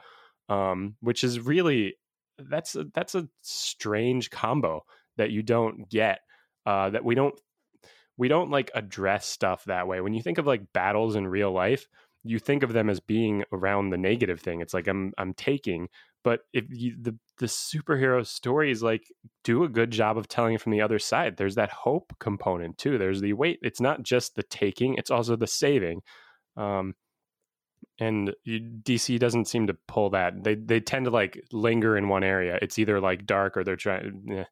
um, 0.49 0.95
which 1.01 1.23
is 1.23 1.39
really 1.39 1.95
that's 2.49 2.75
a, 2.75 2.85
that's 2.93 3.15
a 3.15 3.27
strange 3.41 4.29
combo 4.29 4.83
that 5.17 5.31
you 5.31 5.43
don't 5.43 5.89
get. 5.89 6.19
Uh, 6.65 6.91
that 6.91 7.03
we 7.03 7.15
don't 7.15 7.39
we 8.17 8.27
don't 8.27 8.51
like 8.51 8.69
address 8.75 9.25
stuff 9.25 9.63
that 9.65 9.87
way. 9.87 10.01
When 10.01 10.13
you 10.13 10.21
think 10.21 10.37
of 10.37 10.45
like 10.45 10.61
battles 10.73 11.15
in 11.15 11.27
real 11.27 11.51
life, 11.51 11.87
you 12.23 12.39
think 12.39 12.63
of 12.63 12.73
them 12.73 12.89
as 12.89 12.99
being 12.99 13.43
around 13.51 13.89
the 13.89 13.97
negative 13.97 14.39
thing. 14.39 14.61
It's 14.61 14.73
like 14.73 14.87
I'm 14.87 15.11
I'm 15.17 15.33
taking, 15.33 15.89
but 16.23 16.41
if 16.53 16.65
you, 16.69 16.95
the 17.01 17.17
the 17.39 17.47
superhero 17.47 18.25
stories 18.25 18.83
like 18.83 19.03
do 19.43 19.63
a 19.63 19.69
good 19.69 19.91
job 19.91 20.17
of 20.17 20.27
telling 20.27 20.53
it 20.53 20.61
from 20.61 20.71
the 20.71 20.81
other 20.81 20.99
side. 20.99 21.37
There's 21.37 21.55
that 21.55 21.71
hope 21.71 22.13
component 22.19 22.77
too. 22.77 22.97
There's 22.97 23.21
the 23.21 23.33
wait. 23.33 23.59
It's 23.63 23.81
not 23.81 24.03
just 24.03 24.35
the 24.35 24.43
taking; 24.43 24.95
it's 24.95 25.11
also 25.11 25.35
the 25.35 25.47
saving. 25.47 26.01
Um, 26.55 26.93
and 27.99 28.33
you, 28.43 28.59
DC 28.59 29.19
doesn't 29.19 29.45
seem 29.45 29.67
to 29.67 29.75
pull 29.87 30.09
that. 30.11 30.43
They 30.43 30.55
they 30.55 30.79
tend 30.79 31.05
to 31.05 31.11
like 31.11 31.43
linger 31.51 31.97
in 31.97 32.09
one 32.09 32.23
area. 32.23 32.57
It's 32.61 32.79
either 32.79 32.99
like 32.99 33.25
dark 33.25 33.57
or 33.57 33.63
they're 33.63 33.75
trying. 33.75 34.25
Eh, 34.31 34.43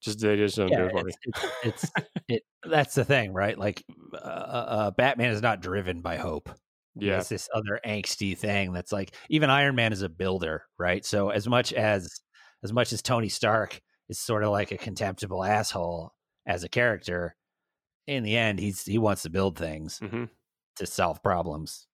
just 0.00 0.20
they 0.20 0.36
just 0.36 0.56
don't 0.56 0.70
do 0.70 0.84
it 0.86 0.90
for 0.92 1.04
me. 1.04 1.12
it's, 1.24 1.44
it's, 1.62 1.92
it. 2.28 2.42
That's 2.62 2.94
the 2.94 3.04
thing, 3.04 3.32
right? 3.32 3.58
Like, 3.58 3.84
uh, 4.12 4.16
uh, 4.16 4.90
Batman 4.92 5.30
is 5.30 5.42
not 5.42 5.60
driven 5.60 6.00
by 6.00 6.16
hope. 6.16 6.50
Yeah, 6.98 7.18
It's 7.18 7.28
this 7.28 7.48
other 7.54 7.80
angsty 7.86 8.36
thing 8.36 8.72
that's 8.72 8.92
like 8.92 9.14
even 9.28 9.50
Iron 9.50 9.74
Man 9.74 9.92
is 9.92 10.02
a 10.02 10.08
builder, 10.08 10.64
right? 10.78 11.04
So 11.04 11.28
as 11.30 11.46
much 11.46 11.72
as 11.74 12.20
as 12.62 12.72
much 12.72 12.92
as 12.92 13.02
Tony 13.02 13.28
Stark 13.28 13.80
is 14.08 14.18
sort 14.18 14.42
of 14.42 14.50
like 14.50 14.72
a 14.72 14.78
contemptible 14.78 15.44
asshole 15.44 16.14
as 16.46 16.64
a 16.64 16.68
character, 16.70 17.36
in 18.06 18.22
the 18.22 18.36
end 18.36 18.58
he's 18.58 18.82
he 18.84 18.96
wants 18.96 19.22
to 19.22 19.30
build 19.30 19.58
things 19.58 19.98
hmm 19.98 20.24
to 20.76 20.86
solve 20.86 21.22
problems. 21.22 21.86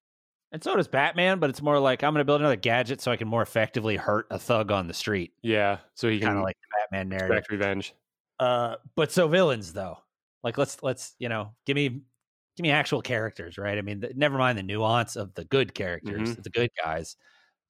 And 0.53 0.63
so 0.63 0.77
does 0.77 0.87
Batman, 0.87 1.39
but 1.39 1.49
it's 1.49 1.63
more 1.63 1.79
like 1.79 2.05
I'm 2.05 2.13
going 2.13 2.21
to 2.21 2.27
build 2.27 2.43
another 2.43 2.57
gadget 2.57 3.01
so 3.01 3.11
I 3.11 3.17
can 3.17 3.27
more 3.27 3.41
effectively 3.41 3.97
hurt 3.97 4.27
a 4.31 4.39
thug 4.39 4.71
on 4.71 4.87
the 4.87 4.95
street, 4.95 5.33
yeah. 5.43 5.79
So 5.95 6.11
he 6.11 6.21
kind 6.21 6.37
of 6.37 6.45
like 6.45 6.57
the 6.61 6.69
Batman 6.79 7.09
narrative. 7.09 7.45
revenge. 7.51 7.95
Uh, 8.39 8.77
but 8.95 9.11
so 9.11 9.29
villains 9.29 9.73
though, 9.73 9.97
like 10.43 10.59
let's 10.59 10.83
let's 10.83 11.15
you 11.19 11.31
know 11.31 11.53
give 11.65 11.75
me 11.75 11.89
give 11.89 12.63
me 12.63 12.71
actual 12.71 13.01
characters, 13.01 13.57
right? 13.57 13.79
I 13.79 13.83
mean, 13.83 14.03
th- 14.03 14.15
never 14.15 14.37
mind 14.37 14.59
the 14.59 14.63
nuance 14.63 15.17
of 15.17 15.35
the 15.35 15.45
good 15.45 15.75
characters, 15.75 16.37
the 16.37 16.51
good 16.51 16.71
guys. 16.83 17.17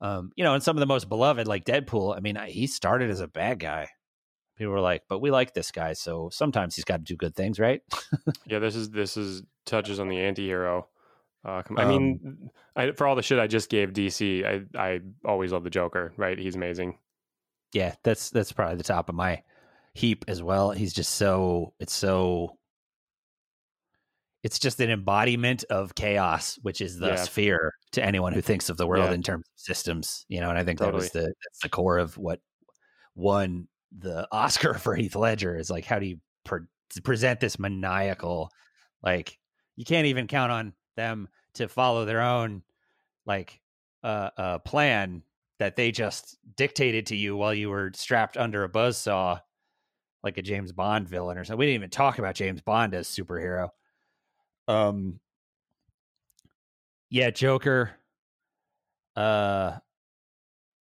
Um, 0.00 0.32
you 0.34 0.42
know, 0.42 0.54
and 0.54 0.62
some 0.62 0.76
of 0.76 0.80
the 0.80 0.86
most 0.86 1.08
beloved, 1.08 1.46
like 1.46 1.64
Deadpool. 1.64 2.16
I 2.16 2.20
mean, 2.20 2.36
he 2.48 2.66
started 2.66 3.10
as 3.10 3.20
a 3.20 3.28
bad 3.28 3.60
guy. 3.60 3.88
People 4.56 4.72
were 4.72 4.80
like, 4.80 5.02
but 5.08 5.20
we 5.20 5.30
like 5.30 5.54
this 5.54 5.70
guy, 5.70 5.92
so 5.92 6.30
sometimes 6.32 6.74
he's 6.74 6.84
got 6.84 6.96
to 6.96 7.04
do 7.04 7.16
good 7.16 7.36
things, 7.36 7.60
right? 7.60 7.80
Yeah, 8.44 8.58
this 8.58 8.74
is 8.74 8.90
this 8.90 9.16
is 9.16 9.42
touches 9.66 10.00
on 10.00 10.08
the 10.08 10.18
anti-hero. 10.18 10.88
Uh, 11.44 11.62
I 11.76 11.82
Um, 11.82 11.88
mean, 11.88 12.50
I, 12.76 12.92
for 12.92 13.06
all 13.06 13.16
the 13.16 13.22
shit 13.22 13.38
I 13.38 13.46
just 13.46 13.68
gave 13.68 13.92
DC, 13.92 14.44
I 14.44 14.78
I 14.78 15.00
always 15.24 15.52
love 15.52 15.64
the 15.64 15.70
Joker. 15.70 16.12
Right, 16.16 16.38
he's 16.38 16.54
amazing. 16.56 16.98
Yeah, 17.72 17.94
that's 18.04 18.30
that's 18.30 18.52
probably 18.52 18.76
the 18.76 18.82
top 18.84 19.08
of 19.08 19.14
my 19.14 19.42
heap 19.94 20.24
as 20.28 20.42
well. 20.42 20.70
He's 20.70 20.92
just 20.92 21.12
so 21.16 21.74
it's 21.80 21.92
so 21.94 22.58
it's 24.42 24.58
just 24.58 24.80
an 24.80 24.90
embodiment 24.90 25.64
of 25.70 25.94
chaos, 25.94 26.58
which 26.62 26.80
is 26.80 26.98
the 26.98 27.08
Yeah. 27.08 27.24
fear 27.26 27.72
to 27.92 28.04
anyone 28.04 28.32
who 28.32 28.40
thinks 28.40 28.68
of 28.70 28.76
the 28.76 28.86
world 28.86 29.10
Yeah. 29.10 29.14
in 29.14 29.22
terms 29.22 29.44
of 29.46 29.52
systems. 29.60 30.24
You 30.28 30.40
know, 30.40 30.48
and 30.50 30.58
I 30.58 30.64
think 30.64 30.80
that 30.80 30.92
was 30.92 31.10
the 31.10 31.22
that's 31.44 31.60
the 31.62 31.68
core 31.68 31.98
of 31.98 32.16
what 32.18 32.40
won 33.14 33.68
the 33.96 34.26
Oscar 34.32 34.74
for 34.78 34.94
Heath 34.96 35.14
Ledger 35.16 35.56
is 35.56 35.70
like 35.70 35.84
how 35.84 35.98
do 35.98 36.06
you 36.06 36.18
pre- 36.44 36.66
present 37.04 37.40
this 37.40 37.58
maniacal 37.58 38.50
like 39.02 39.38
you 39.76 39.84
can't 39.84 40.06
even 40.06 40.26
count 40.26 40.50
on 40.52 40.72
them 40.96 41.28
to 41.54 41.68
follow 41.68 42.04
their 42.04 42.20
own 42.22 42.62
like 43.26 43.60
uh, 44.02 44.30
uh 44.36 44.58
plan 44.60 45.22
that 45.58 45.76
they 45.76 45.92
just 45.92 46.38
dictated 46.56 47.06
to 47.06 47.16
you 47.16 47.36
while 47.36 47.54
you 47.54 47.70
were 47.70 47.90
strapped 47.94 48.36
under 48.36 48.64
a 48.64 48.68
buzzsaw 48.68 49.40
like 50.24 50.38
a 50.38 50.42
James 50.42 50.72
Bond 50.72 51.08
villain 51.08 51.36
or 51.38 51.44
something. 51.44 51.58
We 51.58 51.66
didn't 51.66 51.80
even 51.80 51.90
talk 51.90 52.18
about 52.18 52.34
James 52.34 52.60
Bond 52.60 52.94
as 52.94 53.08
superhero. 53.08 53.70
Um 54.68 55.20
yeah, 57.10 57.30
Joker. 57.30 57.90
Uh 59.14 59.78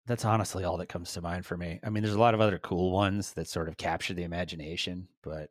that's 0.05 0.25
honestly 0.25 0.63
all 0.65 0.77
that 0.77 0.89
comes 0.89 1.13
to 1.13 1.21
mind 1.21 1.45
for 1.45 1.55
me. 1.55 1.79
I 1.83 1.89
mean, 1.89 2.03
there's 2.03 2.15
a 2.15 2.19
lot 2.19 2.33
of 2.33 2.41
other 2.41 2.59
cool 2.59 2.91
ones 2.91 3.33
that 3.33 3.47
sort 3.47 3.69
of 3.69 3.77
capture 3.77 4.13
the 4.13 4.23
imagination, 4.23 5.07
but 5.21 5.49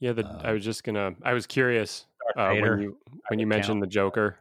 Yeah, 0.00 0.12
the, 0.12 0.24
I 0.42 0.48
Um, 0.48 0.54
was 0.54 0.64
just 0.64 0.82
gonna. 0.84 1.14
I 1.22 1.32
was 1.32 1.46
curious 1.46 2.06
uh, 2.36 2.54
when 2.54 2.80
you 2.80 2.98
when 3.28 3.38
you 3.38 3.46
mentioned 3.46 3.74
count. 3.74 3.80
the 3.80 3.86
Joker 3.86 4.38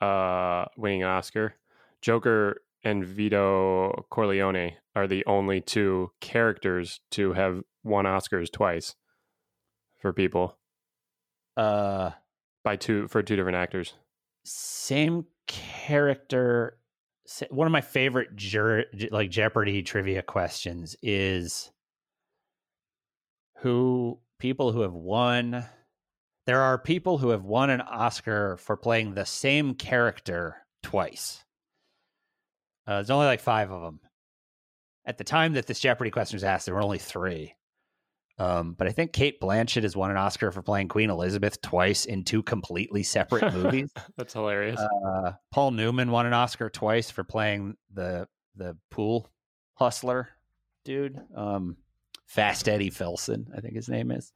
uh, 0.00 0.66
winning 0.76 1.02
an 1.02 1.08
Oscar. 1.08 1.54
Joker 2.00 2.62
and 2.84 3.04
Vito 3.04 4.04
Corleone 4.10 4.72
are 4.96 5.06
the 5.06 5.24
only 5.26 5.60
two 5.60 6.10
characters 6.20 7.00
to 7.12 7.32
have 7.32 7.62
won 7.84 8.04
Oscars 8.04 8.50
twice 8.50 8.94
for 10.00 10.12
people 10.12 10.58
uh 11.56 12.10
by 12.64 12.76
two 12.76 13.06
for 13.08 13.22
two 13.22 13.36
different 13.36 13.56
actors. 13.56 13.94
same 14.44 15.26
character 15.46 16.78
one 17.50 17.66
of 17.66 17.72
my 17.72 17.80
favorite 17.80 18.28
like 19.10 19.30
jeopardy 19.30 19.82
trivia 19.82 20.22
questions 20.22 20.96
is 21.02 21.70
who 23.58 24.18
people 24.38 24.72
who 24.72 24.80
have 24.80 24.92
won 24.92 25.64
there 26.46 26.60
are 26.60 26.78
people 26.78 27.18
who 27.18 27.28
have 27.30 27.44
won 27.44 27.70
an 27.70 27.80
oscar 27.80 28.56
for 28.58 28.76
playing 28.76 29.14
the 29.14 29.26
same 29.26 29.74
character 29.74 30.56
twice 30.82 31.44
uh, 32.86 32.94
there's 32.96 33.10
only 33.10 33.26
like 33.26 33.40
five 33.40 33.70
of 33.70 33.82
them 33.82 34.00
at 35.04 35.18
the 35.18 35.24
time 35.24 35.52
that 35.52 35.66
this 35.66 35.80
jeopardy 35.80 36.10
question 36.10 36.36
was 36.36 36.44
asked 36.44 36.66
there 36.66 36.74
were 36.74 36.82
only 36.82 36.98
three 36.98 37.54
um, 38.38 38.74
but 38.76 38.86
i 38.88 38.90
think 38.90 39.12
cate 39.12 39.40
blanchett 39.40 39.82
has 39.82 39.96
won 39.96 40.10
an 40.10 40.16
oscar 40.16 40.50
for 40.50 40.62
playing 40.62 40.88
queen 40.88 41.10
elizabeth 41.10 41.60
twice 41.62 42.06
in 42.06 42.24
two 42.24 42.42
completely 42.42 43.02
separate 43.02 43.52
movies 43.54 43.90
That's 44.16 44.32
hilarious. 44.32 44.80
uh, 44.80 45.32
Paul 45.52 45.72
Newman 45.72 46.10
won 46.10 46.26
an 46.26 46.32
Oscar 46.32 46.68
twice 46.70 47.10
for 47.10 47.24
playing 47.24 47.76
the 47.92 48.26
the 48.56 48.76
pool 48.90 49.30
hustler 49.74 50.28
dude. 50.84 51.18
Um, 51.36 51.76
Fast 52.26 52.68
Eddie 52.68 52.90
Felson, 52.90 53.46
I 53.56 53.60
think 53.60 53.74
his 53.74 53.88
name 53.88 54.10
is. 54.10 54.32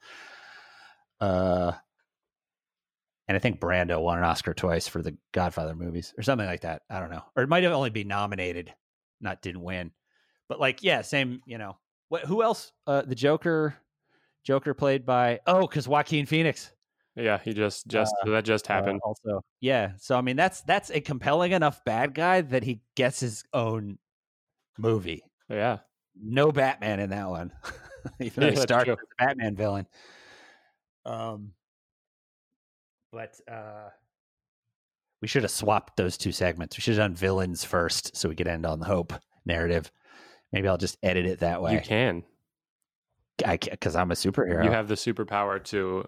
Uh, 1.20 1.72
and 3.28 3.36
I 3.36 3.38
think 3.38 3.60
Brando 3.60 4.00
won 4.00 4.18
an 4.18 4.24
Oscar 4.24 4.54
twice 4.54 4.86
for 4.88 5.02
the 5.02 5.16
Godfather 5.32 5.74
movies 5.74 6.14
or 6.18 6.22
something 6.22 6.46
like 6.46 6.60
that. 6.62 6.82
I 6.90 7.00
don't 7.00 7.10
know, 7.10 7.22
or 7.36 7.42
it 7.42 7.48
might 7.48 7.64
have 7.64 7.72
only 7.72 7.90
been 7.90 8.08
nominated, 8.08 8.72
not 9.20 9.42
didn't 9.42 9.62
win. 9.62 9.90
But 10.48 10.60
like, 10.60 10.82
yeah, 10.82 11.02
same. 11.02 11.40
You 11.46 11.58
know, 11.58 11.76
what? 12.08 12.22
Who 12.24 12.42
else? 12.42 12.72
Uh, 12.86 13.02
the 13.02 13.14
Joker. 13.14 13.74
Joker 14.44 14.74
played 14.74 15.04
by 15.04 15.40
oh, 15.48 15.62
because 15.66 15.88
Joaquin 15.88 16.24
Phoenix 16.24 16.70
Yeah, 17.16 17.38
he 17.38 17.52
just 17.52 17.88
just 17.88 18.14
that 18.24 18.44
just 18.44 18.70
uh, 18.70 18.74
happened. 18.74 19.00
also, 19.04 19.42
yeah. 19.60 19.92
So 19.98 20.16
I 20.16 20.20
mean, 20.20 20.36
that's 20.36 20.60
that's 20.62 20.88
a 20.90 21.00
compelling 21.00 21.50
enough 21.50 21.84
bad 21.84 22.14
guy 22.14 22.42
that 22.42 22.62
he 22.62 22.80
gets 22.94 23.18
his 23.18 23.42
own 23.52 23.98
movie. 24.78 25.24
yeah. 25.48 25.78
No 26.14 26.52
Batman 26.52 27.00
in 27.00 27.10
that 27.10 27.28
one, 27.28 27.52
even 28.20 28.40
though 28.40 28.46
Yeah, 28.46 28.60
he 28.60 28.66
true. 28.84 28.92
as 28.92 28.98
a 29.20 29.24
Batman 29.26 29.56
villain. 29.56 29.86
Um, 31.04 31.52
but 33.16 33.40
uh, 33.50 33.88
we 35.22 35.28
should 35.28 35.42
have 35.42 35.50
swapped 35.50 35.96
those 35.96 36.18
two 36.18 36.32
segments. 36.32 36.76
We 36.76 36.82
should 36.82 36.94
have 36.94 37.04
done 37.04 37.14
villains 37.14 37.64
first, 37.64 38.14
so 38.14 38.28
we 38.28 38.36
could 38.36 38.46
end 38.46 38.66
on 38.66 38.78
the 38.78 38.84
hope 38.84 39.14
narrative. 39.46 39.90
Maybe 40.52 40.68
I'll 40.68 40.76
just 40.76 40.98
edit 41.02 41.24
it 41.24 41.40
that 41.40 41.62
way. 41.62 41.72
You 41.72 41.80
can. 41.80 42.24
I 43.44 43.56
because 43.56 43.96
I'm 43.96 44.10
a 44.10 44.14
superhero. 44.14 44.64
You 44.64 44.70
have 44.70 44.88
the 44.88 44.94
superpower 44.94 45.62
to 45.64 46.06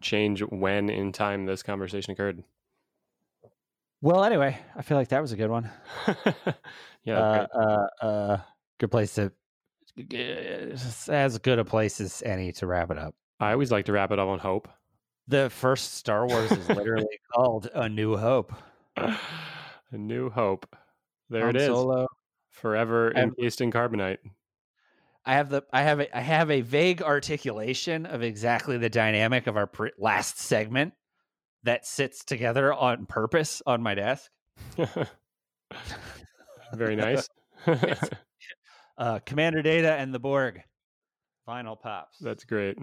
change 0.00 0.40
when 0.40 0.90
in 0.90 1.12
time 1.12 1.46
this 1.46 1.62
conversation 1.62 2.12
occurred. 2.12 2.42
well, 4.02 4.24
anyway, 4.24 4.58
I 4.76 4.82
feel 4.82 4.96
like 4.96 5.08
that 5.08 5.22
was 5.22 5.30
a 5.30 5.36
good 5.36 5.50
one. 5.50 5.70
yeah. 7.04 7.18
uh, 7.18 7.46
great. 7.46 7.48
uh, 7.54 7.86
uh, 8.04 8.40
good 8.80 8.90
place 8.90 9.14
to 9.14 9.32
as 11.08 11.38
good 11.38 11.60
a 11.60 11.64
place 11.64 12.00
as 12.00 12.22
any 12.26 12.50
to 12.52 12.66
wrap 12.66 12.90
it 12.90 12.98
up. 12.98 13.14
I 13.38 13.52
always 13.52 13.70
like 13.70 13.84
to 13.84 13.92
wrap 13.92 14.10
it 14.10 14.18
up 14.18 14.28
on 14.28 14.40
hope. 14.40 14.68
The 15.28 15.48
first 15.50 15.94
Star 15.94 16.26
Wars 16.26 16.50
is 16.52 16.68
literally 16.68 17.18
called 17.34 17.70
A 17.74 17.88
New 17.88 18.16
Hope. 18.16 18.52
A 18.96 19.16
new 19.92 20.28
hope. 20.30 20.66
There 21.30 21.46
Han 21.46 21.56
it 21.56 21.62
is. 21.62 21.66
Solo. 21.66 22.06
Forever 22.50 23.08
And- 23.08 23.32
encased 23.38 23.60
in 23.60 23.70
carbonite. 23.72 24.18
I 25.26 25.34
have 25.36 25.48
the 25.48 25.62
I 25.72 25.80
have 25.82 26.00
a, 26.00 26.16
I 26.16 26.20
have 26.20 26.50
a 26.50 26.60
vague 26.60 27.00
articulation 27.00 28.04
of 28.04 28.22
exactly 28.22 28.76
the 28.76 28.90
dynamic 28.90 29.46
of 29.46 29.56
our 29.56 29.66
pre- 29.66 29.92
last 29.98 30.38
segment 30.38 30.92
that 31.62 31.86
sits 31.86 32.24
together 32.26 32.70
on 32.74 33.06
purpose 33.06 33.62
on 33.64 33.82
my 33.82 33.94
desk. 33.94 34.30
Very 36.74 36.96
nice. 36.96 37.28
Uh, 38.96 39.18
Commander 39.26 39.60
Data 39.60 39.92
and 39.94 40.14
the 40.14 40.20
Borg. 40.20 40.60
Funko 41.48 41.80
Pops. 41.80 42.16
That's 42.20 42.44
great. 42.44 42.78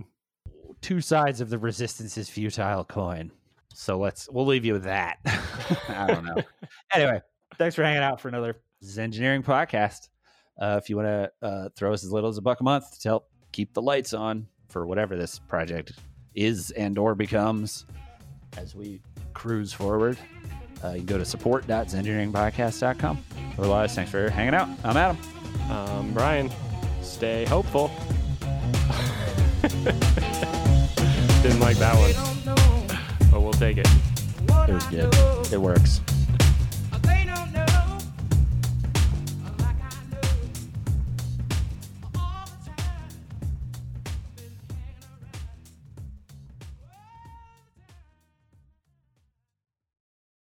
Two 0.82 1.02
sides 1.02 1.42
of 1.42 1.50
the 1.50 1.58
resistance 1.58 2.18
is 2.18 2.30
futile 2.30 2.84
coin. 2.84 3.32
So 3.74 3.98
let's 3.98 4.28
we'll 4.32 4.46
leave 4.46 4.66
you 4.66 4.74
with 4.74 4.84
that. 4.84 5.18
I 5.90 6.08
don't 6.08 6.26
know. 6.26 6.38
anyway, 6.94 7.22
thanks 7.58 7.76
for 7.76 7.84
hanging 7.84 8.04
out 8.04 8.20
for 8.20 8.28
another 8.28 8.58
this 8.82 8.90
is 8.90 9.00
engineering 9.00 9.44
podcast. 9.44 10.10
Uh, 10.60 10.80
if 10.82 10.90
you 10.90 10.98
want 10.98 11.08
to 11.08 11.32
uh, 11.42 11.70
throw 11.76 11.94
us 11.94 12.04
as 12.04 12.12
little 12.12 12.30
as 12.30 12.38
a 12.38 12.42
buck 12.42 12.60
a 12.60 12.64
month 12.64 13.00
to 13.00 13.10
help 13.10 13.30
keep 13.52 13.74
the 13.74 13.82
lights 13.82 14.14
on 14.14 14.48
for 14.70 14.86
whatever 14.86 15.16
this 15.16 15.40
project 15.40 15.94
is 16.34 16.72
and 16.72 16.98
or 16.98 17.14
becomes 17.16 17.86
as 18.58 18.76
we 18.76 19.02
cruise 19.34 19.72
forward, 19.72 20.18
uh, 20.84 20.90
you 20.90 20.98
can 20.98 21.06
go 21.06 21.18
to 21.18 21.26
support.engineeringpodcast.com. 21.26 23.24
Otherwise, 23.58 23.96
thanks 23.96 24.12
for 24.12 24.30
hanging 24.30 24.54
out. 24.54 24.68
I'm 24.84 24.98
Adam. 24.98 25.18
Um, 25.70 26.12
Brian, 26.14 26.52
stay 27.02 27.46
hopeful. 27.46 27.92
Didn't 31.42 31.60
like 31.60 31.78
that 31.78 31.96
one, 31.96 32.14
but 33.32 33.42
we'll 33.42 33.52
take 33.54 33.78
it. 33.78 33.88
It 34.68 34.74
was 34.74 34.86
good. 34.86 35.52
It 35.52 35.60
works. 35.60 36.02